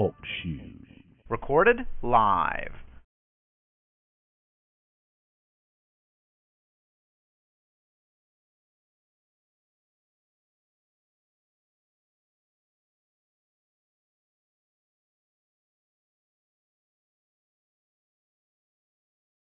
Talk 0.00 0.14
shoes. 0.42 0.86
Recorded 1.28 1.76
live. 2.00 2.72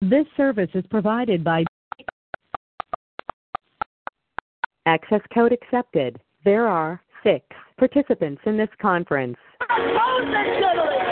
This 0.01 0.27
service 0.37 0.71
is 0.75 0.85
provided 0.91 1.45
by 1.45 1.63
Access 4.87 5.21
code 5.33 5.53
accepted. 5.53 6.21
There 6.45 6.67
are 6.67 7.01
six 7.23 7.47
participants 7.79 8.43
in 8.45 8.57
this 8.57 8.69
conference. 8.81 9.37
How 9.69 11.12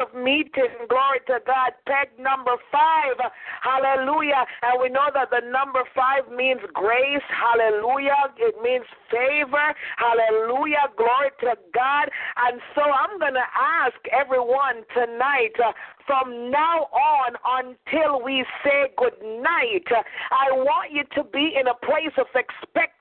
of 0.00 0.14
meeting. 0.14 0.72
Glory 0.88 1.20
to 1.28 1.38
God. 1.46 1.72
Peg 1.86 2.08
number 2.18 2.56
five. 2.72 3.20
Hallelujah. 3.62 4.44
And 4.62 4.80
we 4.80 4.88
know 4.88 5.08
that 5.14 5.30
the 5.30 5.44
number 5.46 5.84
five 5.94 6.30
means 6.32 6.60
grace. 6.72 7.24
Hallelujah. 7.28 8.32
It 8.38 8.56
means 8.62 8.84
favor. 9.10 9.74
Hallelujah. 9.96 10.88
Glory 10.96 11.30
to 11.40 11.54
God. 11.74 12.08
And 12.48 12.60
so 12.74 12.82
I'm 12.82 13.18
going 13.18 13.36
to 13.36 13.48
ask 13.52 13.96
everyone 14.10 14.82
tonight. 14.94 15.54
Uh, 15.62 15.72
from 16.06 16.50
now 16.50 16.90
on 16.90 17.36
until 17.62 18.20
we 18.20 18.44
say 18.64 18.90
good 18.96 19.14
night, 19.22 19.86
I 20.32 20.50
want 20.50 20.90
you 20.90 21.04
to 21.14 21.22
be 21.22 21.54
in 21.54 21.68
a 21.68 21.74
place 21.86 22.14
of 22.18 22.26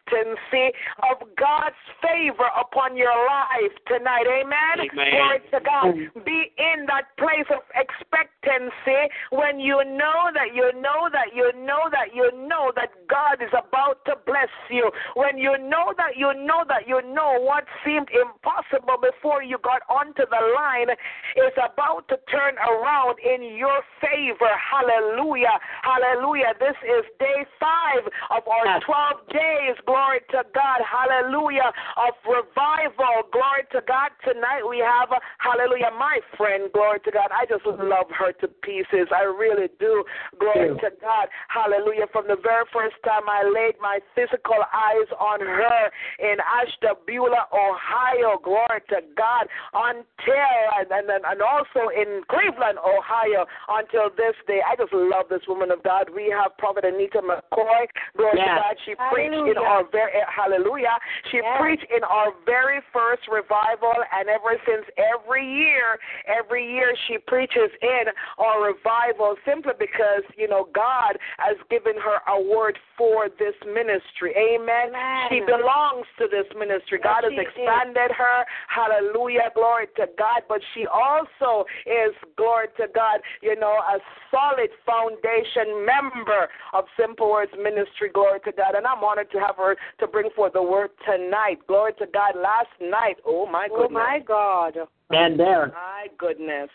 expectancy 0.09 0.71
of 1.11 1.27
God's 1.37 1.75
favor 2.01 2.49
upon 2.59 2.97
your 2.97 3.13
life 3.13 3.73
tonight. 3.87 4.25
Amen. 4.27 4.89
Amen. 4.91 5.11
Glory 5.11 5.39
to 5.51 5.59
God. 5.63 6.25
Be 6.25 6.51
in 6.57 6.85
that 6.87 7.15
place 7.17 7.47
of 7.49 7.61
expectancy 7.75 9.09
when 9.31 9.59
you 9.59 9.77
know 9.85 10.31
that 10.33 10.55
you 10.55 10.71
know 10.81 11.09
that 11.11 11.35
you 11.35 11.51
know 11.65 11.89
that 11.91 12.15
you 12.15 12.29
know 12.47 12.71
that 12.75 12.89
God 13.07 13.41
is 13.41 13.51
about 13.53 14.03
to 14.05 14.15
bless 14.25 14.51
you. 14.69 14.91
When 15.15 15.37
you 15.37 15.57
know 15.57 15.93
that 15.97 16.17
you 16.17 16.33
know 16.33 16.63
that 16.67 16.87
you 16.87 17.01
know 17.13 17.39
what 17.41 17.65
seemed 17.85 18.09
impossible 18.09 18.97
before 19.01 19.43
you 19.43 19.57
got 19.61 19.81
onto 19.89 20.25
the 20.29 20.41
line 20.55 20.89
is 21.35 21.53
about 21.57 22.07
to 22.09 22.17
turn 22.31 22.55
around 22.57 23.17
in 23.19 23.55
your 23.57 23.81
favor. 24.01 24.51
Hallelujah. 24.57 25.59
Hallelujah. 25.83 26.53
This 26.59 26.77
is 26.83 27.05
day 27.19 27.45
five 27.59 28.05
of 28.31 28.43
our 28.47 28.79
12 28.81 29.29
days. 29.29 29.75
Glory 29.85 29.98
to 30.31 30.43
God. 30.55 30.79
Hallelujah. 30.85 31.71
Of 31.99 32.15
revival. 32.23 33.27
Glory 33.31 33.67
to 33.75 33.81
God. 33.83 34.15
Tonight 34.23 34.63
we 34.63 34.79
have, 34.79 35.09
hallelujah, 35.39 35.91
my 35.97 36.19
friend. 36.37 36.71
Glory 36.71 36.99
to 37.03 37.11
God. 37.11 37.29
I 37.35 37.45
just 37.45 37.65
love 37.65 38.07
her 38.15 38.31
to 38.39 38.47
pieces. 38.63 39.11
I 39.11 39.27
really 39.27 39.67
do. 39.79 40.03
Glory 40.39 40.75
to 40.79 40.89
God. 41.01 41.27
Hallelujah. 41.49 42.07
From 42.11 42.27
the 42.27 42.39
very 42.39 42.63
first 42.71 42.95
time 43.03 43.27
I 43.27 43.43
laid 43.43 43.75
my 43.81 43.99
physical 44.15 44.63
eyes 44.71 45.09
on 45.19 45.39
her 45.41 45.91
in 46.19 46.37
Ashtabula, 46.39 47.51
Ohio. 47.51 48.39
Glory 48.39 48.79
to 48.95 49.03
God. 49.17 49.47
Until, 49.73 50.59
and, 50.79 50.87
and, 50.91 51.09
and 51.11 51.41
also 51.41 51.91
in 51.91 52.23
Cleveland, 52.29 52.79
Ohio, 52.79 53.45
until 53.67 54.09
this 54.15 54.37
day. 54.47 54.61
I 54.63 54.75
just 54.75 54.93
love 54.93 55.27
this 55.29 55.43
woman 55.47 55.71
of 55.71 55.83
God. 55.83 56.07
We 56.13 56.31
have 56.31 56.55
Prophet 56.57 56.85
Anita 56.85 57.19
McCoy. 57.19 57.89
Glory 58.15 58.37
to 58.37 58.45
God. 58.45 58.75
She 58.85 58.95
preached 59.11 59.35
in 59.35 59.57
our 59.57 59.88
very, 59.91 60.11
hallelujah. 60.27 60.97
She 61.31 61.37
Yes. 61.37 61.59
preached 61.59 61.91
in 61.91 62.03
our 62.03 62.31
very 62.45 62.81
first 62.93 63.27
revival, 63.27 63.93
and 64.11 64.29
ever 64.29 64.59
since 64.65 64.85
every 64.97 65.45
year, 65.45 65.99
every 66.27 66.65
year 66.65 66.95
she 67.07 67.17
preaches 67.17 67.71
in 67.81 68.05
our 68.37 68.61
revival 68.63 69.35
simply 69.45 69.73
because, 69.79 70.23
you 70.35 70.47
know, 70.47 70.65
God 70.73 71.17
has 71.39 71.57
given 71.69 71.95
her 71.97 72.21
a 72.27 72.39
word 72.41 72.77
for 72.97 73.29
this 73.29 73.55
ministry. 73.65 74.33
Amen. 74.35 74.89
Amen. 74.89 75.27
She 75.29 75.39
belongs 75.41 76.05
to 76.17 76.27
this 76.27 76.45
ministry. 76.57 76.99
Yes, 77.03 77.07
God 77.07 77.23
has 77.23 77.33
is. 77.33 77.39
expanded 77.39 78.11
her. 78.11 78.45
Hallelujah. 78.67 79.51
Glory 79.55 79.87
to 79.95 80.07
God. 80.17 80.43
But 80.47 80.61
she 80.73 80.85
also 80.87 81.65
is, 81.85 82.13
glory 82.35 82.67
to 82.77 82.87
God, 82.93 83.21
you 83.41 83.55
know, 83.55 83.79
a 83.79 83.99
solid 84.31 84.69
foundation 84.85 85.85
member 85.85 86.47
of 86.73 86.85
Simple 86.99 87.29
Words 87.31 87.51
Ministry. 87.61 88.09
Glory 88.13 88.39
to 88.45 88.51
God. 88.51 88.75
And 88.75 88.85
I'm 88.85 89.03
honored 89.03 89.31
to 89.31 89.39
have 89.39 89.55
her 89.57 89.75
to 89.99 90.07
bring 90.07 90.29
forth 90.35 90.53
the 90.53 90.63
word 90.63 90.91
tonight. 91.05 91.59
Glory 91.67 91.93
to 91.99 92.05
God. 92.13 92.35
Last 92.35 92.67
night, 92.81 93.17
oh 93.25 93.45
my 93.45 93.67
goodness. 93.67 93.87
Oh 93.89 93.93
my 93.93 94.19
God. 94.25 94.75
And 95.11 95.39
there. 95.39 95.67
My 95.67 96.07
goodness. 96.17 96.69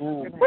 Mm. 0.00 0.40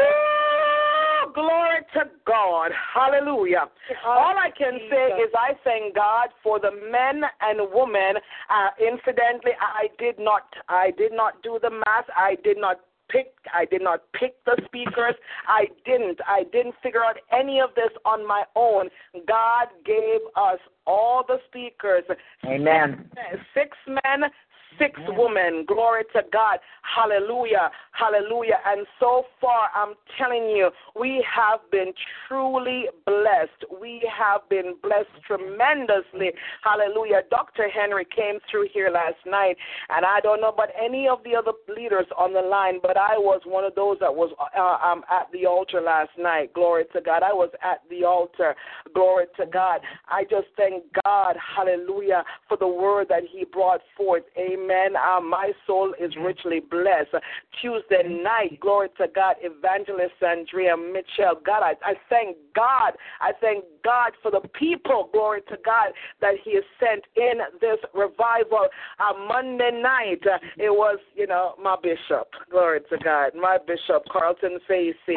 Glory 1.34 1.80
to 1.94 2.04
God. 2.26 2.72
Hallelujah. 2.94 3.66
All 4.06 4.34
I 4.36 4.50
can 4.56 4.78
say 4.90 5.08
is 5.22 5.30
I 5.36 5.52
thank 5.62 5.94
God 5.94 6.28
for 6.42 6.58
the 6.58 6.70
men 6.90 7.22
and 7.40 7.68
women. 7.72 8.16
Uh, 8.48 8.70
incidentally, 8.80 9.52
I 9.60 9.88
did 9.98 10.18
not 10.18 10.42
I 10.68 10.90
did 10.96 11.12
not 11.12 11.42
do 11.42 11.58
the 11.62 11.70
math. 11.70 12.06
I 12.16 12.36
did 12.42 12.56
not 12.58 12.80
pick 13.08 13.34
I 13.54 13.64
did 13.64 13.82
not 13.82 14.02
pick 14.12 14.42
the 14.44 14.56
speakers. 14.64 15.14
I 15.46 15.66
didn't. 15.84 16.20
I 16.26 16.44
didn't 16.52 16.74
figure 16.82 17.04
out 17.04 17.16
any 17.32 17.60
of 17.60 17.70
this 17.74 17.90
on 18.04 18.26
my 18.26 18.44
own. 18.54 18.88
God 19.26 19.68
gave 19.84 20.20
us 20.36 20.58
all 20.86 21.24
the 21.26 21.38
speakers. 21.48 22.04
Amen. 22.44 23.10
Six 23.54 23.76
men, 23.86 24.30
six 24.78 24.98
women. 25.08 25.64
Glory 25.66 26.04
to 26.14 26.22
God. 26.32 26.58
Hallelujah. 26.82 27.70
Hallelujah. 27.92 28.58
And 28.66 28.86
so 29.00 29.24
far, 29.40 29.68
I'm 29.74 29.94
telling 30.16 30.48
you, 30.48 30.70
we 30.98 31.24
have 31.28 31.60
been 31.70 31.92
truly 32.26 32.84
blessed. 33.04 33.80
We 33.80 34.08
have 34.16 34.48
been 34.48 34.76
blessed 34.82 35.08
tremendously. 35.26 36.30
Hallelujah. 36.62 37.22
Dr. 37.30 37.68
Henry 37.68 38.06
came 38.14 38.38
through 38.50 38.68
here 38.72 38.90
last 38.92 39.18
night, 39.26 39.56
and 39.90 40.04
I 40.04 40.20
don't 40.20 40.40
know 40.40 40.48
about 40.48 40.68
any 40.80 41.08
of 41.08 41.18
the 41.24 41.34
other 41.34 41.52
leaders 41.74 42.06
on 42.16 42.32
the 42.32 42.40
line, 42.40 42.78
but 42.82 42.96
I 42.96 43.18
was 43.18 43.42
one 43.44 43.64
of 43.64 43.74
those 43.74 43.98
that 44.00 44.14
was 44.14 44.32
uh, 44.38 44.86
um, 44.86 45.02
at 45.10 45.30
the 45.32 45.46
altar 45.46 45.80
last 45.80 46.10
night. 46.18 46.52
Glory 46.54 46.84
to 46.94 47.00
God. 47.00 47.22
I 47.22 47.32
was 47.32 47.50
at 47.62 47.82
the 47.90 48.04
altar. 48.04 48.54
Glory 48.94 49.26
to 49.38 49.46
God. 49.46 49.80
I 50.08 50.24
just 50.24 50.48
thank 50.56 50.84
God, 51.04 51.36
hallelujah, 51.56 52.24
for 52.48 52.56
the 52.56 52.68
word 52.68 53.08
that 53.08 53.22
He 53.30 53.44
brought 53.44 53.80
forth. 53.96 54.22
Amen. 54.38 54.67
Uh, 54.68 55.20
my 55.20 55.52
soul 55.66 55.94
is 56.00 56.12
richly 56.20 56.60
blessed. 56.60 57.14
Tuesday 57.60 58.02
night, 58.22 58.58
glory 58.60 58.88
to 58.98 59.06
God, 59.14 59.36
Evangelist 59.40 60.14
Andrea 60.26 60.76
Mitchell. 60.76 61.40
God, 61.44 61.62
I, 61.62 61.74
I 61.82 61.94
thank 62.08 62.36
God. 62.54 62.92
I 63.20 63.32
thank 63.40 63.64
God 63.84 64.12
for 64.22 64.30
the 64.30 64.46
people, 64.58 65.08
glory 65.12 65.40
to 65.48 65.56
God, 65.64 65.88
that 66.20 66.34
He 66.44 66.54
has 66.54 66.64
sent 66.78 67.04
in 67.16 67.38
this 67.60 67.78
revival. 67.94 68.68
Uh, 68.98 69.12
Monday 69.26 69.80
night, 69.82 70.20
uh, 70.26 70.38
it 70.56 70.70
was, 70.70 70.98
you 71.14 71.26
know, 71.26 71.54
my 71.62 71.76
bishop, 71.82 72.28
glory 72.50 72.80
to 72.90 72.98
God, 73.02 73.32
my 73.34 73.58
bishop, 73.66 74.04
Carlton 74.10 74.58
Facey 74.66 75.14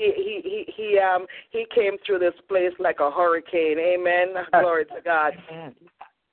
he 0.00 0.12
he 0.16 0.40
he 0.42 0.72
he 0.74 0.98
um 0.98 1.26
he 1.50 1.66
came 1.74 1.96
through 2.04 2.18
this 2.18 2.34
place 2.48 2.72
like 2.78 3.00
a 3.00 3.10
hurricane. 3.10 3.78
Amen. 3.78 4.34
Glory 4.50 4.86
to 4.86 5.00
God. 5.04 5.34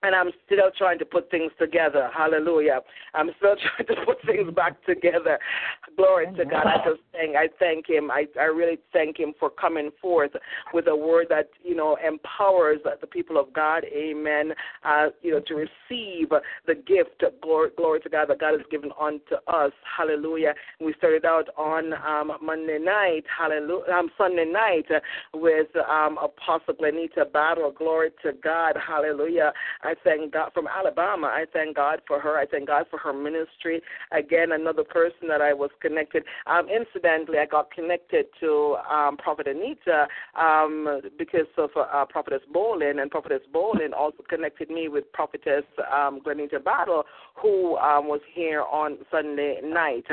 And 0.03 0.13
I'm 0.13 0.29
still 0.45 0.69
trying 0.77 0.99
to 0.99 1.05
put 1.05 1.29
things 1.31 1.51
together. 1.59 2.09
Hallelujah. 2.15 2.81
I'm 3.13 3.31
still 3.37 3.55
trying 3.77 3.87
to 3.87 4.05
put 4.05 4.17
things 4.25 4.53
back 4.53 4.83
together. 4.85 5.39
Glory 5.95 6.27
to 6.37 6.45
God. 6.45 6.67
I 6.67 6.77
just 6.87 7.01
thank 7.11 7.35
I 7.35 7.47
thank 7.59 7.89
him. 7.89 8.11
I, 8.11 8.25
I 8.39 8.45
really 8.45 8.77
thank 8.93 9.19
him 9.19 9.33
for 9.39 9.49
coming 9.49 9.89
forth 10.01 10.31
with 10.73 10.87
a 10.87 10.95
word 10.95 11.27
that, 11.29 11.49
you 11.63 11.75
know, 11.75 11.97
empowers 12.05 12.79
the 13.01 13.07
people 13.07 13.37
of 13.37 13.51
God. 13.53 13.83
Amen. 13.85 14.53
Uh, 14.83 15.07
you 15.21 15.31
know, 15.31 15.41
to 15.47 15.55
receive 15.55 16.29
the 16.67 16.75
gift, 16.75 17.23
glory, 17.41 17.69
glory 17.75 17.99
to 18.01 18.09
God 18.09 18.29
that 18.29 18.39
God 18.39 18.53
has 18.53 18.65
given 18.69 18.91
unto 18.99 19.35
us. 19.47 19.71
Hallelujah. 19.97 20.53
We 20.79 20.93
started 20.97 21.25
out 21.25 21.49
on 21.57 21.93
um, 21.93 22.37
Monday 22.41 22.77
night, 22.79 23.23
hallelujah, 23.35 23.93
um, 23.93 24.09
Sunday 24.17 24.45
night 24.45 24.85
with 25.33 25.67
um, 25.89 26.17
Apostle 26.21 26.75
Glenita 26.75 27.31
Battle. 27.31 27.71
Glory 27.71 28.11
to 28.23 28.33
God. 28.43 28.73
Hallelujah. 28.85 29.51
I 29.87 29.95
thank 30.03 30.33
God 30.33 30.51
from 30.53 30.67
Alabama. 30.67 31.27
I 31.27 31.45
thank 31.51 31.77
God 31.77 32.01
for 32.05 32.19
her. 32.19 32.37
I 32.37 32.45
thank 32.45 32.67
God 32.67 32.85
for 32.89 32.99
her 32.99 33.13
ministry. 33.13 33.81
Again, 34.11 34.51
another 34.51 34.83
person 34.83 35.29
that 35.29 35.41
I 35.41 35.53
was 35.53 35.69
connected. 35.81 36.23
Um, 36.45 36.67
incidentally, 36.67 37.37
I 37.37 37.45
got 37.45 37.71
connected 37.71 38.25
to 38.41 38.75
um, 38.91 39.15
Prophet 39.15 39.47
Anita 39.47 40.07
um, 40.35 41.01
because 41.17 41.47
of 41.57 41.69
uh, 41.77 42.05
Prophetess 42.09 42.41
Bolin, 42.53 43.01
and 43.01 43.09
Prophetess 43.09 43.43
Bolin 43.53 43.93
also 43.97 44.23
connected 44.27 44.69
me 44.69 44.89
with 44.89 45.09
Prophetess 45.13 45.63
um, 45.89 46.19
Glenita 46.19 46.61
Battle, 46.61 47.03
who 47.41 47.77
um, 47.77 48.07
was 48.07 48.21
here 48.33 48.63
on 48.63 48.97
Sunday 49.09 49.59
night. 49.63 50.05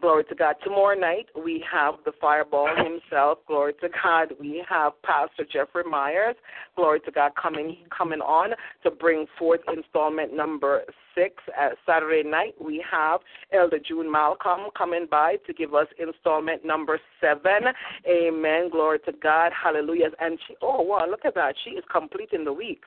Glory 0.00 0.24
to 0.24 0.34
God. 0.34 0.56
Tomorrow 0.62 0.98
night 0.98 1.26
we 1.42 1.64
have 1.72 1.94
the 2.04 2.12
Fireball 2.20 2.68
himself. 2.76 3.38
Glory 3.46 3.72
to 3.80 3.88
God. 4.02 4.28
We 4.38 4.62
have 4.68 4.92
Pastor 5.02 5.46
Jeffrey 5.50 5.84
Myers. 5.88 6.36
Glory 6.76 7.00
to 7.00 7.10
God 7.10 7.32
coming 7.40 7.78
coming 7.96 8.20
on 8.20 8.50
to 8.82 8.90
bring 8.90 9.21
forth 9.38 9.60
installment 9.74 10.34
number 10.34 10.82
six. 11.14 11.36
At 11.58 11.72
Saturday 11.86 12.28
night 12.28 12.54
we 12.60 12.84
have 12.90 13.20
Elder 13.52 13.78
June 13.78 14.10
Malcolm 14.10 14.70
coming 14.76 15.06
by 15.10 15.36
to 15.46 15.52
give 15.52 15.74
us 15.74 15.86
installment 15.98 16.64
number 16.64 17.00
seven. 17.20 17.72
Amen. 18.08 18.70
Glory 18.70 18.98
to 19.00 19.12
God. 19.22 19.52
Hallelujah. 19.52 20.10
And 20.20 20.38
she 20.46 20.54
oh 20.62 20.82
wow, 20.82 21.06
look 21.08 21.24
at 21.24 21.34
that. 21.34 21.54
She 21.64 21.70
is 21.70 21.84
completing 21.90 22.44
the 22.44 22.52
week 22.52 22.84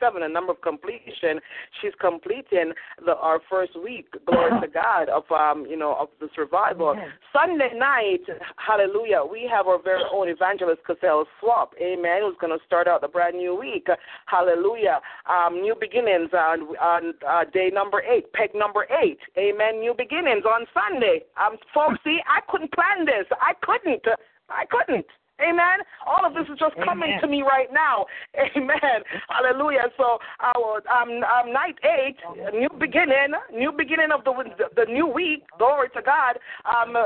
seven, 0.00 0.22
a 0.22 0.28
number 0.28 0.52
of 0.52 0.60
completion. 0.60 1.40
She's 1.80 1.92
completing 2.00 2.72
the 3.04 3.16
our 3.16 3.40
first 3.50 3.72
week, 3.82 4.06
glory 4.26 4.60
to 4.60 4.68
God, 4.72 5.08
of 5.08 5.24
um, 5.30 5.66
you 5.68 5.76
know, 5.76 5.96
of 5.98 6.08
this 6.20 6.30
revival. 6.38 6.94
Sunday 7.32 7.70
night, 7.76 8.24
hallelujah, 8.56 9.22
we 9.30 9.48
have 9.50 9.66
our 9.66 9.82
very 9.82 10.02
own 10.12 10.28
evangelist 10.28 10.82
Cassell 10.86 11.26
Swap, 11.40 11.74
amen, 11.80 12.22
who's 12.22 12.36
gonna 12.40 12.58
start 12.66 12.88
out 12.88 13.00
the 13.00 13.08
brand 13.08 13.36
new 13.36 13.54
week. 13.54 13.86
Hallelujah. 14.26 15.00
Um, 15.28 15.60
new 15.60 15.74
beginnings 15.78 16.30
on 16.32 16.60
on 16.76 17.14
uh, 17.28 17.44
day 17.52 17.70
number 17.72 18.02
eight, 18.02 18.32
peg 18.32 18.50
number 18.54 18.86
eight. 19.02 19.18
Amen. 19.36 19.80
New 19.80 19.94
beginnings 19.96 20.44
on 20.44 20.66
Sunday. 20.72 21.22
Um 21.36 21.56
folks, 21.74 21.98
see, 22.04 22.18
I 22.26 22.40
couldn't 22.50 22.72
plan 22.72 23.04
this. 23.04 23.26
I 23.40 23.52
couldn't. 23.62 24.04
I 24.48 24.64
couldn't. 24.70 25.06
Amen. 25.40 25.84
All 26.06 26.24
of 26.24 26.34
this 26.34 26.44
is 26.52 26.58
just 26.58 26.74
coming 26.84 27.18
to 27.20 27.26
me 27.26 27.42
right 27.42 27.68
now. 27.72 28.06
Amen. 28.56 29.04
Hallelujah. 29.28 29.92
So 29.96 30.18
our 30.40 30.82
um, 30.88 31.22
um 31.24 31.52
night 31.52 31.76
eight, 31.84 32.16
new 32.52 32.68
beginning, 32.78 33.36
new 33.52 33.72
beginning 33.72 34.12
of 34.12 34.24
the 34.24 34.32
the 34.76 34.90
new 34.90 35.06
week. 35.06 35.44
Glory 35.58 35.88
to 35.94 36.02
God. 36.02 36.38
Um, 36.64 36.96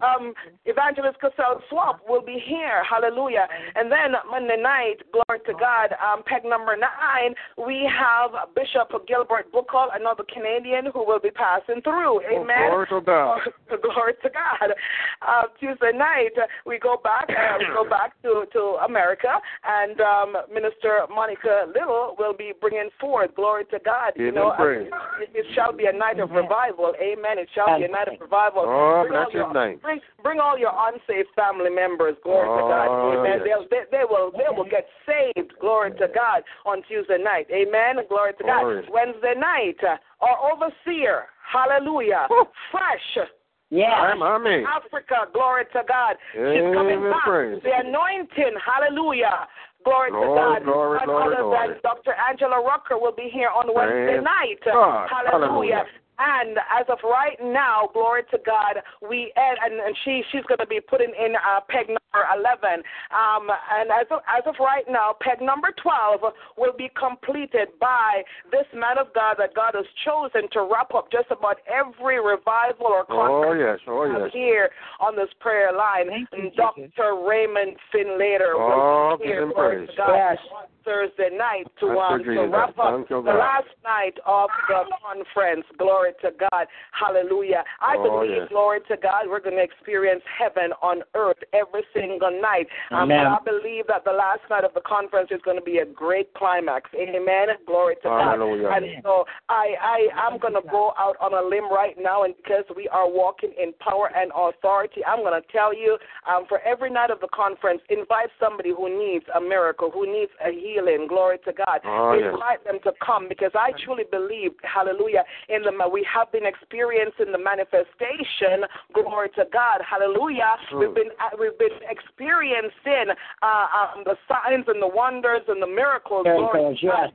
um, 0.00 0.34
Evangelist 0.64 1.18
Cassell 1.20 1.62
Swap 1.68 2.00
will 2.08 2.22
be 2.22 2.42
here. 2.44 2.82
Hallelujah. 2.84 3.46
And 3.74 3.90
then 3.90 4.12
Monday 4.30 4.56
night, 4.60 5.02
glory 5.12 5.40
to 5.46 5.52
God, 5.52 5.94
um, 6.02 6.22
peg 6.24 6.44
number 6.44 6.76
nine, 6.76 7.34
we 7.56 7.88
have 7.88 8.32
Bishop 8.54 8.90
Gilbert 9.06 9.50
Buckle, 9.52 9.88
another 9.94 10.24
Canadian 10.32 10.86
who 10.92 11.04
will 11.06 11.20
be 11.20 11.30
passing 11.30 11.80
through. 11.82 12.20
Oh, 12.20 12.42
Amen. 12.42 12.70
Oh, 12.70 12.84
glory 12.84 12.86
to 12.90 13.00
God. 13.00 13.38
glory 13.82 14.14
to 14.22 14.30
God. 14.30 14.74
Uh, 15.22 15.42
Tuesday 15.60 15.92
night, 15.94 16.34
we 16.66 16.78
go 16.78 16.96
back. 17.02 17.28
Uh, 17.28 17.58
we 17.68 17.74
go 17.74 17.88
back 17.88 18.20
to 18.22 18.44
to 18.52 18.78
America, 18.84 19.38
and 19.64 20.00
um, 20.00 20.36
Minister 20.52 21.06
Monica 21.08 21.66
Little 21.68 22.16
will 22.18 22.34
be 22.34 22.52
bringing 22.60 22.90
forth. 23.00 23.34
Glory 23.34 23.64
to 23.70 23.78
God. 23.84 24.12
you 24.16 24.32
know, 24.32 24.54
it, 24.58 24.90
it, 25.34 25.46
shall 25.54 25.72
be 25.72 25.86
a 25.86 25.92
night 25.92 26.20
of 26.20 26.30
revival. 26.30 26.92
Amen. 27.00 27.38
It 27.38 27.48
shall 27.54 27.78
be 27.78 27.84
a 27.84 27.88
night 27.88 28.08
of 28.08 28.20
revival. 28.20 28.64
Oh, 28.66 29.06
that's 29.10 29.32
your 29.32 29.52
name 29.52 29.78
bring 29.84 30.00
bring 30.22 30.40
all 30.40 30.58
your 30.58 30.72
unsaved 30.88 31.28
family 31.36 31.70
members. 31.70 32.16
Glory 32.24 32.48
oh, 32.48 32.56
to 32.56 32.62
God. 32.72 32.86
Amen. 33.20 33.40
Yes. 33.44 33.68
They, 33.70 33.76
they, 33.76 33.98
they 33.98 34.04
will 34.08 34.32
they 34.32 34.48
will 34.48 34.68
get 34.68 34.86
saved. 35.06 35.52
Glory 35.60 35.92
to 35.92 36.08
God 36.14 36.42
on 36.64 36.82
Tuesday 36.88 37.18
night. 37.22 37.46
Amen. 37.52 38.04
Glory 38.08 38.32
to 38.38 38.44
God. 38.44 38.60
Glory. 38.62 38.88
Wednesday 38.90 39.34
night, 39.36 39.76
uh, 39.84 39.96
our 40.24 40.52
overseer. 40.52 41.28
Hallelujah. 41.44 42.26
Fresh. 42.72 43.28
Yeah. 43.74 44.14
Amen. 44.14 44.64
Africa, 44.70 45.26
glory 45.32 45.64
to 45.72 45.82
God. 45.82 46.14
Amen. 46.38 46.54
She's 46.54 46.74
coming 46.74 47.02
back. 47.10 47.26
Praise. 47.26 47.60
The 47.64 47.74
anointing, 47.74 48.54
hallelujah. 48.62 49.50
Glory, 49.84 50.10
to 50.12 50.16
oh, 50.16 50.34
God. 50.34 50.64
Glory, 50.64 50.98
and 51.02 51.06
glory, 51.10 51.34
other 51.34 51.42
glory. 51.42 51.68
than 51.68 51.82
Dr. 51.82 52.14
Angela 52.14 52.62
Rucker 52.62 52.96
will 52.96 53.12
be 53.12 53.28
here 53.32 53.50
on 53.50 53.66
Wednesday 53.74 54.22
Praise 54.22 54.24
night. 54.24 54.62
God. 54.64 55.10
Hallelujah. 55.10 55.82
Hallelujah. 55.82 55.84
And 56.18 56.58
as 56.70 56.86
of 56.88 56.98
right 57.02 57.38
now, 57.42 57.88
glory 57.92 58.22
to 58.30 58.38
God, 58.44 58.82
we 59.02 59.32
and, 59.36 59.80
and 59.80 59.96
she 60.04 60.22
she's 60.30 60.44
going 60.46 60.58
to 60.58 60.66
be 60.66 60.80
putting 60.80 61.10
in 61.10 61.34
uh, 61.34 61.60
peg 61.68 61.88
number 61.88 62.22
eleven. 62.34 62.82
Um, 63.10 63.50
and 63.50 63.90
as 63.90 64.06
of, 64.10 64.20
as 64.30 64.44
of 64.46 64.54
right 64.60 64.84
now, 64.88 65.16
peg 65.20 65.40
number 65.40 65.72
twelve 65.82 66.20
will 66.56 66.76
be 66.76 66.90
completed 66.98 67.68
by 67.80 68.22
this 68.50 68.66
man 68.74 68.98
of 68.98 69.12
God 69.14 69.36
that 69.38 69.54
God 69.54 69.74
has 69.74 69.86
chosen 70.04 70.48
to 70.52 70.68
wrap 70.70 70.94
up 70.94 71.10
just 71.10 71.30
about 71.30 71.58
every 71.66 72.22
revival 72.22 72.86
or 72.86 73.04
Oh 73.10 73.42
conference 73.42 73.80
yes, 73.80 73.88
oh 73.88 74.04
yes. 74.06 74.30
here 74.32 74.70
on 75.00 75.16
this 75.16 75.28
prayer 75.40 75.72
line. 75.72 76.26
You, 76.32 76.50
Dr. 76.56 77.26
Raymond 77.26 77.76
Finlater 77.92 78.54
oh, 78.54 79.10
will 79.10 79.18
be 79.18 79.24
here. 79.24 79.46
give 79.46 79.54
Glory 79.54 79.86
to 79.86 79.92
God. 79.96 80.14
Yes. 80.14 80.38
Thursday 80.84 81.30
night 81.32 81.64
to 81.80 81.86
um, 81.96 82.22
to 82.22 82.46
wrap 82.52 82.78
up 82.78 83.08
the 83.08 83.16
last 83.16 83.72
night 83.82 84.20
of 84.26 84.50
the 84.68 84.84
conference. 85.00 85.64
Glory 85.78 86.03
to 86.12 86.30
God. 86.50 86.66
Hallelujah. 86.92 87.64
I 87.80 87.96
Oh, 87.98 88.20
believe, 88.20 88.42
yes. 88.42 88.48
glory 88.48 88.80
to 88.88 88.96
God, 88.96 89.26
we're 89.28 89.40
going 89.40 89.56
to 89.56 89.62
experience 89.62 90.22
heaven 90.38 90.72
on 90.82 91.02
earth 91.14 91.38
every 91.52 91.84
single 91.94 92.30
night. 92.30 92.66
Um, 92.90 93.10
I 93.10 93.38
believe 93.44 93.86
that 93.88 94.04
the 94.04 94.12
last 94.12 94.40
night 94.50 94.64
of 94.64 94.74
the 94.74 94.80
conference 94.82 95.30
is 95.30 95.40
going 95.44 95.56
to 95.58 95.62
be 95.64 95.78
a 95.78 95.86
great 95.86 96.32
climax. 96.34 96.90
Amen. 96.94 97.48
Glory 97.66 97.96
to 98.02 98.08
Hallelujah. 98.08 98.68
God. 98.68 98.82
And 98.82 99.02
so 99.02 99.24
I, 99.48 99.74
I, 99.80 99.98
I'm 100.26 100.38
going 100.38 100.54
to 100.54 100.62
go 100.70 100.92
out 100.98 101.16
on 101.20 101.32
a 101.32 101.46
limb 101.48 101.70
right 101.70 101.96
now, 101.98 102.24
and 102.24 102.34
because 102.36 102.64
we 102.76 102.88
are 102.88 103.08
walking 103.08 103.52
in 103.60 103.72
power 103.80 104.10
and 104.14 104.30
authority, 104.34 105.04
I'm 105.04 105.20
going 105.20 105.40
to 105.40 105.46
tell 105.52 105.74
you 105.74 105.98
um, 106.28 106.44
for 106.48 106.60
every 106.60 106.90
night 106.90 107.10
of 107.10 107.20
the 107.20 107.28
conference, 107.34 107.80
invite 107.88 108.28
somebody 108.40 108.70
who 108.76 108.88
needs 108.88 109.24
a 109.34 109.40
miracle, 109.40 109.90
who 109.90 110.06
needs 110.10 110.32
a 110.44 110.50
healing. 110.50 111.06
Glory 111.08 111.38
to 111.44 111.52
God. 111.52 111.80
Oh, 111.84 112.12
yes. 112.14 112.32
invite 112.32 112.64
them 112.64 112.78
to 112.84 112.92
come 113.04 113.28
because 113.28 113.52
I 113.54 113.72
truly 113.84 114.04
believe, 114.10 114.52
hallelujah, 114.62 115.24
in 115.48 115.62
the 115.62 115.72
we 115.94 116.04
have 116.12 116.32
been 116.32 116.44
experiencing 116.44 117.30
the 117.30 117.38
manifestation. 117.38 118.66
Glory 118.92 119.28
to 119.38 119.44
God. 119.52 119.78
Hallelujah. 119.86 120.58
We've 120.74 120.92
been 120.92 121.14
uh, 121.22 121.38
we've 121.38 121.56
been 121.56 121.78
experiencing 121.86 123.14
uh, 123.42 123.66
um, 123.70 124.02
the 124.02 124.18
signs 124.26 124.66
and 124.66 124.82
the 124.82 124.90
wonders 124.90 125.46
and 125.46 125.62
the 125.62 125.70
miracles. 125.70 126.26
Glory 126.26 126.74
to 126.74 126.86
God. 126.86 127.06
yes. 127.06 127.10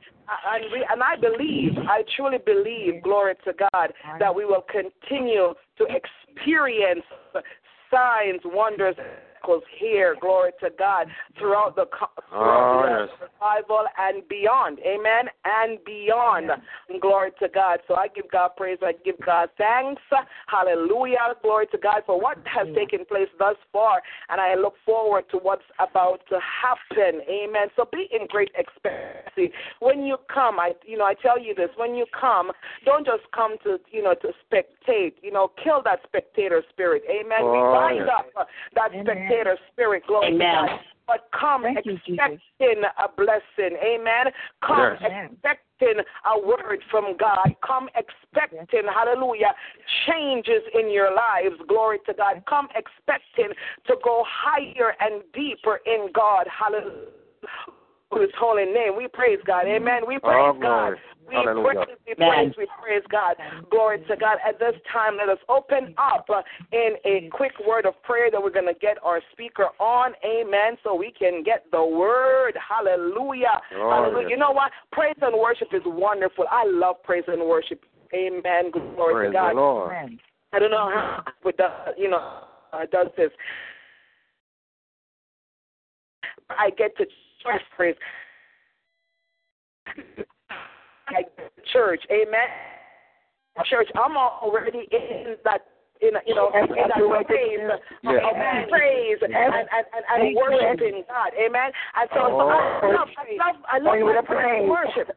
And, 0.47 0.63
we, 0.71 0.85
and 0.89 1.01
I 1.03 1.15
believe, 1.17 1.73
I 1.89 2.03
truly 2.15 2.37
believe, 2.37 3.01
glory 3.01 3.33
to 3.45 3.53
God, 3.73 3.91
that 4.19 4.33
we 4.33 4.45
will 4.45 4.63
continue 4.69 5.55
to 5.79 5.87
experience 5.89 7.03
signs, 7.89 8.39
wonders, 8.45 8.95
miracles 9.41 9.63
here, 9.79 10.15
glory 10.19 10.51
to 10.61 10.69
God, 10.77 11.07
throughout 11.37 11.75
the, 11.75 11.85
co- 11.85 12.07
throughout 12.29 12.69
Oh, 12.69 12.83
the 12.83 13.07
yes. 13.19 13.29
revival 13.39 13.85
and 13.97 14.27
beyond. 14.27 14.79
Amen. 14.79 15.25
And 15.45 15.79
beyond. 15.85 16.51
Glory 17.01 17.31
to 17.41 17.47
God. 17.49 17.79
So 17.87 17.95
I 17.95 18.07
give 18.07 18.29
God 18.31 18.51
praise. 18.57 18.77
I 18.81 18.93
give 19.05 19.15
God 19.25 19.49
thanks. 19.57 20.01
Hallelujah. 20.47 21.35
Glory 21.41 21.67
to 21.71 21.77
God 21.77 22.03
for 22.05 22.19
what 22.19 22.37
has 22.45 22.67
taken 22.75 23.05
place 23.05 23.27
thus 23.37 23.55
far. 23.71 24.01
And 24.29 24.39
I 24.41 24.55
look 24.55 24.75
forward 24.85 25.25
to 25.31 25.37
what's 25.37 25.63
about 25.79 26.19
to 26.29 26.39
happen. 26.39 27.21
Amen. 27.29 27.67
So 27.75 27.87
be 27.91 28.07
in 28.11 28.27
great 28.27 28.51
expectancy. 28.57 29.53
When 29.79 30.03
you 30.03 30.17
come, 30.33 30.59
I 30.59 30.73
you 30.85 30.97
know, 30.97 31.05
I 31.05 31.13
tell 31.15 31.39
you 31.39 31.53
this, 31.55 31.69
when 31.77 31.95
you 31.95 32.05
come, 32.19 32.51
don't 32.85 33.05
just 33.05 33.23
come 33.35 33.55
to, 33.63 33.77
you 33.91 34.03
know, 34.03 34.13
to 34.21 34.29
spectate. 34.45 35.13
You 35.21 35.31
know, 35.31 35.51
kill 35.63 35.81
that 35.83 35.99
spectator 36.07 36.63
spirit. 36.69 37.03
Amen. 37.09 37.51
we 37.51 37.59
Oh, 37.59 37.73
bind 37.73 37.97
yes. 37.99 38.09
up 38.17 38.25
uh, 38.35 38.43
that 39.29 39.35
spectator 39.35 39.57
spirit. 39.71 40.03
Glory 40.07 40.35
Amen. 40.35 40.67
God. 40.67 40.79
But 41.07 41.27
come 41.37 41.63
Thank 41.63 41.85
you, 41.85 41.97
expecting 42.05 42.83
a 42.85 43.09
blessing. 43.17 43.77
Amen. 43.83 44.31
Come 44.61 44.97
Yes. 45.01 45.31
expecting 45.31 46.05
a 46.25 46.39
word 46.39 46.83
from 46.91 47.17
God. 47.17 47.55
Come 47.65 47.89
expecting, 47.95 48.85
hallelujah, 48.85 49.55
changes 50.05 50.61
in 50.75 50.91
your 50.91 51.11
lives. 51.11 51.59
Glory 51.67 51.97
to 52.05 52.13
God. 52.13 52.43
Come 52.45 52.69
expecting 52.75 53.55
to 53.87 53.95
go 54.03 54.23
higher 54.27 54.95
and 54.99 55.23
deeper 55.33 55.77
in 55.85 56.11
God. 56.13 56.47
Hallelujah. 56.47 57.07
His 58.17 58.29
holy 58.37 58.65
name. 58.65 58.97
We 58.97 59.07
praise 59.07 59.39
God. 59.45 59.67
Amen. 59.67 60.01
We 60.07 60.17
praise 60.19 60.53
Oh, 60.55 60.57
God. 60.59 60.95
We 61.27 61.35
Hallelujah. 61.35 61.85
praise, 61.85 61.97
we 62.07 62.15
praise, 62.15 62.53
we 62.57 62.67
praise 62.81 63.03
God. 63.11 63.35
Glory 63.69 63.99
to 64.07 64.15
God. 64.17 64.37
At 64.43 64.57
this 64.57 64.73
time, 64.91 65.17
let 65.17 65.29
us 65.29 65.37
open 65.47 65.93
up 65.99 66.25
uh, 66.27 66.41
in 66.71 66.95
a 67.05 67.29
quick 67.31 67.51
word 67.67 67.85
of 67.85 68.01
prayer 68.01 68.31
that 68.31 68.41
we're 68.41 68.49
going 68.49 68.65
to 68.65 68.79
get 68.79 68.97
our 69.03 69.21
speaker 69.31 69.67
on. 69.79 70.13
Amen. 70.25 70.77
So 70.83 70.95
we 70.95 71.11
can 71.11 71.43
get 71.43 71.65
the 71.71 71.85
word. 71.85 72.57
Hallelujah. 72.57 73.61
Oh, 73.75 73.89
Hallelujah. 73.91 74.21
yes. 74.23 74.31
You 74.31 74.37
know 74.37 74.51
what? 74.51 74.71
Praise 74.91 75.15
and 75.21 75.39
worship 75.39 75.67
is 75.71 75.83
wonderful. 75.85 76.45
I 76.49 76.65
love 76.65 76.95
praise 77.03 77.25
and 77.27 77.47
worship. 77.47 77.85
Amen. 78.11 78.71
Glory 78.71 79.13
Praise 79.13 79.29
to 79.29 79.33
God. 79.33 79.51
the 79.51 79.55
Lord. 79.61 80.19
I 80.51 80.57
don't 80.57 80.71
know 80.71 80.89
how 80.89 81.23
it 81.45 81.57
does, 81.57 81.71
you 81.95 82.09
know, 82.09 82.41
uh, 82.73 82.85
does 82.91 83.07
this. 83.15 83.29
I 86.49 86.71
get 86.71 86.97
to 86.97 87.05
church 87.41 87.61
praise. 87.75 87.95
I 91.07 91.23
get 91.23 91.37
to 91.37 91.61
church, 91.73 92.01
amen. 92.11 92.49
Church, 93.65 93.89
I'm 93.95 94.15
already 94.15 94.87
in 94.91 95.35
that. 95.43 95.61
In, 96.01 96.15
you 96.25 96.33
know, 96.33 96.47
in 96.55 96.63
that 96.87 96.95
praise, 97.27 97.59
Yes. 98.03 98.23
amen, 98.23 98.69
praise, 98.69 99.17
and, 99.21 99.35
and, 99.35 99.67
and, 99.67 100.03
and 100.07 100.33
worshiping 100.33 101.03
God, 101.09 101.31
amen. 101.35 101.71
And 101.99 102.09
so, 102.13 102.23
so 102.23 102.39
I 102.39 102.87
love, 102.87 103.09
I 103.17 103.35
love, 103.35 103.55
I 103.67 103.77
love 103.79 103.99
my 103.99 104.21
praise 104.25 104.61
and 104.61 104.69
worship. 104.69 105.11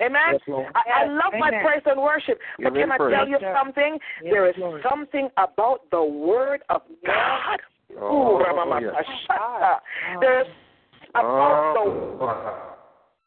Amen. 0.00 0.38
I, 0.74 1.02
I 1.02 1.06
love 1.06 1.34
my 1.38 1.50
praise 1.62 1.82
and 1.86 2.00
worship. 2.00 2.38
But 2.58 2.74
Give 2.74 2.82
can 2.82 2.92
I 2.92 2.98
tell 2.98 3.28
you 3.28 3.38
something? 3.54 3.98
There 4.22 4.48
is 4.48 4.56
something 4.88 5.28
about 5.36 5.88
the 5.92 6.02
word 6.02 6.62
of 6.68 6.82
God. 7.06 7.60
Oh, 8.00 8.40
Ooh, 8.40 8.44
Ramamakashata. 8.44 9.78
There's 10.20 10.46
about 10.46 10.50
the 10.50 10.67
Oh, 11.14 12.77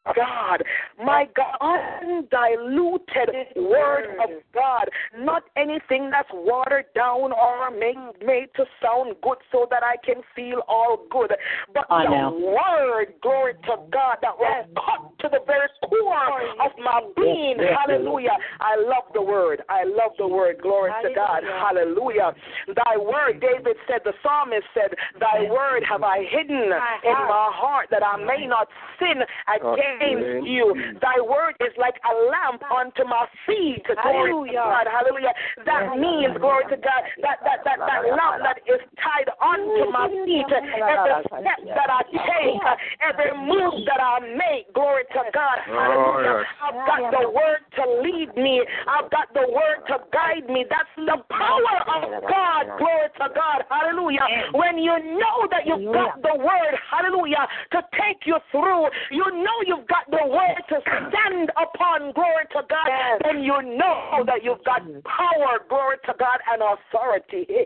God, 0.04 0.64
my 0.98 1.28
God, 1.36 1.54
undiluted 1.62 3.30
word 3.54 4.18
of 4.18 4.30
God, 4.52 4.90
not 5.16 5.44
anything 5.56 6.10
that's 6.10 6.28
watered 6.32 6.86
down 6.94 7.30
or 7.30 7.70
made, 7.70 7.96
made 8.24 8.48
to 8.56 8.64
sound 8.82 9.14
good 9.22 9.38
so 9.52 9.66
that 9.70 9.82
I 9.84 9.94
can 10.04 10.22
feel 10.34 10.62
all 10.66 11.06
good, 11.08 11.32
but 11.72 11.86
I 11.88 12.04
the 12.04 12.10
know. 12.10 12.30
word, 12.34 13.14
glory 13.22 13.54
to 13.54 13.76
God, 13.92 14.16
that 14.22 14.36
will 14.36 14.66
cut 14.74 15.18
to 15.20 15.28
the 15.30 15.38
very 15.46 15.68
core 15.88 16.50
of 16.60 16.72
my 16.82 17.00
being. 17.16 17.58
Hallelujah. 17.62 18.36
I 18.60 18.76
love 18.76 19.06
the 19.14 19.22
word. 19.22 19.62
I 19.68 19.84
love 19.84 20.12
the 20.18 20.26
word. 20.26 20.60
Glory 20.60 20.90
to 21.02 21.14
God. 21.14 21.44
Hallelujah. 21.44 22.34
Thy 22.66 22.96
word, 22.96 23.40
David 23.40 23.76
said, 23.86 24.00
the 24.04 24.14
psalmist 24.22 24.66
said, 24.74 24.94
Thy 25.20 25.48
word 25.48 25.84
have 25.88 26.02
I 26.02 26.24
hidden 26.28 26.74
in 27.04 27.18
my 27.30 27.50
heart 27.54 27.86
that 27.92 28.02
I 28.02 28.16
may 28.16 28.46
not 28.46 28.66
sin 28.98 29.22
against 29.46 29.91
you. 30.46 30.74
Thy 31.00 31.18
word 31.20 31.54
is 31.60 31.72
like 31.76 31.96
a 32.06 32.14
lamp 32.30 32.62
unto 32.70 33.04
my 33.04 33.26
feet. 33.46 33.84
Glory 33.84 34.32
to 34.32 34.54
God. 34.54 34.86
Hallelujah. 34.88 35.34
That 35.66 35.96
means, 35.98 36.36
glory 36.38 36.64
to 36.70 36.76
God, 36.76 37.02
that, 37.22 37.38
that, 37.44 37.60
that, 37.64 37.78
that 37.78 38.02
lamp 38.08 38.42
that 38.42 38.58
is 38.64 38.80
tied 38.98 39.28
onto 39.40 39.90
my 39.90 40.08
feet. 40.08 40.48
Every 40.48 41.24
step 41.26 41.60
that 41.76 41.90
I 41.90 42.02
take, 42.08 42.62
every 43.02 43.32
move 43.36 43.84
that 43.86 44.00
I 44.00 44.20
make, 44.20 44.72
glory 44.72 45.04
to 45.12 45.22
God. 45.32 45.58
Oh, 45.68 45.74
hallelujah. 45.74 46.44
I've 46.62 46.78
got 46.86 47.00
the 47.10 47.28
word 47.30 47.62
to 47.76 47.82
lead 48.02 48.30
me. 48.36 48.62
I've 48.86 49.10
got 49.10 49.32
the 49.34 49.46
word 49.48 49.84
to 49.88 50.02
guide 50.12 50.48
me. 50.48 50.64
That's 50.68 50.94
the 50.96 51.18
power 51.28 51.76
of 51.90 52.22
God. 52.24 52.64
Glory 52.78 53.08
to 53.18 53.26
God. 53.34 53.58
Hallelujah. 53.68 54.26
When 54.54 54.78
you 54.78 54.94
know 55.18 55.46
that 55.50 55.66
you've 55.66 55.92
got 55.92 56.22
the 56.22 56.36
word, 56.38 56.74
hallelujah, 56.90 57.46
to 57.72 57.80
take 57.98 58.26
you 58.26 58.36
through, 58.50 58.88
you 59.10 59.24
know 59.42 59.58
you've 59.66 59.81
got 59.88 60.04
the 60.10 60.26
word 60.26 60.58
to 60.68 60.76
stand 60.82 61.50
upon, 61.56 62.12
glory 62.12 62.44
to 62.52 62.62
God, 62.68 62.88
then 63.24 63.42
you 63.42 63.54
know 63.76 64.24
that 64.26 64.42
you've 64.42 64.62
got 64.64 64.82
power, 65.04 65.58
glory 65.68 65.96
to 66.06 66.14
God, 66.18 66.38
and 66.52 66.62
authority. 66.62 67.46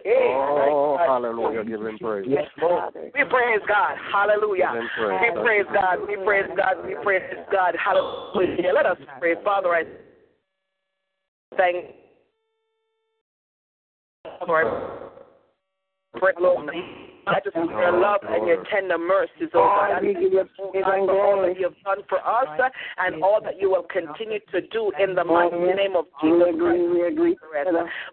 Oh, 0.68 0.96
hallelujah. 0.98 1.64
Give 1.64 1.80
him 1.80 1.98
praise. 1.98 2.26
We 2.26 3.24
praise 3.24 3.60
God. 3.68 3.96
Hallelujah. 4.12 4.72
Praise. 4.96 5.20
We 5.22 5.42
praise 5.42 5.66
God. 5.72 5.98
We 6.08 6.16
praise 6.24 6.50
God. 6.56 6.86
We 6.86 6.94
praise 7.02 7.22
God. 7.52 7.74
Hallelujah. 7.82 8.72
Let 8.74 8.86
us 8.86 8.98
pray. 9.18 9.34
Father, 9.44 9.68
I 9.70 9.84
thank 11.56 11.86
Lord. 14.46 14.66
Pray, 16.16 16.32
Lord. 16.40 16.70
I 17.26 17.40
just 17.42 17.54
for 17.54 17.66
your 17.66 17.98
love 17.98 18.20
and 18.22 18.46
your 18.46 18.62
tender 18.70 18.98
mercies, 18.98 19.50
oh 19.54 19.66
God. 19.66 19.98
I 19.98 20.00
thank 20.00 20.18
you, 20.20 20.38
oh 20.38 20.46
for 20.62 21.10
all 21.10 21.42
that 21.42 21.58
you 21.58 21.64
have 21.64 21.78
done 21.82 22.04
for 22.08 22.18
us 22.18 22.46
uh, 22.46 22.68
and 22.98 23.22
all 23.22 23.40
that 23.42 23.60
you 23.60 23.70
will 23.70 23.86
continue 23.90 24.38
to 24.52 24.60
do 24.70 24.92
in 25.02 25.14
the 25.14 25.24
mighty 25.24 25.58
name 25.58 25.96
of 25.96 26.06
Jesus 26.22 26.54
Christ. 26.54 27.68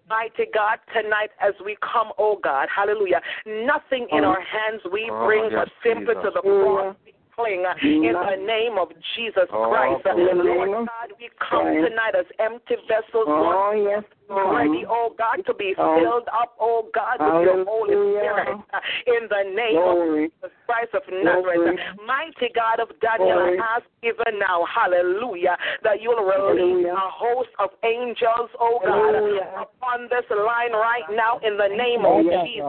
Mighty 0.10 0.50
God, 0.52 0.80
tonight 0.94 1.30
as 1.40 1.54
we 1.64 1.78
come, 1.82 2.10
oh 2.18 2.40
God, 2.44 2.68
hallelujah, 2.74 3.22
nothing 3.46 4.08
in 4.12 4.24
our 4.24 4.42
hands 4.42 4.82
we 4.92 5.10
Oh, 5.12 5.26
bring 5.28 5.50
but 5.54 5.70
simply 5.84 6.16
to 6.16 6.32
the 6.34 6.42
cross. 6.42 6.96
Cling 7.36 7.66
uh, 7.66 7.74
in 7.82 8.14
the 8.14 8.46
name 8.46 8.78
of 8.78 8.90
Jesus 9.16 9.50
Oh, 9.52 9.70
Christ. 9.70 10.06
Lord 10.06 10.86
God, 10.86 11.10
we 11.18 11.30
come 11.42 11.66
tonight 11.66 12.14
as 12.18 12.26
empty 12.40 12.76
vessels. 12.88 13.26
Lord, 13.26 13.80
yes. 13.82 14.04
ready, 14.30 14.86
oh 14.88 15.14
God, 15.18 15.42
to 15.46 15.54
be 15.54 15.74
filled 15.76 16.28
up, 16.30 16.56
oh 16.60 16.90
God, 16.94 17.18
with 17.20 17.46
your 17.46 17.66
Holy 17.66 17.94
Spirit. 17.94 18.62
In 19.08 19.28
the 19.30 19.44
name 19.50 19.82
of 19.82 19.98
Jesus 20.14 20.54
Christ 20.66 20.94
of 20.94 21.04
Nazareth. 21.10 21.80
Mighty 22.06 22.54
God 22.54 22.80
of 22.80 22.90
Daniel, 23.02 23.38
I 23.38 23.58
ask 23.78 23.86
even 24.02 24.40
now, 24.40 24.66
hallelujah, 24.70 25.58
that 25.84 26.02
you'll 26.02 26.24
release 26.24 26.86
a 26.86 27.10
host 27.10 27.50
of 27.60 27.70
angels, 27.84 28.50
oh 28.60 28.80
God, 28.84 29.66
upon 29.66 30.10
this 30.10 30.26
line 30.30 30.74
right 30.74 31.08
now 31.12 31.40
in 31.42 31.58
the 31.58 31.70
name 31.74 32.06
of 32.06 32.24
Jesus. 32.46 32.62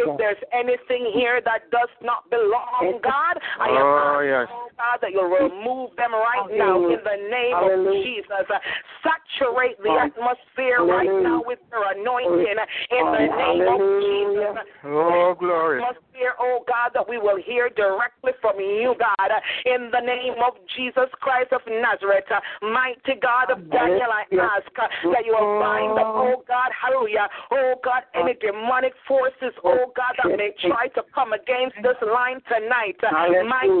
If 0.00 0.18
there's 0.18 0.42
anything 0.52 1.12
here 1.14 1.40
that 1.44 1.70
does 1.70 1.92
not 2.02 2.28
belong, 2.30 3.00
God, 3.02 3.36
I 3.60 3.68
am 3.68 3.89
Oh, 3.90 4.20
yes. 4.20 4.46
oh 4.50 4.68
God, 4.76 4.98
that 5.02 5.10
you'll 5.12 5.28
remove 5.30 5.90
them 5.96 6.12
right 6.12 6.48
now 6.52 6.76
in 6.78 7.00
the 7.02 7.18
name 7.30 7.56
of 7.56 7.92
Jesus. 8.02 8.46
Uh, 8.48 8.58
Saturate 9.02 9.80
the 9.82 9.90
atmosphere 9.90 10.84
right 10.84 11.08
now 11.08 11.42
with 11.44 11.58
your 11.72 11.84
anointing 11.92 12.56
in 12.56 13.04
the 13.12 13.26
name 13.26 13.66
of 13.66 13.80
Jesus. 14.02 14.54
Oh, 14.84 15.34
glory. 15.38 15.82
Atmosphere, 15.82 16.34
oh 16.38 16.64
God, 16.68 16.92
that 16.94 17.08
we 17.08 17.18
will 17.18 17.38
hear 17.40 17.70
directly 17.70 18.32
from 18.40 18.60
you, 18.60 18.94
God, 18.98 19.28
uh, 19.30 19.40
in 19.64 19.90
the 19.90 20.00
name 20.00 20.34
of 20.44 20.54
Jesus 20.76 21.08
Christ 21.20 21.52
of 21.52 21.60
Nazareth. 21.68 22.28
Uh, 22.30 22.40
Mighty 22.60 23.16
God 23.20 23.50
of 23.50 23.70
Daniel, 23.70 24.10
I 24.12 24.24
ask 24.36 24.68
that 24.76 25.24
you 25.24 25.32
will 25.32 25.60
bind 25.60 25.96
up, 25.98 26.12
oh 26.12 26.44
God, 26.46 26.70
hallelujah, 26.76 27.28
oh 27.52 27.74
God, 27.82 28.02
any 28.14 28.34
demonic 28.40 28.92
forces, 29.08 29.52
oh 29.64 29.92
God, 29.96 30.12
that 30.22 30.36
may 30.36 30.52
try 30.60 30.88
to 30.94 31.02
come 31.14 31.32
against 31.32 31.76
this 31.82 31.96
line 32.04 32.40
tonight. 32.48 32.96
Uh, 33.00 33.08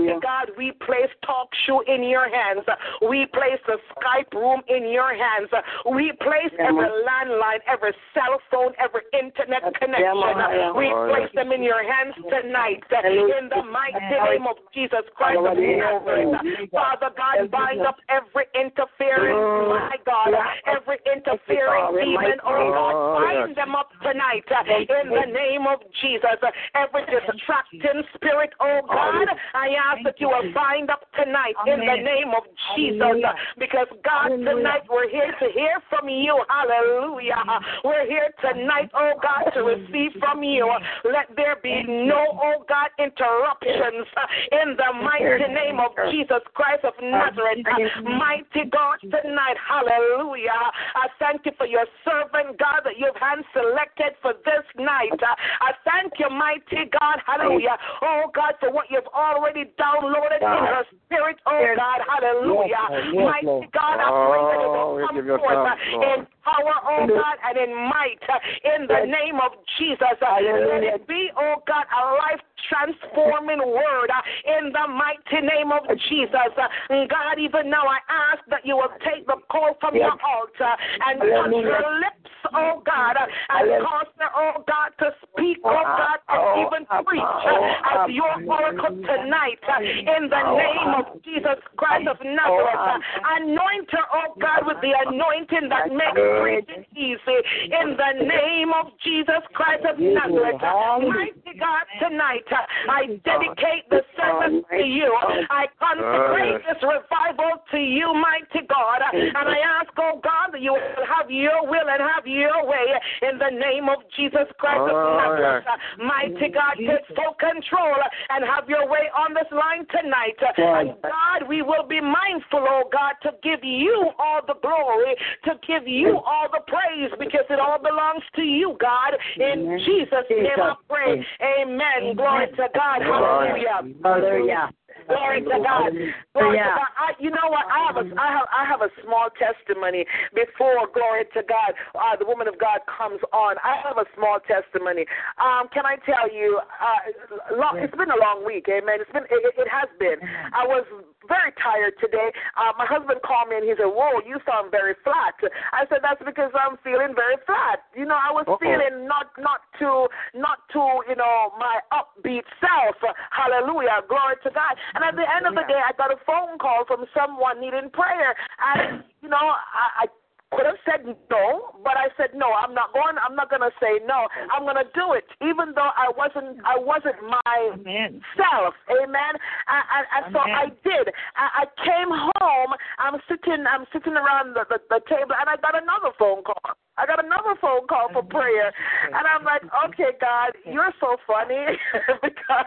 Mighty 0.06 0.20
God, 0.20 0.50
we 0.56 0.72
place 0.72 1.10
talk 1.24 1.48
show 1.66 1.80
in 1.86 2.02
your 2.04 2.28
hands. 2.28 2.64
We 3.08 3.26
place 3.26 3.60
the 3.66 3.76
Skype 3.96 4.32
room 4.34 4.62
in 4.68 4.90
your 4.90 5.14
hands. 5.14 5.48
We 5.90 6.12
place 6.20 6.52
every 6.58 6.88
landline, 7.06 7.60
every 7.66 7.92
cell 8.14 8.40
phone, 8.50 8.72
every 8.78 9.02
internet 9.12 9.62
connection. 9.78 10.40
Uh, 10.40 10.72
We 10.76 10.90
Oh, 10.90 11.08
place 11.08 11.30
them 11.34 11.52
in 11.52 11.62
your 11.62 11.82
hands 11.82 12.14
tonight. 12.28 12.82
In 13.04 13.48
the 13.48 13.62
mighty 13.62 14.00
name 14.00 14.46
of 14.46 14.56
Jesus 14.74 15.04
Christ 15.14 15.38
of 15.38 15.56
Nazareth. 15.56 16.70
Father 16.72 17.10
God, 17.16 17.50
bind 17.50 17.80
up 17.82 17.98
every 18.08 18.46
interference, 18.54 19.68
my 19.68 19.96
God, 20.04 20.34
every 20.66 20.98
interfering 21.06 21.86
demon, 22.00 22.40
oh 22.44 22.70
God, 22.72 22.94
bind 23.22 23.56
them 23.56 23.74
up 23.74 23.90
tonight. 24.02 24.44
In 24.68 25.08
the 25.10 25.26
name 25.30 25.66
of 25.66 25.80
Jesus. 26.00 26.38
Every 26.74 27.04
distracting 27.06 28.02
spirit, 28.14 28.50
oh 28.60 28.80
God, 28.86 29.28
I 29.54 29.68
ask 29.90 30.02
that 30.04 30.20
you 30.20 30.28
will 30.28 30.52
bind 30.54 30.90
up 30.90 31.02
tonight 31.18 31.54
in 31.66 31.80
the 31.80 31.98
name 32.02 32.30
of 32.36 32.44
Jesus. 32.76 33.02
uh, 33.26 33.32
Because 33.58 33.88
God, 34.04 34.28
tonight 34.30 34.86
we're 34.88 35.10
here 35.10 35.34
to 35.40 35.46
hear 35.52 35.82
from 35.88 36.08
you. 36.08 36.38
Hallelujah. 36.48 37.42
We're 37.84 38.06
here 38.06 38.30
tonight, 38.40 38.90
oh 38.94 39.12
God, 39.20 39.50
to 39.54 39.60
receive 39.62 40.12
from 40.20 40.42
you. 40.42 40.70
Let 41.04 41.34
there 41.36 41.56
be 41.62 41.82
no, 41.86 42.38
oh 42.38 42.64
God, 42.68 42.90
interruptions 42.98 44.06
in 44.52 44.76
the 44.76 44.90
mighty 45.02 45.48
name 45.52 45.80
of 45.80 45.92
Jesus 46.10 46.42
Christ 46.54 46.84
of 46.84 46.94
Nazareth. 47.02 47.58
Mighty 48.04 48.70
God, 48.70 48.98
tonight, 49.02 49.56
hallelujah. 49.58 50.62
I 50.94 51.08
thank 51.18 51.46
you 51.46 51.52
for 51.56 51.66
your 51.66 51.86
servant, 52.04 52.58
God, 52.58 52.82
that 52.84 52.98
you've 52.98 53.16
hand 53.16 53.44
selected 53.52 54.14
for 54.22 54.34
this 54.44 54.64
night. 54.78 55.18
I 55.60 55.72
thank 55.84 56.14
you, 56.18 56.28
mighty 56.30 56.88
God, 56.90 57.18
hallelujah. 57.26 57.76
Oh 58.02 58.30
God, 58.34 58.54
for 58.60 58.70
what 58.70 58.86
you've 58.90 59.08
already 59.14 59.64
downloaded 59.80 60.44
in 60.44 60.60
her 60.68 60.84
spirit, 61.08 61.36
oh 61.48 61.64
God, 61.76 62.00
hallelujah. 62.04 62.84
Mighty 63.16 63.66
God, 63.72 63.96
I 63.96 64.08
pray 64.12 64.42
that 64.52 64.60
it 64.60 64.70
Oh, 64.70 64.94
will 64.94 65.06
come 65.08 65.16
forth 65.40 65.56
uh, 65.56 65.74
Lord. 65.92 66.20
in 66.20 66.26
power, 66.44 66.76
oh 66.84 67.06
God, 67.08 67.36
and 67.48 67.56
in 67.58 67.72
might 67.88 68.20
uh, 68.28 68.38
in 68.76 68.86
the 68.86 69.08
name 69.08 69.40
of 69.40 69.52
Jesus. 69.78 70.16
Uh, 70.20 70.38
Let 70.40 70.84
it 70.84 71.08
be, 71.08 71.30
oh 71.36 71.56
God, 71.66 71.84
a 71.88 72.02
life 72.14 72.40
transforming 72.68 73.58
word 73.58 74.10
uh, 74.12 74.58
in 74.58 74.72
the 74.72 74.86
mighty 74.88 75.40
name 75.42 75.72
of 75.72 75.82
Jesus. 76.08 76.52
Uh, 76.56 76.68
God, 77.08 77.38
even 77.40 77.70
now 77.70 77.84
I 77.88 77.98
ask 78.08 78.44
that 78.50 78.64
you 78.64 78.76
will 78.76 78.92
take 79.00 79.26
the 79.26 79.36
call 79.50 79.76
from 79.80 79.96
your 79.96 80.12
altar 80.12 80.72
and 81.08 81.18
touch 81.20 81.64
her 81.64 81.86
lips, 81.98 82.30
oh 82.54 82.82
God, 82.84 83.16
uh, 83.16 83.26
and 83.56 83.82
cause 83.82 84.10
her, 84.18 84.30
oh 84.36 84.62
God, 84.68 84.92
to 85.00 85.10
speak, 85.24 85.58
oh 85.64 85.82
God, 85.82 86.18
and 86.28 86.66
even 86.66 86.82
preach 87.04 87.22
as 87.24 88.10
your 88.12 88.34
oracle 88.46 88.96
tonight 89.02 89.60
in 89.78 90.28
the 90.28 90.42
name 90.56 90.92
of 90.98 91.22
Jesus 91.22 91.58
Christ 91.76 92.08
of 92.08 92.18
Nazareth. 92.24 93.02
Anoint 93.22 93.88
her, 93.90 94.06
oh 94.14 94.34
God, 94.40 94.66
with 94.66 94.78
the 94.82 94.92
anointing 95.06 95.68
that 95.68 95.92
makes 95.92 96.20
preaching 96.42 96.84
easy 96.96 97.38
in 97.70 97.96
the 97.96 98.12
name 98.24 98.72
of 98.74 98.92
Jesus 99.04 99.42
Christ 99.54 99.84
of 99.86 99.98
Nazareth. 99.98 100.60
Mighty 100.60 101.58
God, 101.58 101.84
tonight 102.00 102.46
uh, 102.50 102.64
I 102.90 103.06
dedicate 103.24 103.88
the 103.90 104.02
service 104.16 104.64
to 104.70 104.84
you. 104.84 105.10
I 105.50 105.66
consecrate 105.78 106.62
this 106.66 106.80
revival 106.82 107.62
to 107.70 107.78
you, 107.78 108.12
mighty 108.14 108.66
God. 108.66 109.02
Uh, 109.02 109.16
and 109.16 109.48
I 109.48 109.60
ask, 109.80 109.90
oh 109.98 110.20
God, 110.22 110.52
that 110.52 110.60
you 110.60 110.72
will 110.72 111.06
have 111.06 111.30
your 111.30 111.66
will 111.66 111.88
and 111.88 112.02
have 112.02 112.26
your 112.26 112.66
way 112.66 112.86
in 113.22 113.38
the 113.38 113.50
name 113.50 113.88
of 113.88 113.98
Jesus 114.16 114.48
Christ 114.58 114.88
of 114.88 114.96
Nazareth. 114.96 115.64
Uh, 115.66 116.04
mighty 116.04 116.48
God, 116.48 116.76
take 116.78 117.06
full 117.16 117.34
control 117.38 117.98
and 118.30 118.44
have 118.44 118.68
your 118.68 118.88
way 118.88 119.10
on 119.16 119.34
this 119.34 119.50
line 119.60 119.84
tonight. 119.92 120.40
And 120.56 120.96
God, 121.02 121.48
we 121.48 121.62
will 121.62 121.86
be 121.86 122.00
mindful, 122.00 122.64
oh 122.64 122.88
God, 122.90 123.14
to 123.22 123.30
give 123.42 123.62
you 123.62 124.10
all 124.18 124.40
the 124.46 124.56
glory, 124.62 125.14
to 125.44 125.52
give 125.66 125.86
you 125.86 126.18
all 126.24 126.48
the 126.50 126.62
praise, 126.66 127.10
because 127.18 127.44
it 127.50 127.60
all 127.60 127.78
belongs 127.78 128.24
to 128.36 128.42
you, 128.42 128.76
God. 128.80 129.12
In 129.36 129.78
Jesus' 129.84 130.28
name 130.30 130.46
I 130.56 130.74
pray. 130.88 131.26
Amen. 131.60 132.16
Glory 132.16 132.46
to 132.56 132.68
God. 132.74 133.02
Hallelujah. 133.02 133.80
Hallelujah. 134.02 134.70
Glory 135.06 135.40
to 135.42 135.58
God. 135.62 135.92
Glory 136.34 136.56
yeah. 136.56 136.74
to 136.74 136.80
God. 136.80 136.92
I, 136.98 137.08
you 137.18 137.30
know 137.30 137.48
what? 137.48 137.66
I 137.68 137.78
have 137.86 137.96
a 137.96 138.06
I 138.18 138.28
have 138.32 138.48
I 138.50 138.62
have 138.66 138.82
a 138.82 138.90
small 139.04 139.28
testimony 139.36 140.04
before 140.34 140.86
glory 140.92 141.24
to 141.34 141.42
God. 141.44 141.76
Uh, 141.94 142.16
the 142.16 142.26
woman 142.26 142.48
of 142.48 142.58
God 142.58 142.80
comes 142.88 143.20
on. 143.32 143.56
I 143.62 143.80
have 143.84 143.98
a 143.98 144.06
small 144.16 144.38
testimony. 144.44 145.06
Um, 145.38 145.68
can 145.72 145.86
I 145.86 145.96
tell 146.04 146.28
you? 146.32 146.60
Uh, 146.60 147.56
long, 147.56 147.78
it's 147.78 147.94
been 147.96 148.10
a 148.10 148.20
long 148.20 148.44
week. 148.44 148.66
Amen. 148.68 149.00
It's 149.00 149.12
been 149.12 149.24
it, 149.30 149.42
it 149.56 149.68
has 149.68 149.88
been. 149.98 150.18
I 150.52 150.66
was 150.66 150.84
very 151.28 151.52
tired 151.60 151.94
today. 152.00 152.32
Uh, 152.56 152.72
my 152.78 152.86
husband 152.86 153.20
called 153.24 153.48
me 153.48 153.56
and 153.56 153.64
he 153.64 153.74
said, 153.76 153.90
"Whoa, 153.90 154.20
you 154.24 154.40
sound 154.48 154.70
very 154.70 154.94
flat." 155.04 155.36
I 155.72 155.84
said, 155.88 156.00
"That's 156.02 156.22
because 156.24 156.52
I'm 156.54 156.76
feeling 156.80 157.12
very 157.14 157.36
flat." 157.44 157.84
You 157.94 158.06
know, 158.06 158.16
I 158.16 158.32
was 158.32 158.44
Uh-oh. 158.48 158.58
feeling 158.60 159.06
not 159.06 159.32
not 159.36 159.60
to 159.80 160.08
not 160.34 160.64
to 160.72 161.02
you 161.08 161.16
know 161.16 161.52
my 161.58 161.80
upbeat 161.92 162.46
self. 162.60 162.96
Hallelujah, 163.30 164.04
glory 164.08 164.36
to 164.44 164.50
God. 164.50 164.74
And 164.94 165.04
at 165.04 165.16
the 165.16 165.26
end 165.28 165.46
of 165.46 165.54
the 165.54 165.64
day, 165.68 165.80
I 165.80 165.92
got 165.96 166.12
a 166.12 166.18
phone 166.24 166.58
call 166.58 166.84
from 166.86 167.06
someone 167.14 167.60
needing 167.60 167.90
prayer. 167.90 168.34
And, 168.60 169.04
you 169.22 169.28
know, 169.28 169.40
I, 169.40 170.04
I 170.04 170.06
could 170.50 170.66
have 170.66 170.82
said 170.82 171.06
no, 171.06 171.78
but 171.84 171.94
I 171.94 172.10
said 172.18 172.34
no. 172.34 172.50
I'm 172.50 172.74
not 172.74 172.92
going. 172.92 173.14
I'm 173.22 173.36
not 173.38 173.50
going 173.50 173.62
to 173.62 173.70
say 173.78 174.02
no. 174.02 174.26
I'm 174.50 174.66
going 174.66 174.82
to 174.82 174.90
do 174.94 175.14
it, 175.14 175.26
even 175.38 175.74
though 175.78 175.94
I 175.94 176.10
wasn't. 176.10 176.58
I 176.66 176.74
wasn't 176.74 177.22
my 177.22 177.56
Amen. 177.72 178.20
self. 178.34 178.74
Amen. 178.90 179.38
And, 179.70 179.84
and, 179.94 180.04
and 180.10 180.24
so 180.34 180.42
I 180.42 180.74
did. 180.82 181.14
I, 181.38 181.62
I 181.62 181.64
came 181.78 182.10
home. 182.10 182.74
I'm 182.98 183.22
sitting. 183.30 183.62
I'm 183.62 183.86
sitting 183.94 184.14
around 184.18 184.58
the, 184.58 184.66
the, 184.66 184.82
the 184.90 185.00
table, 185.06 185.38
and 185.38 185.46
I 185.46 185.54
got 185.62 185.78
another 185.78 186.10
phone 186.18 186.42
call. 186.42 186.74
I 186.98 187.06
got 187.06 187.24
another 187.24 187.56
phone 187.60 187.86
call 187.86 188.08
for 188.12 188.22
prayer, 188.22 188.72
and 189.06 189.24
I'm 189.26 189.44
like, 189.44 189.62
okay, 189.88 190.12
God, 190.20 190.52
you're 190.66 190.92
so 191.00 191.16
funny 191.26 191.78
because, 192.22 192.66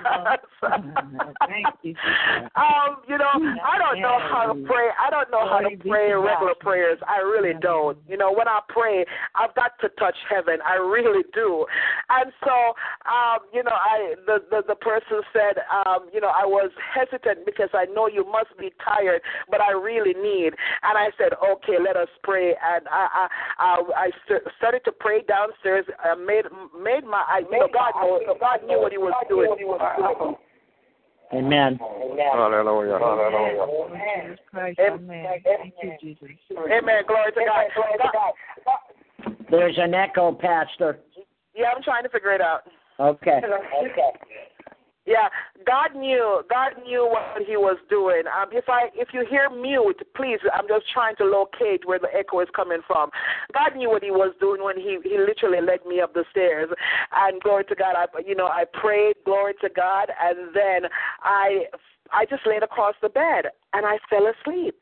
um, 2.56 3.04
you 3.08 3.18
know, 3.18 3.34
I 3.62 3.78
don't 3.78 4.02
know 4.02 4.18
how 4.18 4.54
to 4.54 4.56
pray. 4.66 4.90
I 4.98 5.10
don't 5.12 5.30
know 5.30 5.48
how 5.48 5.60
to 5.60 5.76
pray 5.78 6.14
regular 6.14 6.56
prayers. 6.60 6.98
I 7.08 7.20
really 7.20 7.54
don't. 7.62 7.98
You 8.08 8.18
know, 8.18 8.32
when 8.32 8.48
I 8.48 8.60
pray, 8.70 9.06
I've 9.36 9.54
got 9.56 9.78
to 9.82 9.90
touch 10.00 10.16
heaven. 10.30 10.60
I 10.66 10.76
really 10.76 11.24
do. 11.34 11.66
And 12.10 12.32
so, 12.44 12.74
um, 13.06 13.40
you 13.54 13.62
know, 13.62 13.76
I 13.76 14.16
the 14.26 14.40
the, 14.50 14.64
the 14.68 14.76
person 14.76 15.22
said, 15.32 15.62
um, 15.70 16.10
you 16.14 16.22
know, 16.22 16.32
I 16.34 16.46
was 16.46 16.72
hesitant 16.94 17.46
because 17.46 17.70
I 17.74 17.86
know 17.86 18.08
you 18.08 18.26
must 18.26 18.58
be 18.58 18.72
tired, 18.84 19.22
but 19.52 19.62
I 19.62 19.72
really 19.72 20.14
need. 20.14 20.54
And 20.82 20.98
I 20.98 21.10
said, 21.18 21.34
okay, 21.38 21.78
let 21.84 21.98
us 21.98 22.10
pray. 22.24 22.56
And 22.58 22.88
I 22.90 23.08
I 23.14 23.28
I, 23.60 23.84
I 23.96 24.10
started 24.58 24.84
to 24.86 24.92
pray 24.92 25.22
downstairs. 25.28 25.86
I 26.04 26.16
made 26.16 26.46
made 26.78 27.06
my 27.06 27.24
I 27.28 27.40
you 27.40 27.52
know, 27.52 27.68
God 27.74 27.94
know, 27.96 28.36
God 28.40 28.60
knew 28.66 28.80
what 28.80 28.92
He 28.92 28.98
was 28.98 29.14
doing. 29.30 29.50
Amen. 31.34 31.80
Hallelujah. 31.80 33.00
Hallelujah. 33.00 33.66
Amen. 34.80 35.26
Thank 35.44 35.74
you, 35.82 35.94
Jesus. 36.00 36.30
Amen. 36.52 37.04
Glory 37.08 37.32
to 37.32 37.42
God. 37.46 39.36
There's 39.50 39.78
an 39.78 39.94
echo, 39.94 40.32
Pastor. 40.32 41.00
Yeah, 41.56 41.68
I'm 41.76 41.84
trying 41.84 42.04
to 42.04 42.10
figure 42.10 42.34
it 42.34 42.42
out. 42.42 42.62
Okay. 43.00 43.42
Okay. 43.84 44.12
Yeah, 45.06 45.28
God 45.66 45.96
knew. 45.96 46.44
God 46.50 46.74
knew 46.86 47.08
what 47.10 47.46
He 47.46 47.58
was 47.58 47.78
doing. 47.90 48.24
Um, 48.28 48.50
if 48.52 48.66
I, 48.70 48.90
if 48.96 49.10
you 49.14 49.26
hear 49.30 49.50
mute, 49.50 50.02
please. 50.16 50.40
I'm 50.54 50.68
just 50.68 50.86
trying 50.94 51.16
to 51.18 51.26
locate 51.26 51.86
where 51.86 52.00
the 52.00 52.08
echo 52.16 52.40
is 52.40 52.48
coming 52.56 52.80
from. 52.88 53.10
God 53.54 53.76
knew 53.76 53.90
what 53.90 54.04
He 54.04 54.12
was 54.12 54.34
doing 54.40 54.64
when 54.64 54.78
He 54.78 55.00
He 55.04 55.18
literally 55.18 55.60
led 55.66 55.86
me 55.86 56.00
up 56.00 56.14
the 56.14 56.24
stairs. 56.32 56.70
And 57.14 57.42
glory 57.42 57.66
to 57.66 57.76
God. 57.76 57.96
I, 57.98 58.06
you 58.26 58.36
know, 58.36 58.48
I 58.48 58.64
prayed. 58.72 59.16
Glory 59.26 59.54
to 59.62 59.70
God. 59.70 60.10
And 60.22 60.56
then 60.56 60.90
I, 61.22 61.66
I 62.14 62.26
just 62.26 62.48
laid 62.48 62.64
across 62.64 62.96
the 63.02 63.10
bed 63.10 63.48
and 63.74 63.86
I 63.86 63.98
fell 64.10 64.28
asleep. 64.28 64.76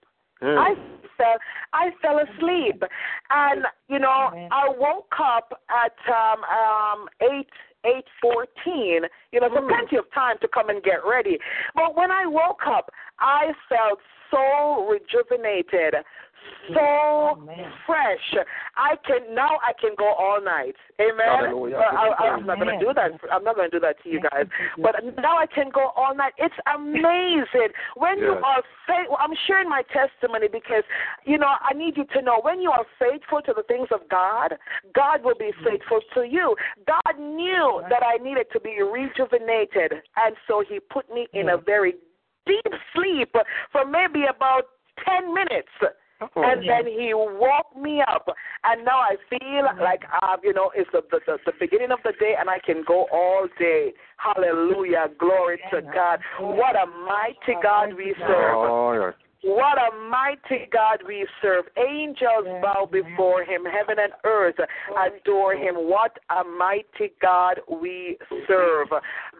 Mm. 0.44 0.58
I 0.58 0.74
fell 1.18 1.38
I 1.74 1.90
fell 2.02 2.18
asleep, 2.18 2.84
and 3.30 3.66
you 3.88 4.00
know 4.00 4.32
I 4.52 4.70
woke 4.76 5.14
up 5.22 5.54
at 5.70 5.94
um 6.10 6.44
um 6.44 7.08
eight 7.22 7.50
8:14. 7.86 9.08
You 9.32 9.40
know, 9.40 9.50
so 9.54 9.62
hmm. 9.62 9.68
plenty 9.68 9.98
of 9.98 10.06
time 10.14 10.38
to 10.42 10.48
come 10.48 10.70
and 10.70 10.84
get 10.84 11.06
ready. 11.06 11.38
But 11.76 11.96
when 11.96 12.12
I 12.12 12.26
woke 12.26 12.68
up, 12.68 12.92
I 13.20 13.54
felt 13.70 14.00
so 14.32 14.88
rejuvenated, 14.88 15.96
so 16.70 16.80
oh, 16.80 17.48
fresh. 17.86 18.46
I 18.78 18.96
can 19.06 19.34
now 19.34 19.58
I 19.66 19.74
can 19.80 19.92
go 19.98 20.14
all 20.14 20.40
night. 20.44 20.76
Amen. 21.00 21.52
Uh, 21.52 21.80
I, 21.80 22.38
am 22.38 22.46
not 22.46 22.60
going 22.60 22.80
to 22.80 22.86
do 22.86 22.94
that. 22.94 23.12
I'm 23.32 23.44
not 23.44 23.56
going 23.56 23.70
to 23.70 23.76
do 23.76 23.82
that 23.82 24.02
to 24.04 24.10
you 24.10 24.22
guys. 24.22 24.46
But 24.78 24.96
now 25.18 25.38
I 25.38 25.48
can 25.48 25.70
go 25.74 25.92
all 25.96 26.16
night. 26.16 26.34
It's 26.38 26.56
amazing 26.74 27.74
when 27.96 28.18
yes. 28.18 28.26
you 28.26 28.34
are 28.46 28.64
faithful. 28.88 29.18
I'm 29.20 29.34
sharing 29.48 29.70
my 29.70 29.84
testimony 29.92 30.48
because 30.52 30.84
you 31.26 31.38
know 31.38 31.50
I 31.60 31.74
need 31.74 31.98
you 31.98 32.06
to 32.14 32.22
know 32.22 32.40
when 32.42 32.62
you 32.62 32.72
are 32.72 32.86
faithful 33.00 33.42
to 33.42 33.54
the 33.56 33.64
things 33.64 33.88
of 33.92 34.02
God, 34.10 34.56
God 34.94 35.24
will 35.24 35.38
be 35.38 35.52
faithful 35.64 36.02
to 36.14 36.24
you. 36.24 36.56
God 36.86 37.20
knew 37.20 37.82
that 37.90 38.04
I 38.04 38.22
needed 38.24 38.48
to 38.54 38.60
be 38.60 38.82
rejuvenated, 38.82 39.94
and 40.16 40.36
so 40.48 40.64
He 40.68 40.80
put 40.80 41.12
me 41.14 41.28
in 41.34 41.50
a 41.50 41.58
very 41.58 41.96
deep 42.46 42.74
sleep 42.94 43.34
for 43.72 43.86
maybe 43.86 44.26
about 44.30 44.64
10 45.06 45.34
minutes. 45.34 45.70
Oh, 46.22 46.44
and 46.44 46.64
yeah. 46.64 46.82
then 46.82 46.92
he 46.92 47.14
woke 47.14 47.76
me 47.76 48.02
up, 48.08 48.28
and 48.64 48.86
now 48.86 49.00
I 49.00 49.16
feel 49.30 49.66
like 49.82 50.02
uh, 50.22 50.38
you 50.44 50.54
know 50.54 50.72
it's 50.76 50.90
the, 50.94 51.02
the 51.10 51.38
the 51.46 51.54
beginning 51.60 51.92
of 51.92 52.00
the 52.04 52.14
day, 52.20 52.36
and 52.40 52.50
I 52.50 52.60
can 52.60 52.84
go 52.88 53.08
all 53.12 53.48
day. 53.58 53.94
Hallelujah, 54.18 55.08
glory 55.18 55.60
to 55.72 55.82
God! 55.82 56.20
What 56.40 56.76
a 56.76 56.86
mighty 56.86 57.60
God 57.64 57.96
we 57.96 58.14
serve. 58.20 58.56
Oh, 58.56 59.12
what 59.44 59.78
a 59.78 59.96
mighty 60.08 60.70
God 60.72 61.00
we 61.08 61.26
serve. 61.42 61.66
Angels 61.76 62.46
bow 62.62 62.88
before 62.92 63.44
him. 63.44 63.66
Heaven 63.66 63.98
and 64.02 64.14
earth 64.24 64.56
adore 64.96 65.54
him. 65.54 65.76
What 65.76 66.20
a 66.30 66.44
mighty 66.44 67.14
God 67.20 67.60
we 67.68 68.18
serve. 68.48 68.90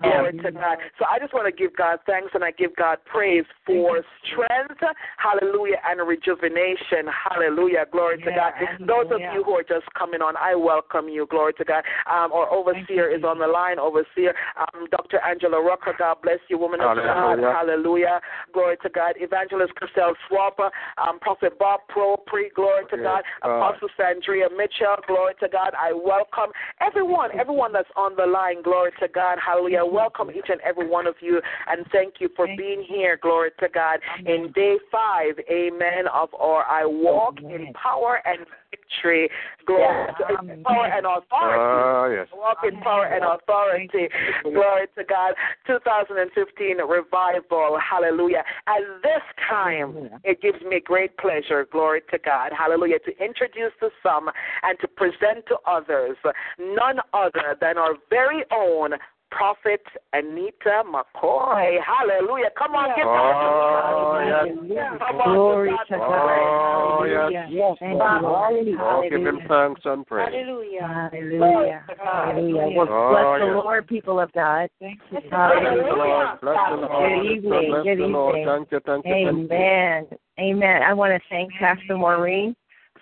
Glory 0.02 0.34
to 0.42 0.52
God. 0.52 0.78
So 0.98 1.06
I 1.06 1.20
just 1.20 1.34
want 1.34 1.46
to 1.46 1.52
give 1.52 1.78
God 1.78 2.00
thanks 2.08 2.32
and 2.34 2.44
I 2.44 2.50
give 2.50 2.76
God 2.76 2.98
praise 3.06 3.46
for 3.66 4.02
strength. 4.26 4.82
Hallelujah. 5.18 5.78
And 5.86 6.08
rejuvenation. 6.08 7.06
Hallelujah. 7.30 7.86
Glory 7.92 8.18
to 8.24 8.32
God. 8.32 8.54
Those 8.80 9.12
of 9.14 9.22
you 9.34 9.44
who 9.44 9.52
are 9.54 9.64
just 9.64 9.86
coming 9.94 10.22
on, 10.22 10.34
I 10.38 10.56
welcome 10.56 11.10
you. 11.10 11.28
Glory 11.30 11.54
to 11.54 11.64
God. 11.64 11.84
Um, 12.10 12.34
our 12.34 12.50
overseer 12.52 13.14
is 13.14 13.24
on 13.24 13.38
the 13.38 13.48
line. 13.48 13.78
Overseer, 13.78 14.34
um, 14.58 14.88
Dr. 14.90 15.20
Angela 15.24 15.62
Rucker. 15.62 15.94
God 15.98 16.18
bless 16.24 16.40
you, 16.50 16.58
woman 16.58 16.82
of 16.82 16.98
God. 16.98 17.38
Hallelujah. 17.38 18.20
Glory 18.52 18.78
to 18.82 18.90
God. 18.90 19.14
Evangelist 19.18 19.76
Marcel 19.96 20.16
Swapper, 20.30 20.70
um, 20.98 21.20
Prophet 21.20 21.58
Bob 21.58 21.82
Pro, 21.90 22.18
pre 22.26 22.50
glory 22.56 22.86
to 22.92 22.98
God, 22.98 23.24
Apostle 23.42 23.90
Sandria 24.00 24.50
Mitchell, 24.56 24.96
glory 25.08 25.34
to 25.40 25.48
God. 25.50 25.74
I 25.78 25.94
welcome 25.94 26.52
everyone, 26.80 27.30
everyone 27.40 27.74
that's 27.74 27.90
on 27.96 28.16
the 28.16 28.26
line, 28.26 28.62
glory 28.64 28.92
to 29.00 29.08
God, 29.08 29.38
hallelujah. 29.46 29.84
Welcome 29.86 30.30
each 30.32 30.50
and 30.50 30.62
every 30.62 30.88
one 30.88 31.08
of 31.08 31.16
you, 31.22 31.42
and 31.68 31.86
thank 31.92 32.16
you 32.20 32.30
for 32.36 32.48
being 32.58 32.84
here, 32.88 33.18
glory 33.22 33.52
to 33.60 33.68
God, 33.70 34.00
in 34.26 34.52
day 34.54 34.78
five, 34.92 35.36
amen, 35.50 36.08
of 36.14 36.30
our 36.40 36.64
I 36.64 36.86
walk 36.86 37.40
in 37.40 37.74
power 37.74 38.22
and 38.26 38.46
victory. 38.72 39.30
Glory 39.66 40.08
to 40.18 40.64
power 40.64 40.86
and 40.86 41.06
authority. 41.06 41.28
Ah, 41.32 42.08
yes. 42.08 42.28
Walk 42.34 42.58
in 42.68 42.80
power 42.82 43.06
and 43.06 43.24
authority. 43.24 44.10
Glory 44.44 44.88
to 44.98 45.04
God. 45.04 45.34
2015 45.68 46.78
revival. 46.78 47.78
Hallelujah. 47.80 48.44
At 48.68 48.82
this 49.04 49.22
time, 49.48 50.10
it 50.24 50.42
gives 50.42 50.62
me 50.64 50.82
great 50.84 51.18
pleasure. 51.18 51.68
Glory 51.72 52.02
to 52.12 52.18
God. 52.18 52.52
Hallelujah. 52.58 53.00
To 53.06 53.24
introduce 53.24 53.72
to 53.80 53.90
some 54.02 54.30
and 54.64 54.78
to 54.82 54.88
present 54.88 55.46
to 55.48 55.58
others 55.68 56.18
none 56.60 57.00
other 57.14 57.58
than 57.60 57.78
our 57.78 57.96
very 58.10 58.44
own 58.52 58.94
Prophet 59.32 59.82
Anita 60.14 60.84
McCoy. 60.86 61.78
Hallelujah. 61.82 62.50
Come 62.58 62.76
on, 62.76 62.90
give 62.96 63.08
Oh, 63.08 63.12
God 63.12 64.68
yes. 64.68 64.94
Come 65.00 65.22
on, 65.22 65.36
Glory 65.36 65.70
give 65.70 65.98
to 65.98 65.98
God 65.98 67.00
Oh, 67.00 67.04
yes. 67.06 67.50
Yes, 67.50 67.78
thank 67.80 67.94
you, 67.98 68.22
Lord. 68.22 68.68
Oh, 68.80 69.04
give 69.10 69.26
him 69.26 69.40
thanks 69.48 69.82
and 69.86 70.06
praise. 70.06 70.28
Hallelujah. 70.32 71.10
Hallelujah. 71.12 71.86
Hallelujah. 71.98 72.62
Oh, 72.62 72.72
well, 72.76 72.88
Oh, 72.92 73.12
bless 73.12 73.40
the 73.40 73.48
yes. 73.48 73.64
Lord, 73.64 73.88
people 73.88 74.20
of 74.20 74.32
God. 74.34 74.70
Thank 74.80 75.00
you. 75.10 75.20
Bless 75.22 75.32
the 75.32 75.36
Hallelujah. 75.36 75.94
Lord. 75.96 76.42
Bless 76.42 76.58
the 76.70 76.76
Lord. 76.76 77.12
Good 77.12 77.32
evening. 77.32 77.70
Bless 77.72 77.84
Good 77.84 77.98
the 77.98 78.04
Lord. 78.06 78.36
evening. 78.36 78.48
Thank 78.48 78.72
you, 78.72 78.80
thank 78.86 79.06
you, 79.06 79.12
thank 79.12 79.26
you. 79.26 79.56
Amen. 79.56 80.08
Amen. 80.40 80.84
I 80.84 80.94
want 80.94 81.14
to 81.14 81.20
thank 81.30 81.52
Pastor 81.54 81.98
Maureen 81.98 82.56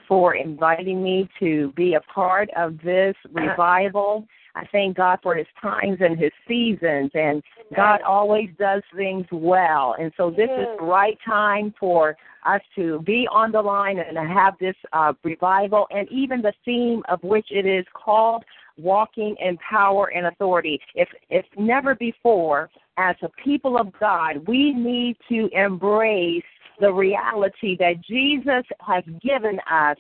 for 0.08 0.36
inviting 0.36 1.02
me 1.04 1.30
to 1.40 1.72
be 1.76 1.96
a 1.96 2.02
part 2.02 2.50
of 2.56 2.78
this 2.84 3.16
revival. 3.32 4.26
I 4.56 4.66
thank 4.72 4.98
God 4.98 5.20
for 5.22 5.36
his 5.36 5.48
times 5.62 5.98
and 6.02 6.18
his 6.18 6.32
seasons, 6.48 7.12
and 7.14 7.44
God 7.76 8.02
always 8.02 8.50
does 8.58 8.82
things 8.96 9.26
well. 9.32 9.96
And 10.00 10.12
so 10.18 10.30
this 10.30 10.50
is 10.50 10.68
the 10.80 10.86
right 10.86 11.18
time 11.26 11.74
for 11.80 12.18
us 12.46 12.62
to 12.76 13.00
be 13.02 13.28
on 13.32 13.52
the 13.52 13.62
line 13.62 14.00
and 14.00 14.18
have 14.18 14.56
this 14.60 14.76
uh, 14.94 15.14
revival, 15.24 15.88
and 15.92 16.08
even 16.12 16.42
the 16.42 16.54
theme 16.66 17.04
of 17.10 17.22
which 17.24 17.48
it 17.52 17.66
is 17.66 17.86
called 17.94 18.44
walking 18.78 19.36
in 19.40 19.58
power 19.58 20.12
and 20.16 20.28
authority. 20.28 20.80
If 20.96 21.10
if 21.30 21.46
never 21.58 21.96
before, 21.96 22.70
as 22.98 23.16
a 23.22 23.30
people 23.44 23.78
of 23.78 23.88
God, 24.00 24.48
we 24.48 24.74
need 24.74 25.18
to 25.30 25.50
embrace 25.54 26.44
the 26.80 26.92
reality 26.92 27.76
that 27.78 28.02
Jesus 28.02 28.64
has 28.80 29.04
given 29.22 29.60
us 29.70 29.98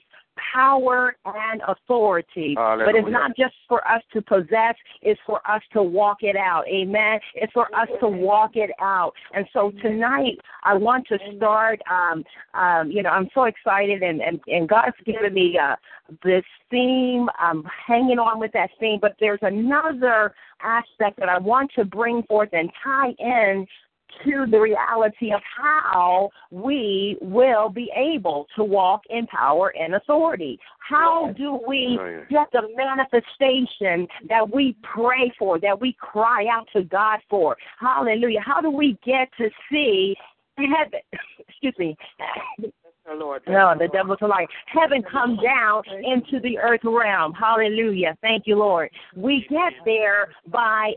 power 0.53 1.15
and 1.25 1.61
authority. 1.67 2.53
But 2.85 2.95
it's 2.95 3.09
not 3.09 3.35
just 3.37 3.53
for 3.67 3.85
us 3.87 4.01
to 4.13 4.21
possess, 4.21 4.75
it's 5.01 5.19
for 5.25 5.39
us 5.49 5.61
to 5.73 5.83
walk 5.83 6.17
it 6.21 6.35
out. 6.35 6.67
Amen. 6.67 7.19
It's 7.35 7.53
for 7.53 7.73
us 7.75 7.87
to 8.01 8.07
walk 8.07 8.51
it 8.55 8.71
out. 8.79 9.13
And 9.33 9.45
so 9.53 9.71
tonight 9.81 10.39
I 10.63 10.75
want 10.75 11.07
to 11.07 11.17
start 11.37 11.81
um 11.89 12.23
um 12.53 12.91
you 12.91 13.03
know, 13.03 13.09
I'm 13.09 13.29
so 13.33 13.45
excited 13.45 14.03
and 14.03 14.21
and, 14.21 14.39
and 14.47 14.67
God's 14.67 14.97
given 15.05 15.33
me 15.33 15.57
uh 15.57 15.75
this 16.23 16.45
theme. 16.71 17.27
I'm 17.37 17.63
hanging 17.87 18.19
on 18.19 18.39
with 18.39 18.51
that 18.53 18.69
theme, 18.79 18.99
but 19.01 19.15
there's 19.19 19.39
another 19.41 20.33
aspect 20.61 21.19
that 21.19 21.29
I 21.29 21.37
want 21.37 21.71
to 21.75 21.85
bring 21.85 22.23
forth 22.23 22.49
and 22.53 22.69
tie 22.83 23.13
in 23.19 23.67
to 24.23 24.45
the 24.49 24.59
reality 24.59 25.31
of 25.33 25.41
how 25.57 26.29
we 26.51 27.17
will 27.21 27.69
be 27.69 27.91
able 27.95 28.47
to 28.55 28.63
walk 28.63 29.01
in 29.09 29.27
power 29.27 29.73
and 29.79 29.95
authority. 29.95 30.59
How 30.79 31.31
do 31.37 31.59
we 31.67 31.97
Oh, 31.99 32.23
get 32.29 32.51
the 32.51 32.69
manifestation 32.75 34.07
that 34.27 34.49
we 34.53 34.75
pray 34.83 35.31
for, 35.37 35.59
that 35.59 35.79
we 35.79 35.93
cry 35.99 36.45
out 36.51 36.67
to 36.73 36.83
God 36.83 37.19
for? 37.29 37.57
Hallelujah. 37.79 38.41
How 38.41 38.61
do 38.61 38.69
we 38.69 38.97
get 39.05 39.29
to 39.37 39.49
see 39.71 40.15
heaven? 40.57 40.99
Excuse 41.47 41.75
me. 41.77 41.97
The 43.07 43.15
Lord. 43.15 43.41
No, 43.47 43.73
the 43.77 43.87
devil's 43.87 44.19
a 44.21 44.27
liar. 44.27 44.45
Heaven 44.67 45.01
come 45.09 45.37
down 45.41 45.83
into 46.03 46.39
the 46.41 46.57
earth 46.59 46.81
realm. 46.83 47.33
Hallelujah. 47.33 48.15
Thank 48.21 48.45
you, 48.45 48.57
Lord. 48.57 48.89
We 49.15 49.47
get 49.49 49.73
there 49.85 50.29
by 50.47 50.93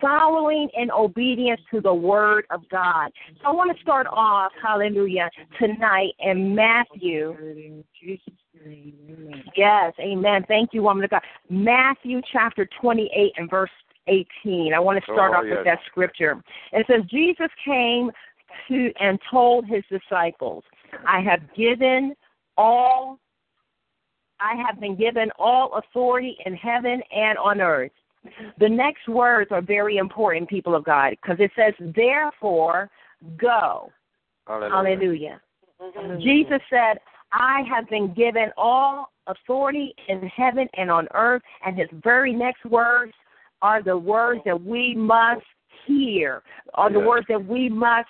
following 0.00 0.68
in 0.76 0.90
obedience 0.90 1.60
to 1.70 1.80
the 1.80 1.94
word 1.94 2.46
of 2.50 2.68
God. 2.68 3.10
So 3.42 3.48
I 3.48 3.52
want 3.52 3.74
to 3.76 3.80
start 3.82 4.06
off, 4.10 4.50
hallelujah, 4.60 5.30
tonight 5.60 6.12
in 6.18 6.54
Matthew. 6.54 7.36
In 7.40 7.84
Jesus' 8.00 8.32
name. 8.66 8.94
Amen. 9.08 9.44
Yes, 9.56 9.92
amen. 10.00 10.44
Thank 10.48 10.70
you, 10.72 10.82
woman 10.82 11.04
of 11.04 11.10
God. 11.10 11.22
Matthew 11.48 12.20
chapter 12.32 12.68
28 12.80 13.32
and 13.36 13.48
verse 13.48 13.70
18. 14.08 14.74
I 14.74 14.80
want 14.80 14.98
to 14.98 15.04
start 15.04 15.32
Oh, 15.34 15.38
off 15.38 15.44
with 15.44 15.64
that 15.64 15.78
scripture. 15.86 16.42
It 16.72 16.86
says, 16.88 17.02
Jesus 17.08 17.48
came 17.64 18.10
to 18.68 18.92
and 19.00 19.18
told 19.30 19.66
his 19.66 19.82
disciples, 19.90 20.64
I 21.06 21.20
have 21.20 21.40
given 21.54 22.14
all 22.56 23.18
I 24.40 24.56
have 24.66 24.80
been 24.80 24.96
given 24.96 25.30
all 25.38 25.74
authority 25.74 26.36
in 26.44 26.54
heaven 26.54 27.00
and 27.14 27.38
on 27.38 27.60
earth. 27.60 27.92
The 28.58 28.68
next 28.68 29.08
words 29.08 29.52
are 29.52 29.62
very 29.62 29.98
important, 29.98 30.48
people 30.48 30.74
of 30.74 30.84
God, 30.84 31.16
because 31.22 31.36
it 31.38 31.52
says, 31.56 31.74
therefore, 31.94 32.90
go. 33.36 33.90
Hallelujah. 34.46 35.40
Hallelujah. 35.78 36.20
Jesus 36.20 36.60
said, 36.68 36.98
I 37.32 37.62
have 37.68 37.88
been 37.88 38.12
given 38.14 38.50
all 38.56 39.12
authority 39.28 39.94
in 40.08 40.26
heaven 40.26 40.68
and 40.76 40.90
on 40.90 41.08
earth, 41.14 41.42
and 41.64 41.76
his 41.76 41.88
very 42.02 42.32
next 42.32 42.64
words 42.64 43.12
are 43.62 43.82
the 43.82 43.96
words 43.96 44.40
that 44.44 44.60
we 44.60 44.94
must 44.94 45.46
hear, 45.86 46.42
are 46.74 46.90
the 46.90 46.98
Yes. 46.98 47.06
words 47.08 47.26
that 47.28 47.44
we 47.44 47.68
must 47.68 48.08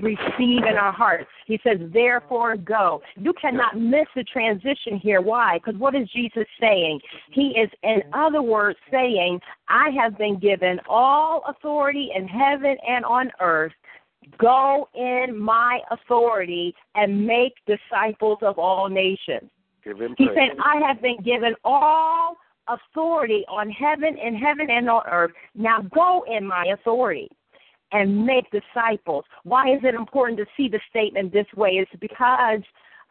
receive 0.00 0.64
in 0.68 0.76
our 0.78 0.92
hearts. 0.92 1.26
He 1.46 1.58
says, 1.64 1.78
therefore 1.92 2.56
go. 2.56 3.02
You 3.16 3.32
cannot 3.40 3.78
miss 3.78 4.06
the 4.14 4.24
transition 4.24 4.98
here. 4.98 5.20
Why? 5.20 5.58
Because 5.58 5.78
what 5.80 5.94
is 5.94 6.08
Jesus 6.10 6.44
saying? 6.60 7.00
He 7.30 7.48
is, 7.50 7.70
in 7.82 8.02
other 8.12 8.42
words, 8.42 8.78
saying, 8.90 9.40
I 9.68 9.90
have 9.90 10.18
been 10.18 10.38
given 10.38 10.80
all 10.88 11.42
authority 11.48 12.10
in 12.14 12.26
heaven 12.28 12.76
and 12.86 13.04
on 13.04 13.30
earth. 13.40 13.72
Go 14.38 14.88
in 14.94 15.38
my 15.38 15.80
authority 15.90 16.74
and 16.94 17.26
make 17.26 17.54
disciples 17.66 18.38
of 18.42 18.58
all 18.58 18.88
nations. 18.88 19.50
He 19.84 20.28
said, 20.34 20.56
I 20.64 20.80
have 20.84 21.00
been 21.00 21.18
given 21.22 21.54
all 21.64 22.36
authority 22.68 23.44
on 23.48 23.70
heaven 23.70 24.18
in 24.18 24.34
heaven 24.34 24.68
and 24.68 24.90
on 24.90 25.02
earth. 25.08 25.30
Now 25.54 25.82
go 25.94 26.24
in 26.28 26.44
my 26.44 26.66
authority 26.74 27.30
and 27.92 28.26
make 28.26 28.44
disciples. 28.50 29.24
Why 29.44 29.72
is 29.74 29.80
it 29.82 29.94
important 29.94 30.38
to 30.38 30.46
see 30.56 30.68
the 30.68 30.80
statement 30.90 31.32
this 31.32 31.46
way? 31.56 31.70
It's 31.70 31.90
because 32.00 32.60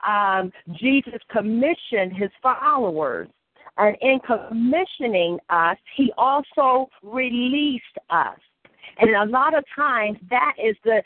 um, 0.05 0.51
Jesus 0.79 1.19
commissioned 1.31 2.13
his 2.13 2.29
followers. 2.41 3.29
And 3.77 3.95
in 4.01 4.19
commissioning 4.19 5.37
us, 5.49 5.77
he 5.97 6.11
also 6.17 6.89
released 7.03 7.83
us. 8.09 8.39
And 8.99 9.09
a 9.15 9.25
lot 9.25 9.57
of 9.57 9.63
times, 9.75 10.17
that 10.29 10.53
is 10.63 10.75
the 10.83 11.03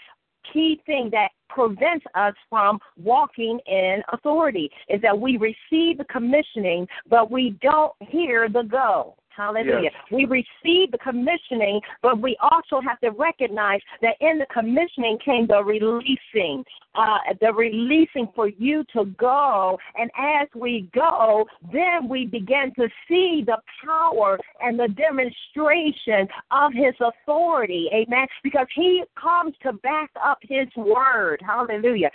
key 0.54 0.82
thing 0.86 1.10
that 1.12 1.30
prevents 1.50 2.06
us 2.16 2.34
from 2.50 2.80
walking 2.98 3.60
in 3.66 4.02
authority 4.14 4.70
is 4.88 5.02
that 5.02 5.20
we 5.20 5.38
receive 5.38 5.98
the 5.98 6.06
commissioning, 6.10 6.88
but 7.10 7.32
we 7.32 7.58
don't 7.62 7.94
hear 8.00 8.48
the 8.50 8.64
go. 8.64 9.16
Hallelujah. 9.40 9.80
Yes. 9.84 9.94
We 10.12 10.26
receive 10.26 10.92
the 10.92 10.98
commissioning, 10.98 11.80
but 12.02 12.22
we 12.22 12.36
also 12.42 12.82
have 12.86 13.00
to 13.00 13.12
recognize 13.12 13.80
that 14.02 14.16
in 14.20 14.38
the 14.38 14.46
commissioning 14.54 15.18
came 15.24 15.48
the 15.48 15.64
releasing, 15.64 16.66
uh, 16.94 17.20
the 17.40 17.54
releasing 17.54 18.28
for 18.36 18.50
you 18.50 18.84
to 18.92 19.06
go. 19.18 19.80
And 19.98 20.12
as 20.20 20.50
we 20.54 20.90
go, 20.94 21.46
then 21.72 22.10
we 22.10 22.26
begin 22.26 22.74
to 22.76 22.90
see 23.08 23.42
the 23.46 23.60
power 23.86 24.38
and 24.62 24.78
the 24.78 24.90
demonstration 24.90 26.28
of 26.52 26.74
his 26.74 26.96
authority. 27.00 27.90
Amen. 27.94 28.28
Because 28.44 28.68
he 28.76 29.04
comes 29.16 29.56
to 29.64 29.72
back 29.72 30.10
up 30.22 30.40
his 30.42 30.68
word. 30.76 31.42
Hallelujah. 31.48 32.12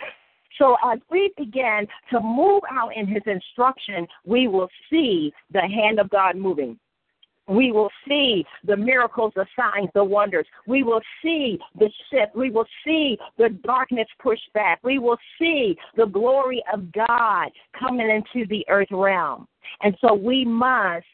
So 0.58 0.76
as 0.84 0.98
we 1.10 1.32
begin 1.38 1.86
to 2.10 2.20
move 2.20 2.62
out 2.70 2.90
in 2.94 3.06
his 3.06 3.22
instruction, 3.26 4.06
we 4.26 4.46
will 4.46 4.68
see 4.90 5.32
the 5.50 5.62
hand 5.62 5.98
of 5.98 6.10
God 6.10 6.36
moving. 6.36 6.78
We 7.46 7.72
will 7.72 7.90
see 8.08 8.44
the 8.64 8.76
miracles, 8.76 9.32
the 9.36 9.46
signs, 9.58 9.90
the 9.94 10.04
wonders. 10.04 10.46
We 10.66 10.82
will 10.82 11.02
see 11.22 11.58
the 11.78 11.90
shift. 12.10 12.34
We 12.34 12.50
will 12.50 12.66
see 12.84 13.18
the 13.36 13.50
darkness 13.64 14.08
pushed 14.18 14.50
back. 14.54 14.80
We 14.82 14.98
will 14.98 15.18
see 15.38 15.76
the 15.96 16.06
glory 16.06 16.62
of 16.72 16.90
God 16.92 17.50
coming 17.78 18.08
into 18.08 18.46
the 18.48 18.64
earth 18.68 18.88
realm. 18.90 19.46
And 19.82 19.96
so 20.00 20.14
we 20.14 20.44
must 20.44 21.04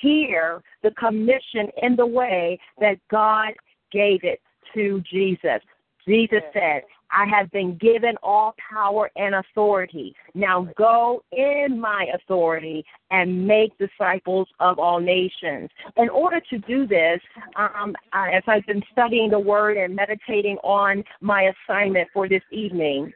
hear 0.00 0.62
the 0.82 0.92
commission 0.92 1.68
in 1.82 1.96
the 1.96 2.06
way 2.06 2.58
that 2.80 2.98
God 3.10 3.52
gave 3.92 4.22
it 4.22 4.40
to 4.74 5.02
Jesus. 5.10 5.60
Jesus 6.06 6.42
said, 6.52 6.82
I 7.12 7.26
have 7.26 7.50
been 7.50 7.76
given 7.76 8.16
all 8.22 8.54
power 8.72 9.10
and 9.16 9.34
authority. 9.34 10.14
Now 10.34 10.68
go 10.76 11.22
in 11.32 11.80
my 11.80 12.06
authority 12.14 12.84
and 13.10 13.46
make 13.46 13.76
disciples 13.78 14.48
of 14.60 14.78
all 14.78 15.00
nations. 15.00 15.70
In 15.96 16.08
order 16.08 16.40
to 16.50 16.58
do 16.58 16.86
this, 16.86 17.20
um, 17.56 17.94
I, 18.12 18.32
as 18.32 18.42
I've 18.46 18.66
been 18.66 18.82
studying 18.92 19.30
the 19.30 19.38
word 19.38 19.76
and 19.76 19.94
meditating 19.94 20.56
on 20.62 21.04
my 21.20 21.50
assignment 21.68 22.08
for 22.12 22.28
this 22.28 22.42
evening, 22.50 23.12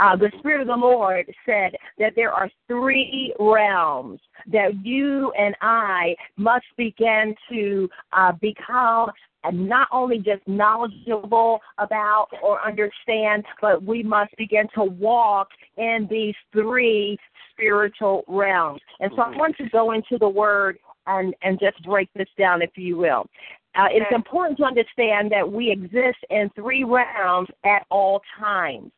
uh, 0.00 0.16
the 0.16 0.30
Spirit 0.38 0.60
of 0.60 0.66
the 0.68 0.76
Lord 0.76 1.26
said 1.44 1.72
that 1.98 2.12
there 2.14 2.32
are 2.32 2.50
three 2.66 3.34
realms 3.40 4.20
that 4.52 4.84
you 4.84 5.32
and 5.32 5.56
I 5.60 6.14
must 6.36 6.66
begin 6.76 7.34
to 7.50 7.88
uh, 8.12 8.32
become 8.40 9.10
and 9.48 9.68
not 9.68 9.88
only 9.92 10.18
just 10.18 10.46
knowledgeable 10.46 11.60
about 11.78 12.28
or 12.42 12.64
understand, 12.64 13.44
but 13.60 13.82
we 13.82 14.02
must 14.02 14.36
begin 14.36 14.66
to 14.74 14.84
walk 14.84 15.48
in 15.76 16.06
these 16.10 16.34
three 16.52 17.18
spiritual 17.52 18.24
realms. 18.28 18.80
And 19.00 19.10
so 19.16 19.22
I 19.22 19.36
want 19.36 19.56
to 19.56 19.68
go 19.70 19.92
into 19.92 20.18
the 20.18 20.28
word 20.28 20.78
and, 21.06 21.34
and 21.42 21.58
just 21.58 21.82
break 21.82 22.08
this 22.14 22.28
down, 22.38 22.62
if 22.62 22.70
you 22.76 22.96
will. 22.98 23.26
Uh, 23.74 23.86
it's 23.90 24.14
important 24.14 24.58
to 24.58 24.64
understand 24.64 25.30
that 25.30 25.50
we 25.50 25.70
exist 25.70 26.18
in 26.30 26.50
three 26.54 26.84
realms 26.84 27.48
at 27.64 27.86
all 27.90 28.20
times 28.38 28.90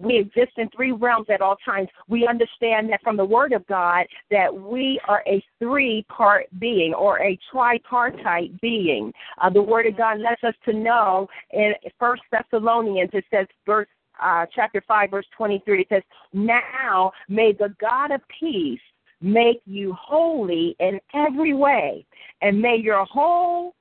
we 0.00 0.18
exist 0.18 0.52
in 0.56 0.68
three 0.70 0.92
realms 0.92 1.26
at 1.30 1.40
all 1.40 1.56
times. 1.64 1.88
We 2.08 2.26
understand 2.26 2.90
that 2.90 3.02
from 3.02 3.16
the 3.16 3.24
Word 3.24 3.52
of 3.52 3.66
God 3.66 4.06
that 4.30 4.52
we 4.52 5.00
are 5.06 5.22
a 5.26 5.42
three 5.58 6.04
part 6.08 6.46
being 6.58 6.94
or 6.94 7.20
a 7.20 7.38
tripartite 7.52 8.60
being. 8.60 9.12
Uh, 9.40 9.50
the 9.50 9.62
Word 9.62 9.86
of 9.86 9.96
God 9.96 10.18
lets 10.20 10.42
us 10.42 10.54
to 10.64 10.72
know 10.72 11.28
in 11.52 11.74
First 11.98 12.22
Thessalonians, 12.32 13.10
it 13.12 13.24
says, 13.30 13.46
verse 13.66 13.88
uh, 14.22 14.46
chapter 14.54 14.82
5, 14.86 15.10
verse 15.10 15.26
23, 15.36 15.80
it 15.80 15.86
says, 15.88 16.02
Now 16.32 17.12
may 17.28 17.52
the 17.52 17.74
God 17.80 18.10
of 18.10 18.20
peace 18.38 18.80
make 19.20 19.60
you 19.66 19.94
holy 19.98 20.76
in 20.80 20.98
every 21.14 21.54
way, 21.54 22.04
and 22.42 22.60
may 22.60 22.76
your 22.76 23.04
whole 23.04 23.74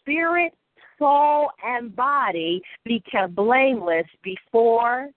spirit, 0.00 0.52
soul, 0.98 1.50
and 1.64 1.94
body 1.94 2.62
be 2.84 3.02
kept 3.10 3.34
blameless 3.34 4.06
before 4.22 5.10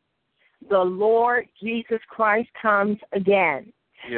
the 0.70 0.80
Lord 0.80 1.48
Jesus 1.62 2.00
Christ 2.10 2.50
comes 2.62 2.98
again. 3.14 3.72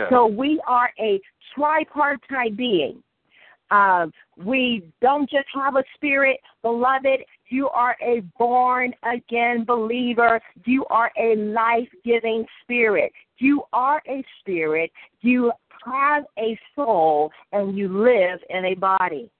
So 0.09 0.25
we 0.25 0.61
are 0.67 0.89
a 0.99 1.19
tripartite 1.55 2.55
being. 2.55 3.03
Uh, 3.71 4.07
we 4.37 4.83
don't 5.01 5.29
just 5.29 5.47
have 5.53 5.75
a 5.75 5.83
spirit, 5.95 6.39
beloved. 6.61 7.23
You 7.47 7.69
are 7.69 7.95
a 8.01 8.21
born 8.37 8.93
again 9.03 9.63
believer. 9.65 10.41
You 10.65 10.85
are 10.89 11.11
a 11.17 11.35
life 11.37 11.87
giving 12.03 12.45
spirit. 12.61 13.11
You 13.37 13.63
are 13.71 14.01
a 14.09 14.23
spirit. 14.39 14.91
You 15.21 15.51
have 15.85 16.25
a 16.37 16.59
soul, 16.75 17.31
and 17.53 17.77
you 17.77 17.87
live 17.87 18.39
in 18.49 18.65
a 18.65 18.75
body. 18.75 19.31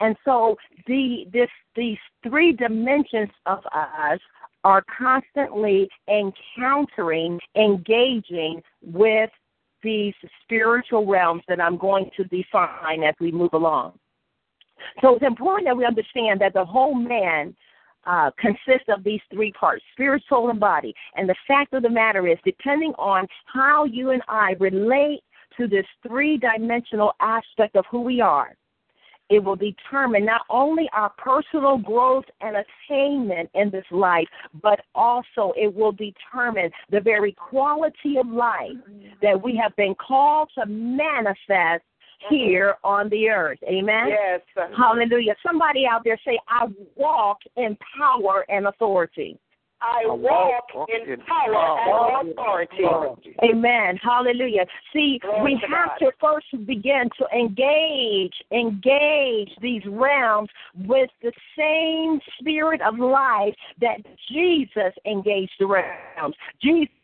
And 0.00 0.16
so 0.24 0.56
the 0.86 1.26
this 1.32 1.50
these 1.74 1.98
three 2.22 2.52
dimensions 2.52 3.30
of 3.46 3.58
us 3.74 4.20
are 4.64 4.82
constantly 4.98 5.88
encountering, 6.08 7.38
engaging 7.56 8.62
with 8.82 9.30
these 9.82 10.14
spiritual 10.42 11.06
realms 11.06 11.42
that 11.48 11.60
I'm 11.60 11.76
going 11.76 12.10
to 12.16 12.24
define 12.24 13.04
as 13.04 13.14
we 13.20 13.30
move 13.30 13.52
along. 13.52 13.98
So 15.00 15.14
it's 15.14 15.24
important 15.24 15.66
that 15.66 15.76
we 15.76 15.84
understand 15.84 16.40
that 16.40 16.52
the 16.54 16.64
whole 16.64 16.94
man 16.94 17.54
uh, 18.06 18.30
consists 18.38 18.88
of 18.88 19.02
these 19.04 19.20
three 19.32 19.52
parts 19.52 19.84
spirit, 19.92 20.22
soul, 20.28 20.50
and 20.50 20.60
body. 20.60 20.94
And 21.16 21.28
the 21.28 21.34
fact 21.46 21.72
of 21.74 21.82
the 21.82 21.90
matter 21.90 22.26
is, 22.26 22.38
depending 22.44 22.92
on 22.98 23.26
how 23.46 23.84
you 23.84 24.10
and 24.10 24.22
I 24.28 24.54
relate 24.60 25.20
to 25.56 25.66
this 25.66 25.86
three 26.06 26.38
dimensional 26.38 27.12
aspect 27.20 27.76
of 27.76 27.84
who 27.90 28.02
we 28.02 28.20
are, 28.20 28.54
it 29.28 29.42
will 29.42 29.56
determine 29.56 30.24
not 30.24 30.42
only 30.48 30.88
our 30.92 31.10
personal 31.18 31.78
growth 31.78 32.24
and 32.40 32.56
attainment 32.56 33.50
in 33.54 33.70
this 33.70 33.84
life, 33.90 34.28
but 34.62 34.80
also 34.94 35.52
it 35.56 35.74
will 35.74 35.92
determine 35.92 36.70
the 36.90 37.00
very 37.00 37.32
quality 37.32 38.18
of 38.18 38.28
life 38.28 38.76
that 39.22 39.40
we 39.40 39.56
have 39.56 39.74
been 39.76 39.94
called 39.94 40.50
to 40.56 40.66
manifest 40.66 41.82
here 42.30 42.76
on 42.82 43.08
the 43.10 43.28
earth. 43.28 43.58
Amen? 43.64 44.08
Yes. 44.08 44.40
Hallelujah. 44.76 45.34
Somebody 45.46 45.86
out 45.86 46.02
there 46.04 46.18
say, 46.24 46.38
I 46.48 46.66
walk 46.94 47.38
in 47.56 47.76
power 47.98 48.44
and 48.48 48.66
authority. 48.66 49.38
I 49.82 50.04
I 50.08 50.10
walk 50.10 50.74
walk 50.74 50.88
in 50.88 51.12
in 51.12 51.20
power 51.20 51.52
power 51.52 52.20
and 52.20 52.30
authority. 52.30 53.36
Amen. 53.42 53.98
Hallelujah. 54.02 54.64
See, 54.92 55.18
Glory 55.20 55.54
we 55.54 55.60
have 55.68 55.90
God. 56.00 56.06
to 56.06 56.12
first 56.20 56.66
begin 56.66 57.10
to 57.18 57.26
engage, 57.36 58.34
engage 58.52 59.50
these 59.60 59.82
realms 59.86 60.48
with 60.86 61.10
the 61.22 61.32
same 61.56 62.20
spirit 62.38 62.80
of 62.80 62.98
life 62.98 63.54
that 63.80 63.98
Jesus 64.30 64.92
engaged 65.04 65.52
the 65.58 65.66
realms. 65.66 66.34
Jesus 66.62 66.95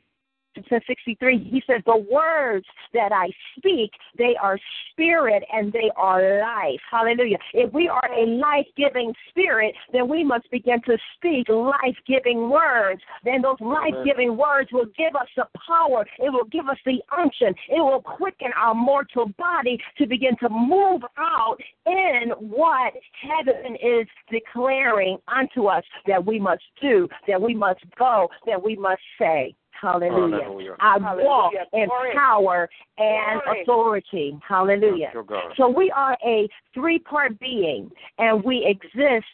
says 0.68 0.82
63, 0.86 1.38
he 1.38 1.62
says, 1.66 1.82
The 1.86 2.05
words 2.11 2.66
that 2.94 3.12
I 3.12 3.30
speak, 3.57 3.90
they 4.16 4.36
are 4.40 4.59
spirit 4.90 5.42
and 5.53 5.72
they 5.72 5.90
are 5.96 6.40
life. 6.40 6.80
Hallelujah. 6.90 7.38
If 7.55 7.72
we 7.72 7.88
are 7.88 8.09
a 8.12 8.26
life 8.26 8.66
giving 8.76 9.12
spirit, 9.30 9.74
then 9.92 10.09
we 10.09 10.24
must 10.24 10.50
begin 10.50 10.80
to 10.86 10.96
speak 11.16 11.48
life 11.48 11.96
giving 12.07 12.50
words. 12.50 13.00
Then 13.24 13.42
those 13.42 13.61
life 13.61 13.94
giving 14.05 14.36
words 14.36 14.70
will 14.72 14.86
give 14.96 15.16
us 15.16 15.28
the 15.36 15.46
power, 15.66 16.05
it 16.18 16.32
will 16.32 16.48
give 16.50 16.68
us 16.68 16.78
the 16.84 17.00
unction, 17.16 17.55
it 17.68 17.80
will 17.80 18.03
quicken 18.03 18.50
our 18.57 18.74
mortal 18.74 19.30
body 19.38 19.78
to 19.98 20.07
begin 20.07 20.36
to 20.38 20.48
move 20.48 21.03
out 21.18 21.57
in 21.86 22.30
what 22.38 22.92
heaven 23.20 23.76
is 23.76 24.07
declaring 24.30 25.18
unto 25.28 25.66
us 25.66 25.84
that 26.07 26.24
we 26.24 26.38
must 26.38 26.62
do, 26.80 27.09
that 27.26 27.40
we 27.40 27.55
must 27.55 27.80
go, 27.98 28.28
that 28.46 28.62
we 28.62 28.76
must 28.76 29.03
say. 29.18 29.55
Hallelujah. 29.82 30.44
Hallelujah. 30.44 30.76
I 30.78 30.98
Hallelujah. 31.00 31.26
walk 31.26 31.52
in 31.72 31.88
Glory. 31.88 32.12
power 32.14 32.70
and 32.98 33.42
Glory. 33.42 33.62
authority. 33.62 34.38
Hallelujah. 34.48 35.06
Thank 35.06 35.14
you, 35.14 35.24
God. 35.24 35.52
So 35.56 35.68
we 35.68 35.90
are 35.90 36.16
a 36.24 36.48
three 36.72 37.00
part 37.00 37.38
being 37.40 37.90
and 38.18 38.44
we 38.44 38.64
exist 38.64 39.26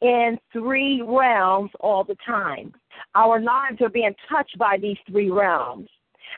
in 0.00 0.38
three 0.52 1.02
realms 1.06 1.70
all 1.80 2.04
the 2.04 2.16
time. 2.26 2.72
Our 3.14 3.38
lives 3.38 3.82
are 3.82 3.90
being 3.90 4.14
touched 4.30 4.56
by 4.58 4.78
these 4.80 4.96
three 5.10 5.30
realms. 5.30 5.88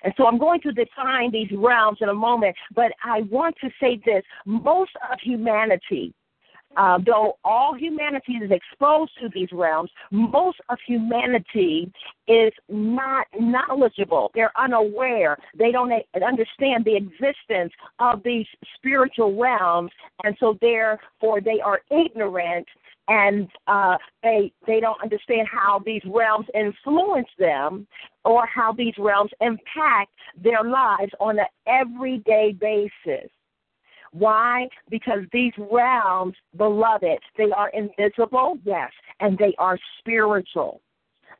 And 0.03 0.12
so 0.16 0.26
I'm 0.26 0.39
going 0.39 0.61
to 0.62 0.72
define 0.72 1.30
these 1.30 1.51
realms 1.57 1.99
in 2.01 2.09
a 2.09 2.14
moment, 2.14 2.57
but 2.74 2.93
I 3.05 3.22
want 3.22 3.55
to 3.62 3.70
say 3.80 4.01
this 4.05 4.22
most 4.45 4.91
of 5.11 5.18
humanity, 5.22 6.12
uh, 6.77 6.99
though 7.05 7.39
all 7.45 7.75
humanity 7.75 8.35
is 8.35 8.51
exposed 8.51 9.12
to 9.21 9.29
these 9.35 9.49
realms, 9.53 9.91
most 10.11 10.59
of 10.69 10.79
humanity 10.87 11.91
is 12.27 12.53
not 12.69 13.27
knowledgeable. 13.39 14.31
They're 14.35 14.53
unaware. 14.59 15.39
They 15.59 15.73
don't 15.73 15.93
understand 16.14 16.85
the 16.85 16.97
existence 16.97 17.73
of 17.99 18.23
these 18.23 18.47
spiritual 18.77 19.37
realms, 19.37 19.91
and 20.25 20.37
so 20.39 20.57
therefore 20.61 21.41
they 21.41 21.61
are 21.61 21.81
ignorant 21.91 22.66
and 23.09 23.49
uh, 23.66 23.97
they 24.23 24.53
they 24.66 24.81
don't 24.81 25.03
understand 25.03 25.49
how 25.51 25.81
these 25.85 26.03
realms 26.07 26.47
influence 26.55 27.29
them 27.39 27.87
or 28.25 28.47
how 28.47 28.73
these 28.73 28.93
realms 28.99 29.31
impact 29.41 30.12
their 30.43 30.62
lives 30.62 31.12
on 31.19 31.39
an 31.39 31.47
everyday 31.66 32.53
basis. 32.53 33.31
Why? 34.13 34.69
Because 34.91 35.21
these 35.33 35.53
realms, 35.59 36.35
beloved, 36.57 37.19
they 37.37 37.51
are 37.57 37.71
invisible, 37.71 38.59
yes, 38.65 38.91
and 39.21 39.37
they 39.39 39.55
are 39.59 39.79
spiritual. 39.99 40.81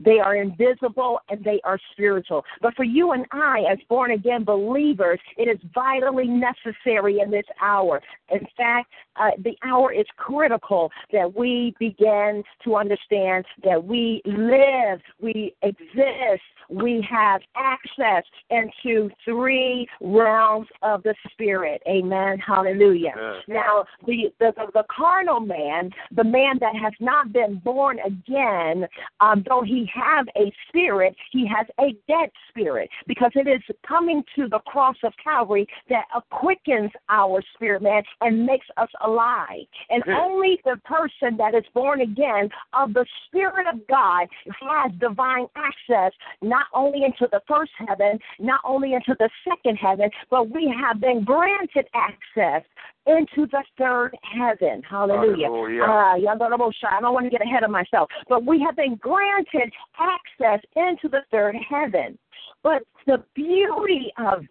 They 0.01 0.21
are 0.21 0.37
invisible 0.37 1.19
and 1.29 1.43
they 1.45 1.61
are 1.65 1.79
spiritual. 1.93 2.45
But 2.63 2.75
for 2.75 2.85
you 2.85 3.13
and 3.13 3.27
I, 3.33 3.65
as 3.71 3.79
born 3.89 4.13
again 4.13 4.45
believers, 4.45 5.19
it 5.37 5.49
is 5.49 5.59
vitally 5.75 6.29
necessary 6.29 7.21
in 7.21 7.31
this 7.31 7.47
hour. 7.61 8.01
In 8.31 8.47
fact, 8.57 8.93
uh, 9.17 9.31
the 9.43 9.57
hour 9.65 9.93
is 9.93 10.07
critical 10.17 10.91
that 11.13 11.35
we 11.35 11.75
begin 11.81 12.45
to 12.65 12.77
understand 12.77 13.45
that 13.65 13.83
we 13.83 14.23
live, 14.25 15.01
we 15.21 15.55
exist, 15.63 16.43
we 16.69 17.07
have 17.09 17.41
access 17.57 18.25
into 18.51 19.11
three 19.25 19.87
realms 20.01 20.69
of 20.83 21.03
the 21.03 21.15
spirit. 21.31 21.83
Amen. 21.89 22.39
Hallelujah. 22.39 23.13
Now, 23.49 23.85
the, 24.07 24.31
the, 24.39 24.53
the, 24.57 24.67
the 24.75 24.85
carnal 24.95 25.41
man, 25.41 25.91
the 26.15 26.25
man 26.25 26.59
that 26.61 26.75
has 26.77 26.93
not 27.01 27.33
been 27.33 27.57
born 27.65 27.99
again, 28.01 28.87
um, 29.21 29.45
though 29.49 29.63
he 29.63 29.89
have 29.95 30.27
a 30.37 30.53
spirit, 30.69 31.15
he 31.33 31.47
has 31.47 31.67
a 31.81 31.95
dead 32.07 32.31
spirit 32.49 32.91
because 33.07 33.33
it 33.35 33.49
is 33.49 33.63
coming 33.87 34.23
to 34.37 34.49
the 34.49 34.59
cross 34.61 34.97
of 35.05 35.13
Calvary 35.23 35.67
that 35.89 36.05
quickens 36.31 36.91
our 37.09 37.43
spirit, 37.55 37.83
man, 37.83 38.03
and 38.21 38.45
makes 38.45 38.67
us 38.77 38.89
alive. 39.05 39.67
And 39.91 40.03
only 40.09 40.61
the 40.65 40.77
person 40.85 41.37
that 41.39 41.55
is 41.55 41.65
born 41.75 42.01
again 42.01 42.49
of 42.73 42.93
the 42.95 43.07
Spirit 43.27 43.67
of 43.73 43.87
God 43.89 44.27
has 44.61 44.93
divine 44.99 45.47
access, 45.57 46.13
not 46.43 46.58
not 46.59 46.67
only 46.75 47.05
into 47.05 47.29
the 47.31 47.41
first 47.47 47.71
heaven, 47.87 48.19
not 48.39 48.61
only 48.65 48.95
into 48.95 49.15
the 49.19 49.31
second 49.49 49.77
heaven, 49.77 50.11
but 50.31 50.51
we 50.51 50.73
have 50.81 51.01
been 51.01 51.25
granted 51.25 51.87
access 51.95 52.67
into 53.07 53.47
the 53.51 53.63
third 53.77 54.17
heaven. 54.23 54.83
Hallelujah. 54.89 55.47
Hallelujah. 55.47 55.83
Uh, 55.83 56.15
I 56.17 57.01
don't 57.01 57.15
want 57.15 57.27
to 57.27 57.31
get 57.31 57.43
ahead 57.43 57.63
of 57.63 57.71
myself, 57.71 58.09
but 58.29 58.45
we 58.45 58.61
have 58.61 58.77
been 58.77 58.97
granted 58.97 59.73
access 59.99 60.61
into 60.77 61.09
the 61.09 61.21
third 61.31 61.55
heaven. 61.69 62.19
But 62.63 62.83
the 63.07 63.23
beauty 63.35 64.13
of 64.19 64.45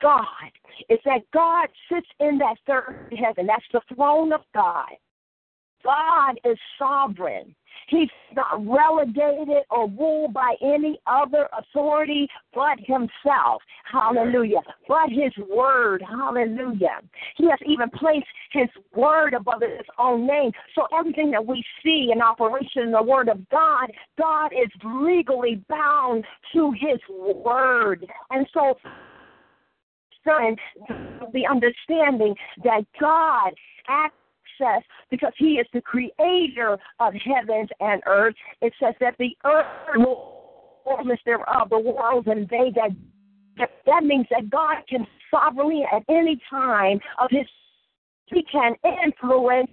God 0.00 0.24
is 0.90 0.98
that 1.04 1.20
God 1.32 1.68
sits 1.90 2.08
in 2.20 2.38
that 2.38 2.56
third 2.66 2.96
heaven. 3.18 3.46
That's 3.46 3.64
the 3.72 3.80
throne 3.94 4.32
of 4.32 4.42
God. 4.54 4.92
God 5.82 6.38
is 6.44 6.58
sovereign. 6.78 7.54
He's 7.88 8.08
not 8.34 8.66
relegated 8.66 9.64
or 9.70 9.88
ruled 9.88 10.32
by 10.32 10.54
any 10.62 10.98
other 11.06 11.48
authority 11.56 12.28
but 12.54 12.78
himself. 12.80 13.62
Hallelujah. 13.90 14.62
But 14.88 15.08
his 15.10 15.32
word. 15.48 16.02
Hallelujah. 16.08 17.00
He 17.36 17.48
has 17.48 17.58
even 17.66 17.90
placed 17.90 18.26
his 18.52 18.68
word 18.94 19.34
above 19.34 19.62
his 19.62 19.86
own 19.98 20.26
name. 20.26 20.52
So 20.74 20.86
everything 20.96 21.30
that 21.32 21.44
we 21.44 21.64
see 21.84 22.10
in 22.12 22.20
operation 22.20 22.82
in 22.82 22.92
the 22.92 23.02
word 23.02 23.28
of 23.28 23.48
God, 23.50 23.90
God 24.18 24.52
is 24.52 24.70
legally 24.84 25.62
bound 25.68 26.24
to 26.54 26.72
his 26.72 26.98
word. 27.08 28.06
And 28.30 28.46
so 28.52 28.76
son, 30.26 30.56
the 31.32 31.46
understanding 31.46 32.34
that 32.64 32.82
God 33.00 33.52
access 34.60 34.82
because 35.10 35.32
he 35.38 35.54
is 35.54 35.66
the 35.72 35.80
creator 35.80 36.78
of 37.00 37.14
heavens 37.14 37.68
and 37.80 38.02
earth. 38.06 38.34
It 38.60 38.72
says 38.80 38.94
that 39.00 39.14
the 39.18 39.36
earth 39.44 39.66
will 39.96 40.80
fullness 40.84 41.18
thereof, 41.24 41.46
uh, 41.48 41.64
the 41.68 41.78
world 41.78 42.26
and 42.26 42.48
they 42.48 42.72
that 42.74 42.90
that 43.86 44.04
means 44.04 44.26
that 44.30 44.50
God 44.50 44.76
can 44.88 45.06
sovereignly 45.30 45.84
at 45.90 46.02
any 46.08 46.40
time 46.50 47.00
of 47.18 47.28
his 47.30 47.46
he 48.26 48.44
can 48.50 48.74
influence 48.84 49.70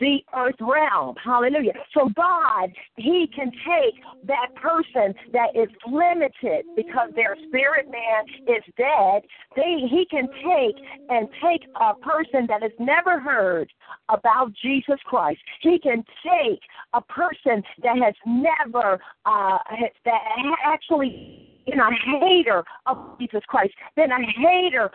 the 0.00 0.18
earth 0.36 0.56
realm. 0.60 1.14
Hallelujah. 1.22 1.72
So 1.94 2.10
God, 2.14 2.70
He 2.96 3.28
can 3.34 3.50
take 3.50 3.94
that 4.26 4.54
person 4.54 5.14
that 5.32 5.54
is 5.54 5.68
limited 5.90 6.64
because 6.76 7.10
their 7.14 7.36
spirit 7.48 7.86
man 7.90 8.24
is 8.46 8.62
dead. 8.76 9.22
They, 9.56 9.86
he 9.90 10.06
can 10.10 10.28
take 10.28 10.76
and 11.08 11.28
take 11.42 11.68
a 11.80 11.94
person 11.94 12.46
that 12.48 12.62
has 12.62 12.72
never 12.78 13.20
heard 13.20 13.70
about 14.08 14.52
Jesus 14.62 14.98
Christ. 15.04 15.40
He 15.60 15.78
can 15.78 16.04
take 16.22 16.60
a 16.92 17.00
person 17.00 17.62
that 17.82 17.98
has 17.98 18.14
never, 18.26 19.00
uh, 19.26 19.58
that 20.04 20.20
actually 20.64 21.62
been 21.66 21.80
a 21.80 21.90
hater 22.20 22.64
of 22.86 23.18
Jesus 23.18 23.42
Christ, 23.46 23.74
been 23.96 24.10
a 24.10 24.22
hater 24.38 24.90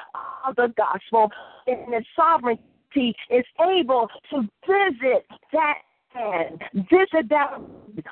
of 0.48 0.56
the 0.56 0.74
gospel, 0.76 1.32
in 1.68 1.92
the 1.92 2.04
sovereignty 2.16 2.64
is 2.96 3.46
able 3.62 4.08
to 4.30 4.42
visit 4.68 5.26
that 5.52 5.78
man, 6.16 6.60
visit 6.76 7.30
that 7.30 7.60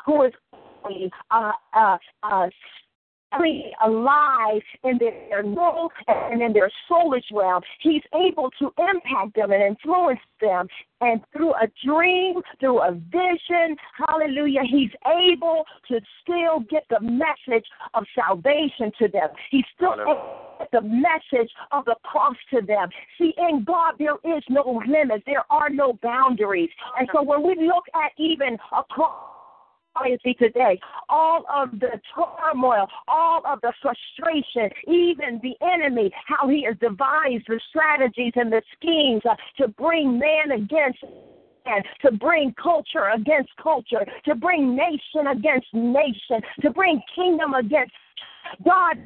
who 0.05 0.23
is 0.23 0.33
uh, 1.29 1.51
uh, 1.73 1.97
uh, 2.23 2.47
alive 3.85 4.61
in 4.83 4.99
their 4.99 5.43
normal 5.43 5.91
and 6.07 6.41
in 6.41 6.53
their 6.53 6.71
soulish 6.89 7.23
realm. 7.31 7.61
He's 7.81 8.03
able 8.13 8.49
to 8.59 8.73
impact 8.77 9.35
them 9.35 9.51
and 9.51 9.63
influence 9.63 10.19
them. 10.39 10.67
And 11.01 11.21
through 11.33 11.53
a 11.53 11.67
dream, 11.83 12.41
through 12.59 12.81
a 12.81 12.91
vision, 12.91 13.75
hallelujah, 13.97 14.61
he's 14.69 14.91
able 15.07 15.63
to 15.87 15.99
still 16.21 16.59
get 16.69 16.85
the 16.89 16.99
message 16.99 17.65
of 17.93 18.03
salvation 18.15 18.91
to 18.99 19.07
them. 19.07 19.29
He's 19.49 19.65
still 19.75 19.93
able 19.93 20.13
to 20.13 20.65
get 20.65 20.71
the 20.71 20.81
message 20.81 21.51
of 21.71 21.85
the 21.85 21.95
cross 22.03 22.35
to 22.53 22.61
them. 22.61 22.89
See, 23.17 23.33
in 23.37 23.63
God, 23.63 23.95
there 23.97 24.17
is 24.23 24.43
no 24.49 24.81
limit, 24.87 25.23
there 25.25 25.45
are 25.49 25.69
no 25.69 25.93
boundaries. 26.03 26.69
And 26.99 27.09
so 27.13 27.23
when 27.23 27.41
we 27.41 27.55
look 27.65 27.85
at 27.95 28.11
even 28.17 28.57
a 28.77 28.83
cross, 28.83 29.40
see 30.23 30.33
today. 30.33 30.79
All 31.09 31.43
of 31.53 31.71
the 31.79 31.99
turmoil, 32.15 32.87
all 33.07 33.41
of 33.45 33.59
the 33.61 33.73
frustration, 33.81 34.69
even 34.87 35.39
the 35.43 35.55
enemy, 35.65 36.11
how 36.27 36.47
he 36.47 36.63
has 36.63 36.75
devised 36.79 37.45
the 37.47 37.59
strategies 37.69 38.33
and 38.35 38.51
the 38.51 38.61
schemes 38.75 39.21
uh, 39.29 39.35
to 39.57 39.67
bring 39.69 40.17
man 40.17 40.51
against 40.51 41.03
man, 41.65 41.81
to 42.01 42.11
bring 42.11 42.53
culture 42.61 43.09
against 43.13 43.49
culture, 43.61 44.05
to 44.25 44.35
bring 44.35 44.75
nation 44.75 45.27
against 45.31 45.67
nation, 45.73 46.41
to 46.61 46.69
bring 46.71 47.01
kingdom 47.15 47.53
against 47.53 47.93
God 48.65 48.97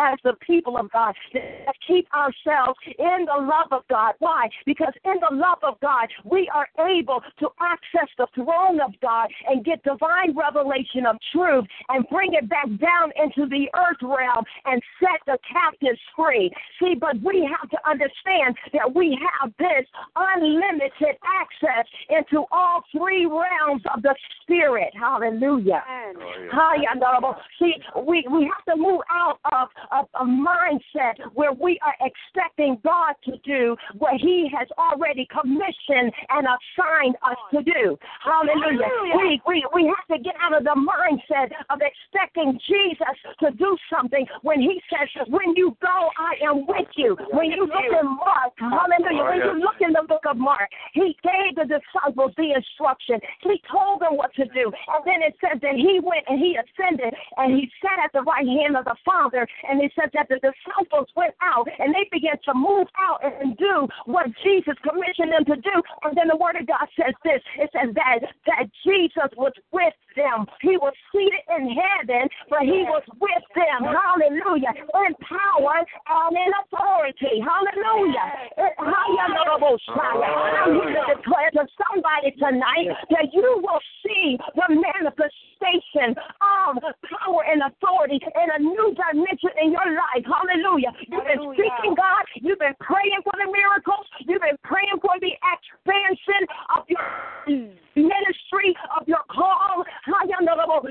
as 0.00 0.18
the 0.24 0.34
people 0.46 0.76
of 0.76 0.90
God 0.92 1.14
that 1.32 1.74
keep 1.86 2.06
ourselves 2.14 2.78
in 2.98 3.26
the 3.26 3.40
love 3.42 3.72
of 3.72 3.82
God. 3.88 4.14
Why? 4.18 4.48
Because 4.64 4.92
in 5.04 5.14
the 5.28 5.34
love 5.34 5.58
of 5.62 5.78
God, 5.80 6.08
we 6.24 6.50
are 6.54 6.68
able 6.86 7.22
to 7.40 7.48
access 7.60 8.08
the 8.18 8.26
throne 8.34 8.80
of 8.80 8.92
God 9.00 9.28
and 9.48 9.64
get 9.64 9.82
divine 9.82 10.36
revelation 10.36 11.06
of 11.06 11.16
truth 11.32 11.64
and 11.88 12.06
bring 12.08 12.34
it 12.34 12.48
back 12.48 12.66
down 12.78 13.12
into 13.16 13.48
the 13.48 13.66
earth 13.76 14.02
realm 14.02 14.44
and 14.64 14.80
set 15.00 15.20
the 15.26 15.38
captives 15.50 16.00
free. 16.16 16.50
See, 16.80 16.94
but 16.98 17.16
we 17.22 17.48
have 17.60 17.68
to 17.70 17.78
understand 17.88 18.56
that 18.72 18.94
we 18.94 19.18
have 19.40 19.52
this 19.58 19.86
unlimited 20.16 21.16
access 21.24 21.86
into 22.08 22.44
all 22.50 22.82
three 22.92 23.26
realms 23.26 23.82
of 23.94 24.02
the 24.02 24.14
spirit. 24.42 24.92
Hallelujah. 24.98 25.82
Oh, 25.86 27.34
See, 27.58 27.74
we, 28.06 28.24
we 28.30 28.50
have 28.52 28.64
to 28.76 28.80
move 28.80 29.00
out 29.10 29.38
of 29.52 29.65
a, 29.92 30.02
a 30.20 30.24
mindset 30.24 31.14
where 31.34 31.52
we 31.52 31.78
are 31.84 31.94
expecting 32.00 32.78
God 32.84 33.14
to 33.24 33.36
do 33.44 33.76
what 33.98 34.14
He 34.20 34.50
has 34.56 34.68
already 34.78 35.26
commissioned 35.30 36.12
and 36.30 36.46
assigned 36.46 37.16
us 37.22 37.36
to 37.52 37.62
do. 37.62 37.98
Hallelujah. 38.22 38.88
We, 39.16 39.40
we, 39.46 39.66
we 39.74 39.82
have 39.86 40.06
to 40.16 40.22
get 40.22 40.34
out 40.40 40.56
of 40.56 40.64
the 40.64 40.76
mindset 40.76 41.52
of 41.70 41.80
expecting 41.80 42.58
Jesus 42.68 43.16
to 43.40 43.50
do 43.52 43.76
something 43.90 44.26
when 44.42 44.60
He 44.60 44.80
says, 44.90 45.08
When 45.28 45.54
you 45.56 45.76
go, 45.82 46.10
I 46.18 46.44
am 46.44 46.66
with 46.66 46.88
you. 46.96 47.16
When 47.32 47.50
you 47.50 47.66
look 47.66 47.90
in 48.00 48.06
Mark, 48.06 48.52
hallelujah, 48.58 49.24
when 49.24 49.38
you 49.38 49.60
look 49.60 49.80
in 49.80 49.92
the 49.92 50.04
book 50.06 50.22
of 50.28 50.36
Mark, 50.36 50.68
He 50.94 51.16
gave 51.22 51.56
the 51.56 51.64
disciples 51.64 52.32
the 52.36 52.52
instruction. 52.54 53.20
He 53.42 53.60
told 53.70 54.00
them 54.00 54.16
what 54.16 54.34
to 54.34 54.44
do. 54.46 54.72
And 54.94 55.04
then 55.04 55.22
it 55.22 55.36
says 55.40 55.60
that 55.62 55.74
He 55.74 56.00
went 56.02 56.24
and 56.28 56.38
He 56.38 56.56
ascended 56.56 57.14
and 57.36 57.54
He 57.54 57.70
sat 57.82 58.04
at 58.04 58.12
the 58.12 58.22
right 58.22 58.46
hand 58.46 58.76
of 58.76 58.84
the 58.84 58.96
Father 59.04 59.46
and 59.68 59.80
it 59.80 59.92
says 59.98 60.10
that 60.14 60.28
the 60.28 60.40
disciples 60.40 61.08
went 61.16 61.34
out 61.42 61.68
and 61.78 61.94
they 61.94 62.08
began 62.10 62.36
to 62.44 62.54
move 62.54 62.88
out 62.98 63.20
and 63.24 63.56
do 63.56 63.88
what 64.06 64.26
Jesus 64.44 64.74
commissioned 64.82 65.32
them 65.32 65.44
to 65.46 65.56
do. 65.56 65.76
And 66.04 66.16
then 66.16 66.28
the 66.28 66.36
word 66.36 66.56
of 66.56 66.66
God 66.66 66.86
says 66.96 67.14
this 67.24 67.40
it 67.58 67.70
says 67.72 67.94
that, 67.94 68.20
that 68.46 68.66
Jesus 68.84 69.30
was 69.36 69.52
with 69.72 69.94
them. 70.16 70.46
He 70.60 70.76
was 70.76 70.94
seated 71.12 71.44
in 71.56 71.76
heaven, 71.76 72.28
but 72.48 72.64
he 72.64 72.84
was 72.88 73.04
with 73.20 73.44
them. 73.54 73.84
Hallelujah. 73.84 74.72
In 74.72 75.12
power 75.20 75.84
and 75.84 76.34
in 76.36 76.52
authority. 76.64 77.40
Eh, 77.40 77.44
Hallelujah. 77.44 78.26
Hallelujah. 78.80 79.76
I'm 80.64 80.74
here 80.74 80.96
to 80.96 81.14
declare 81.16 81.50
to 81.60 81.64
somebody 81.76 82.32
tonight 82.38 82.88
that 83.10 83.28
you 83.32 83.60
will 83.60 83.82
see 84.04 84.38
the 84.56 84.66
manifestation 84.68 85.35
of 85.74 86.82
power 87.04 87.42
and 87.46 87.62
authority 87.62 88.20
in 88.22 88.48
a 88.54 88.58
new 88.58 88.94
dimension 88.94 89.50
in 89.62 89.72
your 89.72 89.86
life. 89.86 90.24
Hallelujah. 90.24 90.92
You've 91.08 91.26
been 91.26 91.42
seeking 91.56 91.94
God. 91.94 92.24
You've 92.36 92.58
been 92.58 92.76
praying 92.80 93.20
for 93.24 93.34
the 93.34 93.50
miracles. 93.50 94.06
You've 94.26 94.42
been 94.42 94.58
praying 94.62 94.98
for 95.02 95.14
the 95.20 95.32
expansion 95.34 96.42
of 96.76 96.84
your 96.88 97.06
mm. 97.48 97.74
ministry, 97.96 98.76
of 98.98 99.06
your 99.08 99.24
call. 99.30 99.84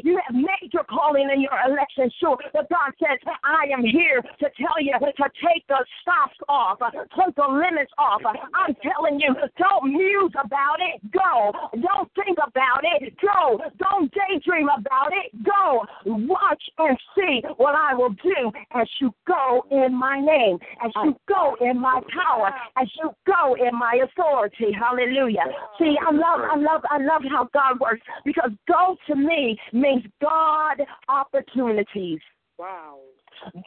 You 0.03 0.19
have 0.28 0.36
made 0.36 0.64
calling 0.88 1.28
and 1.32 1.42
your 1.42 1.58
election 1.68 2.10
sure. 2.20 2.38
But 2.54 2.70
God 2.70 2.92
says, 3.00 3.20
I 3.44 3.72
am 3.74 3.84
here 3.84 4.22
to 4.22 4.48
tell 4.58 4.80
you 4.80 4.94
to 5.00 5.26
take 5.42 5.66
the 5.68 5.84
stops 6.02 6.38
off, 6.48 6.82
uh, 6.82 6.92
take 6.92 7.36
the 7.36 7.48
limits 7.48 7.92
off. 7.98 8.22
Uh, 8.26 8.34
I'm 8.54 8.76
telling 8.82 9.20
you, 9.20 9.36
don't 9.58 9.92
muse 9.92 10.34
about 10.34 10.78
it. 10.80 11.02
Go. 11.12 11.52
Don't 11.74 12.10
think 12.16 12.38
about 12.38 12.84
it. 12.84 13.14
Go. 13.22 13.60
Don't 13.78 14.14
daydream 14.14 14.70
about 14.70 15.12
it. 15.12 15.32
Go. 15.44 15.86
Watch 16.06 16.64
and 16.78 16.98
see 17.16 17.42
what 17.58 17.76
I 17.76 17.94
will 17.94 18.16
do 18.24 18.52
as 18.74 18.88
you 19.00 19.14
go 19.28 19.66
in 19.72 19.94
my 19.94 20.20
name, 20.20 20.58
as 20.84 20.92
you 21.04 21.16
go 21.28 21.56
in 21.62 21.80
my 21.80 22.02
power, 22.14 22.52
as 22.78 22.88
you 23.02 23.12
go 23.26 23.56
in 23.56 23.78
my 23.78 24.02
authority. 24.04 24.72
Hallelujah. 24.72 25.46
See, 25.80 25.96
I 26.02 26.12
love, 26.12 26.42
I 26.42 26.58
love, 26.58 26.82
I 26.90 26.98
love 26.98 27.22
how 27.30 27.50
God 27.54 27.80
works 27.80 28.02
because 28.24 28.52
go 28.68 28.98
to 29.08 29.16
me 29.16 29.58
means 29.74 30.04
God 30.22 30.82
opportunities. 31.10 32.20
Wow. 32.58 33.00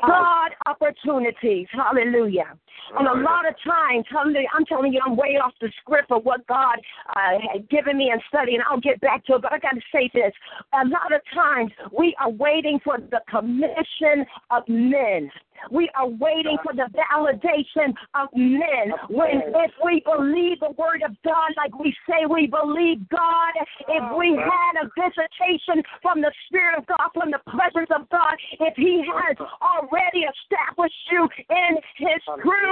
God 0.07 0.51
opportunities. 0.67 1.67
Hallelujah. 1.73 2.57
And 2.99 3.07
a 3.07 3.23
lot 3.23 3.47
of 3.49 3.55
times, 3.65 4.05
I'm 4.13 4.65
telling 4.67 4.93
you, 4.93 5.01
I'm 5.05 5.17
way 5.17 5.39
off 5.43 5.53
the 5.61 5.71
script 5.81 6.11
of 6.11 6.25
what 6.25 6.47
God 6.47 6.77
uh, 7.17 7.39
had 7.53 7.69
given 7.69 7.99
me 7.99 8.11
in 8.13 8.19
study, 8.29 8.55
and 8.55 8.65
I'll 8.69 8.81
get 8.81 9.01
back 9.01 9.25
to 9.27 9.35
it. 9.35 9.43
But 9.43 9.53
I 9.53 9.59
got 9.59 9.75
to 9.75 9.83
say 9.93 10.11
this: 10.15 10.33
a 10.73 10.87
lot 10.87 11.13
of 11.13 11.21
times 11.35 11.71
we 11.97 12.15
are 12.19 12.31
waiting 12.31 12.81
for 12.85 12.99
the 12.99 13.21
commission 13.31 14.27
of 14.51 14.63
men. 14.69 15.31
We 15.71 15.91
are 15.97 16.09
waiting 16.09 16.57
for 16.63 16.73
the 16.73 16.89
validation 16.95 17.95
of 18.15 18.29
men. 18.35 18.95
When 19.11 19.43
if 19.47 19.73
we 19.85 20.03
believe 20.05 20.61
the 20.61 20.71
word 20.79 21.03
of 21.03 21.17
God 21.25 21.51
like 21.57 21.77
we 21.79 21.95
say 22.09 22.27
we 22.29 22.47
believe 22.47 23.09
God, 23.09 23.53
if 23.89 24.05
we 24.17 24.39
had 24.39 24.75
a 24.83 24.89
visitation 24.95 25.83
from 26.01 26.21
the 26.21 26.33
Spirit 26.47 26.79
of 26.79 26.87
God, 26.87 27.11
from 27.13 27.31
the 27.31 27.43
presence 27.51 27.91
of 27.95 28.09
God, 28.09 28.35
if 28.61 28.75
He 28.77 29.05
has 29.05 29.37
already 29.61 30.27
established 30.27 31.03
you 31.11 31.29
in 31.51 31.77
His 31.97 32.23
truth, 32.43 32.68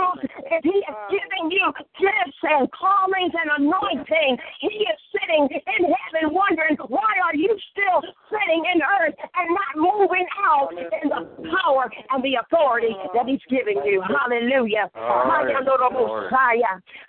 if 0.51 0.63
He 0.65 0.79
is 0.85 0.97
giving 1.11 1.51
you 1.51 1.73
gifts 1.99 2.41
and 2.43 2.69
callings 2.73 3.33
and 3.35 3.65
anointing, 3.65 4.37
He 4.61 4.87
is 4.87 4.99
sitting 5.13 5.49
in 5.51 5.93
heaven 5.93 6.35
wondering 6.35 6.77
why 6.89 7.13
are 7.25 7.35
you 7.35 7.57
still 7.73 8.01
sitting 8.31 8.65
in 8.73 8.81
earth 9.01 9.15
and 9.37 9.49
not 9.51 9.73
moving 9.77 10.27
out 10.45 10.73
in 10.73 11.09
the 11.09 11.23
power 11.63 11.91
and 12.11 12.23
the 12.23 12.37
authority 12.43 12.95
that 13.15 13.27
He's 13.27 13.43
giving 13.49 13.83
you. 13.85 14.03
Hallelujah. 14.03 14.91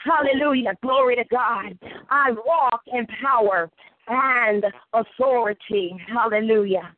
Hallelujah. 0.03 0.73
Glory 0.81 1.15
to 1.15 1.25
God. 1.29 1.77
I 2.09 2.31
walk 2.31 2.81
in 2.87 3.05
power 3.21 3.69
and 4.07 4.65
authority. 4.93 5.95
Hallelujah. 6.07 6.95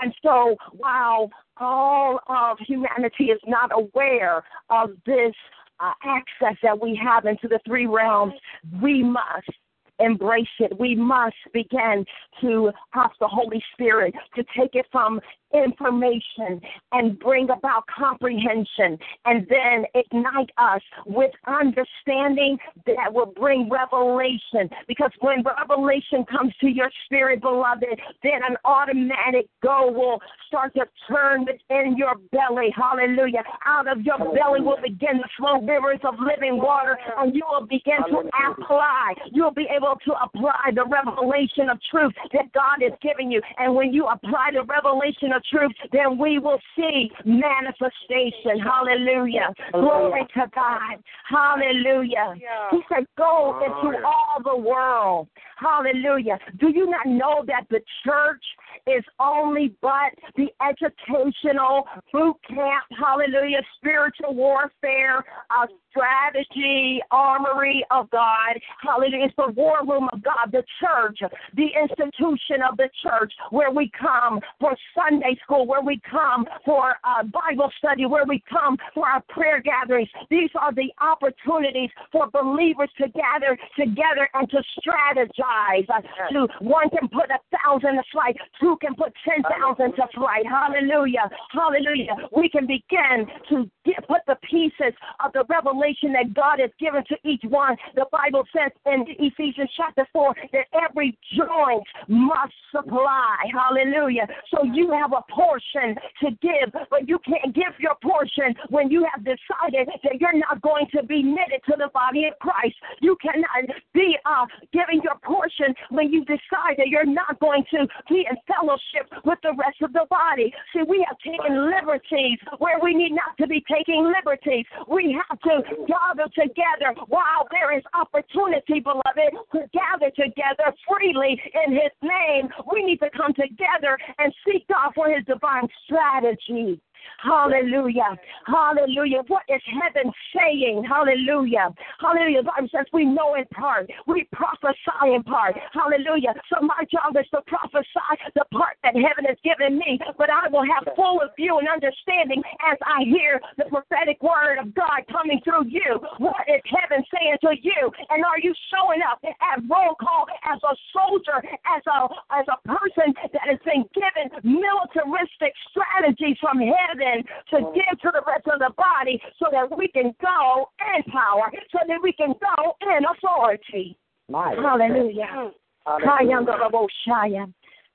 And 0.00 0.14
so 0.22 0.56
while 0.72 1.30
all 1.58 2.20
of 2.28 2.58
humanity 2.66 3.24
is 3.26 3.40
not 3.46 3.70
aware 3.72 4.42
of 4.70 4.90
this 5.06 5.34
uh, 5.80 5.92
access 6.04 6.56
that 6.62 6.80
we 6.80 6.98
have 7.02 7.26
into 7.26 7.48
the 7.48 7.60
three 7.66 7.86
realms, 7.86 8.34
we 8.80 9.02
must 9.02 9.50
embrace 9.98 10.46
it. 10.58 10.78
We 10.78 10.94
must 10.94 11.36
begin 11.52 12.04
to 12.40 12.70
ask 12.94 13.12
the 13.20 13.28
Holy 13.28 13.62
Spirit 13.72 14.14
to 14.34 14.44
take 14.56 14.74
it 14.74 14.86
from 14.90 15.20
information 15.52 16.60
and 16.92 17.18
bring 17.18 17.50
about 17.50 17.84
comprehension 17.86 18.98
and 19.24 19.46
then 19.48 19.84
ignite 19.94 20.50
us 20.58 20.82
with 21.06 21.30
understanding 21.46 22.58
that 22.86 23.12
will 23.12 23.32
bring 23.36 23.68
revelation. 23.68 24.68
Because 24.88 25.10
when 25.20 25.42
revelation 25.42 26.24
comes 26.24 26.52
to 26.60 26.68
your 26.68 26.90
spirit, 27.04 27.40
beloved, 27.40 28.00
then 28.22 28.40
an 28.48 28.56
automatic 28.64 29.46
go 29.62 29.90
will 29.90 30.20
start 30.48 30.74
to 30.74 30.86
turn 31.08 31.44
within 31.44 31.96
your 31.96 32.14
belly. 32.32 32.72
Hallelujah. 32.74 33.42
Out 33.66 33.88
of 33.88 34.02
your 34.02 34.18
belly 34.18 34.60
will 34.60 34.78
begin 34.82 35.16
to 35.18 35.28
flow 35.36 35.60
rivers 35.60 36.00
of 36.04 36.14
living 36.18 36.58
water, 36.58 36.98
and 37.18 37.34
you 37.34 37.42
will 37.50 37.66
begin 37.66 37.98
to 38.08 38.28
apply. 38.48 39.14
You'll 39.30 39.54
be 39.54 39.68
able 39.74 39.96
to 40.04 40.12
apply 40.22 40.72
the 40.74 40.84
revelation 40.84 41.70
of 41.70 41.78
truth 41.90 42.12
that 42.32 42.52
God 42.52 42.82
is 42.82 42.92
giving 43.00 43.30
you. 43.30 43.40
And 43.58 43.74
when 43.74 43.92
you 43.92 44.06
apply 44.06 44.50
the 44.52 44.62
revelation 44.62 45.32
of 45.32 45.41
truth, 45.50 45.72
then 45.92 46.18
we 46.18 46.38
will 46.38 46.58
see 46.76 47.10
manifestation. 47.24 48.60
Hallelujah. 48.62 49.52
Glory 49.72 50.26
to 50.34 50.46
God. 50.54 50.96
Hallelujah. 51.28 52.34
He 52.70 52.80
said, 52.88 53.06
Go 53.16 53.60
into 53.64 53.98
all 54.04 54.42
the 54.42 54.56
world. 54.56 55.28
Hallelujah. 55.56 56.38
Do 56.58 56.68
you 56.68 56.90
not 56.90 57.06
know 57.06 57.44
that 57.46 57.66
the 57.70 57.80
church 58.04 58.42
is 58.86 59.04
only 59.20 59.74
but 59.80 60.12
the 60.36 60.48
educational 60.66 61.84
boot 62.12 62.36
camp, 62.48 62.84
hallelujah, 62.98 63.62
spiritual 63.78 64.34
warfare, 64.34 65.24
uh, 65.50 65.66
strategy, 65.90 67.00
armory 67.10 67.84
of 67.90 68.10
God. 68.10 68.58
Hallelujah. 68.80 69.26
It's 69.26 69.36
the 69.36 69.52
war 69.52 69.80
room 69.86 70.08
of 70.12 70.22
God, 70.22 70.50
the 70.50 70.64
church, 70.80 71.18
the 71.54 71.68
institution 71.80 72.64
of 72.68 72.76
the 72.76 72.88
church, 73.02 73.32
where 73.50 73.70
we 73.70 73.90
come 73.98 74.40
for 74.58 74.74
Sunday 74.94 75.36
school, 75.42 75.66
where 75.66 75.82
we 75.82 76.00
come 76.10 76.46
for 76.64 76.94
uh, 77.04 77.22
Bible 77.24 77.70
study, 77.78 78.06
where 78.06 78.24
we 78.26 78.42
come 78.48 78.76
for 78.94 79.06
our 79.06 79.22
prayer 79.28 79.60
gatherings. 79.60 80.08
These 80.30 80.50
are 80.58 80.72
the 80.72 80.90
opportunities 81.00 81.90
for 82.10 82.28
believers 82.30 82.90
to 82.98 83.08
gather 83.08 83.58
together 83.78 84.28
and 84.34 84.48
to 84.50 84.62
strategize. 84.80 85.88
Uh, 85.88 86.00
to 86.32 86.48
one 86.60 86.88
can 86.90 87.08
put 87.08 87.30
a 87.30 87.38
thousand 87.56 87.96
to 87.96 88.02
flight, 88.12 88.36
two 88.62 88.78
can 88.80 88.94
put 88.94 89.12
ten 89.26 89.42
thousand 89.42 89.92
to 89.96 90.06
flight. 90.14 90.46
Hallelujah. 90.46 91.28
Hallelujah. 91.50 92.14
We 92.34 92.48
can 92.48 92.66
begin 92.66 93.26
to 93.50 93.68
get, 93.84 94.06
put 94.06 94.22
the 94.26 94.36
pieces 94.48 94.94
of 95.24 95.32
the 95.32 95.44
revelation 95.48 96.12
that 96.12 96.32
God 96.34 96.60
has 96.60 96.70
given 96.78 97.02
to 97.08 97.16
each 97.28 97.42
one. 97.48 97.76
The 97.94 98.06
Bible 98.12 98.44
says 98.54 98.70
in 98.86 99.04
Ephesians 99.18 99.70
chapter 99.76 100.06
4 100.12 100.34
that 100.52 100.66
every 100.72 101.18
joint 101.36 101.84
must 102.08 102.54
supply. 102.70 103.36
Hallelujah. 103.52 104.26
So 104.54 104.64
you 104.64 104.92
have 104.92 105.12
a 105.12 105.22
portion 105.32 105.96
to 106.22 106.30
give, 106.40 106.72
but 106.90 107.08
you 107.08 107.18
can't 107.26 107.54
give 107.54 107.74
your 107.78 107.96
portion 108.02 108.54
when 108.70 108.90
you 108.90 109.06
have 109.12 109.24
decided 109.24 109.88
that 110.04 110.20
you're 110.20 110.38
not 110.38 110.62
going 110.62 110.86
to 110.94 111.02
be 111.02 111.22
knitted 111.22 111.60
to 111.66 111.74
the 111.76 111.90
body 111.92 112.26
of 112.26 112.38
Christ. 112.38 112.76
You 113.00 113.16
cannot 113.20 113.76
be 113.92 114.16
uh, 114.24 114.46
giving 114.72 115.00
your 115.02 115.18
portion 115.22 115.74
when 115.90 116.12
you 116.12 116.24
decide 116.24 116.78
that 116.78 116.88
you're 116.88 117.04
not 117.04 117.38
going 117.40 117.64
to 117.72 117.86
be 118.08 118.26
in 118.28 118.36
fellowship 118.52 119.08
with 119.24 119.38
the 119.42 119.54
rest 119.58 119.80
of 119.82 119.92
the 119.92 120.06
body. 120.10 120.52
See, 120.72 120.82
we 120.86 121.04
have 121.08 121.18
taken 121.18 121.70
liberties 121.70 122.38
where 122.58 122.78
we 122.82 122.94
need 122.94 123.12
not 123.12 123.36
to 123.40 123.46
be 123.46 123.64
taking 123.70 124.12
liberties. 124.12 124.66
We 124.88 125.16
have 125.28 125.38
to 125.40 125.62
gather 125.88 126.28
together 126.34 126.94
while 127.08 127.48
there 127.50 127.76
is 127.76 127.82
opportunity, 127.94 128.80
beloved, 128.80 129.32
to 129.52 129.60
gather 129.72 130.10
together 130.14 130.74
freely 130.88 131.40
in 131.66 131.72
His 131.72 131.92
name. 132.02 132.48
We 132.72 132.84
need 132.84 133.00
to 133.00 133.10
come 133.10 133.32
together 133.34 133.98
and 134.18 134.32
seek 134.44 134.66
God 134.68 134.92
for 134.94 135.08
His 135.08 135.24
divine 135.24 135.68
strategy. 135.84 136.80
Hallelujah. 137.22 138.18
Hallelujah. 138.46 139.22
What 139.28 139.42
is 139.48 139.62
heaven 139.66 140.10
saying? 140.34 140.84
Hallelujah. 140.88 141.70
Hallelujah. 142.00 142.42
Bible 142.42 142.68
says 142.74 142.86
we 142.92 143.04
know 143.04 143.34
in 143.34 143.44
part. 143.54 143.90
We 144.06 144.26
prophesy 144.32 145.14
in 145.14 145.22
part. 145.22 145.54
Hallelujah. 145.72 146.34
So 146.50 146.64
my 146.66 146.82
job 146.90 147.16
is 147.18 147.26
to 147.30 147.40
prophesy 147.46 148.12
the 148.34 148.44
part 148.50 148.76
that 148.82 148.94
heaven 148.94 149.24
has 149.30 149.38
given 149.44 149.78
me, 149.78 149.98
but 150.18 150.30
I 150.30 150.48
will 150.50 150.66
have 150.66 150.94
full 150.96 151.20
of 151.22 151.30
view 151.36 151.58
and 151.58 151.68
understanding 151.68 152.42
as 152.66 152.78
I 152.82 153.04
hear 153.04 153.40
the 153.56 153.64
prophetic 153.70 154.18
word 154.22 154.58
of 154.58 154.74
God 154.74 155.06
coming 155.10 155.40
through 155.44 155.70
you. 155.70 156.02
What 156.18 156.42
is 156.50 156.62
heaven 156.66 157.04
saying 157.14 157.38
to 157.42 157.54
you? 157.54 157.90
And 158.10 158.24
are 158.24 158.38
you 158.42 158.54
showing 158.74 159.00
up 159.06 159.22
at 159.22 159.62
roll 159.70 159.94
call 159.94 160.26
as 160.44 160.58
a 160.62 160.74
soldier, 160.92 161.38
as 161.70 161.82
a 161.86 162.10
as 162.34 162.46
a 162.50 162.58
person 162.66 163.14
that 163.32 163.46
has 163.46 163.62
been 163.64 163.86
given 163.94 164.26
militaristic 164.42 165.54
strategies 165.70 166.36
from 166.42 166.58
heaven? 166.58 166.91
Heaven 166.92 167.24
to 167.50 167.72
give 167.74 168.00
to 168.00 168.10
the 168.12 168.22
rest 168.26 168.46
of 168.52 168.58
the 168.58 168.70
body 168.76 169.20
so 169.38 169.46
that 169.50 169.76
we 169.76 169.88
can 169.88 170.14
go 170.20 170.68
in 170.96 171.02
power, 171.12 171.50
so 171.70 171.78
that 171.86 171.98
we 172.02 172.12
can 172.12 172.34
go 172.40 172.76
in 172.82 173.04
authority. 173.04 173.96
My 174.28 174.54
Hallelujah. 174.54 175.50
Hallelujah. 175.86 177.46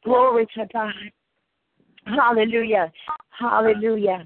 Glory 0.04 0.48
to 0.56 0.66
God. 0.74 0.93
Hallelujah. 2.06 2.91
Hallelujah. 3.30 4.26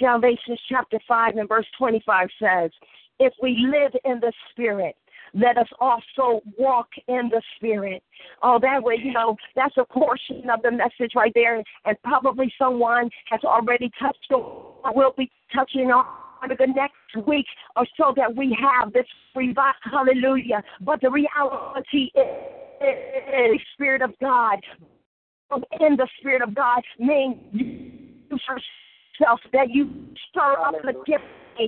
Galatians 0.00 0.60
chapter 0.68 0.98
5 1.06 1.36
and 1.36 1.48
verse 1.48 1.66
25 1.78 2.28
says, 2.40 2.70
If 3.18 3.32
we 3.42 3.66
live 3.70 3.92
in 4.04 4.20
the 4.20 4.32
Spirit, 4.50 4.96
let 5.34 5.58
us 5.58 5.68
also 5.80 6.42
walk 6.58 6.88
in 7.06 7.30
the 7.30 7.42
Spirit. 7.56 8.02
Oh, 8.42 8.58
that 8.60 8.82
way, 8.82 8.96
you 9.02 9.12
know, 9.12 9.36
that's 9.54 9.76
a 9.76 9.84
portion 9.84 10.48
of 10.50 10.62
the 10.62 10.70
message 10.70 11.12
right 11.14 11.32
there. 11.34 11.62
And 11.84 11.96
probably 12.02 12.52
someone 12.58 13.10
has 13.30 13.40
already 13.44 13.90
touched 14.00 14.32
on, 14.32 14.94
will 14.94 15.14
be 15.16 15.30
touching 15.54 15.90
on 15.90 16.06
the 16.48 16.66
next 16.66 17.26
week 17.26 17.46
or 17.76 17.86
so 17.96 18.12
that 18.16 18.34
we 18.34 18.56
have 18.60 18.92
this 18.92 19.06
revival. 19.34 19.74
Hallelujah. 19.82 20.62
But 20.80 21.00
the 21.00 21.10
reality 21.10 22.10
is, 22.14 23.60
Spirit 23.74 24.02
of 24.02 24.12
God. 24.20 24.60
In 25.80 25.96
the 25.96 26.06
Spirit 26.20 26.42
of 26.42 26.54
God 26.54 26.82
means 26.98 27.36
you 27.52 28.38
yourself 29.18 29.40
that 29.52 29.70
you 29.70 29.90
stir 30.28 30.56
up 30.60 30.74
the 30.82 30.92
gift 31.06 31.24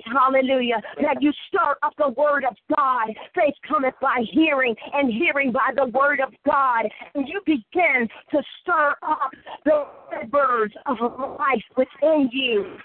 hallelujah, 0.06 0.80
that 1.02 1.20
you 1.20 1.32
stir 1.48 1.76
up 1.82 1.94
the 1.98 2.10
word 2.10 2.44
of 2.44 2.56
God. 2.76 3.08
Faith 3.34 3.54
cometh 3.66 3.94
by 4.00 4.24
hearing, 4.32 4.74
and 4.92 5.12
hearing 5.12 5.52
by 5.52 5.70
the 5.74 5.86
word 5.86 6.20
of 6.20 6.32
God. 6.46 6.86
And 7.14 7.28
you 7.28 7.40
begin 7.44 8.08
to 8.30 8.42
stir 8.60 8.94
up 9.02 9.30
the 9.64 9.86
rivers 10.12 10.72
of 10.86 10.96
life 11.38 11.64
within 11.76 12.28
you. 12.32 12.76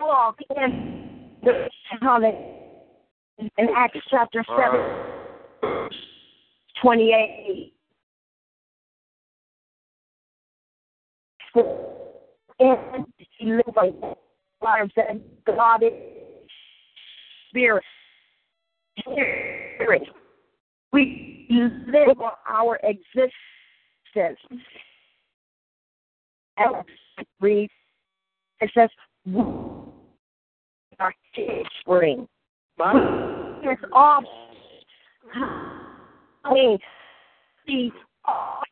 Walk 0.00 0.38
in 0.56 1.30
the 1.42 1.68
hallelujah. 2.00 2.56
In 3.38 3.68
Acts 3.74 3.98
chapter 4.10 4.44
7, 4.54 5.80
28. 6.82 7.72
And 12.60 13.06
like 13.74 13.94
lives 14.62 14.92
that 14.96 15.46
God 15.46 15.82
is 15.82 16.19
spirit. 17.50 17.84
We 20.92 21.46
live 21.86 22.18
our 22.48 22.78
existence. 22.82 24.38
Read, 27.40 27.70
it 28.60 28.70
says, 28.74 28.90
are 30.98 31.14
spring. 31.80 32.28
It's 33.62 33.82
off. 33.92 34.24
I 35.34 36.52
mean, 36.52 36.78
the, 37.66 37.90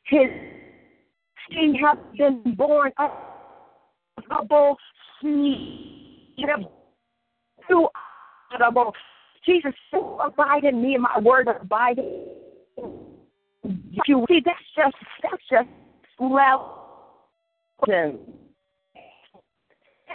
his, 0.06 0.28
he 1.50 1.78
has 1.82 1.98
been 2.16 2.54
born 2.56 2.92
a 2.98 3.08
of 6.40 6.66
two 7.68 7.88
audible. 7.88 8.07
Jesus, 9.44 9.72
so 9.90 10.18
abide 10.20 10.64
in 10.64 10.82
me 10.82 10.94
and 10.94 11.02
my 11.02 11.18
word 11.20 11.48
abide 11.48 11.98
in 11.98 12.26
you. 14.06 14.26
See, 14.28 14.40
that's 14.44 14.58
just, 14.76 14.96
that's 15.22 15.42
just 15.50 15.68
level. 16.18 16.84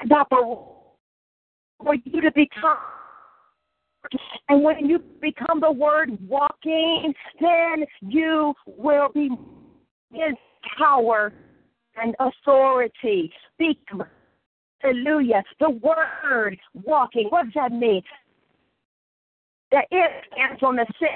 But 0.10 0.28
for 1.84 1.96
you 1.96 2.22
to 2.22 2.32
become 2.32 2.78
and 4.50 4.64
when 4.64 4.86
you 4.86 5.00
become 5.22 5.60
the 5.60 5.72
word 5.72 6.18
walking, 6.28 7.14
then 7.40 7.86
you 8.02 8.54
will 8.66 9.10
be 9.14 9.30
his 10.12 10.36
power 10.78 11.34
and 11.96 12.16
authority. 12.20 13.32
Speak. 13.54 13.80
Hallelujah. 14.80 15.44
The 15.60 15.70
word 15.70 16.58
walking. 16.74 17.28
What 17.30 17.46
does 17.46 17.54
that 17.56 17.72
mean? 17.72 18.02
That 19.74 19.86
it 19.90 20.12
stands 20.32 20.62
on 20.62 20.76
the 20.76 20.86
sick. 21.00 21.10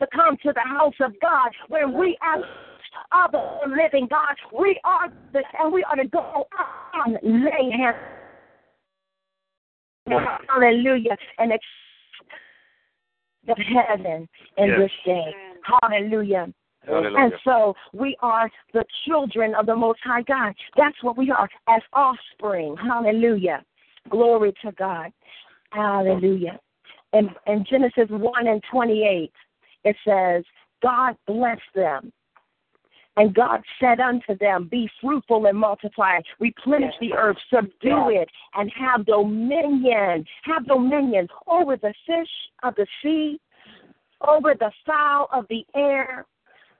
To 0.00 0.06
come 0.12 0.36
to 0.42 0.52
the 0.52 0.60
house 0.60 0.94
of 1.00 1.12
God 1.20 1.50
when 1.68 1.92
we 1.96 2.16
are 2.20 2.38
of 3.24 3.32
the 3.32 3.68
living 3.68 4.06
God. 4.08 4.34
We 4.58 4.80
are 4.84 5.12
the, 5.32 5.42
and 5.58 5.72
we 5.72 5.84
are 5.84 5.96
to 5.96 6.08
go 6.08 6.46
on, 6.94 7.18
lay 7.22 7.70
hands. 7.70 7.96
Hallelujah. 10.48 11.16
And 11.38 11.52
accept 11.52 11.62
the 13.46 13.54
heaven 13.62 14.28
in 14.56 14.68
this 14.78 14.90
day. 15.04 15.34
Hallelujah. 15.82 16.52
Hallelujah. 16.86 17.18
And 17.18 17.32
so 17.44 17.74
we 17.92 18.16
are 18.20 18.50
the 18.72 18.84
children 19.06 19.54
of 19.54 19.66
the 19.66 19.76
Most 19.76 20.00
High 20.04 20.22
God. 20.22 20.54
That's 20.76 21.00
what 21.02 21.16
we 21.16 21.30
are 21.30 21.48
as 21.68 21.82
offspring. 21.92 22.76
Hallelujah. 22.76 23.64
Glory 24.10 24.52
to 24.62 24.72
God. 24.72 25.12
Hallelujah. 25.70 26.60
In, 27.12 27.30
in 27.46 27.64
Genesis 27.68 28.08
1 28.10 28.46
and 28.46 28.62
28, 28.70 29.32
it 29.84 29.96
says, 30.06 30.44
God 30.82 31.16
blessed 31.26 31.62
them. 31.74 32.12
And 33.16 33.32
God 33.32 33.62
said 33.80 34.00
unto 34.00 34.36
them, 34.38 34.68
Be 34.68 34.90
fruitful 35.00 35.46
and 35.46 35.56
multiply, 35.56 36.18
replenish 36.40 36.94
the 37.00 37.12
earth, 37.12 37.36
subdue 37.52 38.08
it, 38.10 38.28
and 38.54 38.70
have 38.76 39.06
dominion. 39.06 40.24
Have 40.42 40.66
dominion 40.66 41.28
over 41.46 41.76
the 41.76 41.94
fish 42.06 42.28
of 42.64 42.74
the 42.74 42.86
sea, 43.02 43.38
over 44.26 44.54
the 44.58 44.72
fowl 44.84 45.28
of 45.32 45.46
the 45.48 45.64
air, 45.76 46.26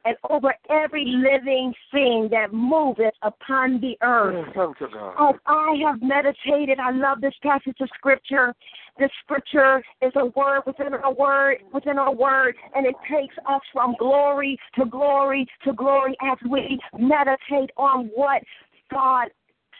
and 0.04 0.16
over 0.28 0.54
every 0.70 1.04
living 1.06 1.72
thing 1.90 2.28
that 2.30 2.52
moveth 2.52 3.14
upon 3.22 3.80
the 3.80 3.96
earth. 4.02 4.46
Thank 4.54 4.80
you, 4.80 4.88
God. 4.92 5.30
As 5.30 5.36
I 5.46 5.76
have 5.86 6.02
meditated, 6.02 6.78
I 6.78 6.90
love 6.90 7.20
this 7.20 7.34
passage 7.42 7.76
of 7.80 7.88
scripture. 7.94 8.54
This 8.98 9.10
scripture 9.22 9.82
is 10.02 10.12
a 10.16 10.26
word 10.26 10.62
within 10.66 10.94
a 10.94 11.10
word 11.10 11.58
within 11.72 11.98
a 11.98 12.12
word, 12.12 12.54
and 12.74 12.86
it 12.86 12.94
takes 13.10 13.34
us 13.48 13.60
from 13.72 13.94
glory 13.98 14.58
to 14.76 14.84
glory 14.84 15.46
to 15.64 15.72
glory 15.72 16.16
as 16.22 16.38
we 16.48 16.78
meditate 16.98 17.70
on 17.76 18.10
what 18.14 18.42
God 18.90 19.28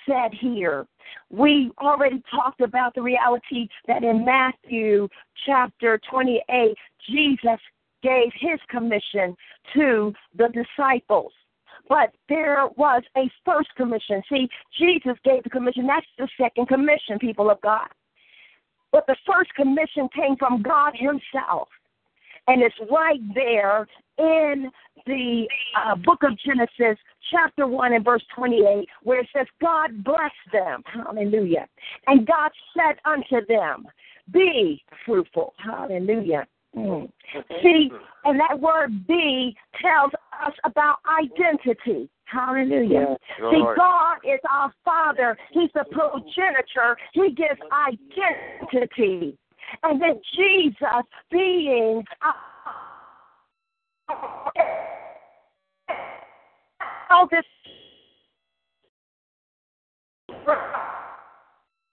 said 0.07 0.33
here. 0.41 0.87
We 1.31 1.71
already 1.81 2.23
talked 2.31 2.61
about 2.61 2.95
the 2.95 3.03
reality 3.03 3.69
that 3.87 4.03
in 4.03 4.25
Matthew 4.25 5.09
chapter 5.47 6.01
28, 6.11 6.75
Jesus 7.11 7.61
gave 8.05 8.31
his 8.39 8.61
commission 8.69 9.35
to 9.75 10.13
the 10.37 10.49
disciples. 10.49 11.33
But 11.89 12.15
there 12.29 12.67
was 12.77 13.03
a 13.17 13.31
first 13.45 13.69
commission. 13.77 14.23
See, 14.31 14.49
Jesus 14.79 15.17
gave 15.25 15.43
the 15.43 15.51
commission. 15.51 15.87
That's 15.87 16.07
the 16.19 16.29
second 16.41 16.69
commission, 16.69 17.19
people 17.19 17.51
of 17.51 17.61
God. 17.61 17.89
But 18.93 19.07
the 19.07 19.17
first 19.27 19.53
commission 19.55 20.09
came 20.15 20.37
from 20.39 20.63
God 20.63 20.93
Himself. 20.95 21.69
And 22.47 22.63
it's 22.63 22.77
right 22.91 23.21
there 23.35 23.87
in 24.19 24.71
the 25.07 25.47
uh, 25.77 25.97
book 25.97 26.23
of 26.23 26.39
Genesis, 26.39 26.99
chapter 27.31 27.67
1 27.67 27.95
and 27.95 28.05
verse 28.05 28.23
28, 28.37 28.87
where 29.03 29.21
it 29.21 29.29
says, 29.35 29.47
God 29.61 30.05
blessed 30.05 30.35
them. 30.53 30.83
Hallelujah. 30.87 31.67
And 32.07 32.27
God 32.27 32.51
said 32.77 32.97
unto 33.05 33.45
them, 33.47 33.87
Be 34.31 34.83
fruitful. 35.05 35.55
Hallelujah. 35.59 36.47
Mm. 36.77 37.11
See, 37.63 37.91
and 38.25 38.41
that 38.41 38.59
word 38.61 39.07
be 39.07 39.57
tells 39.81 40.13
us 40.45 40.53
about 40.65 40.97
identity. 41.23 42.09
Hallelujah. 42.25 43.17
See, 43.39 43.63
God 43.77 44.17
is 44.25 44.41
our 44.51 44.73
Father. 44.85 45.37
He's 45.53 45.71
the 45.75 45.85
progenitor. 45.91 46.97
He 47.13 47.31
gives 47.31 47.61
identity. 47.73 49.39
And 49.83 50.01
then 50.01 50.21
Jesus 50.35 51.05
being 51.31 52.03
all 57.11 57.29
this 57.31 57.45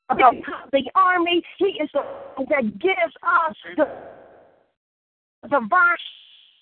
about 0.09 0.33
the 0.71 0.91
army, 0.95 1.43
he 1.57 1.65
is 1.65 1.89
the 1.93 2.01
one 2.35 2.47
that 2.49 2.79
gives 2.79 3.13
us 3.23 3.55
the 3.77 3.85
the 5.43 5.59
verse 5.69 5.99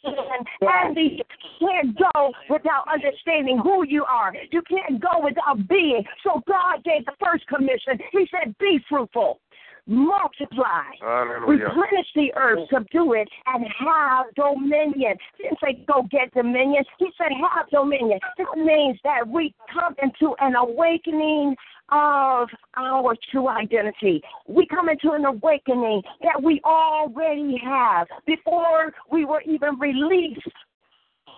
and 0.03 0.95
the 0.95 1.01
you 1.01 1.23
can't 1.59 1.97
go 2.13 2.31
without 2.49 2.85
understanding 2.91 3.59
who 3.61 3.85
you 3.85 4.05
are. 4.05 4.33
You 4.51 4.61
can't 4.61 5.01
go 5.01 5.21
without 5.21 5.67
being. 5.67 6.03
So 6.23 6.41
God 6.47 6.83
gave 6.83 7.05
the 7.05 7.13
first 7.23 7.45
commission. 7.47 7.99
He 8.11 8.27
said, 8.31 8.55
Be 8.59 8.79
fruitful, 8.87 9.39
multiply, 9.89 10.83
Hallelujah. 11.01 11.65
replenish 11.65 12.07
the 12.15 12.31
earth, 12.35 12.59
subdue 12.71 13.13
it, 13.13 13.27
and 13.47 13.65
have 13.79 14.27
dominion. 14.35 15.17
He 15.37 15.43
didn't 15.43 15.59
say 15.63 15.83
go 15.87 16.07
get 16.11 16.33
dominion. 16.33 16.83
He 16.99 17.09
said 17.17 17.31
have 17.31 17.67
dominion. 17.69 18.19
This 18.37 18.47
means 18.55 18.99
that 19.03 19.27
we 19.27 19.53
come 19.73 19.95
into 20.01 20.35
an 20.39 20.55
awakening 20.55 21.55
of 21.91 22.47
our 22.77 23.15
true 23.31 23.49
identity. 23.49 24.21
We 24.47 24.67
come 24.67 24.89
into 24.89 25.11
an 25.13 25.25
awakening 25.25 26.03
that 26.21 26.41
we 26.41 26.61
already 26.63 27.59
have 27.63 28.07
before 28.27 28.93
we 29.11 29.25
were 29.25 29.41
even 29.41 29.79
released 29.79 30.47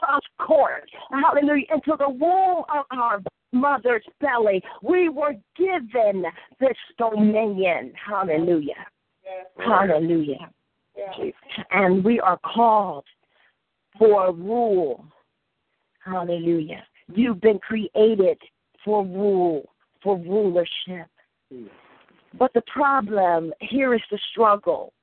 of 0.09 0.21
court. 0.45 0.89
Hallelujah. 1.11 1.65
Into 1.73 1.95
the 1.97 2.09
womb 2.09 2.63
of 2.73 2.85
our 2.91 3.21
mother's 3.51 4.05
belly. 4.19 4.61
We 4.81 5.09
were 5.09 5.33
given 5.57 6.25
this 6.59 6.77
dominion. 6.97 7.93
Hallelujah. 8.07 8.85
Hallelujah. 9.57 10.49
And 11.71 12.03
we 12.03 12.19
are 12.19 12.39
called 12.43 13.05
for 13.97 14.33
rule. 14.33 15.05
Hallelujah. 16.03 16.83
You've 17.13 17.41
been 17.41 17.59
created 17.59 18.37
for 18.83 19.05
rule, 19.05 19.69
for 20.01 20.17
rulership. 20.17 21.07
Mm. 21.53 21.67
But 22.37 22.53
the 22.53 22.61
problem 22.73 23.53
here 23.59 23.93
is 23.93 24.01
the 24.09 24.19
struggle 24.31 24.93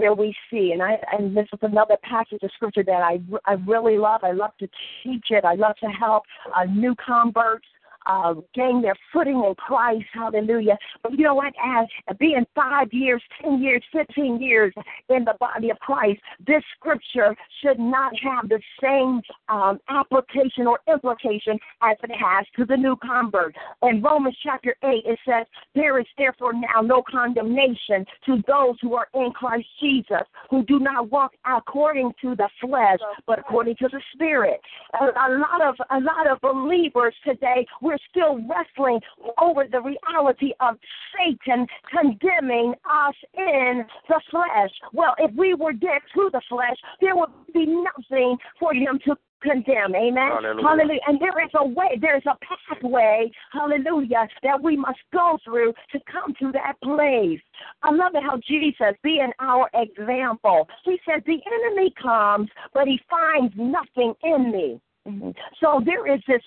where 0.00 0.14
we 0.14 0.34
see, 0.50 0.72
and 0.72 0.82
I 0.82 0.98
and 1.12 1.36
this 1.36 1.46
is 1.52 1.58
another 1.62 1.96
passage 2.02 2.42
of 2.42 2.50
scripture 2.54 2.82
that 2.84 3.02
I 3.02 3.20
I 3.44 3.52
really 3.66 3.98
love. 3.98 4.22
I 4.24 4.32
love 4.32 4.52
to 4.60 4.68
teach 5.02 5.26
it. 5.30 5.44
I 5.44 5.54
love 5.54 5.76
to 5.82 5.88
help 5.88 6.24
uh, 6.56 6.64
new 6.64 6.94
converts 6.94 7.66
uh, 8.06 8.34
gain 8.54 8.82
their 8.82 8.94
footing 9.12 9.42
in 9.46 9.54
Christ. 9.56 10.06
Hallelujah. 10.12 10.78
But 11.02 11.12
you 11.12 11.24
know 11.24 11.34
what? 11.34 11.52
As 11.62 11.86
being 12.18 12.46
five 12.54 12.88
years, 12.92 13.22
10 13.42 13.62
years, 13.62 13.82
15 13.92 14.40
years 14.40 14.72
in 15.08 15.24
the 15.24 15.34
body 15.38 15.70
of 15.70 15.78
Christ, 15.80 16.20
this 16.46 16.62
scripture 16.76 17.34
should 17.62 17.78
not 17.78 18.12
have 18.22 18.48
the 18.48 18.60
same 18.82 19.20
um, 19.48 19.78
application 19.88 20.66
or 20.66 20.80
implication 20.88 21.58
as 21.82 21.96
it 22.02 22.10
has 22.12 22.46
to 22.56 22.64
the 22.64 22.76
new 22.76 22.96
convert. 22.96 23.54
In 23.82 24.02
Romans 24.02 24.36
chapter 24.42 24.74
8, 24.82 25.02
it 25.04 25.18
says, 25.26 25.46
There 25.74 25.98
is 25.98 26.06
therefore 26.16 26.52
now 26.52 26.80
no 26.82 27.02
condemnation 27.08 28.04
to 28.26 28.42
those 28.46 28.76
who 28.80 28.94
are 28.94 29.08
in 29.14 29.32
Christ 29.32 29.66
Jesus, 29.80 30.22
who 30.50 30.64
do 30.64 30.78
not 30.78 31.10
walk 31.10 31.32
according 31.44 32.12
to 32.22 32.34
the 32.34 32.48
flesh, 32.60 32.98
but 33.26 33.38
according 33.38 33.76
to 33.76 33.88
the 33.88 34.00
Spirit. 34.14 34.60
A, 35.00 35.04
a 35.04 35.28
lot 35.38 35.62
of 35.62 35.74
a 35.90 36.00
lot 36.00 36.26
of 36.30 36.40
believers 36.40 37.14
today, 37.24 37.66
we're 37.90 37.98
still 38.08 38.38
wrestling 38.48 39.00
over 39.42 39.64
the 39.70 39.80
reality 39.80 40.52
of 40.60 40.76
Satan 41.16 41.66
condemning 41.90 42.74
us 42.88 43.14
in 43.34 43.84
the 44.08 44.20
flesh. 44.30 44.70
Well, 44.92 45.14
if 45.18 45.34
we 45.34 45.54
were 45.54 45.72
dead 45.72 46.02
to 46.14 46.30
the 46.32 46.40
flesh, 46.48 46.76
there 47.00 47.16
would 47.16 47.30
be 47.52 47.66
nothing 47.66 48.36
for 48.60 48.72
him 48.72 49.00
to 49.06 49.16
condemn. 49.42 49.94
Amen. 49.94 50.30
Hallelujah. 50.30 50.62
hallelujah. 50.62 51.00
And 51.08 51.18
there 51.18 51.44
is 51.44 51.50
a 51.54 51.66
way, 51.66 51.98
there's 52.00 52.22
a 52.26 52.36
pathway, 52.44 53.30
hallelujah, 53.52 54.28
that 54.42 54.62
we 54.62 54.76
must 54.76 55.00
go 55.12 55.38
through 55.44 55.72
to 55.92 55.98
come 56.10 56.34
to 56.40 56.52
that 56.52 56.74
place. 56.84 57.40
I 57.82 57.90
love 57.90 58.12
it 58.14 58.22
how 58.22 58.38
Jesus, 58.46 58.94
being 59.02 59.32
our 59.40 59.68
example, 59.74 60.68
he 60.84 60.98
says, 61.08 61.22
The 61.26 61.38
enemy 61.66 61.92
comes, 62.00 62.48
but 62.72 62.86
he 62.86 63.00
finds 63.08 63.52
nothing 63.56 64.14
in 64.22 64.52
me. 64.52 64.80
Mhm. 65.08 65.34
So 65.60 65.80
there 65.84 66.06
is 66.06 66.20
this 66.26 66.42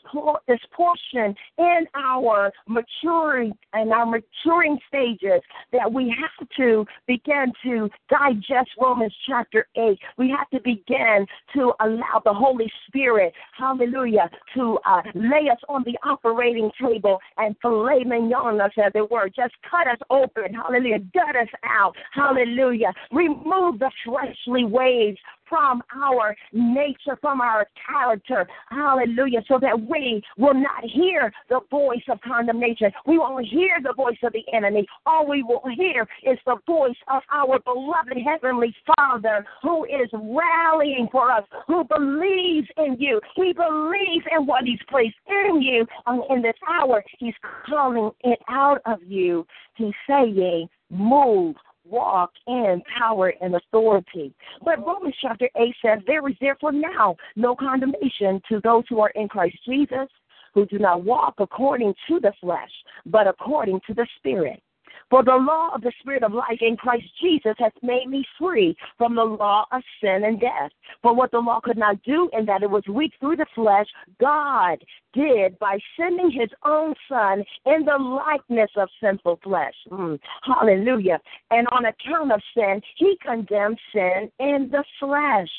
this 0.47 0.59
portion 0.71 1.35
in 1.57 1.87
our 1.95 2.51
maturing 2.67 3.57
and 3.73 3.91
our 3.91 4.05
maturing 4.05 4.79
stages 4.87 5.41
that 5.71 5.91
we 5.91 6.09
have 6.09 6.47
to 6.57 6.85
begin 7.07 7.51
to 7.63 7.89
digest 8.09 8.69
Romans 8.79 9.15
chapter 9.25 9.67
eight. 9.75 9.99
We 10.17 10.29
have 10.29 10.47
to 10.51 10.59
begin 10.59 11.25
to 11.53 11.73
allow 11.79 12.21
the 12.23 12.33
Holy 12.33 12.71
Spirit, 12.87 13.33
Hallelujah, 13.57 14.29
to 14.53 14.77
uh, 14.85 15.01
lay 15.15 15.49
us 15.49 15.59
on 15.67 15.83
the 15.83 15.97
operating 16.03 16.71
table 16.79 17.19
and 17.37 17.55
filet 17.59 18.03
mignon 18.03 18.61
us, 18.61 18.71
as 18.77 18.91
it 18.93 19.09
were. 19.09 19.29
Just 19.29 19.55
cut 19.69 19.87
us 19.87 19.99
open, 20.11 20.53
Hallelujah, 20.53 20.99
gut 20.99 21.35
us 21.35 21.49
out, 21.63 21.95
Hallelujah. 22.13 22.93
Remove 23.11 23.79
the 23.79 23.91
fleshly 24.05 24.65
ways 24.65 25.17
from 25.53 25.83
our 25.95 26.35
nature, 26.51 27.15
from 27.21 27.39
our 27.39 27.67
character. 27.87 28.47
Hallelujah. 28.71 29.43
So 29.47 29.59
that 29.61 29.79
we 29.79 30.19
will 30.35 30.55
not 30.55 30.83
hear 30.83 31.31
the 31.47 31.59
voice 31.69 32.01
of 32.09 32.19
condemnation. 32.21 32.91
We 33.05 33.19
won't 33.19 33.45
hear 33.45 33.77
the 33.83 33.93
voice 33.93 34.17
of 34.23 34.33
the 34.33 34.41
enemy. 34.51 34.87
All 35.05 35.27
we 35.27 35.43
will 35.43 35.61
hear 35.77 36.07
is 36.23 36.39
the 36.47 36.57
voice 36.65 36.95
of 37.07 37.21
our 37.31 37.59
beloved 37.59 38.17
Heavenly 38.25 38.73
Father 38.97 39.45
who 39.61 39.85
is 39.85 40.09
rallying 40.11 41.07
for 41.11 41.29
us, 41.29 41.43
who 41.67 41.83
believes 41.83 42.67
in 42.77 42.97
you. 42.99 43.21
He 43.35 43.53
believes 43.53 44.25
in 44.35 44.47
what 44.47 44.63
He's 44.63 44.79
placed 44.89 45.15
in 45.27 45.61
you. 45.61 45.85
And 46.07 46.23
in 46.31 46.41
this 46.41 46.57
hour, 46.67 47.03
He's 47.19 47.35
calling 47.69 48.09
it 48.21 48.39
out 48.49 48.81
of 48.87 49.03
you. 49.03 49.45
He's 49.75 49.93
saying, 50.09 50.67
Move, 50.89 51.55
walk 51.85 52.31
in 52.47 52.81
power 52.97 53.33
and 53.41 53.55
authority. 53.55 54.33
But 54.63 54.85
Romans 54.85 55.15
chapter 55.21 55.49
8 55.55 55.75
says, 55.83 55.99
There 56.07 56.27
is 56.27 56.35
therefore 56.39 56.71
now 56.71 57.15
no 57.35 57.55
condemnation 57.55 58.41
to 58.49 58.59
those 58.63 58.83
who 58.89 58.99
are 58.99 59.11
in 59.11 59.27
Christ 59.27 59.57
Jesus, 59.65 60.07
who 60.53 60.65
do 60.65 60.79
not 60.79 61.03
walk 61.03 61.35
according 61.39 61.93
to 62.07 62.19
the 62.19 62.33
flesh, 62.39 62.71
but 63.05 63.27
according 63.27 63.81
to 63.87 63.93
the 63.93 64.07
Spirit. 64.17 64.61
For 65.09 65.23
the 65.23 65.35
law 65.35 65.71
of 65.73 65.81
the 65.81 65.91
Spirit 65.99 66.23
of 66.23 66.33
life 66.33 66.59
in 66.61 66.77
Christ 66.77 67.05
Jesus 67.21 67.55
has 67.59 67.71
made 67.81 68.07
me 68.07 68.25
free 68.37 68.75
from 68.97 69.15
the 69.15 69.23
law 69.23 69.65
of 69.71 69.81
sin 70.01 70.23
and 70.25 70.39
death. 70.39 70.71
For 71.01 71.13
what 71.13 71.31
the 71.31 71.39
law 71.39 71.59
could 71.59 71.77
not 71.77 72.01
do, 72.03 72.29
in 72.33 72.45
that 72.45 72.63
it 72.63 72.69
was 72.69 72.83
weak 72.87 73.13
through 73.19 73.37
the 73.37 73.45
flesh, 73.53 73.87
God 74.19 74.83
did 75.13 75.57
by 75.59 75.77
sending 75.97 76.31
his 76.31 76.49
own 76.65 76.93
Son 77.07 77.43
in 77.65 77.85
the 77.85 77.97
likeness 77.97 78.71
of 78.75 78.89
sinful 79.01 79.39
flesh. 79.43 79.75
Mm, 79.91 80.19
hallelujah. 80.43 81.19
And 81.51 81.67
on 81.71 81.85
account 81.85 82.31
of 82.31 82.41
sin, 82.55 82.81
he 82.97 83.17
condemned 83.21 83.79
sin 83.93 84.31
in 84.39 84.69
the 84.71 84.83
flesh. 84.99 85.49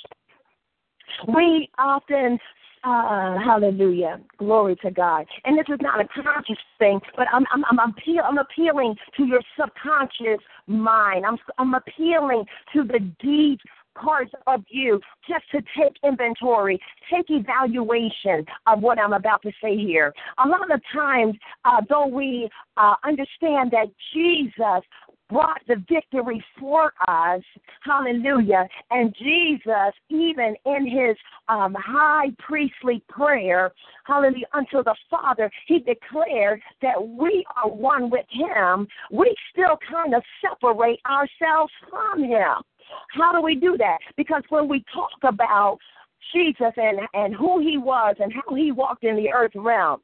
We 1.29 1.71
often 1.79 2.39
uh, 2.85 3.39
hallelujah. 3.39 4.21
Glory 4.39 4.77
to 4.77 4.91
God. 4.91 5.27
And 5.45 5.59
this 5.59 5.67
is 5.69 5.79
not 5.81 6.01
a 6.01 6.09
conscious 6.23 6.63
thing, 6.79 7.01
but 7.17 7.27
I'm 7.33 7.45
I'm 7.53 7.65
I'm, 7.71 7.91
appeal, 7.91 8.23
I'm 8.25 8.39
appealing 8.39 8.95
to 9.17 9.25
your 9.25 9.41
subconscious 9.59 10.43
mind. 10.67 11.25
I'm 11.25 11.39
I'm 11.59 11.75
appealing 11.75 12.45
to 12.75 12.85
the 12.85 13.01
deep 13.21 13.61
parts 13.95 14.33
of 14.47 14.63
you 14.69 15.01
just 15.29 15.45
to 15.53 15.61
take 15.79 15.95
inventory, 16.03 16.81
take 17.13 17.27
evaluation 17.29 18.45
of 18.67 18.81
what 18.81 18.99
I'm 18.99 19.13
about 19.13 19.43
to 19.43 19.53
say 19.63 19.77
here. 19.77 20.13
A 20.45 20.49
lot 20.49 20.71
of 20.73 20.81
times, 20.93 21.35
uh, 21.65 21.81
though 21.89 22.07
we 22.07 22.49
uh, 22.77 22.95
understand 23.05 23.71
that 23.71 23.87
Jesus 24.13 24.83
brought 25.29 25.61
the 25.67 25.77
victory 25.89 26.45
for 26.59 26.93
us. 27.09 27.43
Hallelujah. 27.83 28.69
And 28.91 29.15
Jesus, 29.19 29.93
even 30.09 30.55
in 30.67 30.87
his 30.87 31.17
um, 31.49 31.77
high 31.79 32.29
priestly 32.39 33.03
prayer, 33.09 33.73
hallelujah, 34.05 34.47
unto 34.53 34.83
the 34.83 34.95
Father, 35.11 35.51
he 35.67 35.81
declared 35.81 36.61
that 36.83 37.07
we 37.07 37.45
are 37.57 37.71
one 37.71 38.11
with 38.11 38.27
him. 38.29 38.87
We 39.11 39.35
still 39.53 39.79
kind 39.91 40.15
of 40.15 40.23
separate 40.41 41.01
ourselves 41.07 41.73
from 41.89 42.25
him. 42.25 42.63
How 43.13 43.33
do 43.33 43.41
we 43.41 43.55
do 43.55 43.77
that? 43.79 43.99
Because 44.17 44.43
when 44.51 44.69
we 44.69 44.85
talk 44.93 45.11
about 45.23 45.79
Jesus 46.33 46.73
and, 46.77 47.01
and 47.15 47.35
who 47.35 47.61
he 47.61 47.77
was 47.77 48.17
and 48.19 48.33
how 48.33 48.55
he 48.55 48.73
walked 48.73 49.05
in 49.05 49.17
the 49.17 49.33
earth 49.33 49.53
realm. 49.55 50.01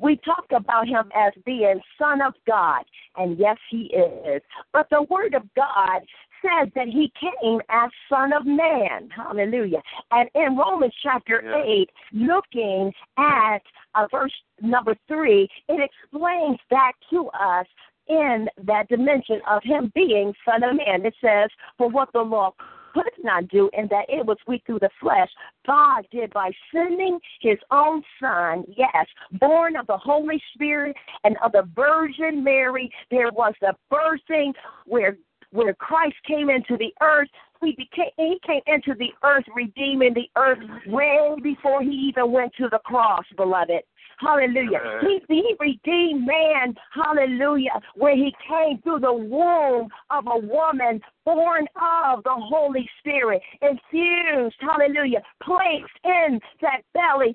We 0.00 0.16
talked 0.24 0.52
about 0.52 0.88
him 0.88 1.10
as 1.14 1.32
being 1.44 1.80
Son 1.98 2.20
of 2.22 2.34
God, 2.46 2.84
and 3.16 3.38
yes, 3.38 3.56
he 3.70 3.92
is. 3.94 4.42
But 4.72 4.88
the 4.90 5.02
Word 5.02 5.34
of 5.34 5.42
God 5.54 6.02
says 6.42 6.68
that 6.74 6.88
he 6.88 7.12
came 7.20 7.60
as 7.68 7.90
Son 8.08 8.32
of 8.32 8.46
Man. 8.46 9.08
Hallelujah. 9.14 9.82
And 10.10 10.28
in 10.34 10.56
Romans 10.56 10.94
chapter 11.02 11.42
Yeah. 11.44 11.62
8, 11.64 11.90
looking 12.12 12.92
at 13.16 13.62
uh, 13.94 14.06
verse 14.10 14.32
number 14.60 14.94
3, 15.08 15.48
it 15.68 15.90
explains 15.90 16.58
back 16.70 16.94
to 17.10 17.28
us 17.30 17.66
in 18.08 18.48
that 18.64 18.88
dimension 18.88 19.40
of 19.48 19.62
him 19.62 19.92
being 19.94 20.32
Son 20.44 20.62
of 20.62 20.76
Man. 20.76 21.04
It 21.04 21.14
says, 21.20 21.50
For 21.76 21.88
what 21.88 22.12
the 22.12 22.22
law 22.22 22.54
could 23.02 23.24
not 23.24 23.48
do, 23.48 23.70
and 23.76 23.88
that 23.90 24.06
it 24.08 24.24
was 24.24 24.36
weak 24.46 24.62
through 24.66 24.80
the 24.80 24.90
flesh, 25.00 25.28
God 25.66 26.06
did 26.10 26.32
by 26.32 26.50
sending 26.72 27.18
his 27.40 27.58
own 27.70 28.02
Son, 28.20 28.64
yes, 28.76 29.06
born 29.32 29.76
of 29.76 29.86
the 29.86 29.96
Holy 29.96 30.42
Spirit 30.54 30.96
and 31.24 31.36
of 31.42 31.52
the 31.52 31.68
Virgin 31.74 32.42
Mary. 32.42 32.90
There 33.10 33.30
was 33.30 33.54
the 33.60 33.74
birthing 33.92 34.52
where 34.86 35.16
where 35.50 35.72
Christ 35.74 36.16
came 36.26 36.50
into 36.50 36.76
the 36.76 36.92
earth. 37.00 37.28
He 37.62 37.72
became 37.72 38.10
he 38.16 38.38
came 38.46 38.60
into 38.66 38.94
the 38.98 39.10
earth, 39.24 39.44
redeeming 39.54 40.14
the 40.14 40.28
earth 40.36 40.58
way 40.86 41.34
before 41.42 41.82
he 41.82 41.90
even 41.90 42.30
went 42.30 42.52
to 42.58 42.68
the 42.70 42.78
cross, 42.84 43.24
beloved. 43.36 43.82
Hallelujah. 44.20 45.00
He, 45.02 45.20
he 45.28 45.54
redeemed 45.60 46.26
man, 46.26 46.74
hallelujah, 46.92 47.80
where 47.94 48.16
he 48.16 48.34
came 48.48 48.80
through 48.82 49.00
the 49.00 49.12
womb 49.12 49.88
of 50.10 50.26
a 50.26 50.38
woman 50.38 51.00
born 51.24 51.66
of 51.76 52.24
the 52.24 52.34
Holy 52.34 52.88
Spirit, 52.98 53.42
infused, 53.62 54.56
hallelujah, 54.60 55.22
placed 55.42 55.84
in 56.04 56.40
that 56.60 56.82
belly 56.94 57.34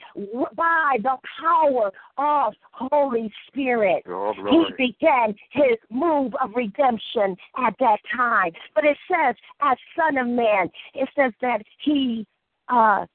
by 0.56 0.98
the 1.02 1.16
power 1.40 1.92
of 2.18 2.54
Holy 2.72 3.32
Spirit. 3.48 4.04
Oh, 4.08 4.34
He 4.50 4.90
began 4.90 5.36
his 5.52 5.78
move 5.90 6.34
of 6.42 6.52
redemption 6.56 7.36
at 7.58 7.76
that 7.80 7.98
time. 8.16 8.52
But 8.76 8.86
it 8.86 8.98
says, 9.10 9.36
as 9.62 9.78
Son 9.96 10.18
of 10.18 10.28
Man, 10.28 10.70
it 10.94 11.08
says 11.16 11.32
that 11.42 11.62
he 11.84 12.26
uh, 12.70 13.06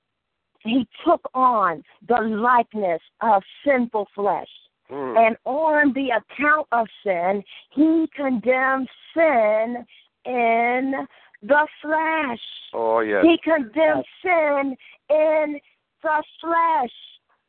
he 0.68 0.86
took 1.04 1.22
on 1.34 1.82
the 2.08 2.20
likeness 2.20 3.00
of 3.20 3.42
sinful 3.64 4.08
flesh. 4.14 4.48
Mm. 4.90 5.26
And 5.26 5.36
on 5.44 5.92
the 5.92 6.08
account 6.10 6.66
of 6.72 6.86
sin, 7.04 7.42
he 7.70 8.08
condemned 8.14 8.88
sin 9.14 9.84
in 10.24 10.94
the 11.42 11.66
flesh. 11.82 12.40
Oh, 12.74 13.00
yes. 13.00 13.24
He 13.24 13.38
condemned 13.42 14.04
sin 14.22 14.76
in 15.10 15.60
the 16.02 16.22
flesh. 16.40 16.92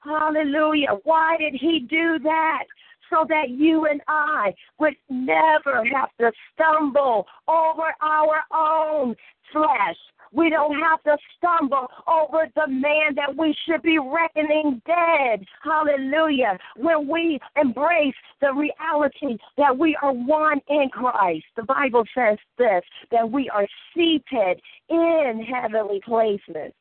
Hallelujah. 0.01 0.97
Why 1.03 1.37
did 1.37 1.53
he 1.53 1.79
do 1.89 2.19
that? 2.19 2.63
So 3.09 3.25
that 3.27 3.49
you 3.49 3.87
and 3.87 4.01
I 4.07 4.53
would 4.79 4.95
never 5.09 5.83
have 5.91 6.09
to 6.19 6.31
stumble 6.53 7.25
over 7.47 7.93
our 8.01 8.43
own 8.53 9.15
flesh. 9.51 9.97
We 10.31 10.49
don't 10.49 10.79
have 10.79 11.01
to 11.03 11.17
stumble 11.37 11.87
over 12.07 12.47
the 12.55 12.67
man 12.67 13.15
that 13.15 13.35
we 13.35 13.55
should 13.65 13.81
be 13.81 13.99
reckoning 13.99 14.81
dead. 14.85 15.45
Hallelujah. 15.63 16.57
When 16.75 17.07
we 17.07 17.39
embrace 17.55 18.13
the 18.41 18.53
reality 18.53 19.37
that 19.57 19.77
we 19.77 19.97
are 20.01 20.13
one 20.13 20.61
in 20.69 20.89
Christ. 20.91 21.45
The 21.55 21.63
Bible 21.63 22.03
says 22.15 22.37
this 22.57 22.83
that 23.11 23.29
we 23.29 23.49
are 23.49 23.67
seated 23.93 24.61
in 24.89 25.45
heavenly 25.49 26.01
places 26.05 26.73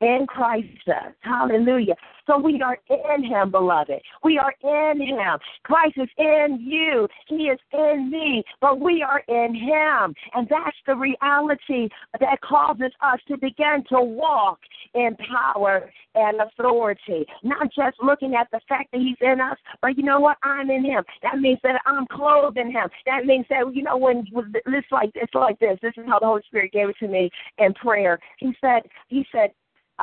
in 0.00 0.26
Christ 0.28 0.68
Jesus. 0.70 1.14
Hallelujah. 1.20 1.94
So 2.26 2.38
we 2.38 2.62
are 2.62 2.78
in 2.88 3.24
him, 3.24 3.50
beloved. 3.50 4.00
We 4.22 4.38
are 4.38 4.54
in 4.62 5.00
him. 5.00 5.38
Christ 5.64 5.94
is 5.96 6.08
in 6.18 6.58
you. 6.60 7.08
He 7.26 7.48
is 7.48 7.58
in 7.72 8.10
me, 8.10 8.44
but 8.60 8.80
we 8.80 9.02
are 9.02 9.22
in 9.28 9.54
him. 9.54 10.14
And 10.34 10.48
that's 10.48 10.76
the 10.86 10.94
reality 10.94 11.88
that 12.20 12.40
causes 12.40 12.92
us 13.02 13.18
to 13.28 13.36
begin 13.36 13.84
to 13.90 14.00
walk 14.00 14.58
in 14.94 15.16
power 15.16 15.90
and 16.14 16.40
authority. 16.40 17.26
Not 17.42 17.68
just 17.74 17.96
looking 18.02 18.34
at 18.34 18.48
the 18.52 18.60
fact 18.68 18.90
that 18.92 19.00
he's 19.00 19.16
in 19.20 19.40
us, 19.40 19.56
but 19.82 19.96
you 19.96 20.04
know 20.04 20.20
what? 20.20 20.36
I'm 20.42 20.70
in 20.70 20.84
him. 20.84 21.04
That 21.22 21.38
means 21.38 21.58
that 21.62 21.80
I'm 21.86 22.06
clothed 22.10 22.58
in 22.58 22.70
him. 22.70 22.88
That 23.06 23.24
means 23.26 23.46
that, 23.50 23.74
you 23.74 23.82
know, 23.82 23.96
when 23.96 24.24
it's 24.66 24.92
like 24.92 25.10
it's 25.14 25.34
like 25.34 25.58
this. 25.58 25.78
This 25.82 25.94
is 25.96 26.04
how 26.06 26.18
the 26.18 26.26
Holy 26.26 26.42
Spirit 26.46 26.72
gave 26.72 26.88
it 26.88 26.96
to 27.00 27.08
me 27.08 27.30
in 27.58 27.72
prayer. 27.74 28.18
He 28.38 28.52
said, 28.60 28.82
he 29.08 29.26
said, 29.32 29.50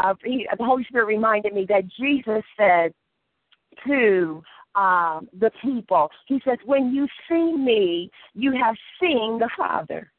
uh, 0.04 0.14
he, 0.24 0.48
the 0.58 0.64
Holy 0.64 0.84
Spirit 0.86 1.06
reminded 1.06 1.54
me 1.54 1.66
that 1.70 1.84
Jesus 2.00 2.44
said 2.58 2.94
to 3.86 4.42
um, 4.76 5.28
the 5.40 5.52
people, 5.62 6.10
He 6.28 6.40
says, 6.46 6.58
When 6.66 6.94
you 6.94 7.08
see 7.30 7.56
me, 7.58 8.12
you 8.34 8.54
have 8.54 8.76
seen 9.00 9.40
the 9.40 9.50
Father. 9.58 10.12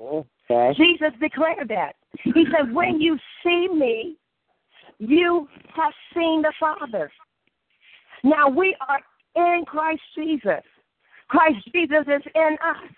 Okay. 0.00 0.74
Jesus 0.76 1.12
declared 1.20 1.68
that. 1.68 1.92
He 2.22 2.44
said, 2.56 2.72
When 2.72 3.00
you 3.00 3.18
see 3.42 3.68
me, 3.68 4.16
you 4.98 5.48
have 5.74 5.92
seen 6.14 6.42
the 6.42 6.52
Father. 6.60 7.10
Now 8.22 8.48
we 8.48 8.76
are 8.88 9.00
in 9.36 9.64
Christ 9.66 10.02
Jesus. 10.16 10.62
Christ 11.28 11.56
Jesus 11.74 12.04
is 12.06 12.22
in 12.34 12.56
us. 12.64 12.90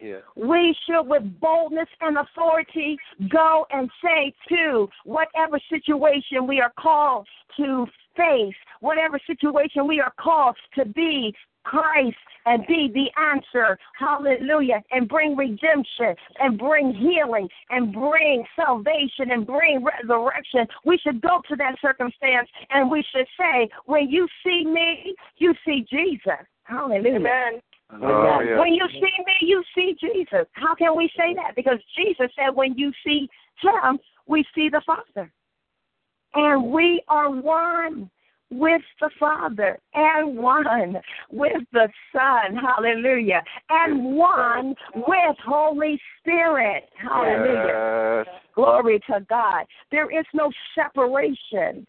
Yeah. 0.00 0.18
We 0.36 0.76
should, 0.86 1.02
with 1.02 1.22
boldness 1.40 1.88
and 2.00 2.18
authority, 2.18 2.96
go 3.30 3.66
and 3.70 3.90
say 4.02 4.32
to 4.48 4.88
whatever 5.04 5.58
situation 5.68 6.46
we 6.46 6.60
are 6.60 6.72
called 6.78 7.26
to 7.56 7.86
face, 8.16 8.54
whatever 8.80 9.18
situation 9.26 9.86
we 9.88 10.00
are 10.00 10.12
called 10.20 10.56
to 10.76 10.84
be 10.84 11.34
Christ 11.64 12.16
and 12.46 12.66
be 12.66 12.90
the 12.94 13.10
answer. 13.20 13.78
Hallelujah. 13.98 14.82
And 14.90 15.08
bring 15.08 15.36
redemption 15.36 16.14
and 16.38 16.58
bring 16.58 16.94
healing 16.94 17.48
and 17.70 17.92
bring 17.92 18.44
salvation 18.56 19.32
and 19.32 19.46
bring 19.46 19.84
resurrection. 19.84 20.66
We 20.84 20.98
should 20.98 21.20
go 21.20 21.42
to 21.48 21.56
that 21.56 21.76
circumstance 21.82 22.48
and 22.70 22.90
we 22.90 23.04
should 23.14 23.26
say, 23.38 23.68
when 23.84 24.08
you 24.08 24.26
see 24.44 24.64
me, 24.64 25.14
you 25.36 25.54
see 25.64 25.84
Jesus. 25.90 26.46
Hallelujah. 26.62 27.16
Amen. 27.16 27.60
Oh, 27.90 28.40
yeah. 28.40 28.58
When 28.58 28.74
you 28.74 28.86
see 28.92 29.00
me, 29.00 29.34
you 29.40 29.62
see 29.74 29.96
Jesus. 29.98 30.46
How 30.52 30.74
can 30.74 30.96
we 30.96 31.10
say 31.16 31.34
that? 31.34 31.56
Because 31.56 31.78
Jesus 31.96 32.30
said, 32.36 32.54
when 32.54 32.76
you 32.76 32.92
see 33.04 33.28
him, 33.62 33.98
we 34.26 34.44
see 34.54 34.68
the 34.68 34.82
Father. 34.86 35.32
And 36.34 36.70
we 36.70 37.02
are 37.08 37.30
one 37.30 38.10
with 38.50 38.82
the 39.00 39.10
Father 39.18 39.78
and 39.94 40.36
one 40.36 41.00
with 41.30 41.62
the 41.72 41.88
Son. 42.12 42.56
Hallelujah. 42.56 43.42
And 43.70 44.16
one 44.16 44.74
with 44.94 45.36
Holy 45.44 46.00
Spirit. 46.20 46.84
Hallelujah. 46.96 48.24
Yes. 48.26 48.34
Glory 48.54 49.00
to 49.10 49.20
God. 49.28 49.64
There 49.90 50.10
is 50.10 50.26
no 50.34 50.50
separation. 50.74 51.86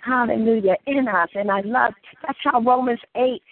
Hallelujah. 0.00 0.76
In 0.86 1.08
us. 1.08 1.28
And 1.34 1.50
I 1.50 1.60
love 1.62 1.92
that's 2.26 2.38
how 2.42 2.60
Romans 2.60 3.00
8 3.16 3.42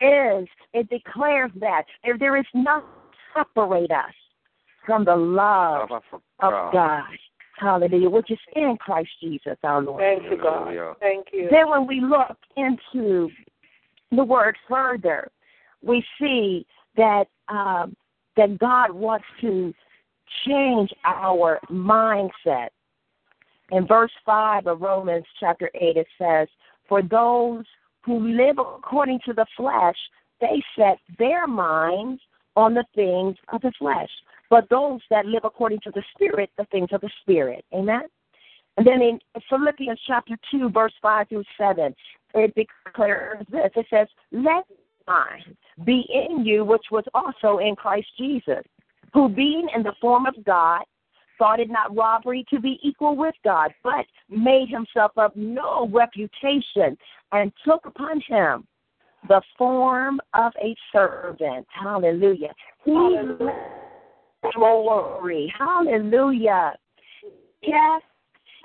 is. 0.00 0.48
It 0.72 0.88
declares 0.90 1.50
that 1.60 1.84
if 2.04 2.18
there 2.18 2.36
is 2.36 2.46
nothing 2.54 2.84
to 2.84 3.40
separate 3.42 3.90
us 3.90 4.14
from 4.84 5.04
the 5.04 5.16
love 5.16 5.88
Abba 5.90 6.00
for 6.10 6.20
of 6.40 6.72
God. 6.72 7.04
Hallelujah, 7.58 8.10
which 8.10 8.30
is 8.30 8.38
in 8.54 8.76
Christ 8.78 9.08
Jesus 9.22 9.56
our 9.62 9.80
Lord. 9.80 10.02
Thank 10.02 10.30
you, 10.30 10.36
God. 10.36 10.96
Thank 11.00 11.28
you. 11.32 11.48
Then 11.50 11.70
when 11.70 11.86
we 11.86 12.00
look 12.02 12.36
into 12.56 13.30
the 14.10 14.22
word 14.22 14.56
further, 14.68 15.30
we 15.82 16.04
see 16.20 16.66
that 16.96 17.24
um, 17.48 17.96
that 18.36 18.58
God 18.58 18.90
wants 18.92 19.24
to 19.40 19.72
change 20.46 20.90
our 21.04 21.58
mindset. 21.70 22.68
In 23.70 23.86
verse 23.86 24.12
five 24.24 24.66
of 24.66 24.82
Romans 24.82 25.24
chapter 25.40 25.70
eight, 25.74 25.96
it 25.96 26.06
says, 26.18 26.48
"For 26.88 27.00
those 27.00 27.64
who 28.06 28.26
live 28.28 28.58
according 28.58 29.20
to 29.26 29.32
the 29.34 29.46
flesh, 29.56 29.96
they 30.40 30.62
set 30.78 30.98
their 31.18 31.46
minds 31.46 32.22
on 32.54 32.72
the 32.72 32.84
things 32.94 33.36
of 33.52 33.60
the 33.60 33.72
flesh. 33.78 34.10
But 34.48 34.68
those 34.70 35.00
that 35.10 35.26
live 35.26 35.44
according 35.44 35.80
to 35.80 35.90
the 35.90 36.02
Spirit, 36.14 36.50
the 36.56 36.64
things 36.66 36.92
of 36.92 37.00
the 37.02 37.10
Spirit." 37.20 37.64
Amen. 37.74 38.08
And 38.76 38.86
then 38.86 39.02
in 39.02 39.18
Philippians 39.48 40.00
chapter 40.06 40.36
2, 40.50 40.70
verse 40.70 40.92
5 41.00 41.28
through 41.28 41.44
7, 41.58 41.94
it 42.34 42.54
declares 42.54 43.44
this. 43.50 43.70
It 43.74 43.86
says, 43.88 44.06
Let 44.32 44.64
mind 45.06 45.56
be 45.84 46.06
in 46.12 46.44
you, 46.44 46.64
which 46.64 46.84
was 46.90 47.04
also 47.14 47.58
in 47.58 47.74
Christ 47.74 48.08
Jesus, 48.18 48.62
who 49.14 49.28
being 49.28 49.68
in 49.74 49.82
the 49.82 49.94
form 50.00 50.26
of 50.26 50.34
God, 50.44 50.82
thought 51.38 51.60
it 51.60 51.70
not 51.70 51.94
robbery 51.94 52.44
to 52.50 52.60
be 52.60 52.78
equal 52.82 53.16
with 53.16 53.34
God, 53.44 53.72
but 53.82 54.06
made 54.28 54.68
himself 54.68 55.12
of 55.16 55.32
no 55.34 55.88
reputation, 55.92 56.96
and 57.32 57.52
took 57.64 57.86
upon 57.86 58.20
him 58.26 58.66
the 59.28 59.42
form 59.58 60.20
of 60.34 60.52
a 60.62 60.74
servant. 60.92 61.66
Hallelujah. 61.68 62.54
He 62.84 63.18
glory. 64.54 65.52
Hallelujah. 65.58 66.74
Yes, 67.62 68.02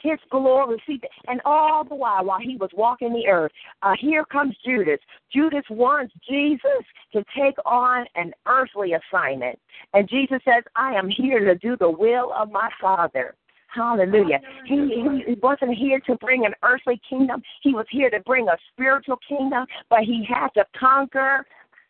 his 0.02 0.20
glory. 0.30 0.82
See, 0.88 1.00
and 1.28 1.42
all 1.46 1.84
the 1.84 1.96
while, 1.96 2.26
while 2.26 2.40
he 2.40 2.58
was 2.58 2.70
walking 2.74 3.14
the 3.14 3.28
earth, 3.28 3.52
uh, 3.82 3.94
here 4.00 4.26
comes 4.26 4.56
Judas. 4.66 5.00
Judas 5.34 5.64
wants 5.70 6.14
Jesus 6.28 6.84
to 7.14 7.24
take 7.38 7.56
on 7.66 8.06
an 8.16 8.34
earthly 8.48 8.94
assignment. 8.94 9.60
And 9.94 10.10
Jesus 10.10 10.40
says, 10.46 10.64
I 10.76 10.94
am 10.94 11.10
here 11.10 11.40
to 11.46 11.56
do 11.56 11.78
the 11.78 11.90
will 11.90 12.34
of 12.34 12.52
my 12.52 12.70
Father. 12.80 13.36
Hallelujah. 13.74 14.42
He, 14.66 14.76
he 14.76 15.24
he 15.28 15.34
wasn't 15.42 15.76
here 15.76 16.02
to 16.02 16.16
bring 16.16 16.46
an 16.46 16.54
earthly 16.62 17.00
kingdom. 17.10 17.42
He 17.62 17.74
was 17.74 17.86
here 17.90 18.10
to 18.10 18.20
bring 18.22 18.50
a 18.50 18.58
spiritual 18.74 19.18
kingdom, 19.28 19.66
but 19.90 20.02
he 20.02 20.26
had 20.28 20.50
to 20.56 20.66
conquer 20.78 21.46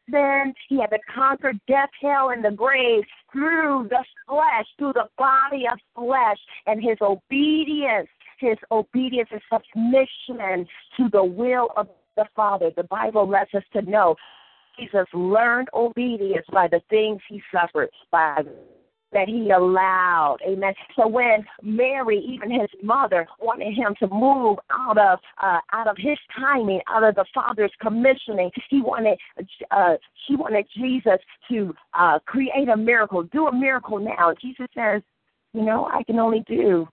sin. 0.10 0.54
He 0.70 0.80
had 0.80 0.89
to 0.91 0.99
conquer 1.14 1.54
death, 1.68 1.89
hell, 2.02 2.30
and 2.30 2.43
the 2.43 2.52
grave 2.52 3.04
through 3.32 3.88
the 3.89 4.04
flesh, 4.28 4.66
through 4.78 4.93
the 4.93 5.10
body 5.18 5.66
of 5.72 5.80
flesh, 5.95 6.38
and 6.66 6.82
his 6.82 6.97
obedience, 7.02 8.10
his 8.39 8.58
obedience 8.72 9.30
and 9.32 9.41
submission 9.52 10.68
to 10.97 11.10
the 11.12 11.24
will 11.24 11.70
of 11.78 11.88
the 12.18 12.26
Father. 12.36 12.72
The 12.76 12.84
Bible 12.84 13.28
lets 13.28 13.54
us 13.54 13.64
to 13.74 13.82
know 13.82 14.16
Jesus 14.80 15.08
learned 15.14 15.70
obedience 15.74 16.45
by 16.52 16.68
the 16.68 16.82
things 16.89 17.22
he 17.30 17.41
suffered, 17.54 17.89
by 18.12 18.41
that 19.14 19.28
he 19.28 19.51
allowed. 19.51 20.38
Amen. 20.47 20.74
So 20.95 21.07
when 21.07 21.45
Mary, 21.62 22.20
even 22.20 22.51
his 22.51 22.70
mother, 22.82 23.28
wanted 23.39 23.74
him 23.74 23.95
to 23.99 24.07
move 24.07 24.57
out 24.72 24.97
of 24.97 25.20
uh, 25.41 25.59
out 25.74 25.88
of 25.88 25.97
his 25.97 26.18
timing, 26.38 26.82
out 26.88 27.03
of 27.03 27.16
the 27.16 27.26
Father's 27.34 27.72
commissioning, 27.82 28.49
he 28.70 28.82
wanted 28.82 29.18
uh, 29.72 29.95
she 30.28 30.36
wanted 30.36 30.66
Jesus 30.76 31.20
to 31.49 31.74
uh, 31.93 32.20
create 32.26 32.70
a 32.70 32.78
miracle, 32.78 33.24
do 33.24 33.47
a 33.47 33.53
miracle 33.53 33.99
now. 33.99 34.34
Jesus 34.41 34.68
says, 34.74 35.01
you 35.53 35.64
know, 35.64 35.86
I 35.86 36.03
can 36.03 36.20
only 36.20 36.43
do 36.47 36.88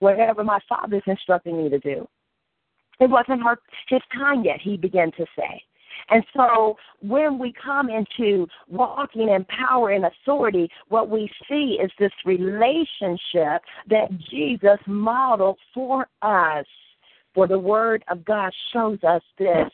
whatever 0.00 0.44
my 0.44 0.58
Father's 0.68 1.02
instructing 1.06 1.62
me 1.62 1.70
to 1.70 1.78
do. 1.78 2.06
It 3.00 3.10
wasn't 3.10 3.42
her 3.42 3.58
his 3.88 4.02
time 4.12 4.44
yet. 4.44 4.60
He 4.60 4.76
began 4.76 5.10
to 5.12 5.26
say. 5.36 5.62
And 6.10 6.24
so 6.36 6.76
when 7.00 7.38
we 7.38 7.52
come 7.52 7.88
into 7.88 8.46
walking 8.68 9.28
in 9.28 9.44
power 9.44 9.90
and 9.90 10.04
authority, 10.04 10.68
what 10.88 11.08
we 11.08 11.30
see 11.48 11.78
is 11.82 11.90
this 11.98 12.12
relationship 12.24 13.62
that 13.88 14.08
Jesus 14.30 14.78
modeled 14.86 15.58
for 15.72 16.06
us. 16.22 16.66
For 17.34 17.48
the 17.48 17.58
Word 17.58 18.04
of 18.08 18.24
God 18.24 18.52
shows 18.72 18.98
us 19.02 19.22
this 19.38 19.68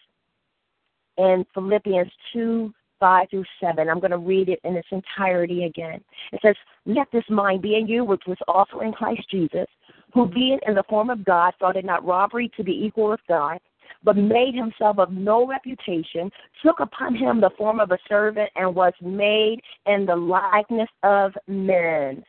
in 1.18 1.44
Philippians 1.54 2.10
2 2.32 2.72
5 3.00 3.26
through 3.30 3.44
7. 3.60 3.88
I'm 3.88 3.98
going 3.98 4.10
to 4.10 4.18
read 4.18 4.48
it 4.50 4.60
in 4.62 4.76
its 4.76 4.88
entirety 4.90 5.64
again. 5.64 6.00
It 6.32 6.40
says, 6.42 6.54
Let 6.86 7.08
this 7.12 7.24
mind 7.30 7.62
be 7.62 7.76
in 7.76 7.86
you, 7.86 8.04
which 8.04 8.22
was 8.26 8.36
also 8.46 8.80
in 8.80 8.92
Christ 8.92 9.22
Jesus, 9.30 9.66
who 10.12 10.26
being 10.26 10.58
in 10.66 10.74
the 10.74 10.84
form 10.88 11.08
of 11.10 11.24
God 11.24 11.54
thought 11.58 11.76
it 11.76 11.84
not 11.84 12.04
robbery 12.04 12.50
to 12.56 12.62
be 12.62 12.72
equal 12.72 13.10
with 13.10 13.20
God 13.26 13.58
but 14.02 14.16
made 14.16 14.54
himself 14.54 14.98
of 14.98 15.12
no 15.12 15.46
reputation, 15.46 16.30
took 16.62 16.80
upon 16.80 17.14
him 17.14 17.40
the 17.40 17.50
form 17.58 17.80
of 17.80 17.90
a 17.90 17.98
servant, 18.08 18.50
and 18.56 18.74
was 18.74 18.94
made 19.02 19.60
in 19.86 20.06
the 20.06 20.16
likeness 20.16 20.88
of 21.02 21.32
men. 21.46 22.24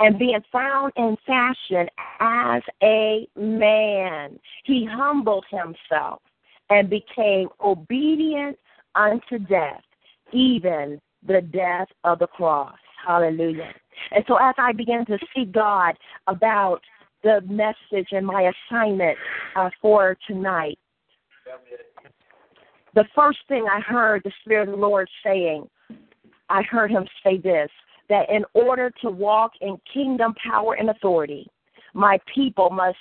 and 0.00 0.18
being 0.18 0.40
found 0.52 0.92
in 0.96 1.16
fashion 1.26 1.88
as 2.20 2.62
a 2.82 3.28
man, 3.36 4.38
he 4.64 4.84
humbled 4.90 5.44
himself 5.50 6.22
and 6.70 6.88
became 6.88 7.48
obedient 7.60 8.56
unto 8.94 9.38
death, 9.38 9.82
even 10.32 11.00
the 11.26 11.40
death 11.40 11.88
of 12.04 12.18
the 12.20 12.26
cross. 12.26 12.76
Hallelujah. 13.04 13.72
And 14.12 14.24
so 14.28 14.36
as 14.36 14.54
I 14.58 14.72
began 14.72 15.04
to 15.06 15.18
see 15.34 15.44
God 15.44 15.96
about 16.26 16.80
the 17.22 17.40
message 17.48 18.08
and 18.12 18.26
my 18.26 18.50
assignment 18.70 19.16
uh, 19.56 19.70
for 19.80 20.16
tonight, 20.26 20.78
the 22.94 23.04
first 23.14 23.38
thing 23.48 23.66
I 23.70 23.80
heard 23.80 24.22
the 24.24 24.32
Spirit 24.44 24.68
of 24.68 24.74
the 24.74 24.80
Lord 24.80 25.08
saying, 25.24 25.68
I 26.48 26.62
heard 26.62 26.90
him 26.90 27.06
say 27.24 27.38
this 27.38 27.70
that 28.08 28.30
in 28.30 28.42
order 28.54 28.90
to 29.02 29.10
walk 29.10 29.52
in 29.60 29.76
kingdom 29.92 30.34
power 30.42 30.74
and 30.74 30.88
authority, 30.88 31.46
my 31.92 32.18
people 32.34 32.70
must 32.70 32.96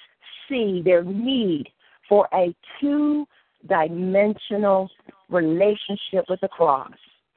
see 0.49 0.81
their 0.83 1.03
need 1.03 1.69
for 2.09 2.27
a 2.33 2.53
two 2.79 3.25
dimensional 3.67 4.89
relationship 5.29 6.25
with 6.29 6.41
the 6.41 6.47
cross. 6.49 6.91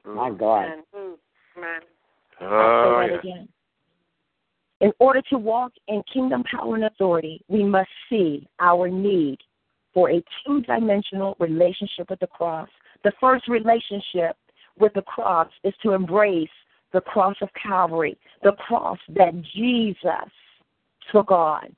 My 0.05 0.29
God. 0.31 0.65
Amen. 0.93 1.81
Oh, 2.41 3.01
Say 3.01 3.07
that 3.07 3.19
again. 3.19 3.47
In 4.81 4.91
order 4.97 5.21
to 5.29 5.37
walk 5.37 5.71
in 5.87 6.01
kingdom 6.11 6.43
power 6.43 6.73
and 6.75 6.85
authority, 6.85 7.43
we 7.47 7.63
must 7.63 7.89
see 8.09 8.47
our 8.59 8.89
need 8.89 9.37
for 9.93 10.09
a 10.09 10.23
two 10.45 10.61
dimensional 10.61 11.35
relationship 11.39 12.09
with 12.09 12.19
the 12.19 12.27
cross. 12.27 12.67
The 13.03 13.11
first 13.19 13.47
relationship 13.47 14.35
with 14.79 14.93
the 14.95 15.03
cross 15.03 15.49
is 15.63 15.73
to 15.83 15.91
embrace 15.91 16.49
the 16.93 17.01
cross 17.01 17.35
of 17.41 17.49
Calvary, 17.61 18.17
the 18.43 18.53
cross 18.53 18.97
that 19.09 19.39
Jesus 19.55 20.31
took 21.11 21.29
on. 21.29 21.75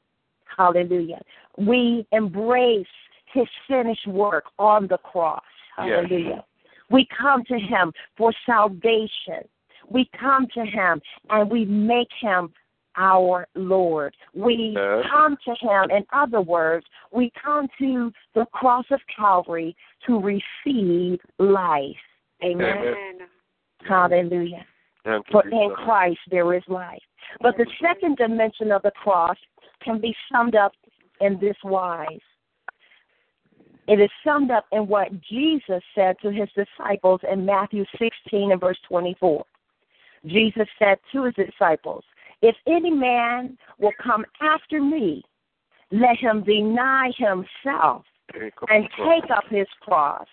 Hallelujah. 0.57 1.21
We 1.57 2.07
embrace 2.13 2.87
his 3.33 3.47
finished 3.67 4.07
work 4.07 4.45
on 4.57 4.87
the 4.87 4.97
cross. 4.97 5.43
Yes. 5.79 6.05
Hallelujah. 6.07 6.45
We 6.89 7.07
come 7.19 7.43
to 7.45 7.59
him 7.59 7.91
for 8.17 8.31
salvation. 8.45 9.43
We 9.89 10.09
come 10.17 10.47
to 10.53 10.63
him 10.63 11.01
and 11.29 11.49
we 11.49 11.65
make 11.65 12.09
him 12.21 12.53
our 12.95 13.47
Lord. 13.55 14.15
We 14.33 14.73
Yes. 14.75 15.05
come 15.09 15.37
to 15.45 15.55
him, 15.55 15.91
in 15.91 16.05
other 16.11 16.41
words, 16.41 16.85
we 17.11 17.31
come 17.31 17.67
to 17.79 18.11
the 18.33 18.45
cross 18.47 18.85
of 18.91 19.01
Calvary 19.07 19.75
to 20.05 20.19
receive 20.19 21.19
life. 21.39 21.97
Amen. 22.43 22.77
Amen. 22.77 23.27
Hallelujah. 23.85 24.65
For 25.31 25.47
in 25.49 25.71
Christ 25.75 26.19
there 26.29 26.53
is 26.53 26.63
life. 26.67 27.03
But 27.41 27.57
the 27.57 27.65
second 27.81 28.17
dimension 28.17 28.71
of 28.71 28.81
the 28.83 28.91
cross 28.91 29.37
can 29.81 29.99
be 29.99 30.15
summed 30.31 30.55
up 30.55 30.73
in 31.19 31.37
this 31.39 31.57
wise. 31.63 32.21
It 33.87 33.99
is 33.99 34.09
summed 34.23 34.49
up 34.49 34.65
in 34.71 34.87
what 34.87 35.09
Jesus 35.21 35.83
said 35.93 36.15
to 36.21 36.31
his 36.31 36.49
disciples 36.55 37.19
in 37.29 37.45
Matthew 37.45 37.83
16 37.99 38.51
and 38.51 38.61
verse 38.61 38.79
24. 38.87 39.43
Jesus 40.25 40.67
said 40.79 40.99
to 41.11 41.25
his 41.25 41.33
disciples, 41.33 42.03
If 42.43 42.57
any 42.67 42.91
man 42.91 43.57
will 43.79 43.93
come 44.03 44.25
after 44.41 44.81
me, 44.81 45.23
let 45.91 46.17
him 46.17 46.43
deny 46.43 47.09
himself 47.17 48.03
and 48.69 48.89
take 48.97 49.31
up 49.31 49.45
his 49.49 49.67
cross 49.79 50.27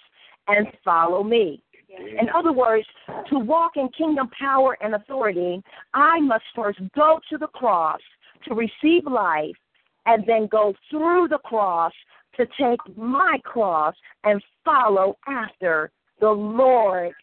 and 0.48 0.66
follow 0.84 1.22
me. 1.22 1.62
In 1.88 2.28
other 2.34 2.52
words, 2.52 2.86
to 3.28 3.38
walk 3.38 3.76
in 3.76 3.88
kingdom 3.96 4.28
power 4.36 4.76
and 4.80 4.96
authority, 4.96 5.62
I 5.94 6.18
must 6.18 6.42
first 6.52 6.80
go 6.96 7.20
to 7.30 7.38
the 7.38 7.46
cross 7.46 8.00
to 8.46 8.54
receive 8.54 9.04
life 9.06 9.56
and 10.06 10.24
then 10.26 10.48
go 10.48 10.74
through 10.90 11.28
the 11.28 11.38
cross 11.38 11.92
to 12.38 12.46
take 12.58 12.80
my 12.96 13.38
cross 13.44 13.94
and 14.24 14.42
follow 14.64 15.16
after 15.28 15.92
the 16.18 16.30
Lordship 16.30 17.14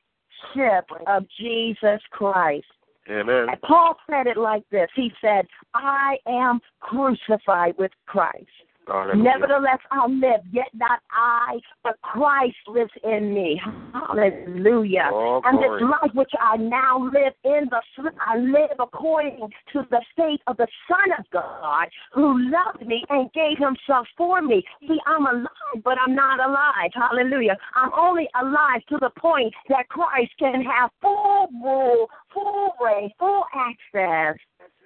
of 1.08 1.26
Jesus 1.38 2.00
Christ. 2.12 2.68
Amen. 3.10 3.48
Paul 3.64 3.96
said 4.10 4.28
it 4.28 4.38
like 4.38 4.64
this 4.72 4.90
He 4.96 5.12
said, 5.22 5.46
I 5.74 6.18
am 6.28 6.60
crucified 6.80 7.76
with 7.78 7.92
Christ. 8.06 8.48
Hallelujah. 8.88 9.24
Nevertheless, 9.24 9.80
I'll 9.92 10.12
live, 10.12 10.42
yet 10.52 10.68
not 10.74 11.00
I, 11.12 11.60
but 11.84 12.00
Christ 12.02 12.56
lives 12.68 12.92
in 13.04 13.34
me. 13.34 13.62
Hallelujah. 13.94 15.10
Oh, 15.12 15.42
and 15.44 15.58
this 15.60 15.82
life 15.82 16.12
which 16.14 16.32
I 16.40 16.58
now 16.58 17.04
live 17.04 17.34
in 17.44 17.70
the 17.70 17.82
I 18.26 18.38
live 18.38 18.78
according 18.80 19.50
to 19.74 19.88
the 19.90 20.02
faith 20.16 20.40
of 20.48 20.58
the 20.58 20.68
Son 20.88 21.20
of 21.20 21.26
God 21.32 21.88
who 22.14 22.50
loved 22.50 22.86
me 22.86 23.04
and 23.10 23.32
gave 23.34 23.58
himself 23.58 24.08
for 24.16 24.42
me. 24.42 24.64
See, 24.82 25.00
I'm 25.06 25.26
alive, 25.26 25.84
but 25.84 25.98
I'm 26.00 26.16
not 26.16 26.40
alive. 26.40 26.92
Hallelujah. 26.94 27.58
I'm 27.76 27.92
only 27.98 28.28
alive 28.40 28.82
to 28.90 28.98
the 29.00 29.12
point 29.20 29.54
that 29.70 29.90
Christ 29.90 30.32
can 30.40 30.62
have 30.64 30.92
full 31.02 31.48
rule, 31.62 32.08
full 32.34 32.72
reign, 32.84 33.12
full 33.20 33.44
access 33.54 34.38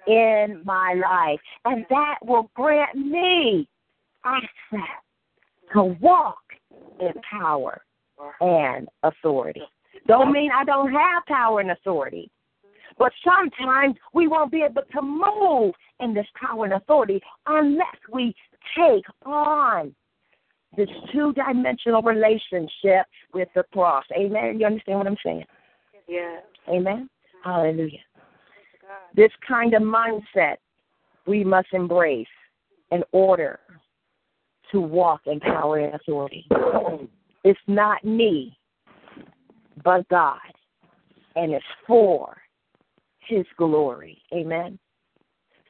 in 0.06 0.62
my 0.64 0.94
life. 0.94 1.40
And 1.64 1.86
that 1.90 2.16
will 2.22 2.50
grant 2.54 2.96
me 2.96 3.68
access 4.24 4.88
to 5.72 5.96
walk 6.00 6.38
in 7.00 7.12
power 7.28 7.82
and 8.40 8.88
authority. 9.02 9.62
Don't 10.06 10.32
mean 10.32 10.50
I 10.54 10.64
don't 10.64 10.92
have 10.92 11.24
power 11.26 11.60
and 11.60 11.70
authority, 11.70 12.30
but 12.98 13.12
sometimes 13.24 13.96
we 14.12 14.26
won't 14.26 14.52
be 14.52 14.62
able 14.62 14.82
to 14.92 15.02
move 15.02 15.74
in 16.00 16.14
this 16.14 16.26
power 16.40 16.64
and 16.64 16.74
authority 16.74 17.20
unless 17.46 17.96
we 18.12 18.34
take 18.76 19.04
on 19.24 19.94
this 20.76 20.88
two 21.12 21.32
dimensional 21.34 22.02
relationship 22.02 23.06
with 23.34 23.48
the 23.54 23.62
cross. 23.72 24.04
Amen. 24.16 24.58
You 24.58 24.66
understand 24.66 24.98
what 24.98 25.06
I'm 25.06 25.16
saying? 25.24 25.44
Yes. 26.08 26.42
Amen. 26.68 27.08
Hallelujah. 27.44 27.98
This 29.14 29.30
kind 29.46 29.74
of 29.74 29.82
mindset 29.82 30.56
we 31.26 31.44
must 31.44 31.68
embrace 31.72 32.26
in 32.90 33.02
order 33.12 33.60
to 34.72 34.80
walk 34.80 35.22
in 35.26 35.40
power 35.40 35.78
and 35.78 35.94
authority. 35.94 36.46
It's 37.44 37.60
not 37.66 38.04
me, 38.04 38.56
but 39.84 40.08
God, 40.08 40.38
and 41.36 41.52
it's 41.52 41.64
for 41.86 42.36
His 43.20 43.44
glory. 43.56 44.20
Amen. 44.34 44.78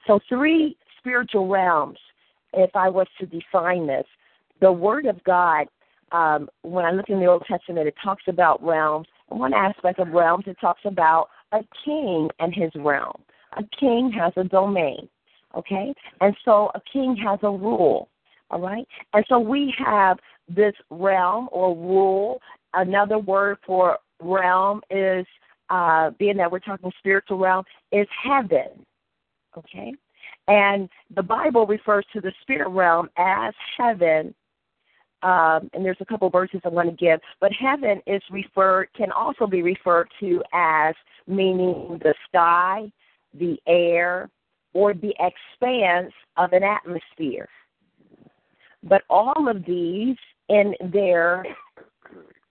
So, 0.07 0.21
three 0.29 0.77
spiritual 0.99 1.49
realms, 1.49 1.99
if 2.53 2.71
I 2.75 2.89
was 2.89 3.07
to 3.21 3.27
define 3.27 3.87
this, 3.87 4.07
the 4.61 4.73
Word 4.73 5.07
of 5.07 5.23
God, 5.25 5.67
um, 6.13 6.49
when 6.63 6.85
I 6.85 6.91
look 6.91 7.09
in 7.09 7.21
the 7.21 7.27
Old 7.27 7.45
Testament, 7.49 7.89
it 7.89 7.95
talks 8.03 8.25
about 8.29 8.63
realms. 8.63 9.09
One 9.29 9.55
aspect 9.55 9.99
of 9.99 10.09
realms, 10.09 10.45
it 10.47 10.57
talks 10.61 10.83
about 10.85 11.29
a 11.53 11.61
king 11.85 12.29
and 12.39 12.55
his 12.55 12.71
realm. 12.77 13.23
A 13.57 13.63
king 13.79 14.13
has 14.13 14.33
a 14.37 14.45
domain, 14.45 15.09
okay? 15.57 15.95
And 16.21 16.37
so 16.45 16.71
a 16.75 16.81
king 16.93 17.17
has 17.17 17.39
a 17.43 17.51
rule, 17.51 18.09
all 18.51 18.61
right? 18.61 18.87
And 19.13 19.25
so 19.29 19.39
we 19.39 19.75
have 19.79 20.19
this 20.49 20.75
realm 20.91 21.49
or 21.53 21.75
rule. 21.75 22.41
Another 22.75 23.19
word 23.19 23.59
for 23.67 23.99
realm 24.21 24.81
is, 24.91 25.27
uh, 25.71 26.11
being 26.19 26.37
that 26.37 26.51
we're 26.51 26.59
talking 26.59 26.93
spiritual 26.99 27.39
realm, 27.39 27.65
is 27.93 28.07
heaven, 28.23 28.85
okay? 29.57 29.95
And 30.49 30.89
the 31.15 31.23
Bible 31.23 31.67
refers 31.67 32.05
to 32.13 32.21
the 32.21 32.33
spirit 32.43 32.69
realm 32.69 33.09
as 33.17 33.55
heaven 33.77 34.35
um, 35.23 35.71
and 35.73 35.85
there's 35.85 35.99
a 36.01 36.05
couple 36.05 36.29
verses 36.31 36.61
I 36.65 36.69
want 36.69 36.89
to 36.91 36.97
give, 36.97 37.21
but 37.41 37.53
heaven 37.53 38.01
is 38.07 38.23
referred 38.31 38.89
can 38.97 39.13
also 39.13 39.47
be 39.47 39.63
referred 39.63 40.09
to 40.21 40.43
as 40.53 40.95
meaning 41.29 42.01
the 42.03 42.15
sky, 42.29 42.91
the 43.35 43.57
air, 43.67 44.29
or 44.73 44.95
the 44.95 45.15
expanse 45.21 46.13
of 46.37 46.53
an 46.53 46.65
atmosphere. 46.65 47.49
But 48.83 49.03
all 49.09 49.49
of 49.49 49.65
these, 49.65 50.17
in 50.49 50.75
their 50.93 51.45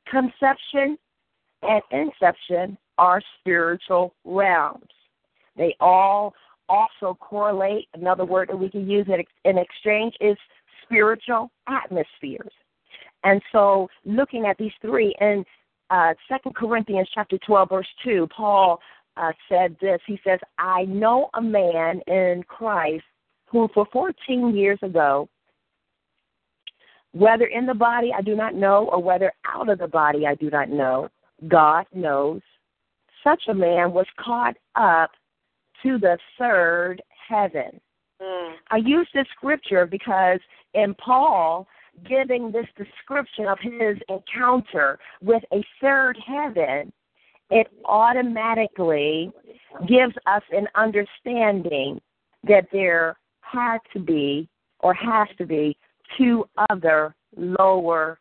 conception 0.10 0.98
and 1.64 1.82
inception, 1.92 2.78
are 2.98 3.22
spiritual 3.40 4.14
realms. 4.24 4.90
They 5.58 5.76
all 5.80 6.34
also 6.70 7.18
correlate. 7.20 7.88
Another 7.94 8.26
word 8.26 8.50
that 8.50 8.58
we 8.58 8.70
can 8.70 8.90
use 8.90 9.08
in 9.44 9.58
exchange 9.58 10.14
is 10.22 10.38
spiritual 10.84 11.52
atmospheres. 11.68 12.52
And 13.24 13.42
so, 13.52 13.88
looking 14.06 14.46
at 14.46 14.58
these 14.58 14.72
three, 14.82 15.14
in 15.22 15.46
uh, 15.90 16.14
2 16.44 16.52
Corinthians 16.56 17.08
chapter 17.14 17.38
12, 17.46 17.70
verse 17.70 17.88
2, 18.04 18.28
Paul 18.36 18.80
uh, 19.18 19.32
said 19.50 19.76
this. 19.82 20.00
He 20.08 20.20
says, 20.24 20.40
I 20.58 20.86
know 20.86 21.30
a 21.36 21.42
man 21.42 22.02
in 22.08 22.44
Christ 22.48 23.04
who 23.46 23.68
for 23.74 23.86
14 23.92 24.56
years 24.56 24.80
ago, 24.82 25.28
whether 27.14 27.46
in 27.46 27.66
the 27.66 27.74
body 27.74 28.12
I 28.16 28.22
do 28.22 28.36
not 28.36 28.56
know, 28.56 28.90
or 28.92 29.02
whether 29.02 29.32
out 29.54 29.70
of 29.70 29.80
the 29.80 29.88
body 29.88 30.26
I 30.26 30.36
do 30.36 30.50
not 30.50 30.70
know, 30.70 31.10
God 31.48 31.86
knows, 31.94 32.42
such 33.24 33.44
a 33.48 33.54
man 33.54 33.92
was 33.92 34.06
caught 34.18 34.56
up 34.76 35.12
to 35.84 35.98
the 35.98 36.18
third 36.38 37.02
heaven. 37.28 37.80
Mm. 38.22 38.54
I 38.70 38.78
use 38.78 39.08
this 39.14 39.28
scripture 39.36 39.86
because 39.86 40.40
in 40.74 40.94
Paul 40.96 41.68
giving 42.08 42.52
this 42.52 42.68
description 42.78 43.48
of 43.48 43.58
his 43.62 43.98
encounter 44.10 44.98
with 45.22 45.44
a 45.52 45.64
third 45.82 46.18
heaven, 46.26 46.92
it 47.50 47.68
automatically 47.86 49.32
gives 49.88 50.16
us 50.26 50.44
an 50.52 50.68
understanding 50.76 52.00
that 52.44 52.68
there 52.72 53.18
had 53.42 53.80
to 53.94 54.00
be 54.00 54.48
or 54.80 54.94
has 54.94 55.28
to 55.38 55.46
be 55.46 55.76
two 56.18 56.46
other 56.70 57.16
lower 57.36 58.20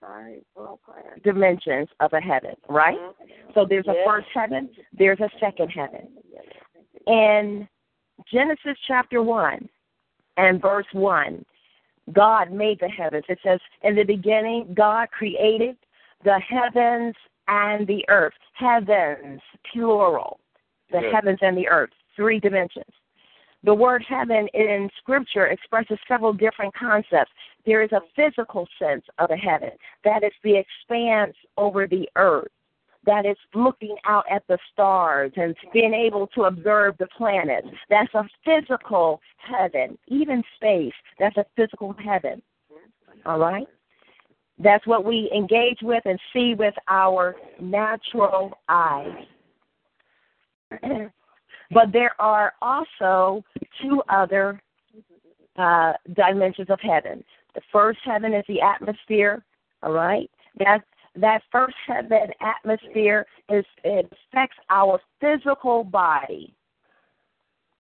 dimensions 1.25 1.89
of 2.01 2.12
a 2.12 2.21
heaven, 2.21 2.55
right? 2.69 2.99
Mm-hmm. 2.99 3.53
So 3.55 3.67
there's 3.69 3.87
a 3.89 3.95
first 4.07 4.29
heaven, 4.33 4.71
there's 4.97 5.21
a 5.21 5.31
second 5.41 5.69
heaven. 5.71 6.09
In 7.07 7.69
Genesis 8.33 8.77
chapter 8.87 9.23
1 9.23 9.69
and 10.37 10.61
verse 10.61 10.87
1, 10.93 11.45
God 12.12 12.53
made 12.53 12.79
the 12.81 12.89
heavens. 12.89 13.25
It 13.29 13.39
says, 13.45 13.61
In 13.83 13.95
the 13.95 14.05
beginning, 14.05 14.75
God 14.77 15.11
created 15.11 15.77
the 16.25 16.41
heavens 16.41 17.15
and 17.49 17.87
the 17.87 18.05
earth. 18.09 18.35
Heavens, 18.55 19.41
plural. 19.73 20.41
The 20.93 21.11
heavens 21.12 21.39
and 21.41 21.57
the 21.57 21.69
earth, 21.69 21.91
three 22.17 22.41
dimensions. 22.41 22.93
The 23.62 23.74
word 23.74 24.05
heaven 24.09 24.49
in 24.55 24.89
Scripture 24.99 25.47
expresses 25.47 25.99
several 26.09 26.32
different 26.32 26.74
concepts. 26.74 27.31
There 27.66 27.82
is 27.82 27.93
a 27.93 28.01
physical 28.16 28.66
sense 28.78 29.05
of 29.19 29.31
a 29.31 29.37
heaven, 29.37 29.70
that 30.05 30.24
is 30.24 30.32
the 30.43 30.57
expanse 30.57 31.37
over 31.59 31.87
the 31.87 32.09
earth, 32.16 32.49
that 33.05 33.27
is 33.27 33.37
looking 33.55 33.97
out 34.07 34.24
at 34.31 34.47
the 34.49 34.59
stars 34.73 35.32
and 35.37 35.55
being 35.74 35.93
able 35.93 36.27
to 36.28 36.45
observe 36.45 36.97
the 36.99 37.07
planets. 37.09 37.69
That's 37.91 38.12
a 38.15 38.27
physical 38.45 39.20
heaven. 39.37 39.99
Even 40.09 40.43
space, 40.57 40.95
that's 41.19 41.37
a 41.37 41.45
physical 41.55 41.95
heaven. 42.03 42.41
All 43.27 43.39
right? 43.39 43.66
That's 44.59 44.87
what 44.87 45.05
we 45.05 45.31
engage 45.35 45.78
with 45.82 46.03
and 46.07 46.19
see 46.32 46.55
with 46.55 46.74
our 46.89 47.37
natural 47.61 48.59
eyes. 48.69 49.27
but 51.70 51.92
there 51.92 52.14
are 52.20 52.52
also 52.60 53.44
two 53.80 54.02
other 54.09 54.60
uh, 55.56 55.92
dimensions 56.14 56.68
of 56.70 56.80
heaven. 56.80 57.24
The 57.55 57.60
first 57.72 57.98
heaven 58.05 58.32
is 58.34 58.44
the 58.48 58.60
atmosphere, 58.60 59.44
all 59.82 59.92
right? 59.92 60.30
That 60.59 60.82
that 61.16 61.42
first 61.51 61.74
heaven 61.86 62.28
atmosphere 62.40 63.26
is 63.48 63.64
it 63.82 64.12
affects 64.32 64.56
our 64.70 65.01
physical 65.20 65.82
body. 65.82 66.55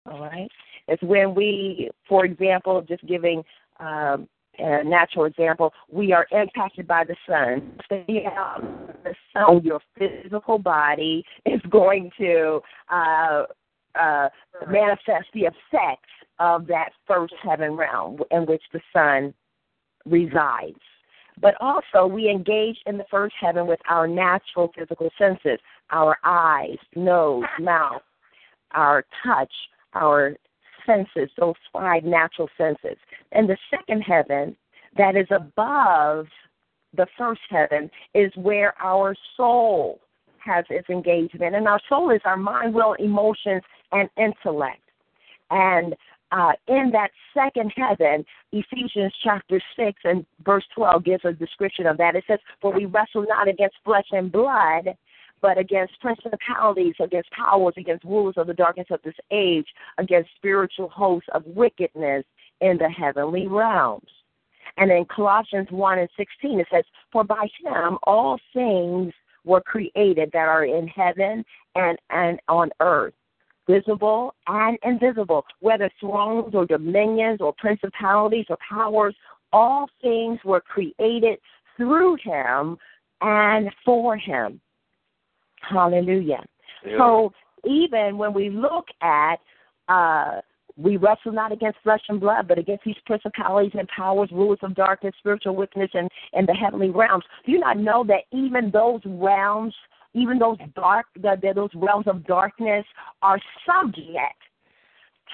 All 0.07 0.21
right? 0.21 0.51
It's 0.87 1.03
when 1.03 1.35
we, 1.35 1.91
for 2.09 2.25
example, 2.25 2.81
just 2.89 3.07
giving 3.07 3.45
um, 3.81 4.27
a 4.59 4.83
natural 4.83 5.27
example, 5.27 5.73
we 5.91 6.13
are 6.13 6.27
impacted 6.33 6.87
by 6.87 7.05
the 7.05 7.15
sun. 7.29 7.79
So, 7.89 8.03
yeah, 8.09 8.57
the 9.05 9.15
sun, 9.33 9.63
your 9.63 9.81
physical 9.97 10.59
body 10.59 11.25
is 11.45 11.61
going 11.71 12.11
to 12.19 12.61
uh, 12.91 13.45
uh, 13.99 14.29
manifest 14.69 15.27
the 15.35 15.43
effects 15.43 16.11
of 16.39 16.67
that 16.67 16.91
first 17.07 17.35
heaven 17.43 17.73
realm 17.73 18.19
in 18.31 18.47
which 18.47 18.63
the 18.73 18.81
sun 18.93 19.35
resides. 20.07 20.79
But 21.41 21.55
also, 21.61 22.07
we 22.07 22.29
engage 22.29 22.77
in 22.87 22.99
the 22.99 23.05
first 23.11 23.35
heaven 23.41 23.67
with 23.67 23.79
our 23.89 24.09
natural 24.09 24.73
physical 24.77 25.11
senses 25.19 25.59
our 25.91 26.19
eyes, 26.25 26.77
nose, 26.97 27.45
mouth, 27.59 28.03
our 28.73 29.05
touch, 29.25 29.53
our 29.95 30.35
senses, 30.85 31.31
those 31.39 31.55
five 31.73 32.05
natural 32.05 32.49
senses. 32.59 32.97
And 33.33 33.49
the 33.49 33.57
second 33.71 34.03
heaven, 34.03 34.57
that 34.97 35.17
is 35.17 35.27
above 35.31 36.27
the 36.95 37.07
first 37.17 37.41
heaven, 37.49 37.91
is 38.15 38.33
where 38.37 38.75
our 38.83 39.15
soul 39.37 40.01
has 40.39 40.65
its 40.71 40.89
engagement. 40.89 41.55
And 41.55 41.69
our 41.69 41.81
soul 41.89 42.11
is 42.11 42.21
our 42.25 42.37
mind, 42.37 42.75
will, 42.75 42.95
emotions, 42.95 43.63
and 43.93 44.09
intellect. 44.17 44.83
And 45.51 45.95
uh, 46.31 46.53
in 46.67 46.91
that 46.93 47.11
second 47.35 47.73
heaven, 47.75 48.25
Ephesians 48.53 49.13
chapter 49.23 49.61
6 49.77 50.01
and 50.05 50.27
verse 50.45 50.65
12 50.75 51.05
gives 51.05 51.25
a 51.25 51.33
description 51.33 51.87
of 51.87 51.97
that. 51.99 52.17
It 52.17 52.25
says, 52.27 52.39
For 52.61 52.73
we 52.73 52.85
wrestle 52.85 53.25
not 53.27 53.49
against 53.49 53.77
flesh 53.85 54.07
and 54.13 54.31
blood, 54.31 54.95
but 55.41 55.57
against 55.57 55.99
principalities, 56.01 56.95
against 57.01 57.31
powers, 57.31 57.75
against 57.77 58.05
rulers 58.05 58.35
of 58.37 58.47
the 58.47 58.55
darkness 58.55 58.89
of 58.91 59.01
this 59.05 59.15
age, 59.31 59.67
against 59.99 60.31
spiritual 60.37 60.89
hosts 60.89 61.29
of 61.33 61.45
wickedness 61.47 62.25
in 62.61 62.77
the 62.77 62.91
heavenly 62.91 63.47
realms. 63.47 64.09
And 64.77 64.91
in 64.91 65.07
Colossians 65.07 65.69
1 65.71 65.99
and 65.99 66.09
16, 66.17 66.61
it 66.61 66.67
says, 66.71 66.85
For 67.11 67.25
by 67.25 67.49
him 67.65 67.99
all 68.03 68.39
things 68.53 69.13
were 69.45 69.61
created 69.61 70.31
that 70.33 70.49
are 70.49 70.65
in 70.65 70.87
heaven 70.89 71.45
and, 71.75 71.99
and 72.11 72.39
on 72.49 72.71
earth 72.81 73.15
visible 73.69 74.35
and 74.47 74.79
invisible, 74.83 75.45
whether 75.61 75.91
thrones 76.01 76.55
or 76.55 76.67
dominions 76.67 77.41
or 77.41 77.53
principalities 77.59 78.47
or 78.49 78.57
powers, 78.69 79.15
all 79.53 79.89
things 80.01 80.39
were 80.45 80.61
created 80.61 81.39
through 81.77 82.17
him 82.23 82.77
and 83.21 83.71
for 83.85 84.17
him. 84.17 84.61
Hallelujah. 85.61 86.45
Yeah. 86.85 86.99
So 86.99 87.33
even 87.65 88.19
when 88.19 88.33
we 88.33 88.51
look 88.51 88.87
at 89.03 89.37
uh 89.89 90.41
we 90.77 90.97
wrestle 90.97 91.33
not 91.33 91.51
against 91.51 91.81
flesh 91.83 92.03
and 92.09 92.21
blood, 92.21 92.47
but 92.47 92.57
against 92.57 92.85
these 92.85 92.95
principalities 93.05 93.73
and 93.77 93.89
powers, 93.89 94.29
rulers 94.31 94.61
of 94.63 94.77
darkness, 94.77 95.13
spiritual 95.19 95.57
wickedness 95.57 95.91
and 95.93 96.09
in 96.35 96.47
the 96.47 96.55
heavenly 96.55 96.91
realms. 96.91 97.25
Do 97.45 97.51
you 97.51 97.59
not 97.59 97.79
know 97.79 98.05
that 98.07 98.23
even 98.33 98.71
those 98.71 99.01
realms 99.05 99.75
even 100.15 100.39
those 100.39 100.59
dark 100.75 101.07
that 101.21 101.43
those 101.55 101.71
realms 101.75 102.07
of 102.07 102.27
darkness 102.27 102.85
are 103.23 103.39
subject 103.67 104.43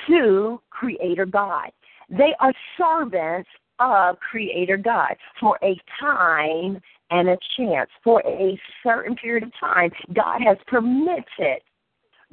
to 0.06 0.60
creator 0.70 1.26
god. 1.26 1.70
They 2.10 2.34
are 2.40 2.52
servants 2.76 3.48
of 3.78 4.18
creator 4.18 4.76
god 4.76 5.16
for 5.40 5.58
a 5.62 5.76
time 6.00 6.80
and 7.10 7.28
a 7.28 7.38
chance 7.56 7.90
for 8.02 8.20
a 8.26 8.58
certain 8.82 9.14
period 9.16 9.44
of 9.44 9.52
time. 9.58 9.90
God 10.12 10.40
has 10.44 10.56
permitted 10.66 11.60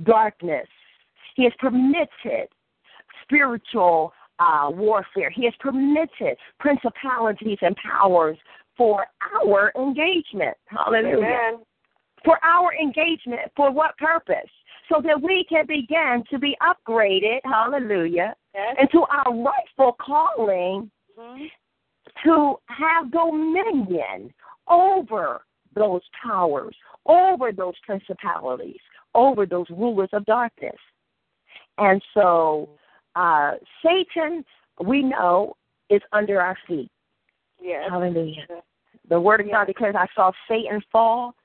darkness. 0.03 0.67
He 1.35 1.43
has 1.43 1.53
permitted 1.59 2.47
spiritual 3.23 4.13
uh, 4.39 4.69
warfare. 4.71 5.29
He 5.29 5.45
has 5.45 5.53
permitted 5.59 6.37
principalities 6.59 7.59
and 7.61 7.75
powers 7.75 8.37
for 8.75 9.05
our 9.45 9.71
engagement. 9.75 10.57
Hallelujah. 10.65 11.17
Amen. 11.17 11.59
For 12.23 12.37
our 12.43 12.73
engagement. 12.73 13.51
For 13.55 13.71
what 13.71 13.97
purpose? 13.97 14.49
So 14.89 15.01
that 15.01 15.21
we 15.21 15.45
can 15.45 15.65
begin 15.65 16.23
to 16.29 16.37
be 16.37 16.57
upgraded, 16.61 17.39
hallelujah, 17.45 18.35
Yes. 18.53 18.75
into 18.79 19.05
our 19.05 19.33
rightful 19.33 19.93
calling 19.93 20.91
Mhm. 21.17 21.49
to 22.23 22.59
have 22.67 23.09
dominion 23.11 24.33
over 24.67 25.45
those 25.73 26.01
powers, 26.21 26.75
over 27.05 27.53
those 27.53 27.77
principalities, 27.79 28.81
over 29.15 29.45
those 29.45 29.69
rulers 29.69 30.09
of 30.11 30.25
darkness. 30.25 30.79
And 31.77 32.03
so 32.13 32.69
uh, 33.15 33.55
Satan, 33.83 34.45
we 34.79 35.03
know, 35.03 35.55
is 35.89 36.01
under 36.13 36.41
our 36.41 36.57
feet. 36.67 36.89
Yes. 37.59 37.89
Hallelujah. 37.89 38.45
The 39.09 39.19
word 39.19 39.41
of 39.41 39.51
God 39.51 39.65
declares, 39.65 39.95
I 39.97 40.07
saw 40.15 40.31
Satan 40.47 40.81
fall 40.91 41.35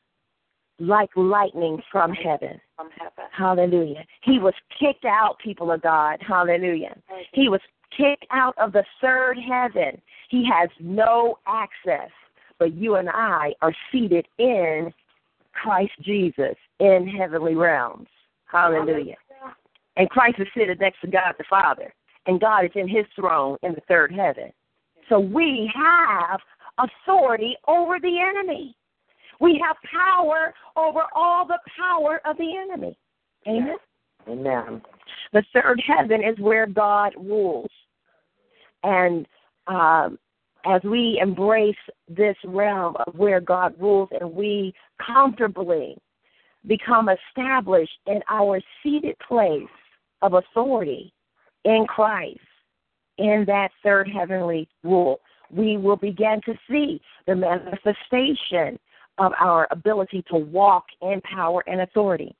like 0.78 1.10
lightning 1.16 1.80
from 1.90 2.12
heaven. 2.12 2.60
From 2.76 2.90
heaven. 2.90 3.24
Hallelujah. 3.32 4.04
He 4.22 4.38
was 4.38 4.54
kicked 4.78 5.04
out, 5.04 5.38
people 5.42 5.70
of 5.72 5.82
God. 5.82 6.18
Hallelujah. 6.26 6.96
He 7.32 7.48
was 7.48 7.60
kicked 7.96 8.26
out 8.30 8.54
of 8.58 8.72
the 8.72 8.84
third 9.00 9.38
heaven. 9.38 10.00
He 10.28 10.46
has 10.52 10.68
no 10.80 11.38
access. 11.46 12.10
But 12.58 12.74
you 12.74 12.96
and 12.96 13.08
I 13.10 13.54
are 13.62 13.74
seated 13.92 14.26
in 14.38 14.92
Christ 15.52 15.92
Jesus 16.02 16.56
in 16.80 17.06
heavenly 17.06 17.54
realms. 17.54 18.08
Hallelujah. 18.46 19.16
And 19.96 20.08
Christ 20.10 20.36
is 20.38 20.46
seated 20.54 20.80
next 20.80 21.00
to 21.00 21.06
God 21.06 21.34
the 21.38 21.44
Father. 21.48 21.92
And 22.26 22.40
God 22.40 22.64
is 22.64 22.70
in 22.74 22.88
his 22.88 23.06
throne 23.14 23.56
in 23.62 23.72
the 23.72 23.82
third 23.88 24.12
heaven. 24.12 24.52
So 25.08 25.20
we 25.20 25.70
have 25.74 26.40
authority 26.78 27.56
over 27.68 27.98
the 28.00 28.18
enemy. 28.20 28.76
We 29.40 29.62
have 29.66 29.76
power 29.92 30.54
over 30.76 31.02
all 31.14 31.46
the 31.46 31.58
power 31.78 32.20
of 32.24 32.36
the 32.36 32.56
enemy. 32.56 32.96
Amen. 33.46 33.76
Amen. 34.28 34.82
The 35.32 35.44
third 35.52 35.80
heaven 35.86 36.22
is 36.22 36.38
where 36.38 36.66
God 36.66 37.12
rules. 37.16 37.70
And 38.82 39.26
um, 39.66 40.18
as 40.64 40.82
we 40.84 41.18
embrace 41.20 41.76
this 42.08 42.36
realm 42.44 42.96
of 43.06 43.14
where 43.14 43.40
God 43.40 43.74
rules 43.80 44.08
and 44.18 44.32
we 44.32 44.74
comfortably 45.04 45.96
become 46.66 47.08
established 47.08 47.98
in 48.06 48.20
our 48.28 48.60
seated 48.82 49.16
place 49.26 49.62
of 50.22 50.34
authority 50.34 51.12
in 51.64 51.86
Christ, 51.88 52.40
in 53.18 53.44
that 53.46 53.70
third 53.82 54.08
heavenly 54.08 54.68
rule, 54.82 55.20
we 55.50 55.76
will 55.76 55.96
begin 55.96 56.40
to 56.44 56.54
see 56.68 57.00
the 57.26 57.34
manifestation 57.34 58.78
of 59.18 59.32
our 59.38 59.66
ability 59.70 60.24
to 60.30 60.36
walk 60.36 60.84
in 61.02 61.20
power 61.22 61.62
and 61.66 61.80
authority. 61.80 62.34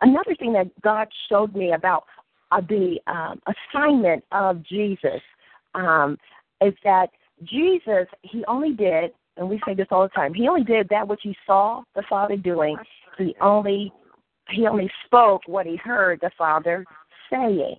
Another 0.00 0.34
thing 0.34 0.52
that 0.52 0.68
God 0.82 1.08
showed 1.28 1.54
me 1.54 1.72
about 1.72 2.04
uh, 2.50 2.60
the 2.60 2.98
um, 3.06 3.40
assignment 3.46 4.24
of 4.32 4.62
Jesus 4.62 5.20
um, 5.74 6.16
is 6.60 6.74
that 6.84 7.08
Jesus, 7.44 8.06
he 8.22 8.44
only 8.46 8.72
did, 8.72 9.12
and 9.36 9.48
we 9.48 9.60
say 9.66 9.74
this 9.74 9.86
all 9.90 10.02
the 10.02 10.08
time, 10.08 10.34
he 10.34 10.48
only 10.48 10.64
did 10.64 10.88
that 10.88 11.06
which 11.06 11.20
he 11.22 11.36
saw 11.46 11.82
the 11.94 12.02
Father 12.08 12.36
doing. 12.36 12.76
He 13.18 13.34
only 13.40 13.92
he 14.50 14.66
only 14.66 14.88
spoke 15.04 15.42
what 15.46 15.66
he 15.66 15.76
heard 15.76 16.20
the 16.20 16.30
Father 16.38 16.84
saying. 17.30 17.76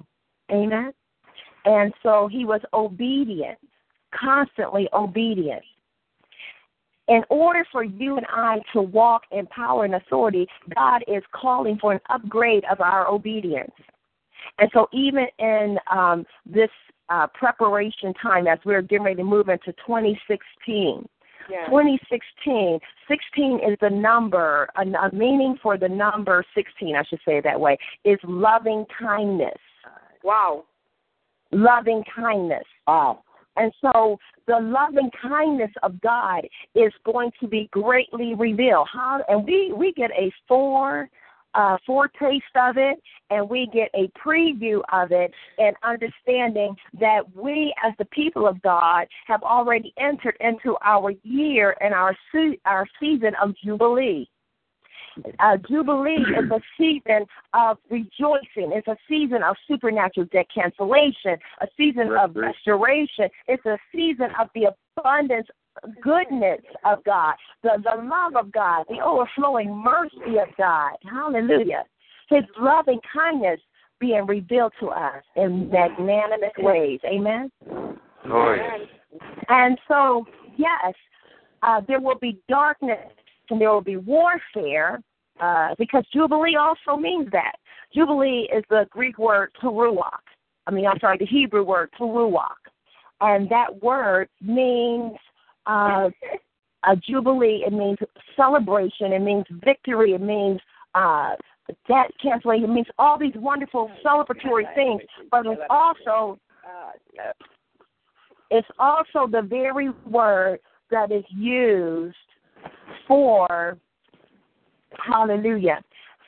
Amen. 0.51 0.91
And 1.65 1.93
so 2.03 2.27
he 2.31 2.45
was 2.45 2.61
obedient, 2.73 3.57
constantly 4.13 4.89
obedient. 4.93 5.63
In 7.07 7.23
order 7.29 7.65
for 7.71 7.83
you 7.83 8.17
and 8.17 8.25
I 8.29 8.59
to 8.73 8.81
walk 8.81 9.23
in 9.31 9.45
power 9.47 9.85
and 9.85 9.95
authority, 9.95 10.47
God 10.75 11.03
is 11.07 11.23
calling 11.31 11.77
for 11.79 11.93
an 11.93 11.99
upgrade 12.09 12.63
of 12.69 12.81
our 12.81 13.07
obedience. 13.07 13.71
And 14.59 14.69
so, 14.73 14.87
even 14.91 15.27
in 15.39 15.77
um, 15.91 16.25
this 16.45 16.69
uh, 17.09 17.27
preparation 17.33 18.13
time, 18.21 18.47
as 18.47 18.59
we're 18.65 18.81
getting 18.81 19.05
ready 19.05 19.15
to 19.17 19.23
move 19.23 19.49
into 19.49 19.71
2016, 19.85 21.07
2016, 21.67 22.79
16 23.07 23.59
is 23.71 23.77
the 23.81 23.89
number, 23.89 24.67
a, 24.75 24.81
a 24.81 25.13
meaning 25.13 25.57
for 25.61 25.77
the 25.77 25.87
number 25.87 26.43
16, 26.55 26.95
I 26.95 27.03
should 27.03 27.19
say 27.25 27.37
it 27.37 27.43
that 27.45 27.59
way, 27.59 27.77
is 28.03 28.19
loving 28.23 28.85
kindness. 28.99 29.57
Wow. 30.23 30.65
Loving 31.51 32.03
kindness. 32.13 32.65
Wow. 32.87 33.23
And 33.57 33.71
so 33.81 34.17
the 34.47 34.59
loving 34.59 35.09
kindness 35.21 35.71
of 35.83 35.99
God 36.01 36.47
is 36.75 36.93
going 37.05 37.31
to 37.39 37.47
be 37.47 37.69
greatly 37.71 38.35
revealed. 38.35 38.87
How 38.91 39.21
and 39.27 39.43
we 39.43 39.73
we 39.75 39.93
get 39.93 40.11
a 40.11 40.31
four 40.47 41.09
uh, 41.53 41.77
foretaste 41.85 42.43
of 42.55 42.77
it, 42.77 43.01
and 43.31 43.49
we 43.49 43.67
get 43.73 43.89
a 43.95 44.09
preview 44.17 44.81
of 44.93 45.11
it, 45.11 45.31
and 45.57 45.75
understanding 45.83 46.75
that 46.99 47.21
we, 47.35 47.73
as 47.83 47.93
the 47.97 48.05
people 48.05 48.47
of 48.47 48.61
God, 48.61 49.07
have 49.25 49.41
already 49.41 49.91
entered 49.99 50.37
into 50.39 50.75
our 50.83 51.11
year 51.23 51.75
and 51.81 51.93
our 51.93 52.15
our 52.65 52.87
season 52.99 53.31
of 53.41 53.55
jubilee. 53.63 54.29
Uh, 55.39 55.57
Jubilee 55.69 56.23
is 56.37 56.49
a 56.51 56.59
season 56.77 57.25
of 57.53 57.77
rejoicing. 57.89 58.71
It's 58.71 58.87
a 58.87 58.97
season 59.07 59.43
of 59.43 59.55
supernatural 59.67 60.27
debt 60.31 60.47
cancellation, 60.53 61.37
a 61.61 61.67
season 61.75 62.11
of 62.13 62.35
restoration. 62.35 63.29
It's 63.47 63.65
a 63.65 63.77
season 63.91 64.29
of 64.39 64.49
the 64.55 64.73
abundance 64.97 65.47
goodness 66.01 66.61
of 66.85 67.03
God, 67.03 67.35
the, 67.63 67.81
the 67.83 68.01
love 68.01 68.35
of 68.35 68.51
God, 68.51 68.85
the 68.89 68.99
overflowing 68.99 69.75
mercy 69.75 70.39
of 70.39 70.47
God. 70.57 70.93
Hallelujah. 71.09 71.83
His 72.29 72.43
loving 72.59 72.99
kindness 73.13 73.59
being 73.99 74.25
revealed 74.25 74.73
to 74.79 74.87
us 74.89 75.23
in 75.35 75.69
magnanimous 75.69 76.51
ways. 76.57 76.99
Amen. 77.05 77.51
Oh, 78.25 78.55
yes. 78.55 79.21
And 79.49 79.77
so, 79.87 80.25
yes, 80.57 80.93
uh, 81.63 81.81
there 81.87 81.99
will 81.99 82.19
be 82.19 82.39
darkness 82.49 83.11
and 83.49 83.61
there 83.61 83.71
will 83.71 83.81
be 83.81 83.97
warfare 83.97 85.01
uh, 85.39 85.75
because 85.77 86.03
Jubilee 86.13 86.55
also 86.55 86.99
means 86.99 87.29
that. 87.31 87.53
Jubilee 87.93 88.49
is 88.55 88.63
the 88.69 88.85
Greek 88.89 89.17
word 89.17 89.49
teruach. 89.61 90.11
I 90.65 90.71
mean, 90.71 90.85
I'm 90.85 90.99
sorry, 90.99 91.17
the 91.17 91.25
Hebrew 91.25 91.63
word 91.63 91.89
teruach. 91.99 92.47
And 93.21 93.49
that 93.49 93.81
word 93.81 94.29
means 94.41 95.13
uh, 95.65 96.09
a 96.85 96.95
jubilee. 96.95 97.63
It 97.65 97.73
means 97.73 97.97
celebration. 98.35 99.13
It 99.13 99.21
means 99.21 99.45
victory. 99.63 100.13
It 100.13 100.21
means 100.21 100.59
uh, 100.93 101.35
debt 101.87 102.11
canceling. 102.21 102.63
It 102.63 102.69
means 102.69 102.87
all 102.99 103.17
these 103.17 103.33
wonderful 103.35 103.89
celebratory 104.05 104.73
things. 104.75 105.01
But 105.31 105.45
it's 105.45 105.61
also 105.69 106.39
it's 108.49 108.67
also 108.79 109.27
the 109.29 109.41
very 109.41 109.89
word 110.05 110.59
that 110.91 111.11
is 111.11 111.23
used 111.29 112.15
for 113.07 113.77
hallelujah 115.05 115.83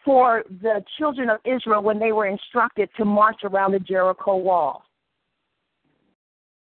for 0.05 0.43
the 0.61 0.83
children 0.97 1.29
of 1.29 1.39
Israel 1.45 1.83
when 1.83 1.99
they 1.99 2.11
were 2.11 2.27
instructed 2.27 2.89
to 2.97 3.05
march 3.05 3.41
around 3.43 3.73
the 3.73 3.79
Jericho 3.79 4.37
wall. 4.37 4.83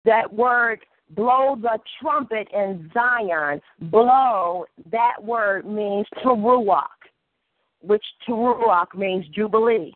That 0.04 0.32
word 0.32 0.80
blow 1.10 1.56
the 1.60 1.78
trumpet 2.00 2.48
in 2.52 2.90
Zion. 2.92 3.60
Blow, 3.80 4.66
that 4.90 5.16
word 5.22 5.66
means 5.66 6.06
teruach, 6.24 6.86
which 7.80 8.04
teruach 8.28 8.94
means 8.94 9.26
jubilee. 9.34 9.92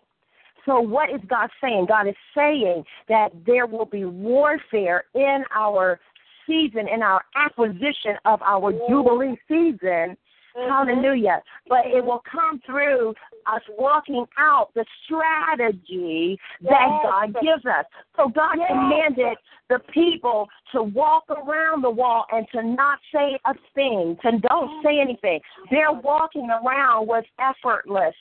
So 0.65 0.81
what 0.81 1.11
is 1.11 1.21
God 1.29 1.49
saying? 1.61 1.87
God 1.89 2.09
is 2.09 2.17
saying 2.35 2.85
that 3.09 3.29
there 3.47 3.67
will 3.67 3.87
be 3.87 4.05
warfare 4.05 5.05
in 5.15 5.45
our 5.55 6.01
season, 6.47 6.89
in 6.93 7.03
our 7.03 7.23
acquisition 7.37 8.17
of 8.25 8.43
our 8.43 8.73
jubilee 8.89 9.39
season. 9.49 10.17
Mm-hmm. 10.57 10.71
Hallelujah. 10.71 11.43
But 11.69 11.87
it 11.87 12.05
will 12.05 12.23
come 12.31 12.61
through 12.65 13.11
us 13.47 13.63
walking 13.79 14.25
out 14.39 14.71
the 14.75 14.85
strategy 15.05 16.39
that 16.63 16.89
God 17.03 17.35
gives 17.43 17.67
us. 17.67 17.85
So 18.17 18.29
God 18.29 18.57
commanded 18.67 19.37
the 19.69 19.81
people 19.93 20.49
to 20.73 20.83
walk 20.83 21.25
around 21.29 21.83
the 21.83 21.91
wall 21.91 22.25
and 22.33 22.47
to 22.53 22.63
not 22.63 22.99
say 23.13 23.39
a 23.45 23.55
thing, 23.75 24.17
to 24.23 24.39
don't 24.39 24.69
mm. 24.69 24.83
say 24.83 25.01
anything. 25.01 25.41
Their 25.71 25.93
walking 25.93 26.49
around 26.51 27.07
was 27.07 27.25
effortless. 27.39 28.15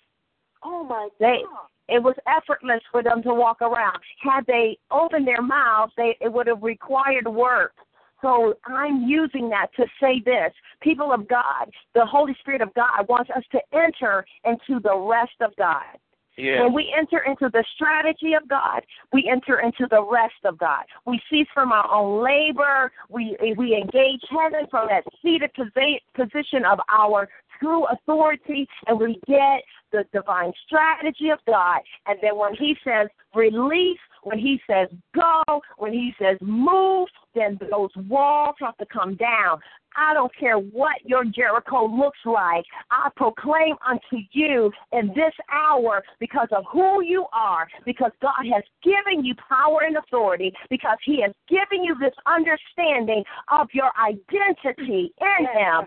Oh 0.64 0.84
my 0.84 1.10
They 1.20 1.44
it 1.88 2.02
was 2.02 2.16
effortless 2.28 2.82
for 2.91 3.03
them 3.03 3.22
to 3.22 3.34
walk 3.34 3.62
around. 3.62 3.99
Had 4.24 4.45
they 4.48 4.78
opened 4.90 5.28
their 5.28 5.44
mouths, 5.44 5.94
they 5.95 6.18
it 6.20 6.34
would 6.34 6.48
have 6.48 6.64
required 6.64 7.28
work. 7.28 7.74
So 8.26 8.56
I'm 8.65 9.03
using 9.03 9.49
that 9.49 9.68
to 9.76 9.85
say 10.02 10.19
this. 10.26 10.52
People 10.81 11.14
of 11.14 11.27
God, 11.27 11.69
the 11.93 12.03
Holy 12.03 12.35
Spirit 12.39 12.61
of 12.61 12.73
God 12.73 13.07
wants 13.07 13.30
us 13.30 13.43
to 13.52 13.60
enter 13.72 14.26
into 14.43 14.81
the 14.81 14.97
rest 14.97 15.35
of 15.41 15.56
God. 15.57 15.99
Yeah. 16.35 16.64
When 16.64 16.73
we 16.73 16.91
enter 16.97 17.19
into 17.19 17.49
the 17.53 17.64
strategy 17.76 18.34
of 18.34 18.49
God, 18.49 18.81
we 19.14 19.30
enter 19.31 19.60
into 19.60 19.85
the 19.91 20.03
rest 20.03 20.34
of 20.43 20.57
God. 20.57 20.84
We 21.06 21.22
cease 21.30 21.47
from 21.53 21.72
our 21.72 21.89
own 21.93 22.23
labor. 22.23 22.91
We 23.10 23.38
we 23.57 23.76
engage 23.76 24.22
heaven 24.30 24.68
from 24.72 24.89
that 24.89 25.03
seated 25.22 25.52
position 25.53 26.65
of 26.65 26.80
our 26.89 27.30
true 27.60 27.85
authority, 27.85 28.68
and 28.88 28.99
we 28.99 29.19
get 29.27 29.61
the 29.91 30.03
divine 30.11 30.52
strategy 30.65 31.30
of 31.30 31.39
God. 31.47 31.80
And 32.07 32.18
then 32.22 32.38
when 32.38 32.56
He 32.56 32.76
says 32.84 33.07
release, 33.34 33.99
when 34.23 34.39
He 34.39 34.60
says 34.68 34.89
go, 35.14 35.61
when 35.77 35.93
He 35.93 36.14
says 36.19 36.38
move, 36.41 37.07
then 37.36 37.60
those 37.70 37.91
walls 38.07 38.56
have 38.60 38.78
to 38.78 38.86
come 38.86 39.16
down. 39.16 39.60
I 39.98 40.14
don't 40.14 40.32
care 40.38 40.57
what 40.57 40.98
your 41.06 41.24
Jericho 41.24 41.86
looks 41.86 42.20
like. 42.26 42.66
I 42.91 43.10
proclaim 43.16 43.76
unto 43.88 44.24
you 44.32 44.72
in 44.91 45.07
this 45.10 45.34
hour 45.52 46.03
because 46.20 46.49
of 46.52 46.66
who 46.72 47.02
you 47.02 47.26
are, 47.32 47.68
because 47.86 48.12
God 48.22 48.45
has 48.53 48.64
given 48.84 49.24
you 49.24 49.36
power 49.48 49.84
and 49.86 49.98
authority, 49.98 50.52
because 50.70 50.98
He 51.06 51.22
has 51.22 51.32
given 51.48 51.84
you 51.84 51.95
this 51.99 52.14
understanding 52.26 53.24
of 53.52 53.68
your 53.74 53.91
identity 53.98 55.14
in 55.22 55.45
Him. 55.45 55.86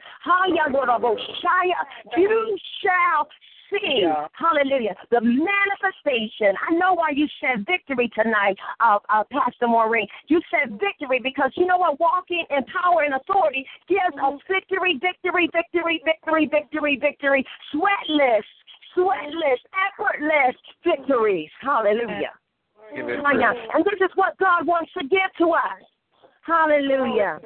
You 2.17 2.59
shall 2.83 3.29
see, 3.71 4.05
hallelujah, 4.33 4.95
the 5.11 5.21
manifestation. 5.21 6.55
I 6.69 6.75
know 6.75 6.95
why 6.95 7.11
you 7.15 7.27
said 7.41 7.67
victory 7.67 8.11
tonight, 8.15 8.57
uh, 8.81 8.99
uh, 9.09 9.25
Pastor 9.31 9.69
Maureen. 9.69 10.07
You 10.29 10.41
said 10.51 10.79
victory 10.79 11.21
because 11.23 11.53
you 11.57 11.67
know 11.67 11.79
what? 11.79 12.01
Walking 12.01 12.45
in 12.51 12.65
power 12.65 13.03
and 13.03 13.15
authority 13.15 13.67
gives 13.89 14.17
us 14.23 14.41
victory, 14.49 15.01
victory, 15.01 15.49
victory, 15.53 16.01
victory, 16.05 16.47
victory, 16.47 16.99
victory, 17.01 17.45
sweatless, 17.75 18.47
sweatless, 18.97 19.61
effortless 19.77 20.57
victories. 20.85 21.51
Hallelujah. 21.61 22.33
Hallelujah. 22.91 23.53
And 23.75 23.85
this 23.85 24.01
is 24.01 24.11
what 24.15 24.37
God 24.39 24.67
wants 24.67 24.93
to 24.99 25.07
give 25.07 25.31
to 25.39 25.53
us. 25.53 25.83
Hallelujah. 26.49 27.41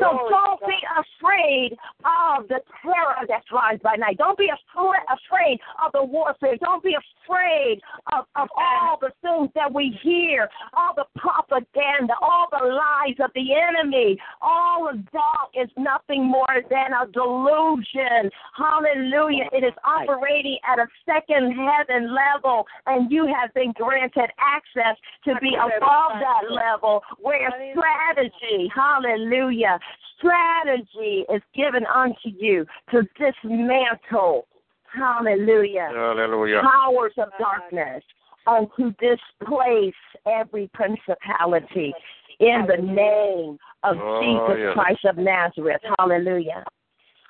So 0.00 0.26
don't 0.28 0.60
be 0.66 0.78
afraid 0.98 1.78
of 2.02 2.48
the 2.48 2.58
terror 2.82 3.22
that 3.28 3.42
flies 3.48 3.78
by 3.84 3.94
night. 3.94 4.18
Don't 4.18 4.36
be 4.36 4.50
afraid 4.50 5.60
of 5.84 5.92
the 5.92 6.02
warfare. 6.02 6.56
Don't 6.58 6.82
be 6.82 6.96
afraid 7.24 7.80
of, 8.12 8.24
of 8.36 8.48
all 8.56 8.98
the 9.00 9.10
things 9.22 9.50
that 9.54 9.72
we 9.72 9.98
hear, 10.02 10.48
all 10.74 10.94
the 10.94 11.04
propaganda, 11.18 12.14
all 12.20 12.46
the 12.50 12.66
lies 12.66 13.16
of 13.22 13.30
the 13.34 13.54
enemy. 13.54 14.18
All 14.40 14.88
of 14.88 14.96
that 15.12 15.60
is 15.60 15.68
nothing 15.76 16.24
more 16.24 16.62
than 16.70 16.92
a 16.92 17.10
delusion. 17.10 18.30
Hallelujah. 18.56 19.48
It 19.52 19.64
is 19.64 19.74
operating 19.84 20.58
at 20.66 20.78
a 20.78 20.86
second 21.04 21.54
heaven 21.56 22.14
level, 22.14 22.66
and 22.86 23.10
you 23.10 23.26
have 23.26 23.52
been 23.54 23.72
granted 23.72 24.30
access 24.38 24.96
to 25.24 25.34
be 25.40 25.54
above 25.54 26.12
that 26.20 26.50
level 26.50 27.02
where 27.18 27.50
strategy, 27.72 28.70
hallelujah, 28.74 29.78
strategy 30.18 31.24
is 31.34 31.42
given 31.54 31.84
unto 31.86 32.28
you 32.38 32.64
to 32.90 33.02
dismantle, 33.18 34.46
hallelujah, 34.94 35.88
Hallelujah. 35.92 36.62
powers 36.62 37.12
of 37.18 37.28
darkness 37.38 38.02
and 38.46 38.66
to 38.76 38.90
displace 38.92 39.94
every 40.26 40.70
principality 40.74 41.92
in 42.40 42.66
the 42.66 42.82
name 42.82 43.58
of 43.84 43.96
Oh, 44.00 44.20
Jesus 44.20 44.64
yes. 44.64 44.74
Christ 44.74 45.04
of 45.04 45.16
Nazareth. 45.16 45.80
Hallelujah. 45.98 46.64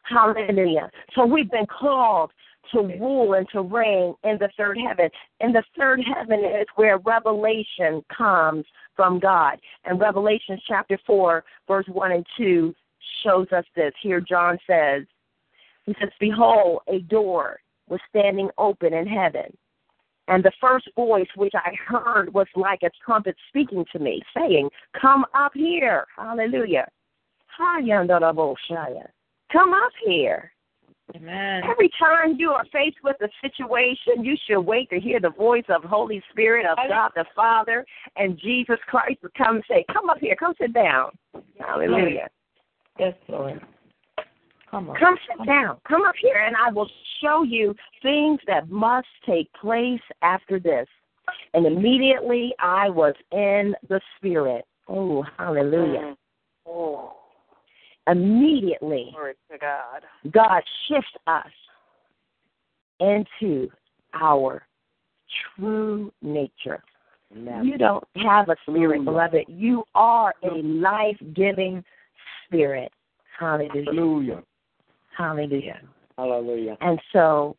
Hallelujah. 0.04 0.90
So 1.14 1.24
we've 1.24 1.50
been 1.50 1.66
called 1.66 2.30
to 2.72 2.80
rule 2.80 3.34
and 3.34 3.46
to 3.52 3.60
reign 3.60 4.14
in 4.24 4.38
the 4.38 4.48
third 4.56 4.78
heaven. 4.78 5.10
And 5.40 5.54
the 5.54 5.62
third 5.76 6.00
heaven 6.02 6.40
is 6.40 6.66
where 6.76 6.98
revelation 6.98 8.02
comes 8.16 8.64
from 8.96 9.18
God. 9.18 9.58
And 9.84 10.00
Revelation 10.00 10.58
chapter 10.66 10.98
4, 11.06 11.44
verse 11.68 11.86
1 11.88 12.12
and 12.12 12.26
2 12.36 12.74
shows 13.24 13.46
us 13.52 13.64
this. 13.76 13.92
Here 14.02 14.20
John 14.20 14.58
says, 14.66 15.02
He 15.84 15.94
says, 16.00 16.10
Behold, 16.20 16.82
a 16.88 17.00
door 17.00 17.58
was 17.88 18.00
standing 18.08 18.48
open 18.58 18.94
in 18.94 19.06
heaven. 19.06 19.56
And 20.28 20.44
the 20.44 20.52
first 20.60 20.88
voice 20.94 21.26
which 21.36 21.52
I 21.54 21.72
heard 21.86 22.32
was 22.32 22.46
like 22.54 22.80
a 22.82 22.90
trumpet 23.04 23.36
speaking 23.48 23.84
to 23.92 23.98
me, 23.98 24.22
saying, 24.36 24.70
Come 25.00 25.24
up 25.34 25.52
here. 25.54 26.06
Hallelujah. 26.16 26.86
Come 29.52 29.74
up 29.74 29.92
here. 30.06 30.52
Amen. 31.14 31.62
Every 31.68 31.90
time 31.98 32.36
you 32.38 32.50
are 32.52 32.64
faced 32.72 32.96
with 33.04 33.16
a 33.20 33.28
situation, 33.42 34.24
you 34.24 34.36
should 34.46 34.60
wait 34.60 34.88
to 34.90 35.00
hear 35.00 35.20
the 35.20 35.30
voice 35.30 35.64
of 35.68 35.82
Holy 35.84 36.22
Spirit 36.30 36.64
of 36.64 36.78
God 36.88 37.10
the 37.14 37.26
Father 37.36 37.84
and 38.16 38.38
Jesus 38.38 38.78
Christ 38.86 39.18
come 39.36 39.56
and 39.56 39.64
say, 39.68 39.84
Come 39.92 40.08
up 40.08 40.18
here, 40.20 40.36
come 40.38 40.54
sit 40.58 40.72
down. 40.72 41.10
Hallelujah. 41.58 42.28
Yes, 42.98 43.14
Lord. 43.28 43.60
Come 44.72 44.88
on. 44.88 44.96
Come 44.98 45.16
sit 45.28 45.46
down. 45.46 45.76
Come 45.86 46.02
up 46.06 46.14
here 46.20 46.42
and 46.46 46.56
I 46.56 46.72
will 46.72 46.88
show 47.20 47.42
you 47.42 47.74
things 48.02 48.40
that 48.46 48.70
must 48.70 49.06
take 49.24 49.52
place 49.52 50.00
after 50.22 50.58
this. 50.58 50.88
And 51.52 51.66
immediately 51.66 52.54
I 52.58 52.88
was 52.88 53.14
in 53.32 53.74
the 53.88 54.00
spirit. 54.16 54.64
Oh, 54.88 55.24
hallelujah. 55.38 56.00
Mm. 56.00 56.16
Oh, 56.66 57.12
Immediately 58.08 59.10
glory 59.12 59.34
to 59.50 59.58
God. 59.58 60.02
God 60.32 60.62
shifts 60.88 61.12
us 61.26 61.52
into 62.98 63.68
our 64.14 64.66
true 65.56 66.12
nature. 66.22 66.82
You 67.34 67.78
don't 67.78 68.04
have 68.16 68.48
a 68.48 68.56
spirit, 68.68 69.04
beloved. 69.04 69.44
You 69.48 69.84
are 69.94 70.34
a 70.42 70.54
life 70.62 71.16
giving 71.34 71.84
spirit. 72.46 72.92
Hallelujah. 73.38 73.84
Hallelujah. 73.84 74.42
Hallelujah. 75.16 75.80
Hallelujah. 76.16 76.76
And 76.80 77.00
so 77.12 77.56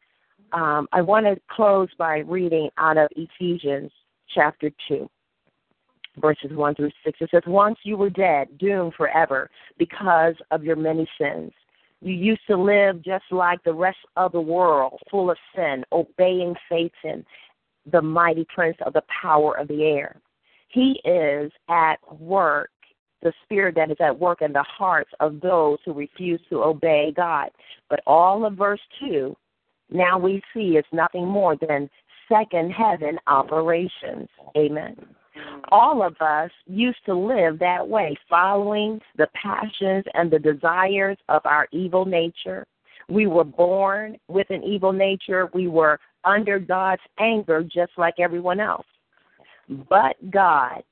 um, 0.54 0.88
I 0.92 1.02
want 1.02 1.26
to 1.26 1.40
close 1.50 1.90
by 1.98 2.20
reading 2.20 2.70
out 2.78 2.98
of 2.98 3.10
Ephesians 3.16 3.92
chapter 4.34 4.72
2, 4.88 5.10
verses 6.20 6.52
1 6.52 6.76
through 6.76 6.92
6. 7.04 7.18
It 7.22 7.30
says, 7.32 7.44
Once 7.48 7.78
you 7.84 7.98
were 7.98 8.10
dead, 8.10 8.58
doomed 8.58 8.94
forever 8.96 9.50
because 9.78 10.36
of 10.52 10.64
your 10.64 10.76
many 10.76 11.08
sins. 11.20 11.52
You 12.02 12.14
used 12.14 12.42
to 12.48 12.58
live 12.58 13.02
just 13.02 13.24
like 13.32 13.64
the 13.64 13.74
rest 13.74 13.98
of 14.18 14.34
the 14.34 14.42
world, 14.42 15.00
full 15.10 15.32
of 15.32 15.38
sin, 15.56 15.86
obeying 15.92 16.54
Satan, 16.70 17.26
the 17.90 18.02
mighty 18.02 18.46
prince 18.54 18.78
of 18.86 18.94
the 18.94 19.04
power 19.22 19.58
of 19.58 19.70
the 19.70 19.84
air. 19.84 20.18
He 20.68 21.00
is 21.06 21.52
at 21.70 21.96
work, 22.20 22.72
the 23.24 23.34
spirit 23.44 23.76
that 23.76 23.92
is 23.92 23.98
at 24.00 24.18
work 24.18 24.42
in 24.42 24.54
the 24.54 24.64
hearts 24.64 25.10
of 25.20 25.42
those 25.42 25.78
who 25.86 25.94
refuse 25.94 26.42
to 26.50 26.64
obey 26.64 27.14
God. 27.16 27.50
But 27.90 28.02
all 28.06 28.46
of 28.46 28.54
verse 28.54 28.82
2, 29.00 29.36
now 29.92 30.18
we 30.18 30.42
see 30.54 30.78
is 30.78 30.86
nothing 30.92 31.28
more 31.28 31.56
than 31.56 31.90
second 32.30 32.72
heaven 32.72 33.18
operations. 33.28 34.28
Amen. 34.58 34.96
All 35.72 36.04
of 36.04 36.16
us 36.22 36.52
used 36.68 37.04
to 37.06 37.16
live 37.16 37.58
that 37.60 37.88
way, 37.88 38.16
following 38.30 39.00
the 39.18 39.28
passions 39.34 40.04
and 40.14 40.30
the 40.30 40.40
desires 40.40 41.18
of 41.30 41.42
our 41.46 41.68
evil 41.72 42.06
nature. 42.06 42.66
We 43.10 43.28
were 43.28 43.44
born 43.44 44.18
with 44.28 44.50
an 44.50 44.64
evil 44.64 44.94
nature. 44.94 45.50
We 45.54 45.68
were 45.68 46.00
under 46.24 46.60
God's 46.60 47.02
anger 47.20 47.64
just 47.64 47.92
like 47.98 48.16
everyone 48.20 48.60
else. 48.60 48.86
But 49.90 50.16
God 50.30 50.84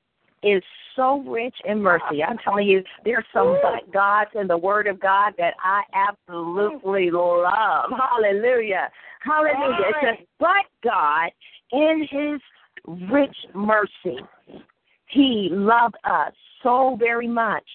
is 0.42 0.62
so 0.96 1.22
rich 1.26 1.54
in 1.64 1.80
mercy. 1.80 2.22
I'm 2.22 2.38
telling 2.38 2.66
you, 2.66 2.82
there's 3.04 3.24
some 3.32 3.58
but 3.62 3.92
gods 3.92 4.30
in 4.34 4.46
the 4.46 4.56
Word 4.56 4.86
of 4.86 5.00
God 5.00 5.32
that 5.38 5.54
I 5.62 5.82
absolutely 5.94 7.10
love. 7.10 7.90
Hallelujah. 7.90 8.90
Hallelujah. 9.20 9.86
It 9.88 9.94
says, 10.02 10.26
but 10.38 10.66
God, 10.84 11.30
in 11.70 12.06
His 12.10 12.40
rich 13.10 13.36
mercy, 13.54 14.18
He 15.06 15.48
loved 15.50 15.96
us 16.04 16.32
so 16.62 16.96
very 16.98 17.28
much 17.28 17.66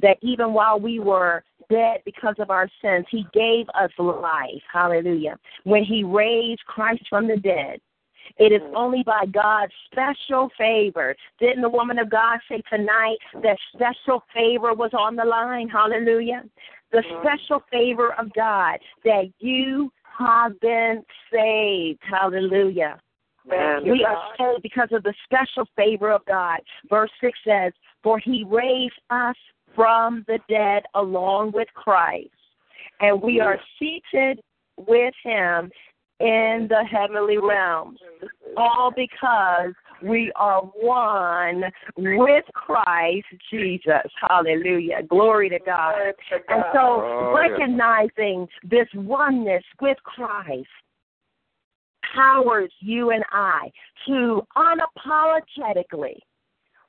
that 0.00 0.16
even 0.22 0.52
while 0.52 0.78
we 0.78 1.00
were 1.00 1.42
dead 1.70 2.00
because 2.04 2.36
of 2.38 2.50
our 2.50 2.68
sins, 2.80 3.04
He 3.10 3.26
gave 3.32 3.66
us 3.70 3.90
life. 3.98 4.62
Hallelujah. 4.72 5.38
When 5.64 5.84
He 5.84 6.04
raised 6.04 6.64
Christ 6.66 7.02
from 7.08 7.26
the 7.26 7.36
dead, 7.36 7.80
it 8.36 8.52
is 8.52 8.62
only 8.74 9.02
by 9.02 9.24
God's 9.26 9.72
special 9.90 10.50
favor. 10.56 11.14
Didn't 11.40 11.62
the 11.62 11.68
woman 11.68 11.98
of 11.98 12.10
God 12.10 12.38
say 12.48 12.62
tonight 12.70 13.18
that 13.42 13.58
special 13.72 14.22
favor 14.34 14.74
was 14.74 14.90
on 14.92 15.16
the 15.16 15.24
line? 15.24 15.68
Hallelujah. 15.68 16.44
The 16.92 17.02
special 17.20 17.62
favor 17.70 18.14
of 18.14 18.32
God 18.32 18.78
that 19.04 19.30
you 19.38 19.92
have 20.18 20.58
been 20.60 21.02
saved. 21.32 22.00
Hallelujah. 22.02 23.00
You, 23.50 23.92
We 23.92 24.04
are 24.04 24.18
saved 24.38 24.62
because 24.62 24.88
of 24.92 25.02
the 25.02 25.14
special 25.24 25.66
favor 25.76 26.10
of 26.10 26.24
God. 26.26 26.60
Verse 26.88 27.10
6 27.20 27.38
says, 27.46 27.72
For 28.02 28.18
he 28.18 28.44
raised 28.46 29.00
us 29.10 29.36
from 29.74 30.24
the 30.26 30.38
dead 30.48 30.82
along 30.94 31.52
with 31.52 31.68
Christ, 31.74 32.30
and 33.00 33.22
we 33.22 33.40
are 33.40 33.58
seated 33.78 34.40
with 34.76 35.14
him 35.22 35.70
in 36.20 36.66
the 36.68 36.84
heavenly 36.90 37.38
realms. 37.38 37.98
All 38.56 38.92
because 38.94 39.72
we 40.02 40.32
are 40.36 40.62
one 40.62 41.64
with 41.96 42.44
Christ 42.54 43.26
Jesus. 43.50 44.10
Hallelujah. 44.28 45.02
Glory 45.08 45.48
to 45.50 45.58
God. 45.64 45.94
And 46.48 46.64
so, 46.72 47.02
Oh, 47.04 47.34
recognizing 47.36 48.48
this 48.64 48.88
oneness 48.94 49.62
with 49.80 49.96
Christ 50.04 50.66
powers 52.14 52.72
you 52.80 53.10
and 53.10 53.24
I 53.32 53.70
to 54.06 54.42
unapologetically 54.56 56.16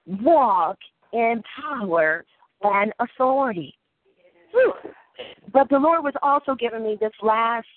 walk 0.06 0.77
in 1.14 1.43
power 1.61 2.26
and 2.64 2.93
authority. 2.99 3.77
Whew. 4.51 4.73
But 5.51 5.69
the 5.69 5.77
Lord 5.77 6.03
was 6.03 6.14
also 6.22 6.56
giving 6.56 6.84
me 6.84 6.97
this 6.99 7.11
last 7.22 7.68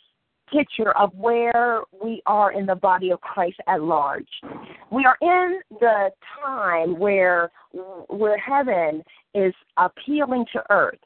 picture 0.52 0.96
of 0.98 1.12
where 1.14 1.80
we 2.02 2.22
are 2.26 2.52
in 2.52 2.66
the 2.66 2.74
body 2.74 3.10
of 3.10 3.20
Christ 3.20 3.58
at 3.66 3.82
large. 3.82 4.28
We 4.90 5.04
are 5.04 5.16
in 5.20 5.60
the 5.80 6.10
time 6.44 6.98
where 6.98 7.50
where 8.08 8.38
heaven 8.38 9.02
is 9.34 9.54
appealing 9.76 10.44
to 10.52 10.62
earth. 10.70 10.98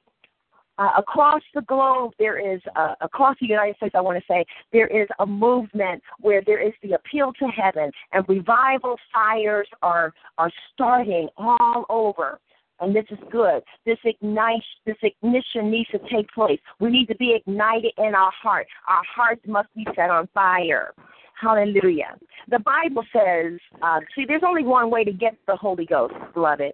Uh, 0.79 0.91
across 0.99 1.41
the 1.55 1.63
globe, 1.63 2.13
there 2.19 2.39
is, 2.55 2.61
uh, 2.75 2.95
across 3.01 3.35
the 3.41 3.47
United 3.47 3.75
States, 3.77 3.95
I 3.95 4.03
want 4.03 4.19
to 4.19 4.25
say, 4.29 4.45
there 4.75 4.89
is 4.89 5.09
a 5.21 5.27
movement 5.27 6.03
where 6.21 6.43
there 6.45 6.61
is 6.61 6.75
the 6.83 6.93
appeal 6.93 7.33
to 7.39 7.47
heaven, 7.47 7.91
and 8.13 8.29
revival 8.29 8.97
fires 9.13 9.69
are 9.81 10.13
are 10.37 10.51
starting 10.75 11.29
all 11.39 11.87
over. 11.89 12.39
And 12.81 12.95
this 12.95 13.07
is 13.11 13.19
good. 13.31 13.63
This 13.87 13.99
ignite, 14.05 14.63
this 14.85 14.97
ignition 15.03 15.71
needs 15.71 15.89
to 15.91 15.99
take 16.11 16.29
place. 16.33 16.61
We 16.79 16.91
need 16.91 17.07
to 17.07 17.17
be 17.17 17.35
ignited 17.35 17.93
in 17.97 18.15
our 18.15 18.33
heart. 18.43 18.67
Our 18.87 19.03
hearts 19.15 19.43
must 19.47 19.69
be 19.75 19.87
set 19.95 20.11
on 20.11 20.29
fire. 20.35 20.93
Hallelujah. 21.41 22.17
The 22.49 22.59
Bible 22.61 23.05
says, 23.13 23.59
uh, 23.83 24.01
see, 24.15 24.25
there's 24.27 24.43
only 24.47 24.63
one 24.63 24.91
way 24.91 25.05
to 25.05 25.13
get 25.13 25.37
the 25.47 25.57
Holy 25.57 25.87
Ghost, 25.87 26.15
beloved, 26.35 26.73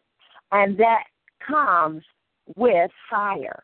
and 0.52 0.76
that 0.78 1.04
comes 1.46 2.02
with 2.56 2.90
fire. 3.10 3.62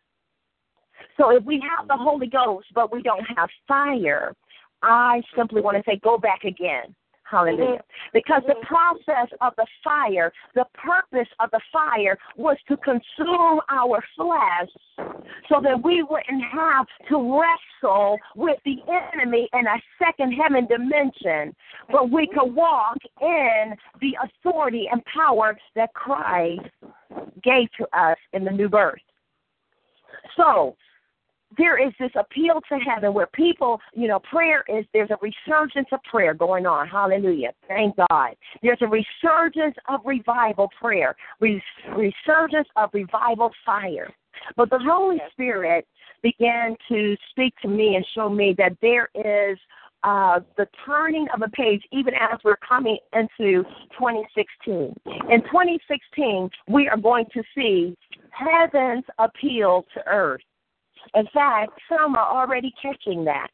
So 1.16 1.30
if 1.30 1.44
we 1.44 1.62
have 1.76 1.88
the 1.88 1.96
Holy 1.96 2.26
Ghost, 2.26 2.66
but 2.74 2.92
we 2.92 3.02
don't 3.02 3.24
have 3.36 3.48
fire, 3.66 4.34
I 4.82 5.22
simply 5.36 5.60
want 5.60 5.76
to 5.76 5.82
say, 5.86 6.00
go 6.02 6.18
back 6.18 6.44
again. 6.44 6.94
Hallelujah. 7.30 7.82
Because 8.14 8.42
the 8.46 8.54
process 8.62 9.28
of 9.42 9.52
the 9.56 9.66
fire, 9.84 10.32
the 10.54 10.64
purpose 10.72 11.28
of 11.40 11.50
the 11.50 11.60
fire 11.70 12.16
was 12.36 12.56
to 12.68 12.76
consume 12.78 13.60
our 13.68 14.02
flesh 14.16 14.70
so 15.48 15.60
that 15.62 15.82
we 15.82 16.02
wouldn't 16.02 16.42
have 16.50 16.86
to 17.10 17.16
wrestle 17.38 18.18
with 18.34 18.58
the 18.64 18.76
enemy 18.88 19.48
in 19.52 19.66
a 19.66 19.76
second 19.98 20.32
heaven 20.32 20.66
dimension, 20.66 21.54
but 21.90 22.10
we 22.10 22.26
could 22.28 22.54
walk 22.54 22.96
in 23.20 23.74
the 24.00 24.16
authority 24.24 24.88
and 24.90 25.02
power 25.04 25.58
that 25.76 25.92
Christ 25.92 26.70
gave 27.42 27.68
to 27.78 27.86
us 27.92 28.16
in 28.32 28.44
the 28.44 28.50
new 28.50 28.70
birth. 28.70 29.00
So, 30.34 30.76
there 31.56 31.84
is 31.84 31.92
this 31.98 32.10
appeal 32.14 32.60
to 32.68 32.78
heaven 32.78 33.14
where 33.14 33.28
people, 33.28 33.80
you 33.94 34.08
know, 34.08 34.20
prayer 34.20 34.64
is 34.68 34.84
there's 34.92 35.10
a 35.10 35.18
resurgence 35.22 35.88
of 35.92 36.02
prayer 36.02 36.34
going 36.34 36.66
on. 36.66 36.88
Hallelujah. 36.88 37.52
Thank 37.66 37.96
God. 37.96 38.34
There's 38.62 38.78
a 38.82 38.86
resurgence 38.86 39.76
of 39.88 40.00
revival 40.04 40.68
prayer, 40.80 41.16
resurgence 41.40 42.68
of 42.76 42.90
revival 42.92 43.50
fire. 43.64 44.12
But 44.56 44.70
the 44.70 44.78
Holy 44.78 45.18
Spirit 45.32 45.86
began 46.22 46.76
to 46.88 47.16
speak 47.30 47.54
to 47.62 47.68
me 47.68 47.96
and 47.96 48.06
show 48.14 48.28
me 48.28 48.54
that 48.58 48.76
there 48.82 49.08
is 49.14 49.58
uh, 50.04 50.40
the 50.56 50.66
turning 50.86 51.26
of 51.34 51.42
a 51.42 51.48
page, 51.48 51.82
even 51.92 52.14
as 52.14 52.38
we're 52.44 52.56
coming 52.56 52.98
into 53.14 53.64
2016. 53.98 54.94
In 55.28 55.42
2016, 55.42 56.50
we 56.68 56.88
are 56.88 56.96
going 56.96 57.26
to 57.34 57.42
see 57.54 57.96
heaven's 58.30 59.04
appeal 59.18 59.84
to 59.94 60.06
earth. 60.06 60.40
In 61.14 61.26
fact, 61.32 61.72
some 61.88 62.14
are 62.16 62.26
already 62.26 62.72
catching 62.80 63.24
that. 63.24 63.48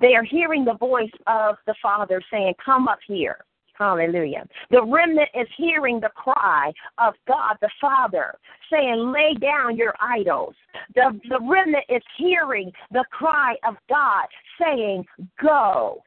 They 0.00 0.14
are 0.14 0.24
hearing 0.24 0.64
the 0.64 0.74
voice 0.74 1.10
of 1.26 1.56
the 1.66 1.74
Father 1.82 2.22
saying, 2.30 2.54
Come 2.64 2.88
up 2.88 2.98
here. 3.06 3.38
Hallelujah. 3.74 4.46
The 4.70 4.84
remnant 4.84 5.30
is 5.34 5.48
hearing 5.56 5.98
the 5.98 6.10
cry 6.10 6.72
of 6.98 7.14
God 7.26 7.56
the 7.60 7.70
Father 7.80 8.34
saying, 8.70 9.12
Lay 9.12 9.34
down 9.40 9.76
your 9.76 9.94
idols. 10.00 10.54
The, 10.94 11.18
the 11.28 11.40
remnant 11.40 11.84
is 11.88 12.02
hearing 12.16 12.70
the 12.90 13.04
cry 13.10 13.56
of 13.66 13.76
God 13.88 14.26
saying, 14.60 15.04
Go 15.42 16.02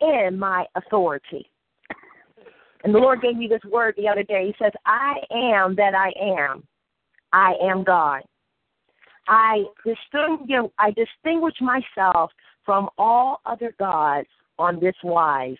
in 0.00 0.38
my 0.38 0.66
authority. 0.74 1.50
And 2.84 2.94
the 2.94 2.98
Lord 2.98 3.22
gave 3.22 3.36
me 3.36 3.48
this 3.48 3.64
word 3.70 3.94
the 3.96 4.08
other 4.08 4.22
day. 4.22 4.46
He 4.46 4.64
says, 4.64 4.72
I 4.84 5.14
am 5.32 5.74
that 5.76 5.94
I 5.94 6.12
am. 6.20 6.62
I 7.32 7.54
am 7.62 7.82
God. 7.82 8.22
I 9.28 9.64
distinguish, 9.84 10.70
I 10.78 10.92
distinguish 10.92 11.54
myself 11.60 12.30
from 12.64 12.88
all 12.98 13.40
other 13.46 13.74
gods 13.78 14.28
on 14.58 14.80
this 14.80 14.94
wise, 15.02 15.56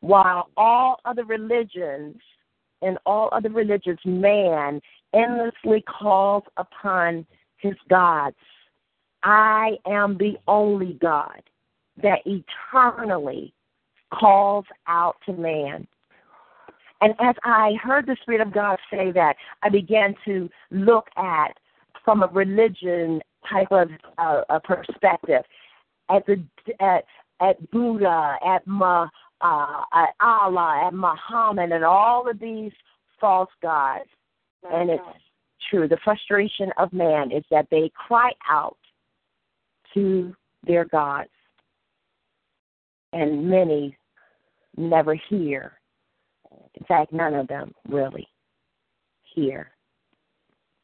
while 0.00 0.48
all 0.56 1.00
other 1.04 1.24
religions 1.24 2.16
and 2.82 2.98
all 3.04 3.28
other 3.32 3.50
religions 3.50 3.98
man 4.04 4.80
endlessly 5.14 5.82
calls 5.82 6.44
upon 6.56 7.26
his 7.58 7.74
gods. 7.88 8.36
I 9.22 9.76
am 9.86 10.16
the 10.16 10.36
only 10.48 10.94
God 10.94 11.42
that 12.02 12.20
eternally 12.24 13.52
calls 14.12 14.64
out 14.86 15.16
to 15.26 15.32
man. 15.32 15.86
And 17.02 17.14
as 17.20 17.34
I 17.44 17.74
heard 17.82 18.06
the 18.06 18.16
Spirit 18.22 18.40
of 18.40 18.52
God 18.52 18.78
say 18.90 19.10
that, 19.12 19.36
I 19.62 19.68
began 19.68 20.14
to 20.26 20.48
look 20.70 21.08
at 21.16 21.52
from 22.10 22.24
a 22.24 22.26
religion 22.32 23.22
type 23.48 23.70
of 23.70 23.88
uh, 24.18 24.42
a 24.48 24.58
perspective 24.58 25.42
at 26.10 26.26
the 26.26 26.44
at 26.80 27.04
at 27.40 27.70
Buddha, 27.70 28.34
at 28.44 28.66
Ma, 28.66 29.06
uh, 29.40 29.82
at 29.94 30.08
Allah, 30.20 30.82
at 30.86 30.92
Muhammad, 30.92 31.70
and 31.70 31.84
all 31.84 32.28
of 32.28 32.40
these 32.40 32.72
false 33.20 33.48
gods. 33.62 34.08
and 34.72 34.90
it's 34.90 35.02
true. 35.70 35.86
The 35.86 35.98
frustration 36.02 36.72
of 36.78 36.92
man 36.92 37.30
is 37.30 37.44
that 37.52 37.68
they 37.70 37.92
cry 37.94 38.32
out 38.50 38.76
to 39.94 40.34
their 40.66 40.86
gods, 40.86 41.30
and 43.12 43.48
many 43.48 43.96
never 44.76 45.14
hear. 45.28 45.74
In 46.74 46.84
fact, 46.88 47.12
none 47.12 47.34
of 47.34 47.46
them 47.46 47.72
really 47.88 48.26
hear 49.32 49.70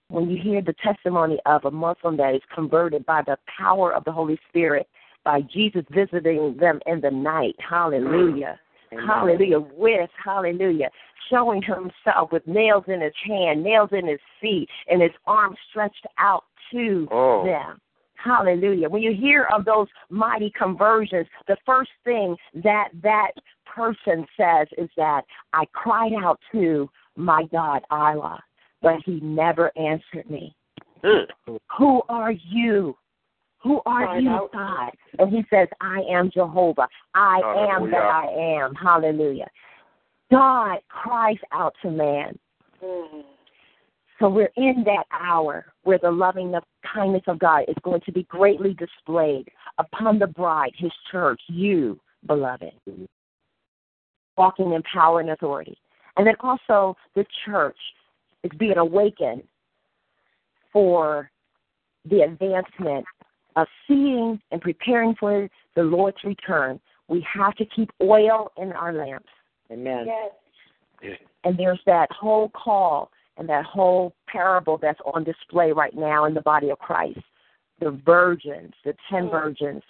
when 0.09 0.31
you 0.31 0.41
hear 0.41 0.63
the 0.63 0.75
testimony 0.75 1.39
of 1.47 1.65
a 1.65 1.71
Muslim 1.71 2.17
that 2.17 2.35
is 2.35 2.43
converted 2.55 3.05
by 3.07 3.23
the 3.23 3.37
power 3.59 3.93
of 3.93 4.05
the 4.05 4.13
Holy 4.13 4.39
Spirit, 4.49 4.89
by 5.25 5.41
Jesus 5.41 5.85
visiting 5.91 6.57
them 6.59 6.81
in 6.87 7.01
the 7.01 7.11
night, 7.11 7.57
hallelujah. 7.59 8.59
Amen. 8.93 9.07
Hallelujah. 9.07 9.59
With, 9.59 10.11
hallelujah, 10.25 10.91
showing 11.29 11.61
himself 11.61 12.31
with 12.31 12.47
nails 12.47 12.85
in 12.87 13.01
his 13.01 13.13
hand, 13.25 13.65
nails 13.65 13.91
in 13.91 14.07
his 14.07 14.21
feet, 14.41 14.69
and 14.89 15.03
his 15.03 15.11
arms 15.27 15.57
stretched 15.71 16.07
out 16.19 16.45
to 16.71 17.09
oh. 17.11 17.45
them. 17.45 17.81
Hallelujah. 18.15 18.89
When 18.89 19.03
you 19.03 19.13
hear 19.13 19.49
of 19.53 19.65
those 19.65 19.89
mighty 20.09 20.53
conversions, 20.57 21.27
the 21.49 21.57
first 21.67 21.91
thing 22.05 22.37
that 22.63 22.89
that 23.03 23.33
person 23.67 24.25
says 24.37 24.69
is 24.79 24.89
that 24.97 25.23
I 25.53 25.65
cried 25.73 26.13
out 26.15 26.39
to 26.53 26.89
my 27.17 27.45
God, 27.53 27.83
Allah 27.91 28.41
but 28.87 29.03
he 29.05 29.19
never 29.21 29.77
answered 29.77 30.31
me. 30.31 30.55
Mm. 31.03 31.27
Who 31.77 32.03
are 32.09 32.31
you? 32.31 32.97
Who 33.65 33.81
are 33.85 34.21
you, 34.21 34.49
God? 34.53 34.93
And 35.19 35.29
he 35.29 35.45
says, 35.51 35.67
I 35.81 36.03
am 36.09 36.31
Jehovah. 36.33 36.87
I 37.13 37.41
Hallelujah. 37.43 37.75
am 37.75 37.91
that 37.91 37.97
I 37.97 38.27
am. 38.63 38.75
Hallelujah. 38.77 39.49
God 40.31 40.79
cries 40.89 41.39
out 41.51 41.75
to 41.83 41.91
man. 41.91 42.39
Mm. 42.81 43.25
So 44.21 44.29
we're 44.29 44.53
in 44.57 44.85
that 44.85 45.07
hour 45.11 45.67
where 45.83 45.99
the 46.01 46.13
loving 46.13 46.53
the 46.53 46.63
kindness 46.95 47.25
of 47.27 47.41
God 47.41 47.65
is 47.67 47.75
going 47.83 48.03
to 48.03 48.13
be 48.13 48.23
greatly 48.23 48.75
displayed 48.75 49.49
upon 49.79 50.21
the 50.21 50.29
bride, 50.29 50.75
his 50.79 50.93
church, 51.11 51.41
you, 51.49 51.99
beloved, 52.29 52.71
walking 54.37 54.75
in 54.75 54.83
power 54.85 55.19
and 55.19 55.31
authority. 55.31 55.77
And 56.17 56.25
then 56.25 56.37
also 56.39 56.97
the 57.17 57.27
church 57.45 57.77
is 58.47 58.59
being 58.59 58.79
awakened 58.79 59.43
for 60.73 61.31
the 62.09 62.21
advancement 62.21 63.05
of 63.57 63.67
seeing 63.87 64.41
and 64.51 64.61
preparing 64.61 65.15
for 65.19 65.49
the 65.75 65.83
Lord's 65.83 66.23
return. 66.25 66.81
We 67.09 67.27
have 67.33 67.55
to 67.57 67.65
keep 67.65 67.91
oil 68.03 68.53
in 68.57 68.73
our 68.73 68.93
lamps. 68.93 69.29
Amen. 69.71 70.07
Yes. 71.03 71.19
And 71.45 71.59
there's 71.59 71.81
that 71.87 72.09
whole 72.11 72.51
call 72.51 73.11
and 73.37 73.49
that 73.49 73.65
whole 73.65 74.15
parable 74.29 74.79
that's 74.81 75.01
on 75.15 75.25
display 75.25 75.73
right 75.73 75.95
now 75.95 76.25
in 76.25 76.35
the 76.35 76.41
body 76.41 76.71
of 76.71 76.79
Christ. 76.79 77.21
The 77.81 78.01
virgins, 78.05 78.73
the 78.85 78.95
ten 79.11 79.25
mm. 79.25 79.31
virgins, 79.31 79.83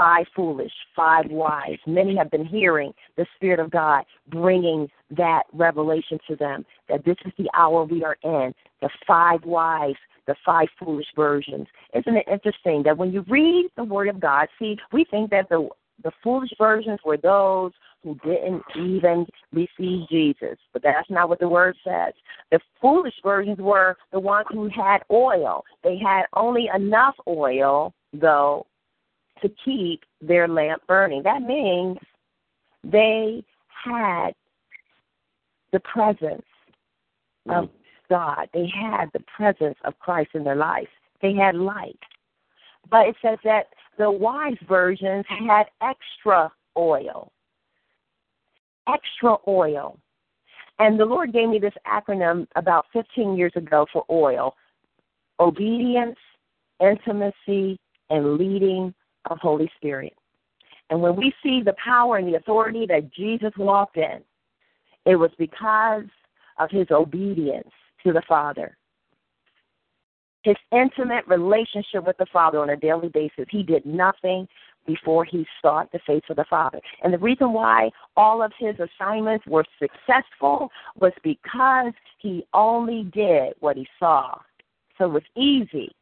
five 0.00 0.24
foolish, 0.34 0.72
five 0.96 1.26
wise. 1.30 1.76
Many 1.86 2.16
have 2.16 2.30
been 2.30 2.46
hearing 2.46 2.94
the 3.18 3.26
Spirit 3.36 3.60
of 3.60 3.70
God 3.70 4.04
bringing 4.28 4.88
that 5.10 5.42
revelation 5.52 6.18
to 6.26 6.36
them 6.36 6.64
that 6.88 7.04
this 7.04 7.16
is 7.26 7.32
the 7.36 7.50
hour 7.54 7.84
we 7.84 8.02
are 8.02 8.16
in. 8.24 8.54
The 8.80 8.88
five 9.06 9.44
wise, 9.44 9.96
the 10.26 10.34
five 10.44 10.68
foolish 10.78 11.08
versions. 11.14 11.66
Isn't 11.94 12.16
it 12.16 12.26
interesting 12.32 12.82
that 12.84 12.96
when 12.96 13.12
you 13.12 13.26
read 13.28 13.68
the 13.76 13.84
Word 13.84 14.08
of 14.08 14.20
God, 14.20 14.48
see, 14.58 14.78
we 14.90 15.04
think 15.04 15.30
that 15.32 15.50
the 15.50 15.68
the 16.02 16.12
foolish 16.22 16.50
versions 16.56 16.98
were 17.04 17.18
those 17.18 17.72
who 18.02 18.18
didn't 18.24 18.62
even 18.74 19.26
receive 19.52 20.08
Jesus. 20.08 20.56
But 20.72 20.82
that's 20.82 21.10
not 21.10 21.28
what 21.28 21.40
the 21.40 21.48
word 21.48 21.76
says. 21.84 22.14
The 22.50 22.58
foolish 22.80 23.12
versions 23.22 23.58
were 23.58 23.98
the 24.10 24.18
ones 24.18 24.46
who 24.50 24.70
had 24.70 25.02
oil. 25.10 25.62
They 25.84 25.98
had 25.98 26.22
only 26.32 26.70
enough 26.74 27.16
oil, 27.28 27.92
though, 28.14 28.66
to 29.42 29.50
keep 29.64 30.04
their 30.20 30.48
lamp 30.48 30.82
burning. 30.86 31.22
That 31.22 31.42
means 31.42 31.98
they 32.84 33.44
had 33.68 34.30
the 35.72 35.80
presence 35.80 36.46
of 37.48 37.64
mm. 37.64 37.70
God. 38.08 38.48
They 38.52 38.68
had 38.68 39.06
the 39.12 39.24
presence 39.34 39.76
of 39.84 39.98
Christ 39.98 40.30
in 40.34 40.44
their 40.44 40.56
life. 40.56 40.88
They 41.22 41.34
had 41.34 41.54
light. 41.54 41.98
But 42.90 43.06
it 43.06 43.16
says 43.22 43.38
that 43.44 43.66
the 43.98 44.10
wise 44.10 44.56
versions 44.68 45.24
had 45.28 45.64
extra 45.82 46.50
oil. 46.76 47.30
Extra 48.88 49.36
oil. 49.46 49.98
And 50.78 50.98
the 50.98 51.04
Lord 51.04 51.32
gave 51.32 51.50
me 51.50 51.58
this 51.58 51.74
acronym 51.86 52.46
about 52.56 52.86
15 52.92 53.36
years 53.36 53.52
ago 53.54 53.86
for 53.92 54.04
oil 54.10 54.54
obedience, 55.38 56.18
intimacy, 56.80 57.78
and 58.10 58.34
leading 58.36 58.94
of 59.26 59.38
Holy 59.38 59.70
Spirit. 59.76 60.14
And 60.90 61.00
when 61.00 61.16
we 61.16 61.32
see 61.42 61.62
the 61.62 61.74
power 61.82 62.16
and 62.16 62.26
the 62.26 62.36
authority 62.36 62.86
that 62.86 63.12
Jesus 63.12 63.52
walked 63.56 63.96
in, 63.96 64.20
it 65.06 65.16
was 65.16 65.30
because 65.38 66.04
of 66.58 66.70
his 66.70 66.86
obedience 66.90 67.70
to 68.04 68.12
the 68.12 68.22
Father. 68.28 68.76
His 70.42 70.56
intimate 70.72 71.26
relationship 71.26 72.06
with 72.06 72.16
the 72.18 72.26
Father 72.32 72.58
on 72.60 72.70
a 72.70 72.76
daily 72.76 73.08
basis. 73.08 73.46
He 73.50 73.62
did 73.62 73.84
nothing 73.84 74.48
before 74.86 75.24
he 75.24 75.46
sought 75.60 75.92
the 75.92 76.00
face 76.06 76.22
of 76.30 76.36
the 76.36 76.46
Father. 76.48 76.80
And 77.02 77.12
the 77.12 77.18
reason 77.18 77.52
why 77.52 77.90
all 78.16 78.42
of 78.42 78.52
his 78.58 78.74
assignments 78.80 79.46
were 79.46 79.64
successful 79.78 80.70
was 80.98 81.12
because 81.22 81.92
he 82.18 82.46
only 82.54 83.04
did 83.12 83.52
what 83.60 83.76
he 83.76 83.86
saw. 83.98 84.38
So 84.96 85.04
it 85.04 85.12
was 85.12 85.22
easy 85.36 85.94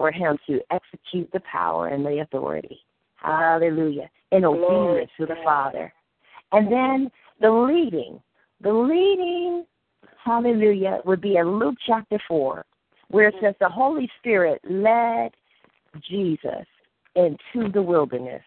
for 0.00 0.10
him 0.10 0.38
to 0.46 0.60
execute 0.70 1.30
the 1.30 1.40
power 1.40 1.88
and 1.88 2.06
the 2.06 2.20
authority. 2.20 2.80
Hallelujah. 3.16 4.08
In 4.32 4.46
obedience 4.46 5.10
to 5.18 5.26
the 5.26 5.36
Father. 5.44 5.92
And 6.52 6.72
then 6.72 7.10
the 7.38 7.50
leading. 7.50 8.18
The 8.62 8.72
leading, 8.72 9.66
hallelujah, 10.24 11.00
would 11.04 11.20
be 11.20 11.36
in 11.36 11.58
Luke 11.58 11.74
chapter 11.86 12.18
4, 12.26 12.64
where 13.08 13.28
it 13.28 13.34
says 13.42 13.54
the 13.60 13.68
Holy 13.68 14.08
Spirit 14.18 14.62
led 14.64 15.32
Jesus 16.08 16.66
into 17.14 17.70
the 17.70 17.82
wilderness 17.82 18.42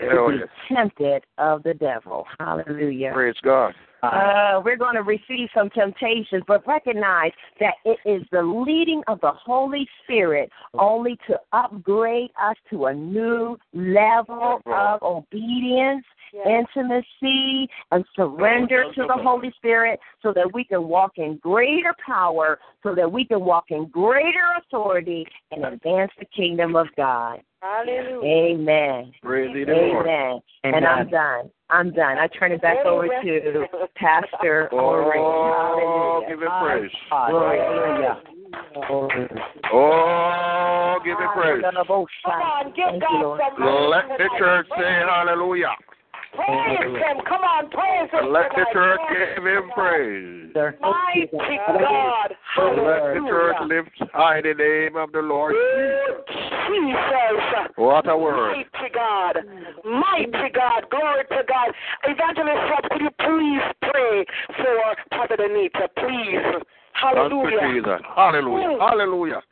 Hell 0.00 0.26
to 0.26 0.32
be 0.32 0.38
yes. 0.38 0.48
tempted 0.72 1.24
of 1.38 1.62
the 1.62 1.74
devil. 1.74 2.26
Hallelujah. 2.38 3.12
Praise 3.12 3.36
God. 3.42 3.74
Uh, 4.02 4.62
we're 4.64 4.76
going 4.76 4.94
to 4.94 5.02
receive 5.02 5.48
some 5.54 5.68
temptations, 5.70 6.42
but 6.46 6.66
recognize 6.66 7.32
that 7.58 7.74
it 7.84 7.98
is 8.06 8.22
the 8.32 8.42
leading 8.42 9.02
of 9.08 9.20
the 9.20 9.32
Holy 9.32 9.86
Spirit 10.02 10.50
only 10.74 11.18
to 11.26 11.38
upgrade 11.52 12.30
us 12.42 12.56
to 12.70 12.86
a 12.86 12.94
new 12.94 13.58
level 13.74 14.60
of 14.64 15.02
obedience, 15.02 16.04
intimacy, 16.46 17.68
and 17.90 18.04
surrender 18.16 18.84
to 18.94 19.02
the 19.06 19.22
Holy 19.22 19.52
Spirit 19.56 20.00
so 20.22 20.32
that 20.32 20.50
we 20.54 20.64
can 20.64 20.88
walk 20.88 21.12
in 21.16 21.36
greater 21.42 21.94
power, 22.06 22.58
so 22.82 22.94
that 22.94 23.10
we 23.10 23.26
can 23.26 23.44
walk 23.44 23.64
in 23.68 23.86
greater 23.88 24.54
authority 24.58 25.26
and 25.50 25.64
advance 25.64 26.12
the 26.18 26.26
kingdom 26.34 26.74
of 26.74 26.86
God. 26.96 27.42
Hallelujah. 27.62 28.24
Amen. 28.24 29.12
Praise 29.22 29.52
thee 29.52 29.64
the 29.64 29.72
Amen. 29.72 30.40
And 30.64 30.86
I'm 30.86 31.10
done. 31.10 31.50
I'm 31.68 31.92
done. 31.92 32.16
I 32.16 32.26
turn 32.26 32.52
it 32.52 32.62
back 32.62 32.86
over 32.86 33.06
to 33.06 33.66
Pastor 33.96 34.68
oh, 34.72 34.76
Maureen. 34.76 35.22
Oh, 35.22 36.22
Hallelujah. 36.22 36.28
give 36.28 36.42
him 36.42 36.50
praise. 36.60 36.90
Hallelujah. 37.10 38.22
Oh, 39.72 40.98
give 41.04 41.18
him 41.18 41.28
praise. 41.34 41.62
Come 41.62 42.34
on, 42.40 42.66
give 42.68 43.00
God 43.00 43.40
some 43.58 43.90
Let 43.90 44.08
the 44.18 44.28
church 44.38 44.66
say 44.76 45.02
hallelujah. 45.06 45.76
Praise 46.34 46.78
Him. 46.80 47.16
Come 47.26 47.42
on, 47.42 47.70
praise 47.70 48.10
Him. 48.12 48.32
Let 48.32 48.50
the 48.50 48.64
church 48.72 49.00
give 49.10 49.44
him 49.44 49.70
praise. 49.74 50.54
Mighty 50.80 51.30
God. 51.32 52.30
Let 52.56 53.14
the 53.14 53.24
church 53.28 53.56
lift 53.66 54.12
high 54.12 54.40
the 54.40 54.54
name 54.54 54.96
of 54.96 55.12
the 55.12 55.20
Lord. 55.20 55.54
Jesus. 56.68 57.72
What 57.76 58.08
a 58.08 58.16
word. 58.16 58.56
Mighty 58.56 58.94
God. 58.94 59.36
Mighty 59.84 60.50
God. 60.54 60.84
Glory 60.90 61.24
to 61.30 61.42
God. 61.48 61.74
Evangelist 62.04 62.70
Rob, 62.70 62.84
could 62.90 63.00
you 63.00 63.10
please 63.18 63.62
pray 63.90 64.24
for 64.56 64.96
Prophet 65.10 65.40
Anita? 65.40 65.88
Please. 65.96 66.62
Hallelujah. 66.92 67.98
Hallelujah. 68.14 68.78
Hallelujah. 68.78 69.42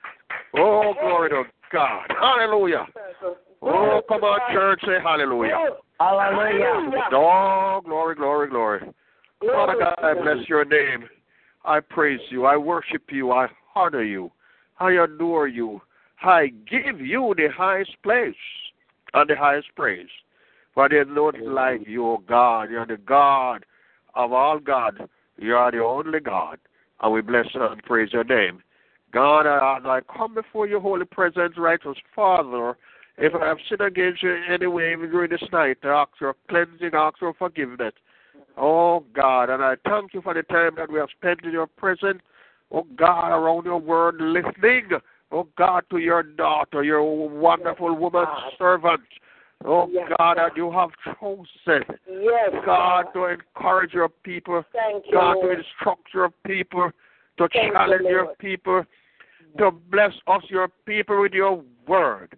Oh, 0.57 0.95
glory 1.01 1.31
to 1.31 1.45
God. 1.73 2.07
Hallelujah. 2.21 2.87
Oh, 3.63 4.01
come 4.09 4.23
on, 4.23 4.41
church, 4.53 4.81
say 4.83 5.03
hallelujah. 5.03 5.77
Hallelujah. 5.99 6.93
Oh, 7.13 7.81
glory, 7.85 8.15
glory, 8.15 8.49
glory. 8.49 8.81
Father 9.41 9.75
God, 9.79 9.97
I 10.03 10.15
bless 10.15 10.49
your 10.49 10.65
name. 10.65 11.09
I 11.65 11.81
praise 11.81 12.21
you. 12.31 12.45
I 12.45 12.57
worship 12.57 13.03
you. 13.11 13.33
I 13.33 13.49
honor 13.75 14.03
you. 14.03 14.31
I 14.79 14.93
adore 14.93 15.49
you. 15.49 15.81
I 16.23 16.49
give 16.71 17.01
you 17.01 17.35
the 17.37 17.49
highest 17.57 17.97
place 18.03 18.35
and 19.15 19.29
the 19.29 19.37
highest 19.37 19.69
praise. 19.77 20.09
For 20.75 20.89
there's 20.89 21.09
no 21.11 21.33
like 21.45 21.87
you, 21.87 22.07
O 22.07 22.19
God. 22.19 22.71
You're 22.71 22.87
the 22.87 22.97
God 22.97 23.65
of 24.15 24.33
all 24.33 24.59
God. 24.59 25.09
You 25.37 25.55
are 25.57 25.71
the 25.71 25.83
only 25.83 26.21
God. 26.21 26.59
And 27.01 27.13
we 27.13 27.21
bless 27.21 27.47
and 27.55 27.83
praise 27.83 28.13
your 28.13 28.25
name. 28.25 28.63
God, 29.13 29.41
as 29.47 29.85
I 29.85 30.01
come 30.17 30.35
before 30.35 30.67
your 30.67 30.81
holy 30.81 31.05
presence, 31.05 31.55
righteous 31.57 31.97
Father, 32.15 32.77
if 33.19 33.35
I 33.35 33.47
have 33.47 33.59
sinned 33.69 33.81
against 33.81 34.23
you 34.23 34.33
in 34.33 34.45
any 34.51 34.67
way 34.67 34.93
even 34.93 35.11
during 35.11 35.31
this 35.31 35.43
night, 35.53 35.79
I 35.83 35.89
ask 35.89 36.11
for 36.19 36.35
cleansing, 36.49 36.91
I 36.95 37.09
ask 37.09 37.19
for 37.19 37.35
forgiveness. 37.35 37.93
Oh 38.57 39.05
God, 39.15 39.51
and 39.51 39.63
I 39.63 39.75
thank 39.85 40.15
you 40.15 40.23
for 40.23 40.35
the 40.35 40.43
time 40.43 40.73
that 40.77 40.91
we 40.91 40.99
have 40.99 41.09
spent 41.17 41.45
in 41.45 41.53
your 41.53 41.67
presence. 41.67 42.21
Oh 42.73 42.87
God, 42.97 43.31
around 43.31 43.65
your 43.65 43.79
word, 43.79 44.17
listening. 44.21 44.89
Oh 45.31 45.47
God, 45.57 45.85
to 45.91 45.99
your 45.99 46.23
daughter, 46.23 46.83
your 46.83 47.29
wonderful 47.29 47.95
woman 47.95 48.25
servant. 48.59 49.03
Oh 49.65 49.89
Yes, 49.91 50.09
God, 50.11 50.37
God. 50.37 50.39
that 50.39 50.57
you 50.57 50.71
have 50.71 50.91
chosen. 51.21 51.85
Yes, 52.09 52.51
God, 52.65 53.07
to 53.15 53.27
encourage 53.27 53.93
your 53.93 54.09
people. 54.09 54.65
Thank 54.73 55.07
you, 55.07 55.13
God, 55.13 55.35
to 55.43 55.51
instruct 55.51 56.15
your 56.15 56.31
people, 56.47 56.91
to 57.39 57.49
Thank 57.49 57.67
you, 57.67 57.73
challenge 57.73 58.07
your 58.09 58.35
people, 58.39 58.85
to 59.59 59.71
bless 59.71 60.13
us, 60.29 60.43
your 60.49 60.69
people, 60.87 61.23
with 61.23 61.33
your 61.33 61.63
word. 61.87 62.37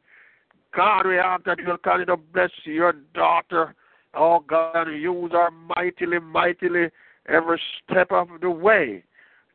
God, 0.74 1.06
we 1.06 1.18
ask 1.18 1.44
that 1.44 1.58
you'll 1.58 1.78
continue 1.78 2.06
to 2.06 2.16
bless 2.16 2.50
your 2.64 2.92
daughter. 3.14 3.74
Oh, 4.14 4.40
God, 4.46 4.88
use 4.88 5.32
her 5.32 5.50
mightily, 5.50 6.18
mightily 6.18 6.88
every 7.28 7.60
step 7.84 8.12
of 8.12 8.28
the 8.40 8.50
way. 8.50 9.04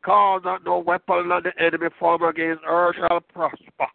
Cause 0.04 0.42
that 0.44 0.64
no 0.64 0.78
weapon 0.78 1.32
of 1.32 1.42
the 1.42 1.50
enemy 1.58 1.88
form 1.98 2.22
against 2.22 2.62
her 2.64 2.94
shall 2.94 3.20
prosper. 3.20 3.86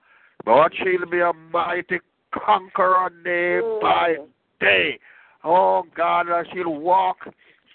But 0.43 0.71
she'll 0.75 1.09
be 1.09 1.19
a 1.19 1.31
mighty 1.51 1.99
conqueror 2.33 3.09
day 3.23 3.61
mm. 3.63 3.81
by 3.81 4.15
day. 4.59 4.99
Oh, 5.43 5.83
God, 5.95 6.27
that 6.27 6.47
she'll 6.53 6.75
walk 6.75 7.17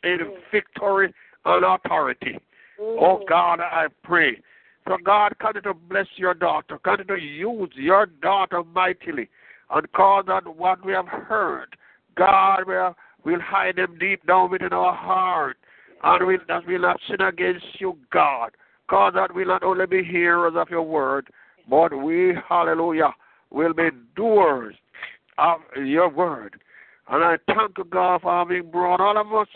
in 0.02 0.18
mm. 0.18 0.35
victory 0.52 1.14
and 1.44 1.64
authority. 1.64 2.39
Oh 2.78 3.20
mm. 3.23 3.28
God, 3.28 3.60
I 3.60 3.86
pray. 4.02 4.40
So 4.88 4.96
God, 5.04 5.34
continue 5.40 5.72
to 5.72 5.74
bless 5.74 6.06
your 6.16 6.34
daughter. 6.34 6.78
Continue 6.78 7.16
to 7.16 7.22
use 7.22 7.70
your 7.74 8.06
daughter 8.06 8.62
mightily 8.62 9.28
and 9.70 9.92
cause 9.92 10.24
that 10.28 10.46
what 10.46 10.84
we 10.84 10.92
have 10.92 11.08
heard, 11.08 11.76
God 12.16 12.66
will 12.66 12.94
will 13.24 13.40
hide 13.40 13.76
them 13.76 13.98
deep 13.98 14.24
down 14.26 14.50
within 14.50 14.72
our 14.72 14.94
heart. 14.94 15.56
And 16.04 16.26
we 16.26 16.38
that 16.46 16.66
will 16.66 16.82
not 16.82 17.00
sin 17.08 17.20
against 17.20 17.66
you, 17.80 17.98
God. 18.12 18.50
Cause 18.88 19.14
that 19.16 19.34
we'll 19.34 19.48
not 19.48 19.64
only 19.64 19.86
be 19.86 20.04
hearers 20.04 20.52
of 20.54 20.70
your 20.70 20.82
word, 20.82 21.28
but 21.68 21.92
we, 21.96 22.34
hallelujah, 22.48 23.12
will 23.50 23.74
be 23.74 23.88
doers 24.14 24.76
of 25.38 25.58
your 25.84 26.08
word. 26.08 26.60
And 27.08 27.24
I 27.24 27.36
thank 27.46 27.74
God, 27.90 28.22
for 28.22 28.30
having 28.30 28.70
brought 28.70 29.00
all 29.00 29.18
of 29.18 29.32
us 29.34 29.48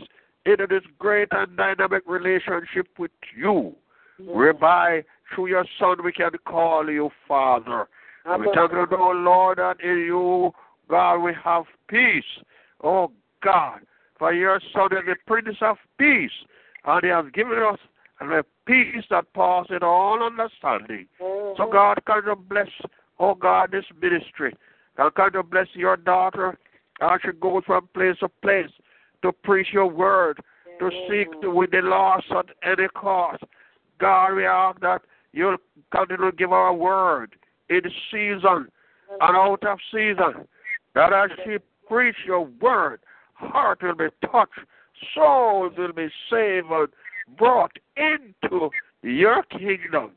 into 0.46 0.66
this 0.66 0.82
great 0.98 1.28
and 1.30 1.56
dynamic 1.56 2.02
relationship 2.06 2.88
with 2.98 3.10
you, 3.36 3.74
whereby 4.18 5.04
through 5.34 5.48
your 5.48 5.64
Son 5.78 5.96
we 6.04 6.12
can 6.12 6.30
call 6.46 6.88
you 6.90 7.10
Father. 7.26 7.88
And 8.24 8.42
we 8.42 8.48
thank 8.54 8.72
you, 8.72 8.86
oh 8.92 9.12
Lord, 9.12 9.58
that 9.58 9.80
in 9.82 9.98
you, 9.98 10.52
God, 10.88 11.18
we 11.18 11.32
have 11.42 11.64
peace. 11.88 12.24
Oh 12.82 13.10
God, 13.42 13.80
for 14.18 14.32
your 14.32 14.60
Son 14.72 14.88
is 14.92 15.04
the 15.06 15.16
Prince 15.26 15.56
of 15.62 15.76
Peace, 15.98 16.30
and 16.84 17.02
He 17.02 17.10
has 17.10 17.24
given 17.32 17.58
us 17.58 17.78
a 18.20 18.42
peace 18.66 19.04
that 19.10 19.32
passes 19.32 19.78
all 19.82 20.22
understanding. 20.22 21.06
So 21.18 21.68
God, 21.70 21.98
come 22.06 22.24
to 22.26 22.36
bless, 22.36 22.68
oh 23.18 23.34
God, 23.34 23.72
this 23.72 23.84
ministry. 24.00 24.54
God, 24.96 25.14
come 25.14 25.32
to 25.32 25.42
bless 25.42 25.68
your 25.74 25.96
daughter 25.96 26.58
as 27.00 27.20
she 27.24 27.32
goes 27.40 27.62
from 27.66 27.88
place 27.94 28.16
to 28.20 28.28
place 28.42 28.70
to 29.22 29.32
preach 29.32 29.68
your 29.72 29.86
word, 29.86 30.38
to 30.78 30.90
seek 31.08 31.40
to 31.40 31.50
win 31.50 31.68
the 31.72 31.80
lost 31.82 32.26
at 32.30 32.46
any 32.62 32.88
cost. 32.88 33.42
God, 33.98 34.34
we 34.34 34.46
ask 34.46 34.80
that 34.80 35.02
you'll 35.32 35.56
continue 35.94 36.30
to 36.30 36.36
give 36.36 36.52
our 36.52 36.74
word 36.74 37.34
in 37.68 37.82
season 38.10 38.68
and 39.20 39.36
out 39.36 39.64
of 39.64 39.78
season. 39.92 40.46
That 40.94 41.12
as 41.12 41.30
she 41.44 41.58
preach 41.88 42.16
your 42.26 42.48
word, 42.60 43.00
heart 43.34 43.82
will 43.82 43.94
be 43.94 44.08
touched, 44.30 44.60
souls 45.14 45.72
will 45.76 45.92
be 45.92 46.08
saved 46.30 46.66
and 46.70 46.88
brought 47.36 47.72
into 47.96 48.70
your 49.02 49.42
kingdom. 49.44 50.12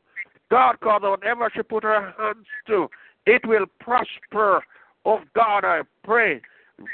God, 0.50 0.76
God, 0.80 1.02
whatever 1.02 1.50
she 1.54 1.62
put 1.62 1.84
her 1.84 2.14
hands 2.18 2.46
to, 2.66 2.88
it 3.26 3.46
will 3.46 3.66
prosper. 3.80 4.62
Of 5.06 5.20
God, 5.34 5.66
I 5.66 5.82
pray. 6.02 6.40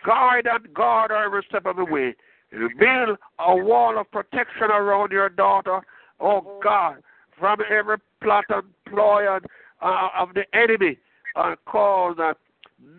Guide 0.04 0.48
and 0.52 0.74
guard 0.74 1.12
every 1.12 1.44
step 1.48 1.64
of 1.64 1.76
the 1.76 1.84
way. 1.84 2.16
Build 2.50 3.18
a 3.38 3.56
wall 3.56 4.00
of 4.00 4.10
protection 4.10 4.64
around 4.64 5.12
your 5.12 5.28
daughter, 5.28 5.80
oh 6.18 6.58
God, 6.60 7.04
from 7.40 7.58
every 7.70 7.96
plot 8.22 8.44
and 8.50 8.62
ploy 8.86 9.34
and, 9.34 9.44
uh, 9.82 10.08
of 10.16 10.34
the 10.34 10.44
enemy, 10.54 10.98
and 11.34 11.56
cause 11.64 12.14
that 12.18 12.36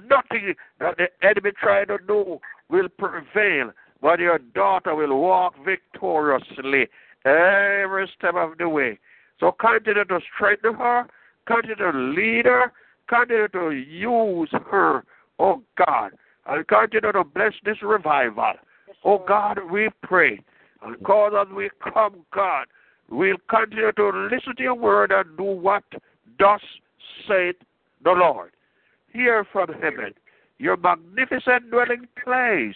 nothing 0.09 0.55
that 0.79 0.97
the 0.97 1.07
enemy 1.25 1.51
trying 1.61 1.87
to 1.87 1.97
do 2.07 2.39
will 2.69 2.89
prevail, 2.89 3.71
but 4.01 4.19
your 4.19 4.39
daughter 4.39 4.95
will 4.95 5.19
walk 5.19 5.53
victoriously 5.63 6.87
every 7.23 8.09
step 8.17 8.35
of 8.35 8.57
the 8.57 8.67
way. 8.67 8.99
So 9.39 9.51
continue 9.51 10.05
to 10.05 10.19
strengthen 10.35 10.75
her, 10.75 11.07
continue 11.45 11.75
to 11.75 11.91
lead 11.91 12.45
her, 12.45 12.71
continue 13.07 13.47
to 13.49 13.71
use 13.71 14.49
her, 14.69 15.03
oh 15.39 15.61
God, 15.77 16.11
and 16.47 16.67
continue 16.67 17.11
to 17.11 17.23
bless 17.23 17.53
this 17.63 17.77
revival. 17.81 18.53
Oh 19.03 19.23
God, 19.27 19.59
we 19.71 19.89
pray. 20.03 20.43
And 20.83 21.01
cause 21.03 21.33
as 21.39 21.53
we 21.53 21.69
come, 21.93 22.25
God, 22.33 22.65
we'll 23.11 23.37
continue 23.49 23.91
to 23.91 24.09
listen 24.31 24.55
to 24.55 24.63
your 24.63 24.73
word 24.73 25.11
and 25.11 25.37
do 25.37 25.43
what 25.43 25.83
thus 26.39 26.61
saith 27.27 27.57
the 28.03 28.11
Lord. 28.11 28.51
Hear 29.13 29.45
from 29.51 29.69
heaven 29.73 30.13
your 30.57 30.77
magnificent 30.77 31.69
dwelling 31.69 32.07
place 32.23 32.75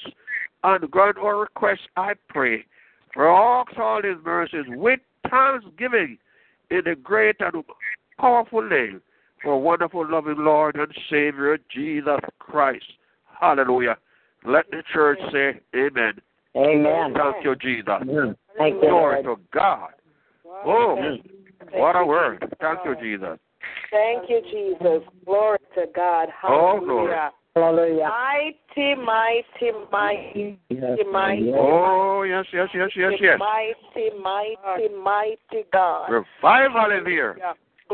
and 0.64 0.92
grant 0.92 1.18
our 1.18 1.40
request, 1.40 1.82
I 1.96 2.14
pray, 2.30 2.66
for 3.14 3.28
all, 3.28 3.66
all 3.78 4.02
his 4.02 4.18
mercies 4.26 4.66
with 4.68 5.00
thanksgiving 5.30 6.18
in 6.72 6.82
the 6.86 6.96
great 6.96 7.38
and 7.40 7.64
powerful 8.20 8.68
name 8.68 9.02
for 9.44 9.62
wonderful, 9.62 10.10
loving 10.10 10.38
Lord 10.40 10.76
and 10.76 10.92
Savior 11.10 11.58
Jesus 11.74 12.20
Christ. 12.40 12.86
Hallelujah. 13.40 13.98
Let 14.46 14.70
the 14.72 14.82
church 14.92 15.20
say 15.32 15.60
amen. 15.76 16.14
Amen. 16.56 17.14
Thank 17.14 17.44
you, 17.44 17.56
Jesus. 17.56 17.86
Thank 18.58 18.76
you, 18.76 18.82
Glory 18.82 19.24
Lord. 19.24 19.26
to 19.26 19.44
God. 19.54 19.90
Oh, 20.64 21.18
what 21.74 21.96
a 21.96 22.06
word. 22.06 22.56
Thank 22.60 22.80
you, 22.86 22.96
Jesus. 23.02 23.40
Thank 23.92 24.30
you, 24.30 24.42
Jesus. 24.52 25.08
Glory 25.26 25.60
to 25.76 25.86
God. 25.96 26.30
Oh, 26.44 26.80
Hallelujah. 26.80 26.86
glory. 26.86 27.16
Hallelujah. 27.56 28.10
Mighty, 28.10 28.96
mighty, 28.96 29.72
mighty, 29.92 30.60
mighty, 31.10 31.52
Oh, 31.56 32.24
yes, 32.28 32.46
yes, 32.52 32.68
yes, 32.74 32.90
yes, 32.96 33.14
yes. 33.22 33.40
mighty, 33.40 34.10
mighty, 34.22 34.94
mighty 34.94 35.64
God. 35.72 36.10
Revival 36.12 36.92
is 37.00 37.08
here. 37.08 37.38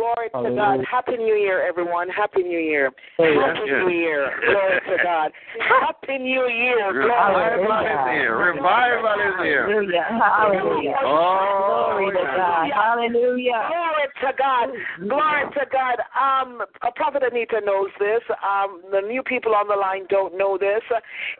Yeah. 0.02 0.30
Glory 0.34 0.49
to 0.49 0.56
God. 0.56 0.86
Happy 0.90 1.18
New 1.18 1.36
Year, 1.36 1.65
everyone. 1.68 2.10
Happy 2.10 2.44
New 2.44 2.60
Year. 2.60 2.91
Yes, 3.19 3.30
Happy 3.38 3.60
yes. 3.68 3.84
New 3.86 3.90
Year. 3.90 4.34
Glory 4.45 4.80
to 4.98 5.03
God. 5.03 5.32
Happy 5.69 6.18
New 6.18 6.48
Year. 6.48 6.91
Glory. 6.91 7.61
Revival 7.61 7.86
is 7.86 8.06
here. 8.11 8.38
Revival 8.38 9.18
is 9.22 9.36
here. 9.44 9.68
Hallelujah. 9.68 10.06
Hallelujah. 10.10 10.95
Oh, 11.03 11.94
Glory 11.94 12.11
to. 12.11 12.23
God. 12.38 12.68
Hallelujah. 12.73 13.61
Glory 13.69 14.07
to 14.22 14.30
God. 14.38 14.69
Glory 15.07 15.44
to 15.53 15.65
God. 15.72 15.98
Um, 16.18 16.61
Prophet 16.95 17.23
Anita 17.30 17.61
knows 17.64 17.90
this. 17.99 18.22
Um, 18.41 18.82
the 18.91 19.02
new 19.02 19.22
people 19.23 19.53
on 19.53 19.68
the 19.68 19.76
line 19.76 20.06
don't 20.10 20.38
know 20.38 20.57
this. 20.57 20.82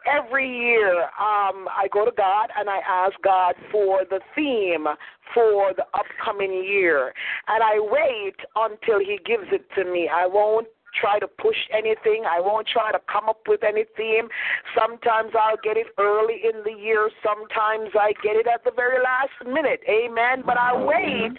Every 0.06 0.48
year, 0.48 1.02
um, 1.18 1.66
I 1.70 1.88
go 1.92 2.04
to 2.04 2.12
God 2.16 2.48
and 2.56 2.68
I 2.70 2.78
ask 2.86 3.14
God 3.22 3.54
for 3.70 4.02
the 4.08 4.20
theme 4.34 4.86
for 5.34 5.72
the 5.76 5.84
upcoming 5.94 6.52
year, 6.52 7.12
and 7.48 7.62
I 7.62 7.78
wait 7.78 8.36
until 8.56 8.98
He 8.98 9.18
gives 9.24 9.48
it 9.52 9.64
to 9.76 9.84
me. 9.84 10.08
I 10.12 10.26
won't 10.26 10.66
try 10.98 11.18
to 11.18 11.26
push 11.26 11.56
anything. 11.72 12.24
I 12.28 12.40
won't 12.40 12.66
try 12.66 12.92
to 12.92 13.00
come 13.10 13.28
up 13.28 13.40
with 13.48 13.64
any 13.64 13.84
theme. 13.96 14.28
Sometimes 14.76 15.32
I'll 15.38 15.60
get 15.62 15.76
it 15.76 15.88
early 15.98 16.42
in 16.44 16.62
the 16.64 16.72
year. 16.72 17.10
Sometimes 17.22 17.90
I 17.98 18.12
get 18.22 18.36
it 18.36 18.46
at 18.46 18.64
the 18.64 18.72
very 18.74 18.98
last 19.02 19.32
minute. 19.46 19.80
Amen. 19.88 20.42
But 20.44 20.58
I 20.58 20.76
wait 20.76 21.36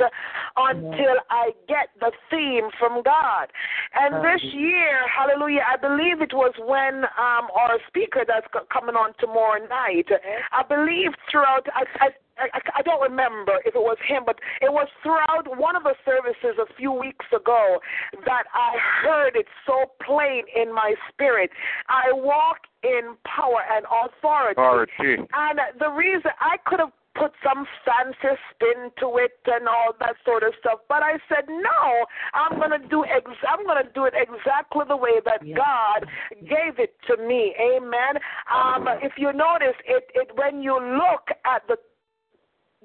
until 0.58 1.18
I 1.30 1.52
get 1.68 1.90
the 2.00 2.12
theme 2.30 2.70
from 2.80 3.04
God. 3.04 3.50
And 3.94 4.24
this 4.24 4.42
year, 4.54 5.06
hallelujah, 5.08 5.62
I 5.70 5.78
believe 5.78 6.22
it 6.22 6.34
was 6.34 6.54
when 6.60 7.06
um, 7.18 7.50
our 7.54 7.78
speaker 7.88 8.26
that's 8.28 8.48
coming 8.72 8.96
on 8.96 9.14
tomorrow 9.20 9.66
night, 9.68 10.10
I 10.52 10.64
believe 10.64 11.12
throughout, 11.30 11.68
I, 11.74 11.86
I, 12.00 12.08
I, 12.38 12.60
I 12.78 12.82
don't 12.82 13.02
remember 13.02 13.60
if 13.66 13.76
it 13.76 13.82
was 13.82 13.98
him, 14.08 14.24
but 14.26 14.40
it 14.62 14.72
was 14.72 14.88
throughout 15.02 15.46
one 15.58 15.76
of 15.76 15.84
the 15.84 15.96
services 16.06 16.58
a 16.60 16.74
few 16.76 16.92
weeks 16.92 17.26
ago 17.36 17.80
that 18.26 18.44
I 18.54 18.78
heard 19.04 19.36
it 19.36 19.46
so 19.66 19.92
plain 20.06 20.44
in 20.56 20.74
my 20.74 20.96
spirit. 21.10 21.52
I 21.90 22.12
walk 22.12 22.66
in 22.84 23.16
power 23.26 23.62
and 23.72 23.86
authority. 23.86 24.60
Authority. 24.60 25.28
And 25.34 25.60
the 25.80 25.90
reason 25.90 26.32
I 26.40 26.58
could 26.66 26.80
have 26.80 26.92
put 27.16 27.32
some 27.44 27.66
fancy 27.86 28.34
spin 28.50 28.90
to 29.00 29.18
it 29.18 29.38
and 29.46 29.68
all 29.68 29.94
that 30.00 30.16
sort 30.26 30.44
of 30.44 30.54
stuff, 30.60 30.80
but 30.90 31.04
I 31.04 31.22
said 31.30 31.46
no. 31.48 32.06
I'm 32.34 32.60
gonna 32.60 32.82
do 32.90 33.06
ex- 33.06 33.46
I'm 33.48 33.66
gonna 33.66 33.90
do 33.94 34.06
it 34.06 34.14
exactly 34.18 34.86
the 34.88 34.98
way 34.98 35.22
that 35.26 35.42
God 35.56 36.10
gave 36.42 36.80
it 36.80 36.96
to 37.08 37.18
me. 37.18 37.56
Amen. 37.60 38.18
Um, 38.52 38.88
if 39.02 39.14
you 39.18 39.32
notice, 39.32 39.78
it, 39.86 40.10
it 40.16 40.32
when 40.36 40.62
you 40.62 40.74
look 40.74 41.30
at 41.46 41.68
the 41.68 41.78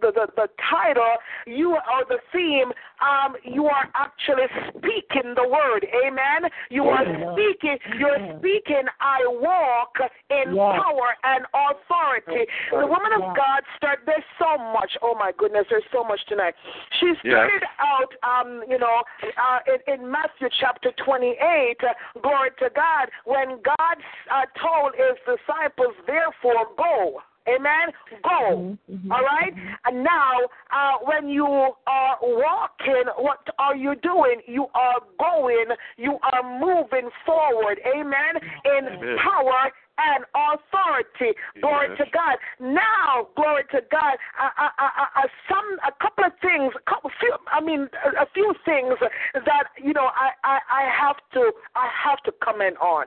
the, 0.00 0.12
the, 0.12 0.26
the 0.36 0.48
title, 0.70 1.16
you 1.46 1.72
or 1.72 2.04
the 2.08 2.18
theme, 2.32 2.72
um, 3.00 3.36
you 3.44 3.66
are 3.66 3.88
actually 3.94 4.46
speaking 4.70 5.34
the 5.34 5.46
word. 5.46 5.86
Amen. 6.06 6.50
You 6.70 6.84
are 6.84 7.04
speaking. 7.34 7.78
You're 7.98 8.38
speaking. 8.38 8.84
I 9.00 9.20
walk 9.26 9.96
in 10.30 10.54
Yes. 10.54 10.80
power 10.82 11.14
and 11.24 11.44
authority. 11.54 12.50
The 12.70 12.86
woman 12.86 13.12
of 13.14 13.20
God 13.36 13.62
started. 13.76 14.04
There's 14.06 14.24
so 14.38 14.56
much. 14.72 14.96
Oh 15.02 15.14
my 15.14 15.32
goodness. 15.36 15.66
There's 15.70 15.86
so 15.92 16.02
much 16.04 16.20
tonight. 16.28 16.54
She 17.00 17.12
started 17.20 17.62
out, 17.78 18.10
um, 18.22 18.62
you 18.68 18.78
know, 18.78 19.02
uh, 19.22 19.58
in, 19.86 20.00
in 20.00 20.10
Matthew 20.10 20.48
chapter 20.60 20.90
28. 21.04 21.76
Uh, 21.82 22.20
glory 22.20 22.50
to 22.58 22.70
God. 22.74 23.10
When 23.24 23.60
God 23.62 23.96
uh, 24.32 24.46
told 24.58 24.94
his 24.94 25.16
disciples, 25.26 25.94
therefore 26.06 26.66
go. 26.76 27.20
Amen. 27.48 27.92
Go. 28.22 28.76
All 29.10 29.22
right. 29.22 29.52
And 29.86 30.04
now, 30.04 30.34
uh, 30.70 30.98
when 31.02 31.28
you 31.28 31.46
are 31.46 32.16
walking, 32.22 33.04
what 33.16 33.40
are 33.58 33.76
you 33.76 33.94
doing? 33.96 34.40
You 34.46 34.66
are 34.74 35.00
going. 35.18 35.66
You 35.96 36.18
are 36.32 36.42
moving 36.60 37.10
forward. 37.24 37.80
Amen. 37.86 38.34
In 38.64 38.86
Amen. 38.86 39.16
power 39.18 39.70
and 39.98 40.24
authority. 40.34 41.36
Glory 41.60 41.88
Yes. 41.90 41.98
to 41.98 42.04
God. 42.12 42.36
Now, 42.60 43.28
glory 43.34 43.64
to 43.72 43.80
God. 43.90 44.16
Uh, 44.38 44.50
uh, 44.56 44.68
uh, 44.78 44.84
uh, 44.84 45.22
uh, 45.22 45.28
some, 45.48 45.78
a 45.86 45.92
couple 46.00 46.24
of 46.24 46.32
things. 46.40 46.72
A 46.76 46.90
couple, 46.90 47.10
few, 47.18 47.34
I 47.50 47.60
mean, 47.60 47.88
a, 48.04 48.22
a 48.22 48.26
few 48.32 48.54
things 48.64 48.94
that 49.34 49.64
you 49.82 49.92
know. 49.92 50.10
I, 50.14 50.30
I, 50.44 50.58
I 50.70 50.90
have 50.90 51.16
to, 51.34 51.52
I 51.74 51.88
have 52.04 52.22
to 52.24 52.32
comment 52.42 52.76
on. 52.78 53.06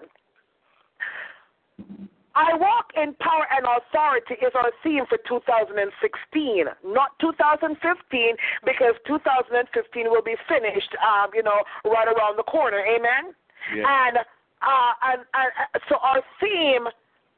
I 2.36 2.56
walk 2.56 2.96
in 2.96 3.14
power 3.20 3.44
and 3.52 3.68
authority 3.68 4.40
is 4.40 4.54
our 4.56 4.72
theme 4.84 5.04
for 5.10 5.18
2016, 5.28 5.92
not 6.86 7.12
2015, 7.20 7.76
because 8.64 8.96
2015 9.06 10.10
will 10.10 10.24
be 10.24 10.36
finished, 10.48 10.96
um, 11.04 11.32
you 11.34 11.44
know, 11.44 11.60
right 11.84 12.08
around 12.08 12.38
the 12.38 12.48
corner. 12.48 12.80
Amen. 12.80 13.36
Yes. 13.76 13.86
And, 13.88 14.18
uh, 14.18 14.94
and 15.12 15.22
and 15.34 15.52
uh, 15.76 15.80
so 15.90 15.98
our 16.00 16.24
theme, 16.40 16.88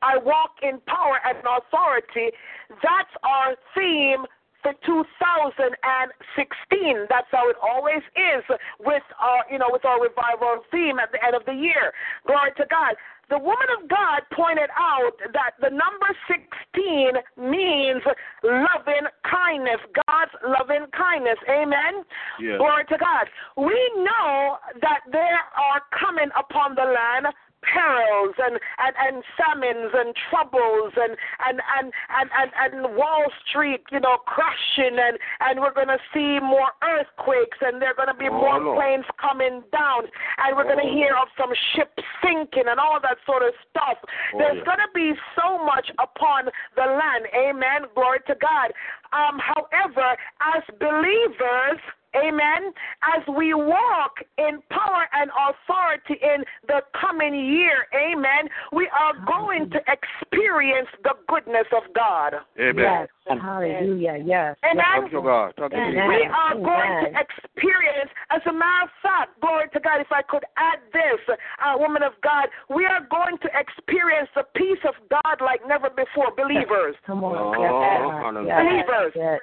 I 0.02 0.18
walk 0.18 0.62
in 0.62 0.80
power 0.86 1.18
and 1.26 1.38
authority. 1.42 2.30
That's 2.70 3.14
our 3.24 3.56
theme 3.74 4.26
for 4.64 4.74
2016. 4.86 7.06
That's 7.10 7.28
how 7.32 7.50
it 7.50 7.56
always 7.62 8.02
is 8.16 8.44
with 8.80 9.04
our, 9.20 9.44
you 9.52 9.60
know, 9.60 9.68
with 9.70 9.84
our 9.86 10.02
revival 10.02 10.64
theme 10.72 10.98
at 11.00 11.12
the 11.12 11.24
end 11.24 11.36
of 11.36 11.46
the 11.46 11.54
year. 11.54 11.94
Glory 12.26 12.50
to 12.58 12.66
God. 12.70 12.96
The 13.30 13.38
woman 13.38 13.68
of 13.80 13.88
God 13.90 14.22
pointed 14.34 14.70
out 14.78 15.16
that 15.32 15.56
the 15.62 15.70
number 15.70 16.10
16 16.28 17.50
means 17.50 18.04
loving 18.44 19.08
kindness, 19.24 19.80
God's 20.08 20.36
loving 20.44 20.86
kindness. 20.92 21.40
Amen. 21.50 22.04
Yes. 22.40 22.58
Glory 22.58 22.86
to 22.90 22.98
God. 22.98 23.26
We 23.58 23.80
know 23.98 24.58
that 24.82 25.02
there 25.12 25.40
are 25.56 25.82
coming 25.98 26.30
upon 26.38 26.76
the 26.76 26.84
land 26.84 27.28
perils 27.64 28.36
and, 28.38 28.60
and, 28.80 28.94
and 29.00 29.24
famines 29.40 29.92
and 29.94 30.14
troubles 30.30 30.94
and 30.96 31.16
and, 31.48 31.60
and, 31.80 31.92
and, 32.20 32.30
and 32.36 32.52
and 32.60 32.96
Wall 32.96 33.26
Street, 33.48 33.84
you 33.92 34.00
know, 34.00 34.18
crashing 34.26 34.98
and, 35.00 35.18
and 35.42 35.60
we're 35.60 35.74
gonna 35.74 36.00
see 36.14 36.40
more 36.40 36.72
earthquakes 36.84 37.58
and 37.62 37.82
there 37.82 37.90
are 37.92 38.00
gonna 38.00 38.14
be 38.18 38.28
Oh, 38.30 38.40
more 38.40 38.60
Lord. 38.60 38.78
planes 38.78 39.06
coming 39.20 39.64
down 39.72 40.04
and 40.40 40.56
we're 40.56 40.68
gonna 40.68 40.86
Oh, 40.86 40.94
hear 40.96 41.16
of 41.16 41.28
some 41.38 41.52
ships 41.76 42.04
sinking 42.24 42.68
and 42.68 42.80
all 42.80 43.00
that 43.02 43.18
sort 43.26 43.44
of 43.44 43.54
stuff. 43.70 43.98
Oh, 44.04 44.38
There's 44.38 44.58
yeah. 44.60 44.66
gonna 44.66 44.92
be 44.94 45.14
so 45.36 45.64
much 45.64 45.90
upon 46.00 46.46
the 46.76 46.86
land. 46.88 47.26
Amen. 47.36 47.90
Glory 47.96 48.20
to 48.28 48.36
God. 48.36 48.72
Um, 49.14 49.38
however, 49.40 50.18
as 50.56 50.64
believers, 50.80 51.80
Amen. 52.16 52.72
As 53.02 53.24
we 53.36 53.54
walk 53.54 54.22
in 54.38 54.62
power 54.70 55.08
and 55.14 55.32
authority 55.34 56.22
in 56.22 56.44
the 56.68 56.82
coming 57.00 57.34
year, 57.34 57.88
amen, 57.94 58.50
we 58.72 58.88
are 58.94 59.14
going 59.26 59.70
to 59.72 59.80
experience 59.90 60.88
the 61.04 61.14
goodness 61.28 61.66
of 61.76 61.84
God. 61.96 62.36
Amen. 62.60 63.08
Yes. 63.28 63.40
Hallelujah. 63.42 64.18
Yes. 64.24 64.56
Amen. 64.64 64.84
Thank 65.00 65.14
you, 65.14 65.22
God. 65.22 65.54
Thank 65.58 65.74
you, 65.74 65.80
Amen. 65.80 66.08
We 66.10 66.28
are 66.28 66.56
going 66.56 67.06
to 67.06 67.20
experience, 67.20 68.12
as 68.30 68.42
a 68.46 68.54
matter 68.54 68.84
of 68.84 68.90
fact, 69.02 69.40
glory 69.42 69.70
to 69.74 69.80
God, 69.80 70.02
if 70.02 70.12
I 70.12 70.22
could 70.22 70.44
add 70.58 70.80
this, 70.92 71.22
uh, 71.30 71.78
woman 71.78 72.04
of 72.04 72.14
God, 72.22 72.50
we 72.70 72.86
are 72.86 73.02
going 73.10 73.38
to 73.40 73.50
experience 73.58 74.30
the 74.36 74.44
peace 74.56 74.82
of 74.86 74.96
God 75.10 75.42
like 75.42 75.62
never 75.68 75.90
before, 75.90 76.32
believers. 76.36 76.96
Come 77.06 77.24
on. 77.24 77.38
Oh, 77.38 77.62
yes. 77.62 78.22
hallelujah. 78.22 78.48
Yes. 78.48 78.62
Believers. 78.62 79.40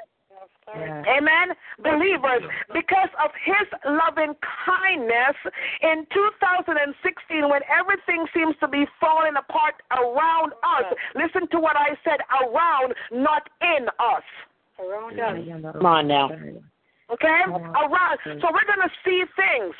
Yes. 0.68 1.04
Amen. 1.18 1.56
Believers, 1.82 2.42
because 2.72 3.10
of 3.22 3.30
his 3.42 3.66
loving 3.84 4.34
kindness 4.64 5.36
in 5.82 6.06
2016, 6.14 7.48
when 7.48 7.62
everything 7.66 8.26
seems 8.34 8.54
to 8.60 8.68
be 8.68 8.86
falling 9.00 9.34
apart 9.36 9.74
around 9.90 10.52
us, 10.62 10.94
listen 11.14 11.48
to 11.50 11.58
what 11.58 11.76
I 11.76 11.96
said 12.04 12.20
around, 12.42 12.94
not 13.10 13.48
in 13.62 13.88
us. 13.98 14.22
Around 14.78 15.18
us. 15.18 15.72
Come 15.72 15.86
on 15.86 16.06
now. 16.06 16.30
Okay? 17.12 17.40
Around. 17.48 18.18
So 18.24 18.48
we're 18.52 18.68
going 18.70 18.86
to 18.86 18.92
see 19.04 19.24
things. 19.34 19.74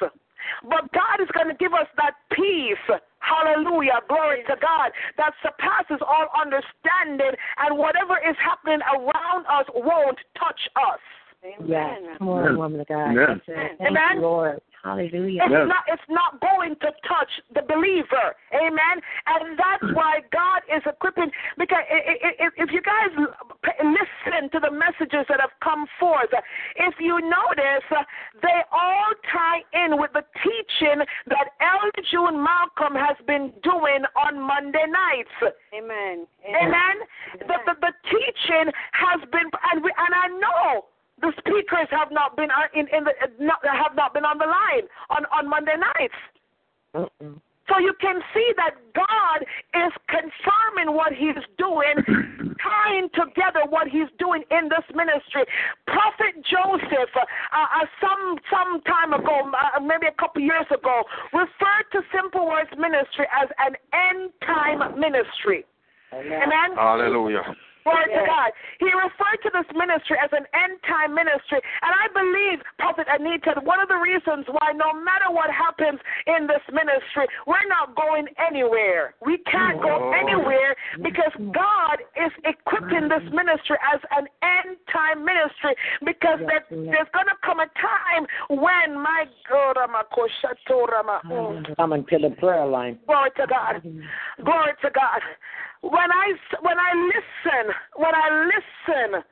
But 0.65 0.91
God 0.93 1.21
is 1.23 1.29
going 1.37 1.49
to 1.49 1.55
give 1.55 1.75
us 1.75 1.87
that 1.99 2.15
peace. 2.33 3.01
Hallelujah. 3.21 4.01
Glory 4.09 4.43
to 4.49 4.57
God. 4.61 4.91
That 5.17 5.33
surpasses 5.43 6.03
all 6.07 6.29
understanding. 6.35 7.37
And 7.59 7.79
whatever 7.79 8.19
is 8.19 8.37
happening 8.43 8.81
around 8.93 9.47
us 9.47 9.67
won't 9.75 10.19
touch 10.39 10.61
us. 10.77 11.01
Yes. 11.65 11.99
Come 12.19 12.29
on, 12.29 12.59
woman 12.59 12.81
of 12.81 12.89
God. 12.89 13.11
Amen. 13.13 13.41
That's 13.47 13.49
it. 13.49 13.79
Thank 13.79 13.91
Amen. 13.97 14.21
Lord. 14.21 14.61
Hallelujah. 14.83 15.43
It's 15.45 15.53
Yes. 15.53 15.69
not 15.69 15.85
it's 15.89 16.09
not 16.09 16.41
going 16.41 16.75
to 16.77 16.91
touch 17.07 17.31
the 17.53 17.63
believer. 17.63 18.35
Amen. 18.55 18.97
And 19.27 19.59
that's 19.59 19.85
mm. 19.85 19.95
why 19.95 20.21
God 20.33 20.63
is 20.73 20.83
equipping 20.87 21.31
because 21.59 21.85
i- 21.91 22.17
i- 22.25 22.45
i- 22.45 22.57
if 22.57 22.73
you 22.73 22.81
guys 22.81 23.13
listen 23.85 24.49
to 24.51 24.59
the 24.61 24.71
messages 24.71 25.27
that 25.29 25.41
have 25.41 25.53
come 25.61 25.87
forth, 25.99 26.33
if 26.77 26.95
you 26.99 27.21
notice, 27.21 27.85
they 28.41 28.63
all 28.73 29.13
tie 29.31 29.63
in 29.73 29.99
with 29.99 30.13
the 30.15 30.25
teaching 30.43 31.05
that 31.27 31.53
Elder 31.61 32.03
June 32.11 32.43
Malcolm 32.43 32.95
has 32.95 33.17
been 33.27 33.53
doing 33.63 34.05
on 34.17 34.41
Monday 34.41 34.87
nights. 34.87 35.55
Amen. 35.75 36.27
Amen. 36.49 36.97
The, 37.39 37.57
the 37.67 37.75
the 37.81 37.93
teaching 38.09 38.73
has 38.93 39.21
been, 39.31 39.51
and 39.73 39.85
we, 39.85 39.93
and 39.97 40.15
I 40.15 40.29
know 40.41 40.87
the 41.21 41.33
speakers 41.39 41.89
have 41.91 42.11
not 42.11 42.37
been 42.37 42.51
on- 42.51 42.71
in 42.75 42.89
in 42.89 43.05
the 43.05 43.15
not, 43.39 43.65
have 43.65 43.95
not 43.95 44.15
been 44.15 44.25
on 44.25 44.39
the 44.39 44.47
line 44.47 44.89
on 45.11 45.27
on 45.27 45.49
Monday 45.49 45.77
nights. 45.77 46.15
Mm-mm. 46.95 47.41
So 47.71 47.79
you 47.79 47.95
can 48.01 48.21
see 48.35 48.53
that 48.57 48.75
God 48.95 49.47
is 49.79 49.93
confirming 50.11 50.97
what 50.97 51.13
He's 51.13 51.39
doing, 51.57 51.95
tying 52.59 53.09
together 53.15 53.63
what 53.69 53.87
He's 53.87 54.11
doing 54.19 54.43
in 54.51 54.69
this 54.69 54.83
ministry. 54.93 55.47
Prophet 55.87 56.35
Joseph, 56.43 57.15
uh, 57.15 57.23
uh, 57.55 57.87
some 58.03 58.39
some 58.51 58.81
time 58.83 59.13
ago, 59.13 59.53
uh, 59.55 59.79
maybe 59.79 60.07
a 60.07 60.19
couple 60.19 60.43
years 60.43 60.67
ago, 60.75 61.05
referred 61.33 61.87
to 61.93 62.03
Simple 62.13 62.47
Words 62.47 62.71
Ministry 62.77 63.27
as 63.31 63.49
an 63.63 63.77
end 63.95 64.33
time 64.45 64.99
ministry. 64.99 65.65
Amen. 66.13 66.75
Hallelujah. 66.75 67.55
Glory 67.85 68.13
to 68.13 68.23
God. 68.27 68.51
He 68.79 68.89
referred 68.93 69.41
to 69.45 69.51
this 69.53 69.69
ministry 69.73 70.17
as 70.21 70.31
an 70.33 70.45
end 70.53 70.81
time 70.85 71.15
ministry. 71.15 71.61
And 71.83 71.93
I 71.93 72.07
believe, 72.13 72.61
Prophet 72.79 73.07
Anita, 73.09 73.61
one 73.65 73.81
of 73.81 73.89
the 73.89 73.97
reasons 73.97 74.45
why 74.49 74.73
no 74.77 74.93
matter 74.93 75.33
what 75.33 75.51
happens 75.51 76.01
in 76.27 76.47
this 76.47 76.63
ministry, 76.73 77.27
we're 77.47 77.69
not 77.69 77.97
going 77.97 78.29
anywhere. 78.37 79.15
We 79.25 79.39
can't 79.49 79.81
go 79.81 80.13
anywhere 80.13 80.77
because 81.03 81.33
God 81.53 82.05
is 82.17 82.33
equipping 82.45 83.09
this 83.09 83.25
ministry 83.33 83.77
as 83.81 84.01
an 84.17 84.29
end 84.43 84.77
time 84.93 85.25
ministry 85.25 85.75
because 86.05 86.39
there, 86.47 86.65
there's 86.69 87.11
going 87.13 87.31
to 87.31 87.39
come 87.45 87.61
a 87.61 87.69
time 87.81 88.27
when, 88.49 88.99
my 88.99 89.25
God, 89.49 89.77
to 92.05 92.11
kill 92.11 92.29
the 92.29 92.37
prayer 92.37 92.67
line. 92.67 92.99
Glory 93.07 93.31
to 93.37 93.47
God. 93.47 93.83
Glory 94.45 94.73
to 94.83 94.91
God. 94.91 95.21
When 95.83 96.11
I 96.13 96.33
when 96.61 96.79
I 96.79 96.93
listen, 97.09 97.73
when 97.97 98.15
I 98.15 98.29
listen 98.45 99.23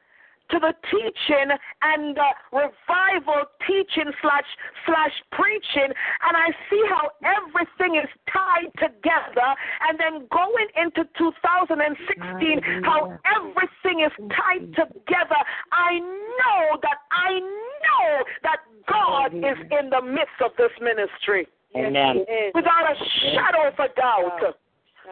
to 0.51 0.59
the 0.59 0.73
teaching 0.89 1.53
and 1.83 2.17
the 2.17 2.31
revival 2.53 3.45
teaching 3.67 4.11
slash 4.23 4.49
slash 4.87 5.13
preaching, 5.33 5.93
and 5.93 6.33
I 6.33 6.49
see 6.71 6.83
how 6.89 7.13
everything 7.21 8.01
is 8.01 8.09
tied 8.33 8.73
together, 8.81 9.49
and 9.89 10.01
then 10.01 10.27
going 10.33 10.69
into 10.73 11.05
2016, 11.19 12.85
how 12.85 13.13
everything 13.37 14.01
is 14.09 14.13
tied 14.33 14.73
together, 14.73 15.41
I 15.73 16.01
know 16.01 16.81
that 16.81 17.05
I 17.13 17.41
know 17.41 18.25
that 18.43 18.65
God 18.89 19.35
is 19.37 19.59
in 19.69 19.91
the 19.91 20.01
midst 20.01 20.41
of 20.41 20.53
this 20.57 20.73
ministry. 20.81 21.47
Amen. 21.77 22.25
without 22.55 22.91
a 22.91 22.97
shadow 23.21 23.69
of 23.69 23.75
a 23.75 23.93
doubt. 23.95 24.57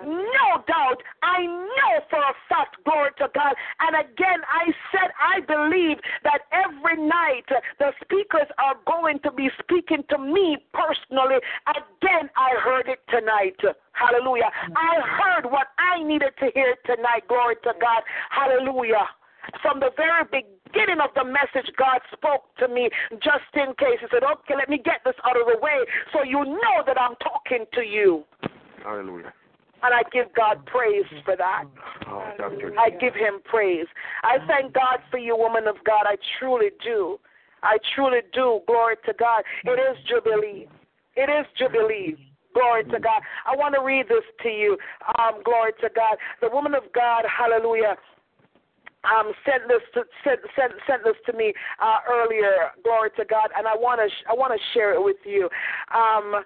No 0.05 0.63
doubt. 0.67 1.01
I 1.23 1.47
know 1.47 1.93
for 2.11 2.19
a 2.19 2.35
fact, 2.49 2.77
glory 2.85 3.11
to 3.19 3.29
God. 3.35 3.55
And 3.81 3.97
again, 3.97 4.41
I 4.45 4.73
said 4.93 5.11
I 5.17 5.41
believe 5.41 5.99
that 6.25 6.45
every 6.53 7.01
night 7.01 7.49
the 7.79 7.93
speakers 8.03 8.49
are 8.59 8.77
going 8.87 9.21
to 9.21 9.31
be 9.33 9.49
speaking 9.59 10.05
to 10.11 10.19
me 10.19 10.59
personally. 10.73 11.37
Again, 11.67 12.29
I 12.37 12.61
heard 12.63 12.89
it 12.89 13.01
tonight. 13.09 13.57
Hallelujah. 13.93 14.51
I 14.77 15.01
heard 15.01 15.51
what 15.51 15.69
I 15.79 16.03
needed 16.03 16.33
to 16.41 16.51
hear 16.55 16.77
tonight. 16.85 17.25
Glory 17.29 17.57
to 17.65 17.73
God. 17.81 18.03
Hallelujah. 18.31 19.09
From 19.63 19.81
the 19.81 19.91
very 19.97 20.25
beginning 20.25 21.01
of 21.01 21.11
the 21.15 21.25
message, 21.25 21.71
God 21.79 22.01
spoke 22.13 22.53
to 22.59 22.69
me 22.69 22.91
just 23.23 23.49
in 23.55 23.73
case. 23.79 23.99
He 24.01 24.07
said, 24.11 24.25
Okay, 24.25 24.57
let 24.57 24.69
me 24.69 24.77
get 24.77 25.01
this 25.05 25.15
out 25.25 25.41
of 25.41 25.47
the 25.47 25.59
way 25.63 25.87
so 26.13 26.23
you 26.23 26.45
know 26.45 26.85
that 26.87 27.01
I'm 27.01 27.15
talking 27.23 27.65
to 27.75 27.83
you. 27.83 28.25
Hallelujah. 28.83 29.33
And 29.87 29.95
I 29.95 30.03
give 30.11 30.35
God 30.35 30.67
praise 30.67 31.05
for 31.25 31.37
that. 31.37 31.65
Oh. 32.09 32.25
I 32.77 32.91
give 32.91 33.15
him 33.15 33.39
praise. 33.45 33.87
I 34.25 34.39
thank 34.49 34.73
God 34.73 34.99
for 35.13 35.19
you, 35.19 35.37
woman 35.37 35.69
of 35.69 35.77
God. 35.87 36.07
I 36.07 36.17
truly 36.41 36.71
do. 36.83 37.21
I 37.63 37.79
truly 37.95 38.19
do. 38.33 38.61
Glory 38.67 38.97
to 39.07 39.13
God. 39.17 39.45
It 39.65 39.79
is 39.79 39.97
Jubilee. 40.09 40.67
It 41.15 41.31
is 41.31 41.47
Jubilee. 41.57 42.17
Glory 42.53 42.83
to 42.85 42.99
God. 42.99 43.23
I 43.47 43.55
want 43.55 43.77
to 43.77 43.83
read 43.85 44.09
this 44.09 44.25
to 44.43 44.49
you. 44.49 44.77
Um, 45.21 45.43
glory 45.45 45.71
to 45.83 45.89
God. 45.95 46.17
The 46.41 46.49
woman 46.51 46.75
of 46.75 46.83
God, 46.93 47.23
hallelujah, 47.31 47.95
um, 49.07 49.33
sent 49.45 49.69
this 49.69 49.83
to 49.95 50.03
sent, 50.25 50.41
sent, 50.57 50.73
sent 50.89 51.05
this 51.05 51.15
to 51.27 51.33
me 51.33 51.53
uh, 51.81 51.99
earlier. 52.11 52.75
Glory 52.83 53.11
to 53.19 53.25
God, 53.25 53.51
and 53.57 53.69
I 53.69 53.77
want 53.77 54.01
to 54.01 54.09
sh- 54.09 54.27
I 54.29 54.35
want 54.35 54.53
to 54.53 54.61
share 54.75 54.95
it 54.95 55.05
with 55.05 55.23
you. 55.25 55.49
Um, 55.95 56.43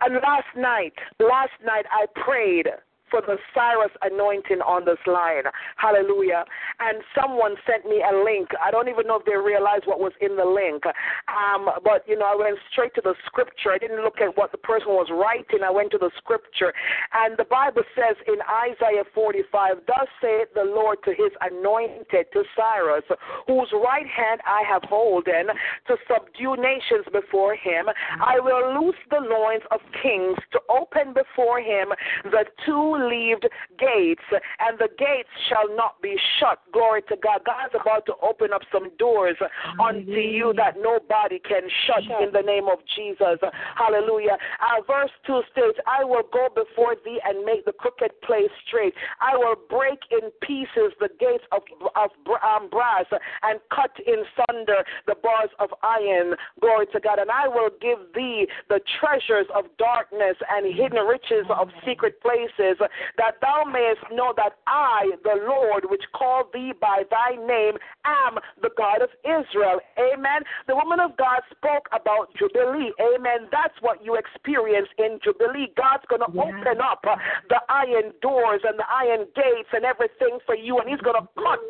last 0.00 0.56
night, 0.56 0.94
last 1.20 1.52
night 1.64 1.84
I 1.90 2.06
prayed 2.20 2.66
for 3.12 3.20
the 3.20 3.36
Cyrus 3.52 3.92
anointing 4.00 4.64
on 4.64 4.88
this 4.88 4.98
line. 5.06 5.44
Hallelujah. 5.76 6.48
And 6.80 7.04
someone 7.12 7.60
sent 7.68 7.84
me 7.84 8.00
a 8.00 8.24
link. 8.24 8.48
I 8.56 8.72
don't 8.72 8.88
even 8.88 9.06
know 9.06 9.20
if 9.20 9.28
they 9.28 9.36
realized 9.36 9.84
what 9.84 10.00
was 10.00 10.16
in 10.24 10.34
the 10.40 10.48
link. 10.48 10.88
Um, 11.28 11.68
but, 11.84 12.08
you 12.08 12.16
know, 12.16 12.24
I 12.24 12.34
went 12.34 12.56
straight 12.72 12.96
to 12.96 13.04
the 13.04 13.12
scripture. 13.28 13.70
I 13.70 13.78
didn't 13.78 14.00
look 14.00 14.24
at 14.24 14.32
what 14.40 14.50
the 14.50 14.58
person 14.58 14.96
was 14.96 15.12
writing. 15.12 15.60
I 15.60 15.70
went 15.70 15.92
to 15.92 16.00
the 16.00 16.10
scripture. 16.16 16.72
And 17.12 17.36
the 17.36 17.44
Bible 17.44 17.84
says 17.92 18.16
in 18.24 18.40
Isaiah 18.48 19.04
45, 19.12 19.84
Thus 19.86 20.08
saith 20.16 20.48
the 20.56 20.64
Lord 20.64 20.98
to 21.04 21.12
his 21.12 21.36
anointed, 21.44 22.32
to 22.32 22.42
Cyrus, 22.56 23.04
whose 23.46 23.68
right 23.76 24.08
hand 24.08 24.40
I 24.48 24.64
have 24.64 24.88
holden, 24.88 25.52
to 25.86 25.94
subdue 26.08 26.56
nations 26.56 27.04
before 27.12 27.52
him. 27.54 27.92
I 28.24 28.40
will 28.40 28.80
loose 28.80 28.96
the 29.12 29.20
loins 29.20 29.68
of 29.70 29.84
kings, 30.00 30.40
to 30.56 30.60
open 30.72 31.12
before 31.12 31.60
him 31.60 31.92
the 32.24 32.48
two 32.64 33.01
leaved 33.08 33.48
gates, 33.78 34.22
and 34.60 34.78
the 34.78 34.88
gates 34.98 35.28
shall 35.48 35.74
not 35.76 36.00
be 36.02 36.16
shut. 36.38 36.60
Glory 36.72 37.02
to 37.08 37.16
God. 37.16 37.42
God's 37.44 37.74
about 37.78 38.06
to 38.06 38.14
open 38.22 38.52
up 38.52 38.62
some 38.72 38.90
doors 38.98 39.36
unto 39.80 40.10
you 40.10 40.52
that 40.56 40.76
nobody 40.80 41.38
can 41.38 41.62
shut 41.86 42.04
in 42.22 42.32
the 42.32 42.42
name 42.42 42.68
of 42.68 42.78
Jesus. 42.96 43.38
Hallelujah. 43.76 44.38
Uh, 44.60 44.82
verse 44.86 45.10
2 45.26 45.42
states, 45.52 45.78
I 45.86 46.04
will 46.04 46.24
go 46.32 46.48
before 46.54 46.96
thee 47.04 47.20
and 47.24 47.44
make 47.44 47.64
the 47.64 47.72
crooked 47.72 48.12
place 48.22 48.50
straight. 48.66 48.94
I 49.20 49.36
will 49.36 49.56
break 49.68 50.00
in 50.10 50.30
pieces 50.40 50.92
the 51.00 51.08
gates 51.18 51.44
of, 51.52 51.62
of 51.96 52.10
um, 52.42 52.68
brass 52.70 53.06
and 53.42 53.60
cut 53.74 53.92
in 54.06 54.24
sunder 54.36 54.84
the 55.06 55.14
bars 55.22 55.50
of 55.58 55.70
iron. 55.82 56.34
Glory 56.60 56.86
to 56.92 57.00
God. 57.00 57.18
And 57.18 57.30
I 57.30 57.48
will 57.48 57.70
give 57.80 57.98
thee 58.14 58.46
the 58.68 58.80
treasures 59.00 59.46
of 59.54 59.64
darkness 59.78 60.36
and 60.50 60.66
hidden 60.74 61.04
riches 61.06 61.46
of 61.50 61.68
secret 61.86 62.20
places, 62.20 62.78
that 63.16 63.40
thou 63.40 63.64
mayest 63.64 64.02
know 64.12 64.32
that 64.36 64.58
I, 64.66 65.10
the 65.22 65.42
Lord, 65.46 65.84
which 65.88 66.02
called 66.14 66.52
thee 66.52 66.72
by 66.78 67.02
thy 67.10 67.36
name, 67.36 67.78
am 68.04 68.38
the 68.60 68.70
God 68.76 69.02
of 69.02 69.10
Israel. 69.24 69.80
Amen. 69.98 70.42
The 70.66 70.74
woman 70.74 71.00
of 71.00 71.16
God 71.16 71.40
spoke 71.50 71.88
about 71.92 72.34
Jubilee. 72.38 72.92
Amen. 73.00 73.48
That's 73.50 73.74
what 73.80 74.04
you 74.04 74.16
experience 74.16 74.88
in 74.98 75.18
Jubilee. 75.22 75.72
God's 75.76 76.04
going 76.08 76.22
to 76.22 76.32
open 76.32 76.80
up 76.82 77.04
uh, 77.06 77.16
the 77.48 77.60
iron 77.68 78.12
doors 78.20 78.60
and 78.64 78.78
the 78.78 78.88
iron 78.88 79.26
gates 79.34 79.70
and 79.72 79.84
everything 79.84 80.38
for 80.46 80.56
you, 80.56 80.78
and 80.78 80.88
He's 80.88 81.00
going 81.00 81.20
to 81.20 81.26
cut. 81.36 81.60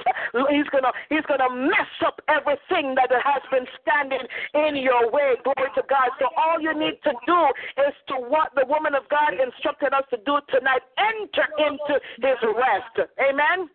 He's 0.51 0.69
going 0.71 0.85
to 0.85 0.93
He's 1.09 1.25
going 1.27 1.43
to 1.43 1.53
mess 1.53 1.93
up 2.07 2.21
everything 2.29 2.95
that 2.97 3.11
has 3.13 3.43
been 3.51 3.67
standing 3.81 4.25
in 4.55 4.77
your 4.77 5.11
way. 5.11 5.37
Glory 5.45 5.71
to 5.77 5.85
God. 5.89 6.09
So 6.19 6.29
all 6.37 6.61
you 6.61 6.73
need 6.73 6.99
to 7.05 7.13
do 7.27 7.41
is 7.85 7.95
to 8.09 8.17
what 8.17 8.53
the 8.55 8.65
woman 8.69 8.95
of 8.95 9.09
God 9.09 9.37
instructed 9.37 9.93
us 9.93 10.05
to 10.11 10.19
do 10.25 10.41
tonight 10.49 10.83
enter 11.21 11.47
into 11.59 12.01
his 12.21 12.39
rest. 12.43 13.11
Amen. 13.19 13.69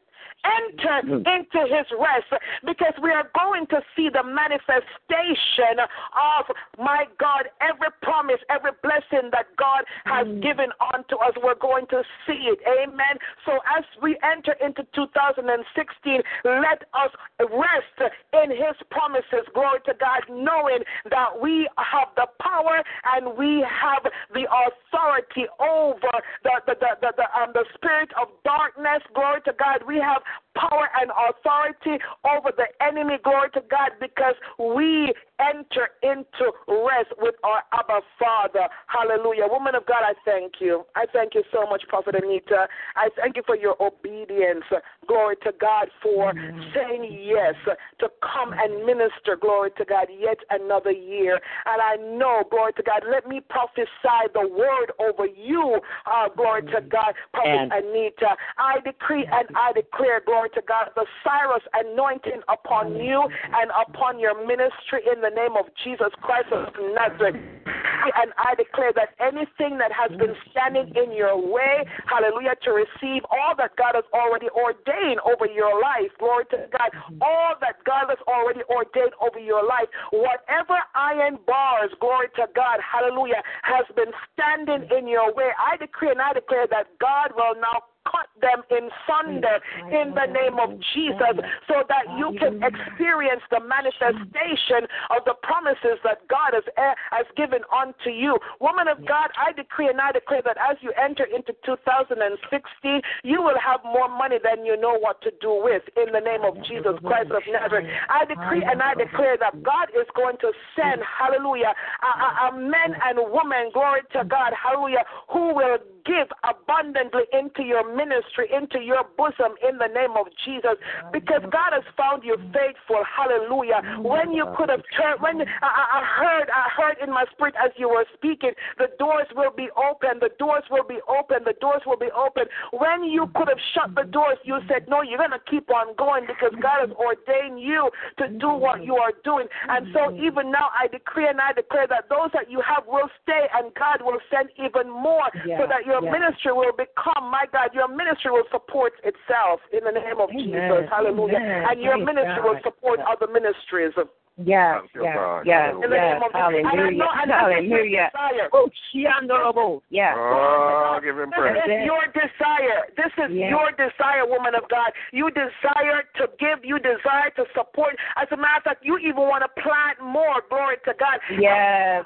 Enter 0.45 0.99
into 1.17 1.59
his 1.67 1.87
rest 1.99 2.31
because 2.65 2.93
we 3.01 3.11
are 3.11 3.29
going 3.37 3.67
to 3.67 3.81
see 3.95 4.09
the 4.09 4.23
manifestation 4.23 5.81
of, 5.81 6.45
my 6.77 7.05
God, 7.19 7.49
every 7.61 7.91
promise, 8.01 8.39
every 8.49 8.71
blessing 8.81 9.29
that 9.31 9.47
God 9.57 9.83
has 10.05 10.27
given 10.41 10.71
unto 10.93 11.15
us. 11.17 11.33
We're 11.43 11.59
going 11.59 11.87
to 11.91 12.03
see 12.25 12.47
it. 12.47 12.59
Amen. 12.65 13.19
So 13.45 13.59
as 13.67 13.83
we 14.01 14.17
enter 14.23 14.55
into 14.63 14.85
2016, 14.95 16.21
let 16.45 16.87
us 16.93 17.11
rest 17.39 18.13
in 18.33 18.51
his 18.51 18.75
promises. 18.89 19.45
Glory 19.53 19.79
to 19.85 19.93
God, 19.99 20.21
knowing 20.29 20.83
that 21.09 21.29
we 21.35 21.69
have 21.77 22.09
the 22.15 22.27
power 22.41 22.83
and 23.15 23.37
we 23.37 23.63
have 23.67 24.03
the 24.33 24.45
authority 24.47 25.45
over 25.59 26.13
the 26.43 26.53
the 26.65 26.75
the, 26.79 26.91
the, 27.01 27.11
the, 27.17 27.27
um, 27.39 27.51
the 27.53 27.65
spirit 27.73 28.09
of 28.19 28.29
darkness. 28.43 29.01
Glory 29.13 29.41
to 29.45 29.53
God. 29.57 29.81
We 29.87 29.97
have 29.97 30.16
up 30.17 30.23
power 30.59 30.89
and 30.99 31.11
authority 31.11 32.03
over 32.25 32.51
the 32.55 32.67
enemy. 32.83 33.17
Glory 33.23 33.49
to 33.53 33.61
God, 33.69 33.91
because 33.99 34.35
we 34.59 35.13
enter 35.39 35.89
into 36.01 36.51
rest 36.67 37.13
with 37.19 37.35
our 37.43 37.61
Abba 37.73 38.01
Father. 38.17 38.67
Hallelujah. 38.87 39.45
Woman 39.49 39.75
of 39.75 39.85
God, 39.85 40.01
I 40.01 40.13
thank 40.25 40.53
you. 40.59 40.85
I 40.95 41.05
thank 41.13 41.35
you 41.35 41.43
so 41.53 41.65
much, 41.69 41.83
Prophet 41.87 42.15
Anita. 42.15 42.67
I 42.95 43.09
thank 43.15 43.37
you 43.37 43.43
for 43.45 43.55
your 43.55 43.75
obedience. 43.81 44.65
Glory 45.07 45.35
to 45.43 45.53
God 45.59 45.87
for 46.01 46.33
saying 46.73 47.05
yes 47.23 47.53
to 47.99 48.09
come 48.21 48.53
and 48.53 48.85
minister. 48.85 49.37
Glory 49.39 49.69
to 49.77 49.85
God, 49.85 50.07
yet 50.19 50.37
another 50.49 50.91
year. 50.91 51.39
And 51.65 51.81
I 51.81 51.95
know, 52.17 52.43
glory 52.49 52.73
to 52.73 52.83
God, 52.83 53.03
let 53.09 53.27
me 53.27 53.41
prophesy 53.47 53.87
the 54.33 54.47
word 54.47 54.91
over 54.99 55.27
you. 55.27 55.79
Uh, 56.05 56.29
glory 56.35 56.63
to 56.63 56.81
God, 56.81 57.13
Prophet 57.33 57.49
And- 57.49 57.71
Anita. 57.71 58.35
I 58.57 58.79
decree 58.83 59.25
and 59.31 59.47
I 59.55 59.71
declare, 59.73 60.21
glory 60.25 60.46
to 60.55 60.61
God, 60.67 60.89
the 60.95 61.05
Cyrus 61.23 61.63
anointing 61.73 62.41
upon 62.47 62.95
you 62.95 63.21
and 63.21 63.71
upon 63.71 64.19
your 64.19 64.35
ministry 64.45 65.01
in 65.05 65.21
the 65.21 65.29
name 65.29 65.55
of 65.57 65.65
Jesus 65.83 66.11
Christ 66.21 66.51
of 66.51 66.73
Nazareth. 66.93 67.35
And 67.67 68.31
I 68.37 68.55
declare 68.55 68.93
that 68.95 69.17
anything 69.19 69.77
that 69.79 69.91
has 69.91 70.11
been 70.17 70.35
standing 70.51 70.93
in 70.95 71.11
your 71.11 71.35
way, 71.35 71.83
hallelujah, 72.05 72.55
to 72.63 72.71
receive 72.71 73.23
all 73.31 73.55
that 73.57 73.75
God 73.75 73.95
has 73.95 74.05
already 74.13 74.47
ordained 74.53 75.19
over 75.25 75.49
your 75.49 75.81
life, 75.81 76.11
glory 76.19 76.45
to 76.51 76.69
God, 76.71 76.89
all 77.21 77.55
that 77.59 77.83
God 77.83 78.07
has 78.07 78.21
already 78.27 78.61
ordained 78.69 79.13
over 79.19 79.39
your 79.39 79.65
life, 79.65 79.89
whatever 80.11 80.79
iron 80.95 81.37
bars, 81.45 81.91
glory 81.99 82.27
to 82.35 82.47
God, 82.55 82.79
hallelujah, 82.79 83.41
has 83.63 83.85
been 83.95 84.13
standing 84.31 84.87
in 84.95 85.07
your 85.07 85.33
way, 85.33 85.51
I 85.57 85.75
decree 85.77 86.11
and 86.11 86.21
I 86.21 86.33
declare 86.33 86.67
that 86.69 86.87
God 86.99 87.35
will 87.35 87.59
now 87.59 87.83
cut 88.07 88.27
them 88.39 88.63
in 88.71 88.89
sunder 89.03 89.59
in 89.91 90.15
the 90.15 90.27
name 90.31 90.59
of 90.59 90.79
Jesus 90.93 91.35
so 91.67 91.83
that 91.87 92.05
you 92.17 92.31
can 92.39 92.63
experience 92.63 93.41
the 93.51 93.59
manifestation 93.59 94.87
of 95.11 95.25
the 95.25 95.35
promises 95.43 95.99
that 96.03 96.23
God 96.27 96.53
has, 96.53 96.63
eh, 96.77 96.95
has 97.11 97.27
given 97.35 97.61
unto 97.73 98.09
you. 98.09 98.39
Woman 98.61 98.87
of 98.87 99.03
God, 99.05 99.29
I 99.35 99.51
decree 99.51 99.89
and 99.89 99.99
I 99.99 100.11
declare 100.11 100.41
that 100.45 100.57
as 100.57 100.77
you 100.81 100.93
enter 100.95 101.25
into 101.25 101.53
2016, 101.65 103.01
you 103.23 103.41
will 103.41 103.59
have 103.59 103.83
more 103.83 104.07
money 104.07 104.37
than 104.39 104.65
you 104.65 104.79
know 104.79 104.97
what 104.97 105.21
to 105.21 105.31
do 105.41 105.59
with 105.63 105.83
in 105.97 106.13
the 106.13 106.21
name 106.21 106.45
of 106.45 106.55
Jesus 106.63 106.95
Christ 107.03 107.31
of 107.31 107.43
Nazareth. 107.49 107.87
I 108.09 108.25
decree 108.25 108.63
and 108.63 108.81
I 108.81 108.93
declare 108.93 109.37
that 109.37 109.63
God 109.63 109.89
is 109.91 110.07
going 110.15 110.37
to 110.41 110.51
send, 110.75 111.01
hallelujah, 111.03 111.73
a, 112.03 112.07
a, 112.07 112.29
a 112.49 112.57
men 112.57 112.95
and 113.03 113.19
women, 113.31 113.71
glory 113.73 114.01
to 114.13 114.23
God, 114.23 114.53
hallelujah, 114.53 115.03
who 115.29 115.53
will 115.53 115.77
give 116.05 116.31
abundantly 116.47 117.27
into 117.33 117.63
your 117.63 117.83
ministry, 117.97 118.45
into 118.53 118.79
your 118.79 119.01
bosom 119.17 119.57
in 119.65 119.81
the 119.81 119.89
name 119.89 120.13
of 120.13 120.29
Jesus, 120.45 120.77
because 121.11 121.41
God 121.49 121.73
has 121.73 121.83
found 121.97 122.21
you 122.23 122.37
faithful. 122.53 123.01
Hallelujah. 123.01 123.81
When 124.05 124.31
you 124.31 124.45
could 124.53 124.69
have 124.69 124.85
turned, 124.93 125.19
when 125.25 125.41
I, 125.41 125.71
I 125.97 126.01
heard, 126.05 126.47
I 126.53 126.69
heard 126.77 126.95
in 127.01 127.09
my 127.09 127.25
spirit 127.33 127.55
as 127.57 127.73
you 127.77 127.89
were 127.89 128.05
speaking, 128.13 128.53
the 128.77 128.93
doors 129.01 129.25
will 129.33 129.51
be 129.51 129.73
open, 129.73 130.21
the 130.21 130.29
doors 130.37 130.63
will 130.69 130.85
be 130.85 131.01
open, 131.09 131.41
the 131.43 131.57
doors 131.59 131.81
will 131.89 131.97
be 131.97 132.13
open. 132.13 132.45
When 132.71 133.03
you 133.03 133.25
could 133.33 133.49
have 133.49 133.61
shut 133.73 133.95
the 133.97 134.05
doors, 134.05 134.37
you 134.45 134.61
said, 134.69 134.85
No, 134.87 135.01
you're 135.01 135.17
going 135.17 135.33
to 135.33 135.43
keep 135.49 135.69
on 135.73 135.95
going 135.97 136.29
because 136.29 136.53
God 136.61 136.85
has 136.85 136.93
ordained 136.93 137.59
you 137.59 137.89
to 138.19 138.27
do 138.37 138.53
what 138.53 138.83
you 138.83 138.95
are 138.95 139.13
doing. 139.23 139.47
And 139.67 139.87
so 139.93 140.13
even 140.15 140.51
now, 140.51 140.69
I 140.77 140.87
decree 140.87 141.27
and 141.27 141.41
I 141.41 141.53
declare 141.53 141.87
that 141.87 142.09
those 142.09 142.29
that 142.33 142.51
you 142.51 142.61
have 142.61 142.85
will 142.85 143.09
stay 143.23 143.47
and 143.55 143.73
God 143.73 144.05
will 144.05 144.19
send 144.29 144.49
even 144.59 144.91
more 144.91 145.27
so 145.57 145.65
that 145.67 145.85
your 145.85 146.01
ministry 146.11 146.53
will 146.53 146.75
become, 146.75 147.31
my 147.31 147.45
God, 147.51 147.73
your 147.73 147.86
ministry 147.87 148.31
will 148.31 148.47
support 148.51 148.93
itself 149.03 149.59
in 149.71 149.83
the 149.83 149.91
name 149.91 150.19
of 150.19 150.29
Jesus. 150.31 150.87
Hallelujah. 150.89 151.37
Amen. 151.37 151.65
And 151.69 151.81
your 151.81 151.95
Praise 151.97 152.05
ministry 152.05 152.41
will 152.43 152.53
God. 152.59 152.63
support 152.63 152.99
other 153.01 153.27
ministries. 153.31 153.93
Yes, 154.37 154.85
Thank 154.85 154.93
you, 154.93 155.01
yes, 155.01 155.15
God. 155.17 155.41
yes, 155.49 155.73
In 155.73 155.81
the 155.81 155.97
name 155.97 155.97
yes. 155.97 156.21
of 156.21 156.29
Jesus. 156.29 156.61
And 156.61 156.67
I 156.67 156.69
Hallelujah. 156.69 156.93
know, 156.93 157.09
and 157.09 157.25
your 157.25 157.41
Hallelujah. 157.41 158.09
desire. 158.13 158.49
Oh, 158.53 158.69
shiandorobo. 158.93 159.81
Yes. 159.89 160.13
Oh, 160.13 160.99
give 161.01 161.17
him 161.17 161.31
praise. 161.33 161.57
This 161.57 161.73
is 161.73 161.85
your 161.89 162.05
desire. 162.13 162.85
This 162.93 163.13
is 163.17 163.31
Yeah. 163.33 163.49
your 163.49 163.71
desire, 163.73 164.29
woman 164.29 164.53
of 164.53 164.69
God. 164.69 164.93
You 165.11 165.31
desire 165.33 166.05
to 166.21 166.29
give. 166.37 166.61
You 166.63 166.77
desire 166.77 167.33
to 167.33 167.45
support. 167.57 167.97
As 168.15 168.27
a 168.29 168.37
matter 168.37 168.57
of 168.57 168.63
fact, 168.63 168.85
you 168.85 168.99
even 168.99 169.25
want 169.25 169.41
to 169.41 169.49
plant 169.59 169.97
more. 170.05 170.45
Glory 170.53 170.77
to 170.85 170.93
God. 170.93 171.17
Yes. 171.33 172.05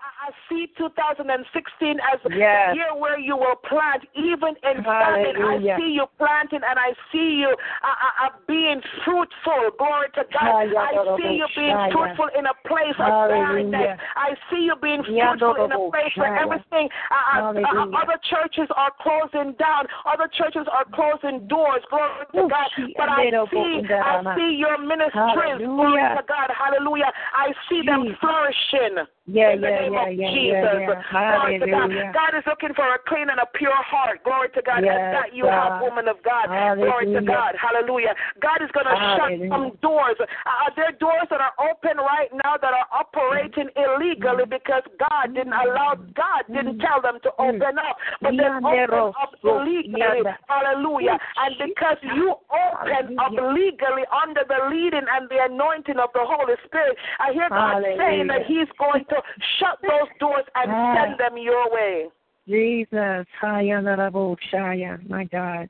See 0.49 0.68
2016 0.78 1.99
as 1.99 2.20
Yes. 2.32 2.72
the 2.72 2.76
year 2.76 2.94
where 2.95 3.20
you 3.20 3.36
will 3.36 3.56
plant, 3.56 4.03
even 4.16 4.56
in 4.64 4.84
famine. 4.84 5.36
I 5.38 5.58
see 5.78 5.91
you 5.91 6.06
planting, 6.18 6.62
and 6.64 6.78
I 6.80 6.94
see 7.12 7.41
you 7.41 7.49
uh, 7.49 7.88
uh, 7.88 8.26
uh, 8.26 8.30
being 8.48 8.82
fruitful. 9.03 9.72
Glory 9.78 10.10
to 10.16 10.24
God. 10.32 10.72
I 10.78 10.91
see 11.18 11.36
you 11.38 11.48
being 11.56 11.78
fruitful 11.91 12.30
in 12.38 12.45
a 12.45 12.56
place 12.68 12.98
of 12.99 13.12
barrenness. 13.30 13.99
I 14.16 14.36
see 14.49 14.62
you 14.68 14.76
being 14.82 15.03
fruitful 15.03 15.66
in 15.66 15.72
a 15.72 15.90
place 15.90 16.14
where 16.16 16.36
everything. 16.38 16.90
Uh, 17.12 17.38
uh, 17.38 17.53
uh, 17.53 18.02
other 18.02 18.20
churches 18.30 18.68
are 18.76 18.91
closing 19.02 19.53
down. 19.58 19.88
Other 20.06 20.28
churches 20.28 20.68
are 20.72 20.86
closing 20.94 21.48
doors. 21.48 21.82
Glory 21.90 22.26
to 22.34 22.48
God. 22.49 22.70
But 22.98 23.10
I 23.10 23.30
see, 23.52 23.82
I 23.91 24.36
see 24.36 24.56
your 24.58 24.78
ministries. 24.78 25.58
Glory 25.60 26.02
to 26.18 26.24
God. 26.28 26.49
Hallelujah. 26.52 27.12
I 27.34 27.53
see 27.70 27.82
them 27.86 28.16
flourishing. 28.20 29.06
Yeah, 29.30 29.53
in 29.53 29.61
the 29.61 29.69
yeah, 29.69 29.85
name 29.85 29.93
yeah, 29.93 30.02
of 30.02 30.18
yeah, 30.18 30.34
Jesus. 30.34 30.76
yeah. 30.81 31.38
Glory 31.38 31.61
to 31.61 31.68
God. 31.69 31.93
God 32.10 32.34
is 32.34 32.45
looking 32.49 32.73
for 32.73 32.89
a 32.89 32.98
clean 33.06 33.30
and 33.30 33.38
a 33.38 33.45
pure 33.53 33.77
heart. 33.85 34.26
Glory 34.26 34.49
to 34.57 34.61
God. 34.65 34.81
Yes, 34.81 34.98
and 34.98 35.14
that 35.14 35.30
you 35.38 35.45
have, 35.45 35.77
woman 35.77 36.10
of 36.10 36.18
God. 36.26 36.49
Glory 36.49 37.06
to 37.14 37.22
God. 37.22 37.53
Hallelujah. 37.53 38.18
God 38.41 38.65
is 38.65 38.73
going 38.73 38.89
to 38.89 38.98
shut 38.98 39.30
some 39.53 39.77
doors. 39.85 40.18
Are 40.19 40.73
there 40.73 40.98
doors 40.98 41.30
that 41.30 41.38
are 41.38 41.53
open 41.61 42.02
right 42.02 42.34
now 42.34 42.57
that 42.57 42.73
are 42.73 42.89
operating 42.89 43.69
illegally 43.77 44.49
because 44.49 44.81
God 44.98 45.38
didn't 45.38 45.53
allow, 45.53 46.02
God 46.18 46.49
didn't 46.49 46.81
tell 46.81 46.98
them 46.98 47.22
to 47.22 47.30
open 47.38 47.77
up. 47.77 48.02
But 48.26 48.34
they're 48.41 48.57
open 48.57 49.14
up 49.22 49.38
illegally. 49.45 50.26
Hallelujah. 50.49 51.22
And 51.45 51.61
because 51.61 52.02
you 52.18 52.41
open 52.49 53.22
up 53.22 53.38
legally 53.38 54.10
under 54.10 54.41
the 54.49 54.65
leading 54.73 55.06
and 55.06 55.30
the 55.30 55.45
anointing 55.45 56.02
of 56.02 56.10
the 56.18 56.26
Holy 56.26 56.57
Spirit, 56.65 56.98
I 57.22 57.38
hear 57.38 57.48
God 57.53 57.85
saying 57.85 58.26
that 58.34 58.49
He's 58.49 58.68
going 58.81 59.06
to 59.07 59.20
shut 59.60 59.80
those 59.81 60.10
doors 60.19 60.45
and 60.56 60.72
Ah. 60.72 60.95
send 60.95 61.18
them 61.18 61.38
your 61.38 61.69
way. 61.72 62.10
Jesus. 62.48 63.26
Hayanarabo 63.41 64.38
Shaya. 64.52 65.07
My 65.10 65.26
God. 65.26 65.69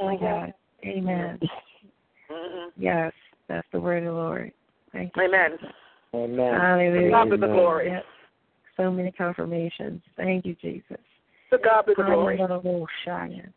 My 0.00 0.16
God. 0.16 0.54
Amen. 0.84 1.38
Mhm. 2.30 2.72
Yes. 2.76 3.12
That's 3.48 3.68
the 3.70 3.80
word 3.80 3.98
of 3.98 4.04
the 4.06 4.12
Lord. 4.12 4.52
Thank 4.92 5.16
you. 5.16 5.22
Amen. 5.22 5.58
Amen. 6.14 6.60
Hallelujah. 6.60 7.10
God 7.10 7.30
be 7.30 7.36
the 7.36 7.46
glory. 7.46 7.88
Yes. 7.88 8.04
So 8.76 8.90
many 8.90 9.12
confirmations. 9.12 10.02
Thank 10.16 10.44
you, 10.44 10.54
Jesus. 10.54 10.98
To 11.50 11.58
God 11.58 11.86
be 11.86 11.94
the 11.96 12.02
glory. 12.02 12.38
Hayanarabo 12.38 12.86
Shaya. 13.04 13.52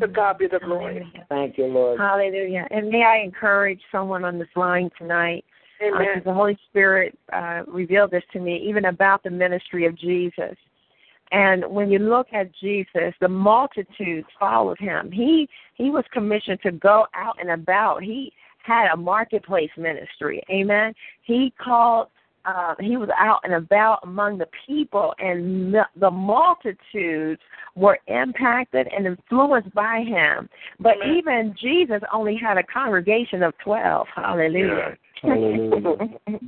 To 0.00 0.06
God 0.06 0.38
be 0.38 0.46
the 0.46 0.58
glory. 0.60 0.94
Hallelujah. 0.94 1.26
Thank 1.28 1.58
you, 1.58 1.66
Lord. 1.66 1.98
Hallelujah. 1.98 2.66
And 2.70 2.88
may 2.88 3.04
I 3.04 3.18
encourage 3.18 3.80
someone 3.90 4.24
on 4.24 4.38
this 4.38 4.48
line 4.56 4.90
tonight 4.96 5.44
Amen. 5.82 6.22
the 6.24 6.32
Holy 6.32 6.58
Spirit 6.68 7.18
uh, 7.32 7.62
revealed 7.66 8.10
this 8.10 8.22
to 8.32 8.40
me, 8.40 8.56
even 8.68 8.86
about 8.86 9.22
the 9.22 9.30
ministry 9.30 9.86
of 9.86 9.96
Jesus. 9.96 10.56
And 11.32 11.64
when 11.66 11.90
you 11.90 11.98
look 11.98 12.28
at 12.32 12.54
Jesus, 12.60 13.14
the 13.20 13.28
multitudes 13.28 14.26
followed 14.38 14.78
him. 14.78 15.10
He 15.10 15.48
he 15.74 15.90
was 15.90 16.04
commissioned 16.12 16.60
to 16.62 16.72
go 16.72 17.06
out 17.14 17.36
and 17.40 17.50
about. 17.50 18.02
He 18.02 18.32
had 18.62 18.92
a 18.92 18.96
marketplace 18.96 19.70
ministry. 19.76 20.42
Amen. 20.50 20.94
He 21.22 21.52
called. 21.62 22.08
Uh, 22.44 22.74
he 22.80 22.96
was 22.96 23.08
out 23.16 23.40
and 23.44 23.54
about 23.54 24.00
among 24.02 24.38
the 24.38 24.48
people, 24.66 25.14
and 25.18 25.74
the, 25.74 25.86
the 25.96 26.10
multitudes 26.10 27.40
were 27.74 27.98
impacted 28.08 28.88
and 28.88 29.06
influenced 29.06 29.72
by 29.74 30.00
him. 30.00 30.48
But 30.80 30.96
Amen. 31.02 31.16
even 31.16 31.54
Jesus 31.60 32.02
only 32.12 32.36
had 32.36 32.58
a 32.58 32.62
congregation 32.62 33.42
of 33.42 33.54
twelve. 33.62 34.06
Hallelujah. 34.14 34.96
Hallelujah. 35.22 36.18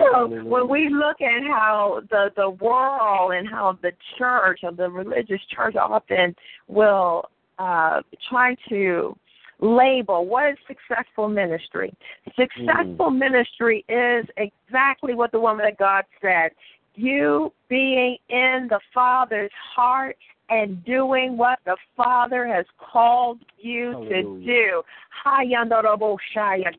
so 0.00 0.26
when 0.44 0.68
we 0.68 0.88
look 0.88 1.20
at 1.20 1.42
how 1.46 2.02
the 2.10 2.30
the 2.36 2.50
world 2.50 3.32
and 3.32 3.48
how 3.48 3.78
the 3.82 3.92
church 4.18 4.60
or 4.62 4.72
the 4.72 4.90
religious 4.90 5.40
church 5.54 5.76
often 5.76 6.34
will 6.66 7.24
uh 7.58 8.00
try 8.28 8.56
to 8.68 9.16
label. 9.60 10.26
What 10.26 10.50
is 10.50 10.56
successful 10.66 11.28
ministry? 11.28 11.92
Successful 12.36 13.10
mm. 13.10 13.18
ministry 13.18 13.84
is 13.88 14.26
exactly 14.36 15.14
what 15.14 15.32
the 15.32 15.40
woman 15.40 15.66
of 15.66 15.76
God 15.76 16.04
said. 16.20 16.50
You 16.94 17.52
being 17.68 18.16
in 18.28 18.66
the 18.68 18.80
Father's 18.92 19.50
heart 19.74 20.16
and 20.50 20.82
doing 20.84 21.36
what 21.36 21.58
the 21.66 21.76
Father 21.96 22.46
has 22.46 22.64
called 22.78 23.38
you 23.58 23.92
Hallelujah. 23.92 24.22
to 24.22 24.44
do. 24.44 24.82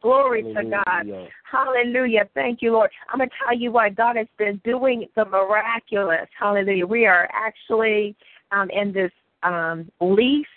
Glory 0.01 0.41
Hallelujah. 0.41 0.64
to 0.64 0.84
God. 0.85 1.30
Hallelujah. 1.49 2.30
Thank 2.34 2.61
you, 2.61 2.72
Lord. 2.72 2.89
I'm 3.10 3.19
going 3.19 3.30
to 3.30 3.35
tell 3.45 3.57
you 3.57 3.72
what 3.72 3.95
God 3.95 4.15
has 4.15 4.27
been 4.38 4.60
doing 4.64 5.07
the 5.15 5.26
miraculous. 5.26 6.27
Hallelujah. 6.38 6.85
We 6.85 7.06
are 7.06 7.30
actually 7.34 8.15
um, 8.51 8.69
in 8.72 8.91
this 8.91 9.11
um, 9.43 9.89
lease 10.01 10.47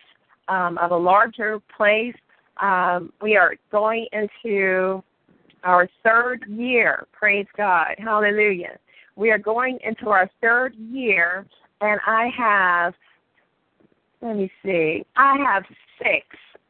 um, 0.53 0.79
of 0.79 0.91
a 0.91 0.97
larger 0.97 1.61
place. 1.77 2.15
Um, 2.61 3.13
we 3.23 3.37
are 3.37 3.55
going 3.71 4.07
into 4.13 5.03
our 5.65 5.89
third 6.05 6.45
year. 6.49 7.07
Praise 7.13 7.47
God. 7.57 7.95
Hallelujah. 7.99 8.79
We 9.17 9.31
are 9.31 9.39
going 9.39 9.79
into 9.85 10.09
our 10.11 10.31
third 10.41 10.75
year, 10.75 11.47
and 11.81 12.01
I 12.07 12.31
have, 12.37 12.95
let 14.21 14.37
me 14.37 14.51
see, 14.63 15.05
I 15.17 15.37
have 15.39 15.65
six, 15.99 16.27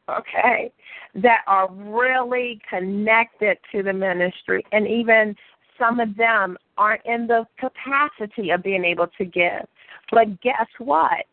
okay, 0.09 0.71
that 1.15 1.41
are 1.47 1.69
really 1.71 2.61
connected 2.69 3.57
to 3.71 3.83
the 3.83 3.93
ministry, 3.93 4.65
and 4.71 4.87
even 4.87 5.35
some 5.79 5.99
of 5.99 6.15
them 6.15 6.57
aren't 6.77 7.05
in 7.05 7.27
the 7.27 7.45
capacity 7.57 8.51
of 8.51 8.63
being 8.63 8.85
able 8.85 9.07
to 9.17 9.25
give. 9.25 9.65
But 10.11 10.41
guess 10.41 10.67
what? 10.79 11.25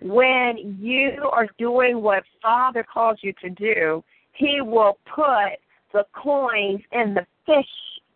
When 0.00 0.78
you 0.80 1.28
are 1.32 1.48
doing 1.58 2.02
what 2.02 2.24
Father 2.42 2.84
calls 2.84 3.18
you 3.22 3.32
to 3.42 3.50
do, 3.50 4.02
He 4.32 4.60
will 4.60 4.98
put 5.14 5.58
the 5.92 6.04
coins 6.12 6.80
in 6.92 7.14
the 7.14 7.26
fish 7.46 7.66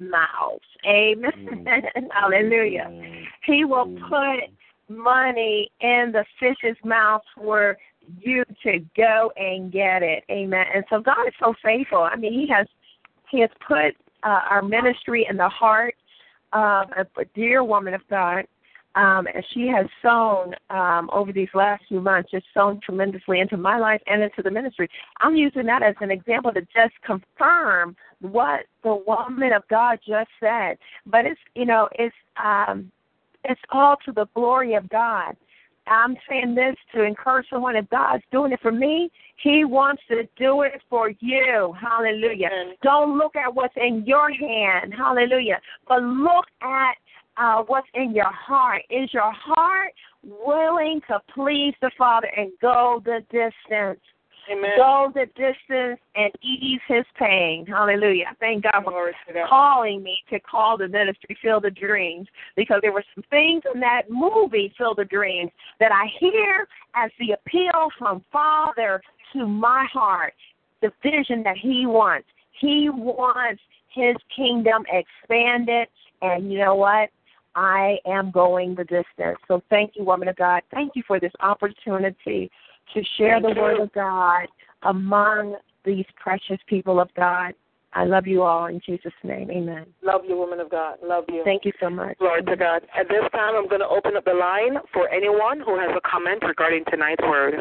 mouths. 0.00 0.64
Amen. 0.86 1.30
Mm. 1.66 2.08
Hallelujah. 2.12 2.88
Mm. 2.90 3.24
He 3.44 3.64
will 3.64 3.86
mm. 3.86 4.08
put 4.08 4.50
money 4.94 5.70
in 5.80 6.12
the 6.12 6.24
fish's 6.40 6.76
mouth 6.84 7.22
for 7.36 7.76
you 8.20 8.44
to 8.62 8.78
go 8.96 9.30
and 9.36 9.70
get 9.70 10.02
it. 10.02 10.24
Amen. 10.30 10.64
And 10.74 10.84
so 10.88 11.00
God 11.00 11.26
is 11.26 11.34
so 11.40 11.54
faithful. 11.62 11.98
I 11.98 12.16
mean, 12.16 12.32
He 12.32 12.46
has 12.52 12.66
He 13.30 13.40
has 13.40 13.50
put 13.66 13.94
uh, 14.22 14.40
our 14.50 14.62
ministry 14.62 15.26
in 15.28 15.36
the 15.36 15.48
heart 15.48 15.94
of 16.52 16.88
a 17.16 17.24
dear 17.34 17.62
woman 17.62 17.94
of 17.94 18.00
God 18.08 18.46
um, 18.94 19.26
and 19.32 19.44
she 19.52 19.68
has 19.68 19.86
sown 20.02 20.54
um, 20.70 21.08
over 21.12 21.32
these 21.32 21.48
last 21.54 21.84
few 21.88 22.00
months, 22.00 22.30
just 22.30 22.46
sown 22.54 22.80
tremendously 22.80 23.40
into 23.40 23.56
my 23.56 23.78
life 23.78 24.00
and 24.06 24.22
into 24.22 24.42
the 24.42 24.50
ministry. 24.50 24.88
I'm 25.20 25.36
using 25.36 25.66
that 25.66 25.82
as 25.82 25.94
an 26.00 26.10
example 26.10 26.52
to 26.52 26.62
just 26.62 26.94
confirm 27.04 27.96
what 28.20 28.60
the 28.82 28.94
woman 29.06 29.52
of 29.52 29.62
God 29.68 29.98
just 30.06 30.30
said. 30.40 30.78
But 31.06 31.26
it's 31.26 31.40
you 31.54 31.66
know 31.66 31.88
it's 31.92 32.14
um, 32.42 32.90
it's 33.44 33.60
all 33.70 33.96
to 34.04 34.12
the 34.12 34.26
glory 34.34 34.74
of 34.74 34.88
God. 34.88 35.36
I'm 35.86 36.16
saying 36.28 36.54
this 36.54 36.76
to 36.94 37.02
encourage 37.02 37.46
someone 37.48 37.76
if 37.76 37.88
God's 37.88 38.22
doing 38.30 38.52
it 38.52 38.60
for 38.60 38.72
me, 38.72 39.10
He 39.42 39.64
wants 39.64 40.02
to 40.08 40.28
do 40.36 40.62
it 40.62 40.82
for 40.90 41.10
you. 41.20 41.74
Hallelujah. 41.80 42.50
Don't 42.82 43.16
look 43.16 43.36
at 43.36 43.54
what's 43.54 43.74
in 43.76 44.04
your 44.06 44.30
hand. 44.32 44.92
Hallelujah. 44.96 45.60
But 45.86 46.02
look 46.02 46.46
at 46.62 46.96
uh, 47.38 47.62
what's 47.66 47.88
in 47.94 48.14
your 48.14 48.32
heart. 48.32 48.82
Is 48.90 49.12
your 49.12 49.32
heart 49.32 49.92
willing 50.22 51.00
to 51.08 51.20
please 51.34 51.74
the 51.80 51.90
Father 51.96 52.28
and 52.36 52.50
go 52.60 53.02
the 53.04 53.20
distance? 53.30 54.00
Amen. 54.50 54.70
Go 54.78 55.12
the 55.14 55.26
distance 55.26 56.00
and 56.14 56.32
ease 56.42 56.80
his 56.88 57.04
pain. 57.18 57.66
Hallelujah. 57.66 58.34
Thank 58.40 58.64
God 58.64 58.82
for 58.82 59.12
calling 59.46 60.02
me 60.02 60.18
to 60.30 60.40
call 60.40 60.78
the 60.78 60.88
ministry 60.88 61.36
Field 61.42 61.66
of 61.66 61.74
Dreams 61.74 62.26
because 62.56 62.78
there 62.80 62.92
were 62.92 63.04
some 63.14 63.24
things 63.28 63.62
in 63.74 63.80
that 63.80 64.04
movie, 64.08 64.72
Field 64.78 65.00
of 65.00 65.08
Dreams, 65.10 65.50
that 65.80 65.92
I 65.92 66.06
hear 66.18 66.66
as 66.94 67.10
the 67.18 67.32
appeal 67.32 67.88
from 67.98 68.24
Father 68.32 69.02
to 69.34 69.46
my 69.46 69.86
heart, 69.92 70.32
the 70.80 70.90
vision 71.02 71.42
that 71.42 71.58
he 71.58 71.84
wants. 71.84 72.26
He 72.58 72.88
wants 72.88 73.60
his 73.90 74.16
kingdom 74.34 74.84
expanded. 74.90 75.88
And 76.22 76.50
you 76.50 76.58
know 76.58 76.74
what? 76.74 77.10
I 77.58 77.98
am 78.06 78.30
going 78.30 78.76
the 78.76 78.84
distance. 78.84 79.36
So 79.48 79.60
thank 79.68 79.94
you, 79.96 80.04
woman 80.04 80.28
of 80.28 80.36
God. 80.36 80.62
Thank 80.72 80.92
you 80.94 81.02
for 81.08 81.18
this 81.18 81.32
opportunity 81.40 82.48
to 82.94 83.02
share 83.16 83.40
thank 83.40 83.42
the 83.42 83.54
you. 83.56 83.60
word 83.60 83.80
of 83.80 83.92
God 83.92 84.46
among 84.84 85.56
these 85.84 86.04
precious 86.22 86.58
people 86.68 87.00
of 87.00 87.08
God. 87.16 87.54
I 87.94 88.04
love 88.04 88.28
you 88.28 88.42
all 88.42 88.66
in 88.66 88.80
Jesus' 88.86 89.12
name. 89.24 89.50
Amen. 89.50 89.86
Love 90.02 90.20
you, 90.28 90.36
woman 90.36 90.60
of 90.60 90.70
God. 90.70 90.98
Love 91.02 91.24
you. 91.28 91.42
Thank 91.44 91.64
you 91.64 91.72
so 91.80 91.90
much. 91.90 92.16
Glory 92.18 92.44
to 92.44 92.54
God. 92.56 92.82
At 92.96 93.08
this 93.08 93.28
time, 93.32 93.56
I'm 93.56 93.66
going 93.66 93.80
to 93.80 93.88
open 93.88 94.16
up 94.16 94.24
the 94.24 94.34
line 94.34 94.76
for 94.92 95.08
anyone 95.08 95.58
who 95.58 95.76
has 95.80 95.90
a 95.96 96.08
comment 96.08 96.44
regarding 96.46 96.84
tonight's 96.88 97.22
word. 97.22 97.54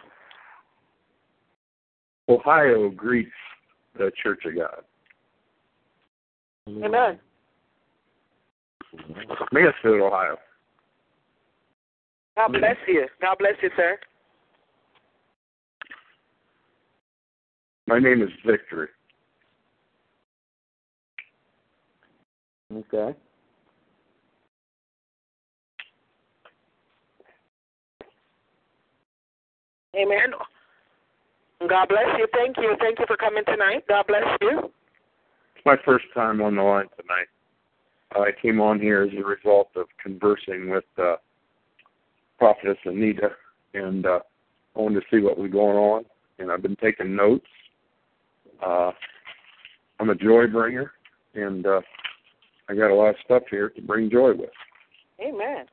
Ohio 2.30 2.90
greets 2.90 3.32
the 3.98 4.11
Church 4.22 4.44
of 4.45 4.56
God. 4.56 4.84
Amen. 6.68 7.19
Mansfield, 9.52 10.02
Ohio. 10.02 10.38
God 12.36 12.49
bless 12.49 12.76
you. 12.88 13.07
God 13.22 13.36
bless 13.40 13.53
you, 13.61 13.69
sir. 13.76 13.98
My 17.88 17.99
name 17.99 18.22
is 18.22 18.30
Victory. 18.45 18.90
Okay. 22.72 23.18
Amen. 29.95 30.34
God 31.68 31.88
bless 31.90 32.06
you. 32.18 32.28
Thank 32.34 32.57
you. 32.57 32.76
Thank 32.80 32.99
you 32.99 33.06
for 33.07 33.18
coming 33.18 33.44
tonight. 33.45 33.84
God 33.88 34.06
bless 34.07 34.24
you. 34.41 34.72
It's 35.56 35.65
my 35.65 35.76
first 35.84 36.06
time 36.14 36.41
on 36.41 36.56
the 36.56 36.61
line 36.61 36.88
tonight. 36.99 37.28
I 38.11 38.31
came 38.41 38.61
on 38.61 38.79
here 38.79 39.03
as 39.03 39.09
a 39.17 39.23
result 39.23 39.69
of 39.75 39.88
conversing 40.01 40.69
with 40.69 40.85
uh, 40.97 41.15
Prophetess 42.38 42.77
Anita, 42.85 43.29
and 43.73 44.05
uh, 44.05 44.19
I 44.75 44.79
wanted 44.79 45.01
to 45.01 45.05
see 45.11 45.21
what 45.21 45.38
was 45.38 45.51
going 45.51 45.77
on. 45.77 46.05
And 46.39 46.51
I've 46.51 46.61
been 46.61 46.75
taking 46.77 47.15
notes. 47.15 47.47
Uh, 48.65 48.91
I'm 49.99 50.09
a 50.09 50.15
joy 50.15 50.47
bringer, 50.47 50.91
and 51.34 51.65
uh, 51.65 51.81
I 52.69 52.75
got 52.75 52.91
a 52.91 52.95
lot 52.95 53.09
of 53.09 53.15
stuff 53.25 53.43
here 53.49 53.69
to 53.69 53.81
bring 53.81 54.09
joy 54.09 54.34
with. 54.34 54.49
Amen. 55.19 55.65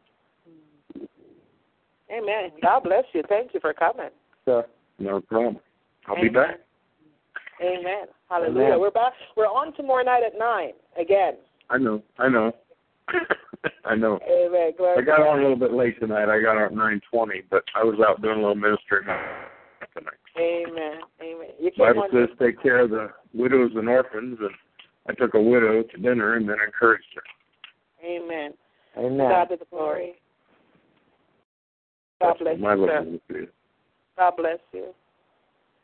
Amen. 2.10 2.50
God 2.62 2.80
bless 2.84 3.04
you. 3.12 3.22
Thank 3.28 3.54
you 3.54 3.60
for 3.60 3.72
coming. 3.74 4.10
Sure. 4.44 4.64
No 4.98 5.20
problem. 5.20 5.58
I'll 6.06 6.16
Amen. 6.16 6.24
be 6.24 6.34
back. 6.34 6.60
Amen. 7.60 8.06
Hallelujah. 8.28 8.66
Amen. 8.66 8.80
We're 8.80 8.90
back. 8.90 9.12
We're 9.36 9.46
on 9.46 9.74
tomorrow 9.74 10.04
night 10.04 10.22
at 10.24 10.38
nine 10.38 10.72
again. 10.98 11.34
I 11.70 11.78
know. 11.78 12.02
I 12.18 12.28
know. 12.28 12.52
I 13.84 13.94
know. 13.94 14.18
Amen. 14.28 14.72
Glory 14.76 14.98
I 14.98 15.00
got 15.02 15.20
on 15.20 15.38
a 15.38 15.42
little 15.42 15.56
bit 15.56 15.72
late 15.72 15.98
tonight. 16.00 16.28
I 16.28 16.40
got 16.40 16.56
on 16.56 16.64
at 16.64 16.74
nine 16.74 17.00
twenty, 17.10 17.42
but 17.50 17.62
I 17.74 17.84
was 17.84 17.98
out 18.06 18.22
doing 18.22 18.38
a 18.38 18.40
little 18.40 18.54
ministry 18.54 19.00
tonight. 19.02 20.14
Amen. 20.36 21.00
Amen. 21.22 21.48
You 21.60 21.70
Bible 21.78 22.06
can't 22.10 22.28
says 22.28 22.36
take 22.40 22.62
care 22.62 22.80
of 22.80 22.90
the 22.90 23.08
widows 23.32 23.72
and 23.74 23.88
orphans, 23.88 24.38
and 24.40 24.50
I 25.08 25.12
took 25.14 25.34
a 25.34 25.40
widow 25.40 25.82
to 25.82 25.96
dinner 25.98 26.34
and 26.36 26.48
then 26.48 26.56
encouraged 26.64 27.04
her. 27.14 27.22
Amen. 28.04 28.52
Amen. 28.98 29.28
God 29.28 29.48
be 29.48 29.56
the 29.56 29.64
glory. 29.70 30.14
God 32.20 32.28
That's 32.30 32.40
bless 32.40 32.58
my 32.58 32.74
you, 32.74 32.80
little 32.80 33.18
sir. 33.30 33.46
God 34.16 34.32
bless 34.36 34.58
you. 34.72 34.94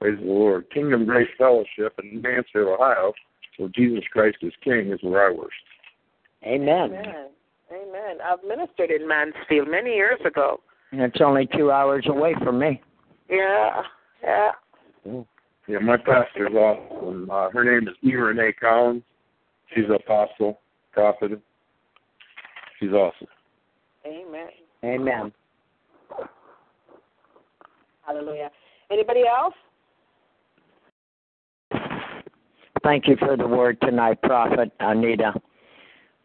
Praise 0.01 0.19
the 0.19 0.27
Lord. 0.27 0.70
Kingdom 0.73 1.05
Grace 1.05 1.28
Fellowship 1.36 1.98
in 2.02 2.23
Mansfield, 2.23 2.69
Ohio, 2.69 3.12
where 3.59 3.69
Jesus 3.74 4.05
Christ 4.12 4.39
is 4.43 4.52
King, 4.65 4.93
is 4.93 5.01
where 5.02 5.27
I 5.27 5.31
worship. 5.31 5.51
Amen. 6.45 6.93
Amen. 6.93 7.29
Amen. 7.73 8.19
I've 8.25 8.43
ministered 8.47 8.91
in 8.91 9.07
Mansfield 9.07 9.69
many 9.69 9.91
years 9.91 10.21
ago. 10.25 10.61
And 10.93 11.01
it's 11.03 11.21
only 11.21 11.49
two 11.57 11.71
hours 11.71 12.05
away 12.09 12.35
from 12.43 12.59
me. 12.59 12.81
Yeah. 13.29 13.83
Yeah. 14.23 14.51
Yeah, 15.69 15.79
my 15.79 15.97
pastor's 15.97 16.53
awesome. 16.53 17.31
Uh, 17.31 17.49
her 17.51 17.65
name 17.65 17.89
is 17.89 17.95
E. 18.03 18.15
Renee 18.17 18.53
Collins. 18.61 19.03
She's 19.73 19.85
an 19.85 19.93
apostle, 19.93 20.59
prophet. 20.93 21.41
She's 22.81 22.91
awesome. 22.91 23.29
Amen. 24.05 24.49
Amen. 24.85 25.33
Hallelujah. 28.05 28.51
Anybody 28.91 29.23
else? 29.27 29.55
Thank 32.83 33.07
you 33.07 33.17
for 33.19 33.37
the 33.37 33.47
word 33.47 33.79
tonight, 33.83 34.21
Prophet 34.23 34.73
Anita. 34.81 35.35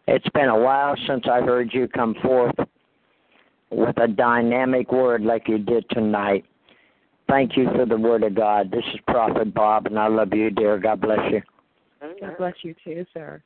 It's 0.07 0.29
been 0.29 0.49
a 0.49 0.59
while 0.59 0.95
since 1.07 1.25
I 1.29 1.41
heard 1.41 1.73
you 1.73 1.87
come 1.87 2.15
forth 2.21 2.55
with 3.71 3.97
a 3.97 4.07
dynamic 4.07 4.91
word 4.91 5.23
like 5.23 5.47
you 5.47 5.57
did 5.57 5.85
tonight. 5.89 6.45
Thank 7.27 7.57
you 7.57 7.67
for 7.75 7.85
the 7.85 7.97
word 7.97 8.23
of 8.23 8.35
God. 8.35 8.69
This 8.69 8.83
is 8.93 8.99
Prophet 9.07 9.53
Bob, 9.53 9.87
and 9.87 9.97
I 9.97 10.07
love 10.07 10.31
you, 10.33 10.51
dear. 10.51 10.77
God 10.77 11.01
bless 11.01 11.19
you. 11.31 11.41
God 12.21 12.37
bless 12.37 12.53
you 12.61 12.75
too, 12.83 13.05
sir. 13.13 13.41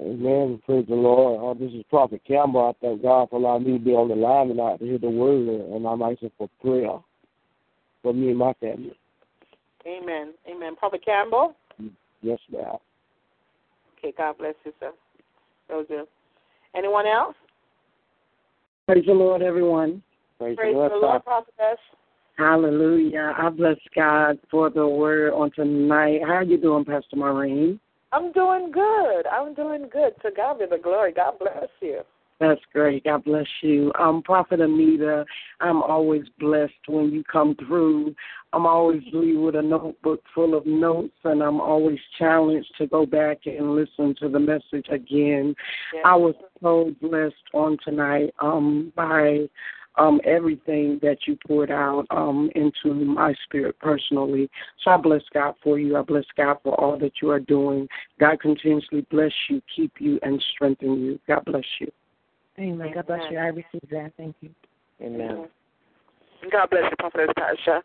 Amen. 0.00 0.62
Praise 0.64 0.86
the 0.88 0.94
Lord. 0.94 1.56
Uh, 1.56 1.60
this 1.60 1.72
is 1.74 1.84
Prophet 1.90 2.22
Campbell. 2.26 2.68
I 2.68 2.86
thank 2.86 3.02
God 3.02 3.28
for 3.28 3.36
allowing 3.36 3.64
me 3.64 3.78
to 3.78 3.84
be 3.84 3.90
on 3.90 4.08
the 4.08 4.14
line 4.14 4.48
tonight 4.48 4.78
to 4.78 4.84
hear 4.84 4.98
the 4.98 5.10
word, 5.10 5.48
and 5.48 5.86
I'm 5.86 6.00
asking 6.00 6.30
for 6.38 6.48
prayer 6.62 6.98
for 8.02 8.14
me 8.14 8.30
and 8.30 8.38
my 8.38 8.54
family. 8.54 8.96
Amen. 9.86 10.32
Amen. 10.48 10.76
Prophet 10.76 11.04
Campbell. 11.04 11.54
Yes, 12.22 12.38
ma'am. 12.50 12.76
Okay. 13.98 14.14
God 14.16 14.38
bless 14.38 14.54
you, 14.64 14.72
sir. 14.80 14.92
Those 15.68 15.86
are. 15.90 16.04
Anyone 16.74 17.06
else? 17.06 17.34
Praise 18.86 19.04
the 19.06 19.12
Lord, 19.12 19.42
everyone. 19.42 20.02
Praise, 20.38 20.56
Praise 20.56 20.72
the 20.72 20.78
Lord. 20.78 20.92
the 20.92 20.96
Lord, 20.96 21.24
prophetess. 21.24 21.78
Hallelujah. 22.36 23.34
I 23.36 23.48
bless 23.48 23.76
God 23.94 24.38
for 24.50 24.70
the 24.70 24.86
word 24.86 25.32
on 25.32 25.50
tonight. 25.56 26.20
How 26.24 26.34
are 26.34 26.44
you 26.44 26.56
doing, 26.56 26.84
Pastor 26.84 27.16
Maureen? 27.16 27.80
I'm 28.12 28.32
doing 28.32 28.70
good. 28.70 29.26
I'm 29.26 29.54
doing 29.54 29.88
good. 29.92 30.12
To 30.22 30.30
God 30.34 30.60
be 30.60 30.66
the 30.70 30.78
glory. 30.78 31.12
God 31.12 31.34
bless 31.38 31.68
you. 31.80 32.00
That's 32.40 32.60
great. 32.72 33.04
God 33.04 33.24
bless 33.24 33.46
you. 33.62 33.92
Um, 33.98 34.22
Prophet 34.22 34.60
Anita, 34.60 35.24
I'm 35.60 35.82
always 35.82 36.22
blessed 36.38 36.72
when 36.86 37.10
you 37.10 37.24
come 37.24 37.56
through. 37.56 38.14
I'm 38.52 38.64
always 38.64 39.02
leave 39.12 39.40
with 39.40 39.56
a 39.56 39.62
notebook 39.62 40.22
full 40.34 40.54
of 40.54 40.64
notes, 40.64 41.16
and 41.24 41.42
I'm 41.42 41.60
always 41.60 41.98
challenged 42.16 42.72
to 42.78 42.86
go 42.86 43.04
back 43.04 43.38
and 43.46 43.74
listen 43.74 44.14
to 44.20 44.28
the 44.28 44.38
message 44.38 44.86
again. 44.88 45.54
Yes. 45.92 46.02
I 46.04 46.14
was 46.14 46.34
so 46.62 46.94
blessed 47.02 47.34
on 47.54 47.76
tonight 47.84 48.32
um, 48.40 48.92
by 48.94 49.48
um, 49.96 50.20
everything 50.24 51.00
that 51.02 51.18
you 51.26 51.36
poured 51.44 51.72
out 51.72 52.06
um, 52.10 52.50
into 52.54 52.94
my 52.94 53.34
spirit 53.44 53.76
personally. 53.80 54.48
So 54.84 54.92
I 54.92 54.96
bless 54.96 55.22
God 55.34 55.54
for 55.62 55.78
you. 55.78 55.96
I 55.96 56.02
bless 56.02 56.24
God 56.36 56.58
for 56.62 56.80
all 56.80 56.96
that 56.98 57.14
you 57.20 57.30
are 57.30 57.40
doing. 57.40 57.88
God 58.20 58.40
continuously 58.40 59.04
bless 59.10 59.32
you, 59.50 59.60
keep 59.74 59.94
you, 59.98 60.20
and 60.22 60.42
strengthen 60.54 61.00
you. 61.00 61.18
God 61.26 61.44
bless 61.44 61.64
you. 61.80 61.90
Amen. 62.58 62.92
God 62.94 63.06
bless 63.06 63.20
you. 63.30 63.38
I 63.38 63.46
receive 63.46 63.88
that. 63.90 64.12
Thank 64.16 64.36
you. 64.40 64.50
Amen. 65.00 65.46
God 66.50 66.70
bless 66.70 66.84
you, 66.90 66.96
Prophetess 66.98 67.30
Tasha. 67.38 67.82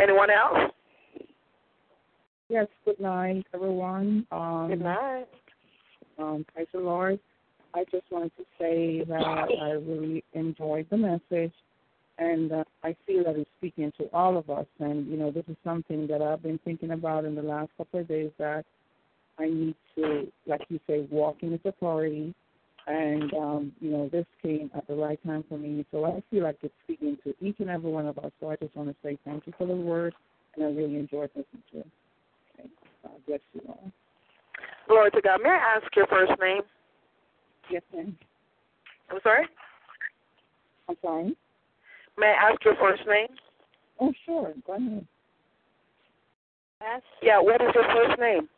Anyone 0.00 0.30
else? 0.30 0.72
Yes, 2.48 2.66
good 2.84 3.00
night, 3.00 3.44
everyone. 3.52 4.26
Um, 4.30 4.68
Good 4.68 4.82
night. 4.82 5.26
Um, 6.18 6.46
praise 6.54 6.68
the 6.72 6.78
Lord. 6.78 7.18
I 7.74 7.84
just 7.90 8.04
wanted 8.10 8.32
to 8.38 8.44
say 8.58 9.04
that 9.04 9.48
I 9.60 9.72
really 9.72 10.24
enjoyed 10.32 10.86
the 10.88 10.96
message, 10.96 11.52
and 12.18 12.52
uh, 12.52 12.64
I 12.82 12.96
feel 13.06 13.24
that 13.24 13.36
it's 13.36 13.50
speaking 13.58 13.92
to 13.98 14.04
all 14.12 14.38
of 14.38 14.48
us. 14.48 14.66
And 14.78 15.06
you 15.08 15.16
know, 15.16 15.30
this 15.30 15.44
is 15.48 15.56
something 15.64 16.06
that 16.06 16.22
I've 16.22 16.42
been 16.42 16.58
thinking 16.64 16.92
about 16.92 17.24
in 17.24 17.34
the 17.34 17.42
last 17.42 17.70
couple 17.76 18.00
of 18.00 18.08
days. 18.08 18.30
That 18.38 18.64
I 19.38 19.46
need 19.46 19.74
to, 19.96 20.28
like 20.46 20.62
you 20.68 20.80
say, 20.86 21.06
walk 21.10 21.38
in 21.42 21.50
His 21.50 21.60
authority. 21.64 22.34
And 22.86 23.34
um, 23.34 23.72
you 23.80 23.90
know, 23.90 24.08
this 24.08 24.26
came 24.42 24.70
at 24.76 24.86
the 24.86 24.94
right 24.94 25.18
time 25.26 25.44
for 25.48 25.58
me. 25.58 25.84
So 25.90 26.04
I 26.04 26.22
feel 26.30 26.44
like 26.44 26.58
it's 26.62 26.74
speaking 26.84 27.18
to 27.24 27.34
each 27.40 27.56
and 27.58 27.68
every 27.68 27.90
one 27.90 28.06
of 28.06 28.18
us. 28.18 28.30
So 28.40 28.50
I 28.50 28.56
just 28.56 28.76
want 28.76 28.88
to 28.90 28.96
say 29.02 29.18
thank 29.24 29.46
you 29.46 29.52
for 29.58 29.66
the 29.66 29.74
word, 29.74 30.14
and 30.54 30.64
I 30.64 30.68
really 30.68 30.96
enjoyed 30.96 31.30
listening 31.34 31.62
to 31.72 31.78
it. 31.80 31.86
Okay. 32.58 32.70
God 33.02 33.12
bless 33.26 33.40
you 33.54 33.62
all. 33.68 33.90
Glory 34.88 35.10
to 35.10 35.20
God. 35.20 35.40
May 35.42 35.50
I 35.50 35.76
ask 35.76 35.96
your 35.96 36.06
first 36.06 36.32
name? 36.40 36.62
Yes, 37.70 37.82
ma'am. 37.94 38.16
I'm 39.10 39.18
sorry? 39.22 39.46
I'm 40.88 40.96
sorry. 41.02 41.36
May 42.16 42.26
I 42.26 42.50
ask 42.50 42.64
your 42.64 42.76
first 42.76 43.02
name? 43.06 43.28
Oh, 44.00 44.12
sure. 44.24 44.54
Go 44.66 44.74
ahead. 44.74 45.06
Yes. 46.80 47.02
Yeah, 47.22 47.40
what 47.40 47.60
is 47.60 47.68
your 47.74 47.84
first 47.84 48.20
name? 48.20 48.48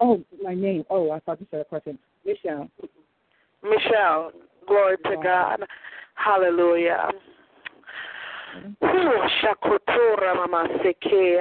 Oh, 0.00 0.22
my 0.42 0.54
name. 0.54 0.84
Oh, 0.88 1.10
I 1.10 1.20
thought 1.20 1.40
you 1.40 1.46
said 1.50 1.60
a 1.60 1.64
question. 1.64 1.98
Michelle. 2.24 2.68
Michelle. 3.68 4.32
Glory 4.66 4.96
to 5.04 5.16
God. 5.22 5.64
Hallelujah. 6.14 7.10
Mama 8.82 10.68
seke, 10.82 11.38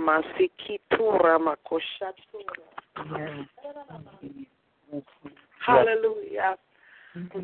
masikitura 0.00 1.38
makoshatura. 1.38 2.66
Hallelujah. 5.66 6.56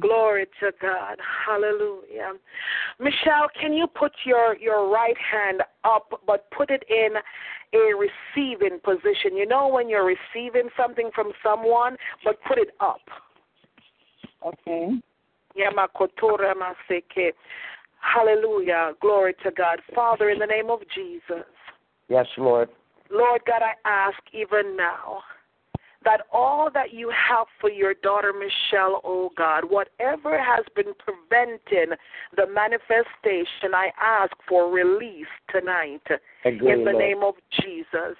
Glory 0.01 0.47
to 0.61 0.73
God. 0.81 1.17
Hallelujah. 1.47 2.33
Michelle, 3.01 3.49
can 3.61 3.73
you 3.73 3.87
put 3.87 4.13
your, 4.25 4.57
your 4.57 4.91
right 4.91 5.17
hand 5.17 5.63
up, 5.85 6.21
but 6.27 6.51
put 6.51 6.71
it 6.71 6.85
in 6.89 7.17
a 7.73 7.93
receiving 7.95 8.79
position? 8.85 9.37
You 9.37 9.47
know 9.47 9.69
when 9.69 9.89
you're 9.89 10.07
receiving 10.07 10.69
something 10.77 11.11
from 11.15 11.33
someone, 11.43 11.97
but 12.25 12.37
put 12.47 12.59
it 12.59 12.71
up. 12.81 13.01
Okay. 14.45 14.91
Yamakotora 15.57 16.55
maseke. 16.55 17.33
Hallelujah. 18.01 18.93
Glory 19.01 19.35
to 19.43 19.51
God. 19.51 19.81
Father, 19.95 20.31
in 20.31 20.39
the 20.39 20.47
name 20.47 20.71
of 20.71 20.81
Jesus. 20.95 21.47
Yes, 22.09 22.27
Lord. 22.37 22.69
Lord 23.11 23.43
God, 23.47 23.63
I 23.63 23.75
ask 23.89 24.19
even 24.33 24.77
now 24.77 25.21
that 26.05 26.21
all 26.33 26.69
that 26.75 26.93
you 26.93 27.11
have 27.11 27.47
for 27.61 27.71
your 27.71 27.95
daughter 27.95 28.33
Michelle, 28.33 29.01
oh 29.05 29.31
God, 29.37 29.65
whatever 29.69 30.39
has 30.39 30.65
been 30.77 30.93
preventing 30.99 31.97
the 32.37 32.47
manifestation, 32.47 33.75
I 33.75 33.91
ask 34.01 34.33
for 34.49 34.71
release 34.71 35.27
tonight 35.51 36.03
Agree, 36.45 36.73
in 36.73 36.85
the 36.85 36.93
Lord. 36.93 37.05
name 37.05 37.23
of 37.23 37.35
Jesus. 37.61 38.17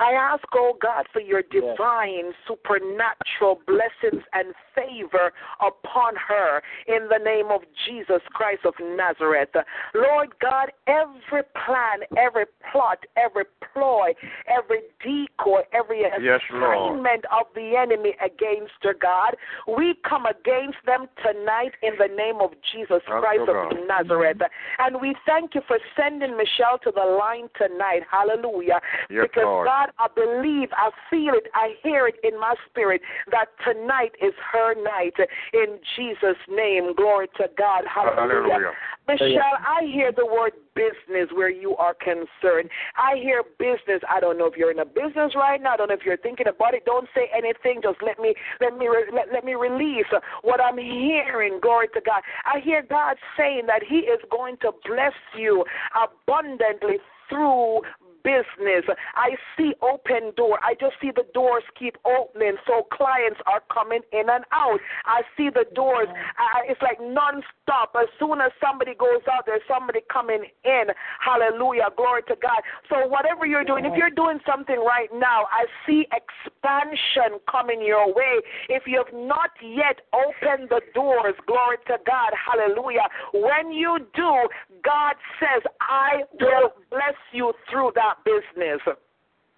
I 0.00 0.12
ask, 0.12 0.44
oh 0.54 0.76
God, 0.80 1.04
for 1.12 1.20
your 1.20 1.42
divine, 1.42 2.32
supernatural 2.48 3.60
blessings 3.66 4.24
and 4.32 4.54
favor 4.74 5.30
upon 5.60 6.14
her 6.16 6.62
in 6.88 7.08
the 7.10 7.18
name 7.22 7.50
of 7.50 7.60
Jesus 7.86 8.22
Christ 8.32 8.62
of 8.64 8.72
Nazareth. 8.80 9.50
Lord 9.94 10.30
God, 10.40 10.72
every 10.86 11.42
plan, 11.66 12.08
every 12.16 12.46
plot, 12.72 13.04
every 13.16 13.44
ploy, 13.72 14.12
every 14.48 14.80
decoy, 15.04 15.62
every 15.72 16.00
Yes, 16.22 16.40
Lord. 16.50 17.06
of 17.30 17.46
the 17.54 17.76
enemy 17.76 18.14
against 18.24 18.80
her, 18.82 18.94
God, 18.94 19.36
we 19.68 19.94
come 20.08 20.24
against 20.24 20.78
them 20.86 21.08
tonight 21.22 21.72
in 21.82 21.92
the 21.98 22.08
name 22.08 22.40
of 22.40 22.52
Jesus 22.72 23.02
Christ 23.06 23.48
of. 23.48 23.76
Nazareth. 23.86 24.38
And 24.78 25.00
we 25.00 25.14
thank 25.26 25.54
you 25.54 25.60
for 25.66 25.78
sending 25.96 26.36
Michelle 26.36 26.78
to 26.84 26.90
the 26.90 27.04
line 27.04 27.48
tonight. 27.58 28.02
Hallelujah. 28.10 28.80
Yes, 29.10 29.26
because 29.28 29.44
Lord. 29.44 29.66
God, 29.66 29.89
I 29.98 30.06
believe, 30.14 30.68
I 30.72 30.90
feel 31.08 31.34
it, 31.34 31.50
I 31.54 31.74
hear 31.82 32.06
it 32.06 32.16
in 32.22 32.38
my 32.38 32.54
spirit 32.68 33.00
that 33.30 33.46
tonight 33.64 34.12
is 34.22 34.34
her 34.52 34.74
night. 34.82 35.14
In 35.52 35.78
Jesus' 35.96 36.40
name, 36.48 36.94
glory 36.94 37.28
to 37.36 37.48
God. 37.56 37.84
Hallelujah. 37.92 38.52
Hallelujah. 38.52 38.72
Michelle, 39.08 39.58
I 39.66 39.84
hear 39.86 40.12
the 40.12 40.26
word 40.26 40.52
business 40.74 41.28
where 41.34 41.50
you 41.50 41.76
are 41.76 41.94
concerned. 41.94 42.70
I 42.96 43.16
hear 43.16 43.42
business. 43.58 44.02
I 44.08 44.20
don't 44.20 44.38
know 44.38 44.46
if 44.46 44.56
you're 44.56 44.70
in 44.70 44.78
a 44.78 44.84
business 44.84 45.34
right 45.34 45.60
now. 45.60 45.74
I 45.74 45.76
don't 45.76 45.88
know 45.88 45.94
if 45.94 46.04
you're 46.04 46.16
thinking 46.16 46.46
about 46.46 46.74
it. 46.74 46.84
Don't 46.84 47.08
say 47.14 47.30
anything. 47.36 47.80
Just 47.82 47.98
let 48.02 48.18
me 48.18 48.34
let 48.60 48.76
me 48.76 48.86
re- 48.86 49.10
let, 49.12 49.32
let 49.32 49.44
me 49.44 49.54
release 49.54 50.06
what 50.42 50.60
I'm 50.60 50.78
hearing. 50.78 51.58
Glory 51.60 51.88
to 51.94 52.00
God. 52.00 52.22
I 52.44 52.60
hear 52.60 52.82
God 52.88 53.16
saying 53.36 53.62
that 53.66 53.82
He 53.88 54.06
is 54.06 54.20
going 54.30 54.56
to 54.58 54.72
bless 54.84 55.14
you 55.36 55.64
abundantly 55.94 56.98
through 57.28 57.80
business. 58.22 58.84
I 59.14 59.36
see 59.56 59.72
open 59.82 60.32
door. 60.36 60.58
I 60.62 60.74
just 60.74 60.94
see 61.00 61.10
the 61.14 61.24
doors 61.34 61.62
keep 61.78 61.96
opening, 62.04 62.56
so 62.66 62.86
clients 62.92 63.40
are 63.46 63.62
coming 63.72 64.00
in 64.12 64.28
and 64.28 64.44
out. 64.52 64.80
I 65.04 65.22
see 65.36 65.48
the 65.50 65.64
doors. 65.74 66.08
I, 66.10 66.68
it's 66.68 66.82
like 66.82 66.98
nonstop. 67.00 67.96
As 68.00 68.08
soon 68.18 68.40
as 68.40 68.52
somebody 68.60 68.94
goes 68.94 69.22
out, 69.30 69.44
there's 69.46 69.64
somebody 69.68 70.00
coming 70.12 70.44
in. 70.64 70.84
Hallelujah. 71.20 71.88
Glory 71.96 72.22
to 72.28 72.36
God. 72.40 72.60
So 72.88 73.06
whatever 73.06 73.46
you're 73.46 73.64
doing, 73.64 73.84
if 73.84 73.94
you're 73.96 74.10
doing 74.10 74.38
something 74.46 74.78
right 74.78 75.08
now, 75.12 75.46
I 75.50 75.66
see 75.86 76.06
expansion 76.12 77.38
coming 77.50 77.82
your 77.84 78.12
way. 78.12 78.40
If 78.68 78.84
you 78.86 79.02
have 79.04 79.14
not 79.14 79.50
yet 79.62 80.00
opened 80.12 80.68
the 80.68 80.80
doors, 80.94 81.34
glory 81.46 81.78
to 81.86 81.96
God. 82.06 82.32
Hallelujah. 82.34 83.06
When 83.32 83.72
you 83.72 83.98
do, 84.14 84.48
God 84.84 85.14
says, 85.38 85.62
I 85.80 86.22
will 86.40 86.72
bless 86.90 87.18
you 87.32 87.52
through 87.70 87.92
that 87.94 88.09
business. 88.24 88.80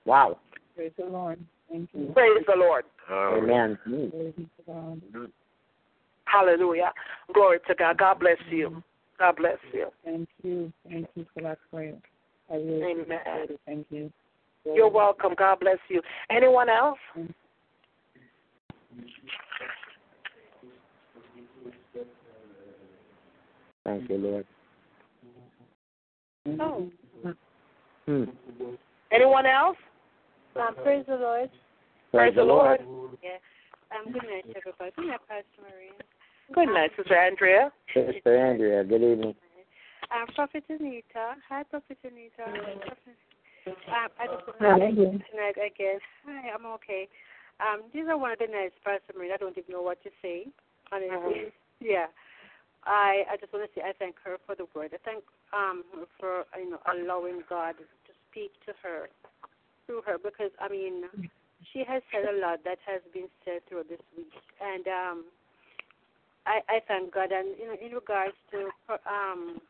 Wow. 0.04 0.38
Praise 0.74 0.92
the 0.98 1.06
Lord. 1.06 1.38
Thank 1.70 1.88
you. 1.94 2.10
Praise 2.12 2.44
the 2.46 2.56
Lord. 2.56 2.84
Amen. 3.10 3.78
Praise 3.84 4.34
God. 4.66 5.02
Hallelujah. 6.24 6.92
Glory 7.32 7.58
to 7.68 7.74
God. 7.74 7.98
God 7.98 8.20
bless 8.20 8.38
you. 8.50 8.82
God 9.18 9.36
bless 9.36 9.58
you. 9.72 9.88
Thank 10.04 10.28
you. 10.42 10.72
Thank 10.88 11.06
you 11.14 11.26
for 11.34 11.42
that 11.42 11.58
prayer. 11.70 11.96
I 12.50 12.56
really 12.56 12.82
Amen. 12.82 13.02
appreciate 13.02 13.50
it. 13.50 13.60
Thank 13.66 13.86
you. 13.90 14.12
You're 14.64 14.90
welcome. 14.90 15.34
God 15.36 15.60
bless 15.60 15.78
you. 15.88 16.00
Anyone 16.30 16.68
else? 16.68 16.98
Thank 23.84 24.08
you, 24.08 24.16
Lord. 24.16 24.46
Oh. 26.60 26.90
Hmm. 28.06 28.24
Anyone 29.12 29.46
else? 29.46 29.76
Um, 30.56 30.74
praise 30.82 31.04
the 31.06 31.16
Lord. 31.16 31.50
Praise 32.12 32.34
the 32.34 32.44
Lord. 32.44 32.80
Yeah. 33.22 33.38
Um, 33.92 34.12
good 34.12 34.22
night, 34.24 34.44
everybody. 34.56 34.92
Good 34.96 35.06
night, 35.06 35.20
Pastor 35.28 35.62
Maria. 35.62 35.92
Good 36.52 36.74
night, 36.74 36.90
Sister 36.96 37.16
Andrea. 37.16 37.72
Sister 37.94 38.36
Andrea, 38.36 38.84
good 38.84 39.02
evening. 39.02 39.34
Um, 40.12 40.26
Prophet 40.34 40.64
Anita. 40.68 41.36
Hi, 41.48 41.62
Prophet 41.64 41.98
Anita. 42.04 42.44
Prophet, 42.44 43.16
um, 43.88 44.08
I 44.20 44.26
just 44.26 44.46
want 44.46 44.58
Hi, 44.60 44.78
to 44.78 44.84
again. 44.86 45.24
tonight 45.30 45.56
again. 45.56 45.98
Hi, 46.26 46.50
I'm 46.52 46.66
okay. 46.76 47.08
Um, 47.60 47.82
these 47.94 48.04
are 48.08 48.18
one 48.18 48.32
of 48.32 48.38
the 48.38 48.46
nights, 48.46 48.74
Pastor 48.84 49.16
Maria. 49.16 49.34
I 49.34 49.36
don't 49.38 49.56
even 49.56 49.72
know 49.72 49.82
what 49.82 50.02
to 50.02 50.10
say. 50.20 50.48
Honestly, 50.90 51.52
yeah. 51.80 52.06
I 52.84 53.24
I 53.30 53.36
just 53.36 53.52
want 53.52 53.64
to 53.64 53.72
say 53.78 53.84
I 53.86 53.92
thank 53.98 54.16
her 54.24 54.38
for 54.46 54.54
the 54.54 54.66
word. 54.74 54.90
I 54.94 54.98
thank 55.04 55.22
um 55.52 55.84
for 56.18 56.44
you 56.58 56.70
know 56.70 56.80
allowing 56.90 57.42
God 57.48 57.76
to 57.78 58.12
speak 58.30 58.52
to 58.66 58.72
her 58.82 59.08
through 59.86 60.02
her 60.06 60.18
because 60.18 60.50
I 60.60 60.68
mean 60.68 61.04
she 61.72 61.84
has 61.86 62.02
said 62.10 62.24
a 62.26 62.38
lot 62.40 62.64
that 62.64 62.78
has 62.86 63.02
been 63.12 63.28
said 63.44 63.60
through 63.68 63.84
this 63.88 64.02
week 64.16 64.32
and 64.60 64.86
um 64.88 65.24
I 66.46 66.60
I 66.68 66.80
thank 66.88 67.14
God 67.14 67.30
and 67.30 67.54
you 67.58 67.66
know 67.66 67.76
in 67.80 67.92
regards 67.92 68.34
to 68.50 68.70
her, 68.88 68.98
um 69.06 69.60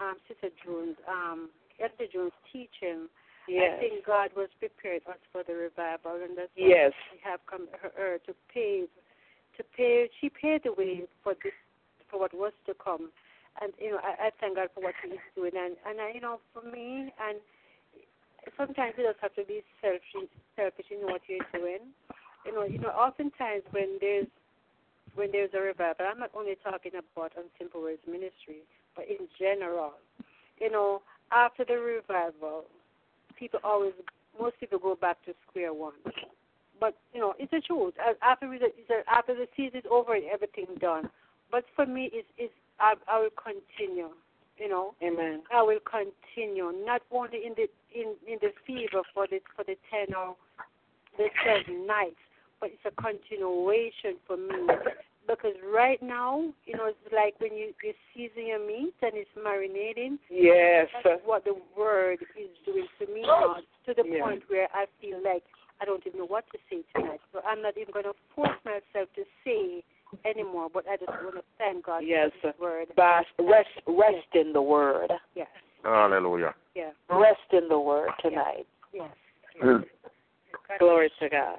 um 0.00 0.16
Sister 0.28 0.50
June's 0.64 0.96
um 1.08 1.50
Sister 1.80 2.06
June's 2.12 2.36
teaching 2.52 3.08
Yes. 3.48 3.74
I 3.74 3.80
think 3.80 4.06
God 4.06 4.30
was 4.36 4.46
prepared 4.60 5.02
us 5.08 5.18
for 5.32 5.42
the 5.42 5.54
revival 5.54 6.14
and 6.22 6.38
that's 6.38 6.54
why 6.54 6.68
Yes. 6.68 6.92
we 7.10 7.18
have 7.24 7.40
come 7.50 7.66
her, 7.82 7.90
her 7.96 8.18
to 8.26 8.34
pave 8.54 8.86
to 9.56 9.64
pave 9.76 10.08
she 10.20 10.30
paved 10.30 10.64
the 10.64 10.72
way 10.72 11.02
for 11.24 11.34
this 11.42 11.52
for 12.12 12.20
what 12.20 12.34
was 12.36 12.52
to 12.66 12.74
come. 12.76 13.10
And 13.60 13.72
you 13.80 13.92
know, 13.92 14.00
I, 14.04 14.28
I 14.28 14.30
thank 14.40 14.56
God 14.56 14.68
for 14.74 14.84
what 14.84 14.94
He 15.02 15.16
is 15.16 15.28
doing. 15.34 15.56
And 15.56 15.76
and 15.88 16.00
I, 16.00 16.12
you 16.14 16.20
know, 16.20 16.38
for 16.52 16.62
me, 16.62 17.12
and 17.16 17.40
sometimes 18.56 18.94
you 18.96 19.04
just 19.08 19.20
have 19.20 19.34
to 19.34 19.44
be 19.44 19.64
selfish, 19.80 20.28
selfish 20.56 20.86
in 20.92 21.08
what 21.08 21.22
you're 21.26 21.44
doing. 21.52 21.90
You 22.46 22.52
know, 22.54 22.64
you 22.64 22.78
know, 22.78 22.88
oftentimes 22.92 23.64
when 23.72 23.98
there's 24.00 24.28
when 25.14 25.32
there's 25.32 25.50
a 25.54 25.60
revival, 25.60 26.06
I'm 26.10 26.20
not 26.20 26.30
only 26.36 26.56
talking 26.62 26.92
about 26.92 27.32
on 27.36 27.44
Simple 27.58 27.82
Words 27.82 28.02
Ministry, 28.06 28.64
but 28.96 29.06
in 29.08 29.28
general. 29.38 29.92
You 30.60 30.70
know, 30.70 31.02
after 31.32 31.64
the 31.64 31.74
revival, 31.74 32.64
people 33.38 33.60
always, 33.64 33.92
most 34.40 34.58
people 34.60 34.78
go 34.78 34.94
back 34.94 35.22
to 35.26 35.34
square 35.48 35.74
one. 35.74 35.94
But 36.80 36.96
you 37.12 37.20
know, 37.20 37.34
it's 37.38 37.50
the 37.50 37.60
truth. 37.60 37.94
After 38.22 38.46
a- 38.52 39.10
after 39.10 39.34
the 39.34 39.46
season 39.56 39.80
is 39.80 39.84
over, 39.90 40.14
and 40.14 40.24
everything 40.32 40.66
done. 40.80 41.10
But 41.52 41.64
for 41.76 41.86
me, 41.86 42.10
it's, 42.12 42.26
it's 42.38 42.52
I, 42.80 42.94
I 43.06 43.20
will 43.20 43.36
continue. 43.36 44.08
You 44.58 44.68
know, 44.68 44.94
Amen. 45.02 45.42
I 45.52 45.62
will 45.62 45.80
continue. 45.80 46.72
Not 46.84 47.02
only 47.10 47.46
in 47.46 47.54
the 47.56 47.68
in 47.94 48.14
in 48.26 48.38
the 48.40 48.50
fever 48.66 49.02
for 49.14 49.26
the 49.26 49.40
for 49.54 49.64
the 49.64 49.76
ten 49.90 50.14
or 50.14 50.34
the 51.16 51.28
seven 51.44 51.86
nights, 51.86 52.20
but 52.60 52.70
it's 52.70 52.84
a 52.84 53.02
continuation 53.02 54.16
for 54.26 54.36
me. 54.36 54.74
Because 55.26 55.54
right 55.72 56.02
now, 56.02 56.52
you 56.66 56.76
know, 56.76 56.86
it's 56.86 57.12
like 57.14 57.38
when 57.38 57.56
you 57.56 57.72
you 57.82 57.94
season 58.14 58.46
your 58.46 58.66
meat 58.66 58.94
and 59.02 59.12
it's 59.14 59.30
marinating. 59.38 60.18
Yes. 60.30 60.88
That's 61.04 61.22
what 61.24 61.44
the 61.44 61.56
word 61.76 62.18
is 62.38 62.50
doing 62.64 62.86
to 62.98 63.06
me 63.12 63.22
oh. 63.24 63.56
now, 63.56 63.92
to 63.92 64.02
the 64.02 64.08
Yeah. 64.08 64.24
point 64.24 64.42
where 64.48 64.68
I 64.74 64.86
feel 65.00 65.22
like 65.22 65.44
I 65.80 65.84
don't 65.84 66.06
even 66.06 66.20
know 66.20 66.26
what 66.26 66.44
to 66.52 66.58
say 66.70 66.82
tonight. 66.94 67.20
So 67.32 67.40
I'm 67.46 67.62
not 67.62 67.76
even 67.76 67.92
going 67.92 68.04
to 68.04 68.14
force 68.34 68.58
myself 68.64 69.08
to 69.16 69.24
say 69.44 69.82
anymore. 70.24 70.68
But 70.72 70.84
I 70.88 70.96
just 70.96 71.08
want 71.08 71.36
to 71.36 71.42
thank 71.58 71.86
God 71.86 72.02
Yes. 72.04 72.30
for 72.40 72.48
His 72.48 72.60
word. 72.60 72.88
Bas- 72.96 73.24
Rest, 73.38 73.68
rest 73.86 74.34
in 74.34 74.52
the 74.52 74.62
word. 74.62 75.12
Yes. 75.34 75.48
Hallelujah. 75.84 76.54
Yeah. 76.74 76.90
Rest 77.10 77.40
in 77.52 77.68
the 77.68 77.78
word 77.78 78.10
tonight. 78.20 78.66
Yes. 78.92 79.10
Glory 80.78 81.10
to 81.20 81.28
God. 81.28 81.58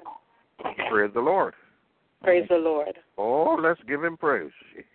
Praise 0.90 1.10
the 1.14 1.20
Lord. 1.20 1.54
Praise 2.22 2.46
the 2.48 2.56
Lord. 2.56 2.94
Oh, 3.18 3.54
let's 3.60 3.80
give 3.86 4.02
him 4.02 4.16
praise. 4.16 4.50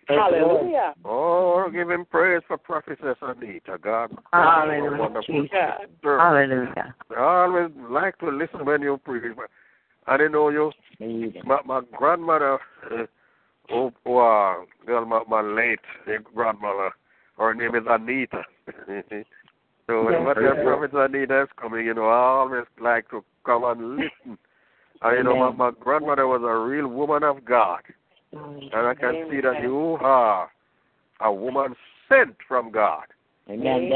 Hallelujah. 0.08 0.94
Oh, 1.04 1.70
give 1.72 1.88
him 1.88 2.04
praise 2.04 2.42
for 2.48 2.58
Prophetess 2.58 3.16
Anita. 3.22 3.78
God. 3.80 4.10
Hallelujah, 4.32 4.98
Wonderful 4.98 5.42
Jesus. 5.42 5.50
sister. 5.80 6.18
Hallelujah. 6.18 6.94
I 7.16 7.20
always 7.22 7.70
like 7.88 8.18
to 8.18 8.30
listen 8.30 8.64
when 8.66 8.82
you 8.82 8.98
preach. 9.04 9.22
but 9.36 9.46
I 10.08 10.16
didn't 10.16 10.32
know 10.32 10.48
you. 10.48 10.72
My, 11.44 11.60
my 11.64 11.82
grandmother, 11.96 12.58
uh, 12.90 13.06
oh, 13.72 13.92
oh 14.06 14.18
uh, 14.18 14.86
girl, 14.86 15.04
my, 15.06 15.22
my 15.28 15.40
late 15.40 15.80
grandmother, 16.34 16.90
her 17.38 17.54
name 17.54 17.74
is 17.74 17.82
Anita. 17.88 18.42
so 19.86 20.04
whenever 20.04 20.34
the 20.34 20.62
Prophet 20.62 20.92
Anita 20.92 21.42
is 21.42 21.48
coming, 21.60 21.86
you 21.86 21.94
know, 21.94 22.08
I 22.08 22.40
always 22.40 22.64
like 22.80 23.08
to 23.10 23.24
come 23.44 23.64
and 23.64 23.96
listen. 23.96 24.38
And 25.02 25.16
you 25.16 25.24
know, 25.24 25.52
my, 25.52 25.70
my 25.70 25.70
grandmother 25.78 26.26
was 26.26 26.42
a 26.42 26.68
real 26.68 26.88
woman 26.88 27.22
of 27.22 27.44
God. 27.44 27.80
And 28.32 28.74
I 28.74 28.94
can 28.94 29.28
see 29.30 29.40
that 29.40 29.62
you 29.62 29.98
are 30.00 30.50
a 31.20 31.32
woman 31.32 31.74
sent 32.08 32.36
from 32.46 32.70
God. 32.70 33.04
Amen. 33.48 33.90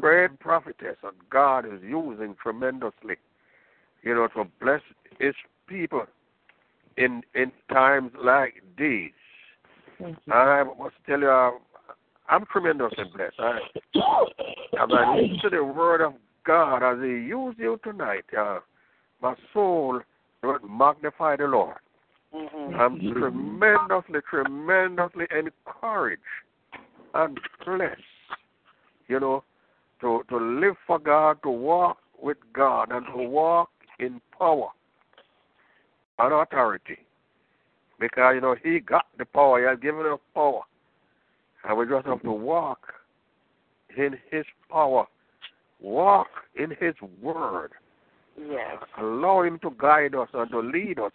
Great 0.00 0.38
prophetess 0.40 0.96
that 1.02 1.12
God 1.30 1.64
is 1.64 1.80
using 1.82 2.34
tremendously, 2.42 3.16
you 4.02 4.14
know, 4.14 4.28
to 4.34 4.50
bless 4.60 4.80
his 5.18 5.34
people 5.68 6.06
in 6.96 7.22
in 7.34 7.52
times 7.72 8.12
like 8.22 8.62
these. 8.78 9.10
I 10.30 10.64
must 10.78 10.94
tell 11.06 11.20
you, 11.20 11.30
uh, 11.30 11.50
I'm 12.28 12.46
tremendously 12.46 13.04
blessed. 13.14 13.34
I, 13.38 13.58
as 14.82 14.88
I 14.90 15.16
listen 15.16 15.38
to 15.42 15.50
the 15.50 15.64
word 15.64 16.00
of 16.00 16.14
God 16.46 16.82
as 16.82 17.02
He 17.02 17.08
used 17.08 17.58
you 17.58 17.78
tonight, 17.84 18.24
uh, 18.36 18.60
my 19.20 19.34
soul 19.52 20.00
would 20.42 20.62
magnify 20.68 21.36
the 21.36 21.44
Lord. 21.44 21.76
I'm 22.32 22.98
tremendously, 23.12 24.20
tremendously 24.28 25.26
encouraged 25.36 26.22
and 27.14 27.38
blessed, 27.66 28.00
you 29.08 29.18
know, 29.18 29.44
to 30.00 30.22
to 30.28 30.36
live 30.36 30.76
for 30.86 30.98
God, 30.98 31.38
to 31.42 31.50
walk 31.50 31.98
with 32.22 32.38
God, 32.52 32.92
and 32.92 33.04
to 33.06 33.16
walk 33.16 33.70
in 33.98 34.20
power 34.38 34.70
and 36.20 36.32
authority. 36.32 36.98
Because 37.98 38.34
you 38.34 38.40
know 38.40 38.56
He 38.62 38.80
got 38.80 39.06
the 39.18 39.24
power; 39.24 39.60
He 39.60 39.66
has 39.66 39.78
given 39.78 40.06
us 40.06 40.18
power, 40.34 40.62
and 41.64 41.76
we 41.76 41.86
just 41.86 42.06
have 42.06 42.22
to 42.22 42.32
walk 42.32 42.80
in 43.96 44.16
His 44.30 44.44
power, 44.70 45.06
walk 45.80 46.28
in 46.56 46.70
His 46.70 46.94
word, 47.22 47.72
Yes. 48.38 48.82
allow 48.98 49.42
Him 49.42 49.58
to 49.60 49.70
guide 49.78 50.14
us 50.14 50.28
and 50.32 50.50
to 50.50 50.60
lead 50.60 50.98
us. 50.98 51.12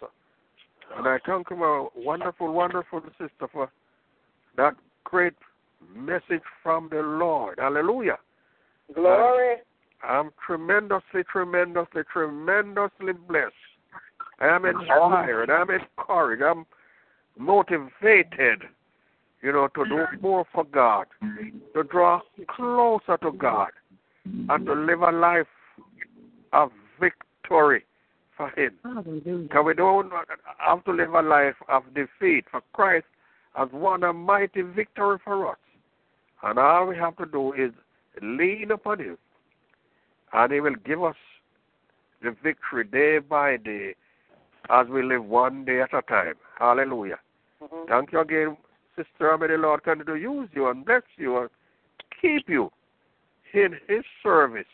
And 0.95 1.07
I 1.07 1.17
thank 1.25 1.49
you, 1.49 1.55
my 1.55 1.87
wonderful, 1.95 2.51
wonderful 2.53 3.01
sister, 3.17 3.47
for 3.51 3.71
that 4.57 4.75
great 5.03 5.33
message 5.95 6.43
from 6.61 6.89
the 6.91 7.01
Lord. 7.01 7.57
Hallelujah. 7.59 8.17
Glory. 8.93 9.55
I'm 10.03 10.29
tremendously, 10.45 11.23
tremendously, 11.31 12.03
tremendously 12.11 13.13
blessed. 13.27 13.53
I 14.39 14.47
am 14.47 14.65
inspired. 14.65 15.49
I'm 15.49 15.69
encouraged. 15.69 16.43
I'm 16.43 16.65
motivated, 17.37 18.63
you 19.41 19.51
know, 19.51 19.67
to 19.67 19.85
do 19.85 19.95
mm-hmm. 19.95 20.21
more 20.21 20.45
for 20.53 20.63
God, 20.65 21.07
to 21.73 21.83
draw 21.83 22.21
closer 22.49 23.17
to 23.17 23.31
God, 23.31 23.69
and 24.25 24.65
to 24.65 24.73
live 24.73 25.01
a 25.01 25.11
life 25.11 25.47
of 26.53 26.71
victory 26.99 27.85
for 28.35 28.49
Him. 28.57 28.73
Because 28.83 29.65
we 29.65 29.73
don't 29.73 30.11
have 30.57 30.83
to 30.85 30.91
live 30.91 31.13
a 31.13 31.21
life 31.21 31.55
of 31.69 31.83
defeat, 31.93 32.45
for 32.51 32.61
Christ 32.73 33.05
has 33.53 33.69
won 33.71 34.03
a 34.03 34.11
mighty 34.11 34.61
victory 34.61 35.17
for 35.23 35.51
us. 35.51 35.57
And 36.43 36.59
all 36.59 36.87
we 36.87 36.97
have 36.97 37.15
to 37.17 37.25
do 37.25 37.53
is 37.53 37.71
lean 38.21 38.71
upon 38.71 38.99
Him, 38.99 39.17
and 40.33 40.51
He 40.51 40.59
will 40.59 40.75
give 40.85 41.03
us 41.03 41.15
the 42.21 42.35
victory 42.43 42.83
day 42.83 43.19
by 43.19 43.57
day 43.57 43.95
as 44.69 44.87
we 44.87 45.03
live 45.03 45.25
one 45.25 45.65
day 45.65 45.81
at 45.81 45.93
a 45.93 46.01
time. 46.03 46.35
Hallelujah. 46.57 47.19
Mm-hmm. 47.61 47.89
Thank 47.89 48.11
you 48.11 48.19
again, 48.19 48.57
Sister. 48.95 49.37
May 49.37 49.47
the 49.47 49.53
Lord 49.55 49.83
continue 49.83 50.05
to 50.05 50.15
use 50.15 50.49
you 50.53 50.69
and 50.69 50.85
bless 50.85 51.03
you 51.17 51.37
and 51.37 51.49
keep 52.21 52.49
you 52.49 52.71
in 53.53 53.75
His 53.87 54.03
service. 54.23 54.65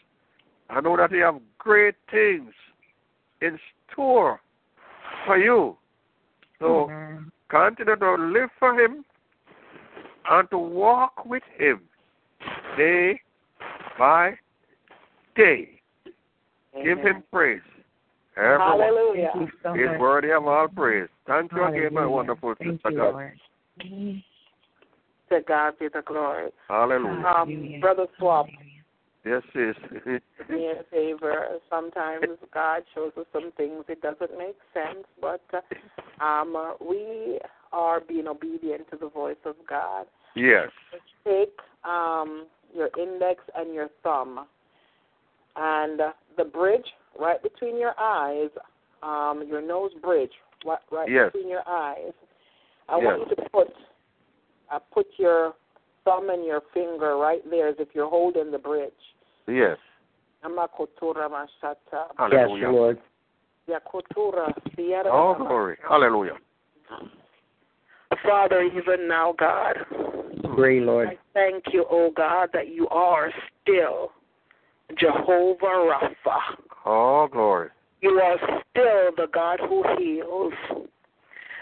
I 0.70 0.82
know 0.82 0.98
that 0.98 1.12
He 1.12 1.20
have 1.20 1.40
great 1.58 1.96
things 2.10 2.54
in 3.42 3.60
store 3.92 4.42
for 5.26 5.38
you. 5.38 5.78
So 6.60 6.90
continue 7.50 7.96
to 7.96 8.16
live 8.16 8.50
for 8.60 8.80
Him 8.80 9.04
and 10.30 10.50
to 10.52 10.58
walk 10.58 11.26
with 11.26 11.44
Him 11.58 11.82
day 12.78 13.20
by 13.98 14.38
day. 15.36 15.82
Give 16.84 17.00
Him 17.00 17.24
praise. 17.32 17.62
Everyone. 18.38 18.80
Hallelujah. 18.80 19.32
He's 19.74 20.00
worthy 20.00 20.32
of 20.32 20.48
all 20.48 20.68
praise. 20.68 21.10
Thank 21.28 21.52
you 21.52 21.64
again, 21.66 21.94
my 21.94 22.06
wonderful 22.06 22.54
sister. 22.58 22.92
God. 22.96 23.32
To 25.30 25.40
God 25.48 25.80
be 25.80 25.88
the 25.88 26.02
glory. 26.06 26.52
Hallelujah. 26.68 27.26
Um, 27.26 27.80
Brother 27.80 28.08
Swap, 28.18 28.48
Yes, 29.24 29.44
sis. 29.54 29.76
me 30.50 30.72
a 30.72 30.84
favor. 30.90 31.46
Sometimes 31.70 32.26
God 32.54 32.82
shows 32.96 33.12
us 33.18 33.26
some 33.32 33.52
things 33.56 33.84
it 33.88 34.02
doesn't 34.02 34.38
make 34.38 34.58
sense, 34.74 35.06
but 35.22 35.44
uh, 35.54 36.24
um, 36.24 36.56
uh, 36.56 36.74
we 36.84 37.40
are 37.72 38.02
being 38.02 38.28
obedient 38.28 38.90
to 38.92 38.98
the 38.98 39.10
voice 39.10 39.36
of 39.46 39.56
God. 39.70 40.06
yes. 40.36 40.70
Take 41.24 41.54
um, 41.84 42.48
your 42.76 42.90
index 43.00 43.42
and 43.56 43.74
your 43.76 43.90
thumb, 44.02 44.48
and 45.56 46.02
uh, 46.02 46.12
the 46.36 46.46
bridge 46.46 46.88
right 47.20 47.42
between 47.44 47.78
your 47.80 47.94
eyes, 48.00 48.50
um, 49.04 49.44
your 49.48 49.62
nose 49.62 49.92
bridge 50.02 50.32
right, 50.66 50.80
right 50.92 51.10
Yes. 51.10 51.32
between 51.32 51.50
your 51.50 51.64
eyes. 51.68 52.14
I 52.90 52.98
Yes. 52.98 53.06
want 53.06 53.30
you 53.30 53.36
to 53.36 53.50
put 53.50 53.68
uh, 54.72 54.80
put 54.94 55.08
your 55.18 55.54
thumb 56.06 56.30
and 56.30 56.46
your 56.46 56.62
finger 56.74 57.18
right 57.18 57.42
there 57.50 57.68
as 57.68 57.76
if 57.80 57.90
you're 57.94 58.10
holding 58.10 58.52
the 58.52 58.58
bridge. 58.58 58.94
Yes. 59.48 59.78
Amakotura 60.44 61.30
mashata. 61.30 62.08
Yes, 62.32 62.50
Lord. 62.50 62.98
Yakotura 63.68 64.54
sierra 64.76 65.10
Oh, 65.12 65.34
mama. 65.34 65.46
glory. 65.48 65.78
Hallelujah. 65.88 66.38
Father, 68.24 68.62
even 68.64 69.08
now, 69.08 69.34
God, 69.38 69.78
Great 70.56 70.84
Lord. 70.84 71.10
I 71.10 71.18
thank 71.34 71.66
you, 71.74 71.86
oh 71.90 72.12
God, 72.12 72.50
that 72.54 72.68
you 72.70 72.88
are 72.90 73.32
still 73.62 74.12
Jehovah 74.98 75.66
Rapha. 75.66 76.40
Oh, 76.86 77.28
glory. 77.32 77.70
You 78.02 78.10
are 78.12 78.38
still 78.38 79.12
the 79.16 79.28
God 79.32 79.60
who 79.68 79.84
heals. 79.98 80.54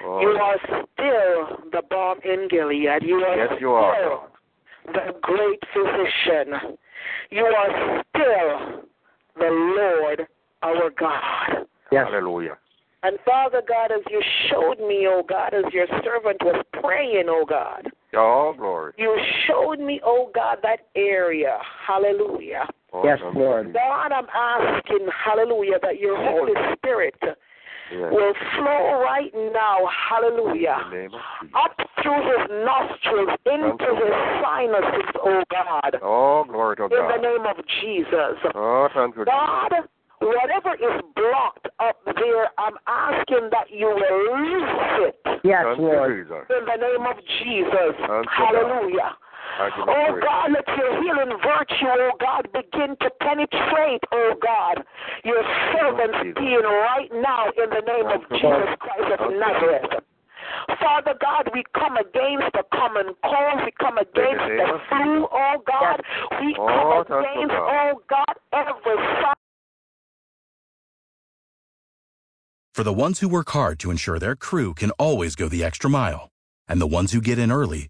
Oh, 0.04 0.22
You 0.22 0.30
are 0.30 0.58
still 0.66 1.70
the 1.72 1.82
balm 1.90 2.20
in 2.24 2.48
Gilead. 2.50 3.04
You 3.04 3.18
are 3.18 3.36
yes, 3.38 3.50
you 3.52 3.58
still 3.58 3.74
are. 3.76 4.28
the 4.88 5.14
great 5.22 5.60
physician. 5.74 6.78
You 7.30 7.44
are 7.46 8.04
still 8.16 8.84
the 9.38 9.50
Lord 9.78 10.28
our 10.64 10.90
God. 10.98 11.66
Yes. 11.92 12.08
Hallelujah. 12.10 12.58
And 13.04 13.18
Father 13.26 13.62
God, 13.68 13.92
as 13.92 14.02
you 14.10 14.22
showed 14.50 14.80
me, 14.86 15.08
oh 15.10 15.24
God, 15.28 15.54
as 15.54 15.64
your 15.74 15.88
servant 16.04 16.38
was 16.44 16.64
praying, 16.82 17.26
oh 17.30 17.46
God, 17.48 17.88
Oh, 18.14 18.54
glory. 18.58 18.94
you 18.98 19.18
showed 19.48 19.80
me, 19.80 20.02
oh 20.04 20.30
God, 20.36 20.58
that 20.64 20.88
area. 20.96 21.58
Hallelujah. 21.88 22.68
Oh, 22.92 23.04
Yes, 23.06 23.20
thank 23.22 23.36
Lord. 23.36 23.74
God, 23.74 24.12
I'm 24.12 24.28
asking, 24.34 25.08
hallelujah, 25.14 25.78
that 25.82 26.00
your 26.00 26.18
Holy 26.18 26.54
Spirit 26.78 27.16
Yes. 27.22 28.12
will 28.12 28.34
flow 28.58 29.02
right 29.02 29.34
now, 29.34 29.86
hallelujah, 30.10 30.78
In 30.86 30.90
the 30.92 30.98
name 30.98 31.14
of 31.14 31.22
Jesus. 31.42 31.56
up 31.56 31.90
through 32.02 32.22
his 32.22 32.50
nostrils 32.66 33.30
into 33.46 33.86
his 33.96 34.10
God. 34.10 34.42
sinuses, 34.44 35.10
oh 35.24 35.44
God, 35.52 36.00
Oh, 36.02 36.44
glory 36.46 36.76
to 36.78 36.90
God. 36.90 36.94
in 36.94 37.22
the 37.22 37.28
name 37.30 37.46
of 37.46 37.58
Jesus. 37.82 38.38
Oh, 38.56 38.90
thank 38.94 39.16
you. 39.18 39.26
God, 39.26 39.72
whatever 40.20 40.74
is 40.76 41.02
blocked 41.16 41.68
up 41.80 41.98
there, 42.06 42.50
I'm 42.58 42.78
asking 42.88 43.50
that 43.52 43.70
you 43.72 43.88
release 43.90 45.14
it 45.14 45.42
Yes, 45.44 45.64
Thank 45.66 45.80
Lord. 45.80 46.12
you, 46.18 46.24
Jesus. 46.24 46.46
in 46.50 46.66
the 46.66 46.76
name 46.78 47.06
of 47.06 47.18
Jesus. 47.42 47.94
Thank 48.06 48.26
you, 48.26 48.46
God. 48.46 48.56
Hallelujah. 48.56 49.18
I 49.58 49.70
give 49.70 49.86
you 49.88 49.94
Oh. 49.94 50.20
God, 50.22 50.52
let 50.54 50.68
your 50.78 51.02
healing 51.02 51.34
virtue, 51.42 51.90
oh 51.90 52.12
God, 52.20 52.48
begin 52.54 52.96
to 53.02 53.10
penetrate, 53.20 54.04
oh 54.12 54.34
God, 54.42 54.84
your 55.24 55.44
servant's 55.74 56.40
being 56.40 56.64
right 56.64 57.10
now 57.12 57.50
in 57.58 57.70
the 57.70 57.84
name 57.86 58.08
of 58.08 58.22
Jesus 58.30 58.70
Christ 58.80 59.10
of 59.14 59.20
Thank. 59.20 59.40
Nazareth. 59.40 60.04
Father 60.80 61.14
God, 61.22 61.50
we 61.54 61.64
come 61.74 61.98
against 61.98 62.54
the 62.54 62.64
common 62.74 63.14
cold. 63.24 63.62
We 63.66 63.72
come 63.80 63.98
against 63.98 64.44
name 64.48 64.58
the 64.58 64.74
of 64.74 64.82
flu, 64.90 65.28
oh 65.32 65.64
God. 65.66 66.02
We 66.42 66.56
Oh, 66.58 67.04
come 67.08 67.22
against, 67.22 67.54
oh 67.54 68.02
God, 68.10 68.36
every 68.54 68.98
sign. 69.22 69.34
For 72.74 72.84
the 72.84 72.94
ones 72.94 73.20
who 73.20 73.28
work 73.28 73.50
hard 73.50 73.78
to 73.80 73.92
ensure 73.92 74.20
their 74.20 74.36
crew 74.36 74.74
can 74.74 74.92
always 74.92 75.36
go 75.36 75.50
the 75.50 75.64
extra 75.64 75.90
mile, 75.90 76.30
and 76.68 76.80
the 76.80 76.88
ones 76.88 77.12
who 77.12 77.22
get 77.22 77.38
in 77.38 77.52
early 77.52 77.90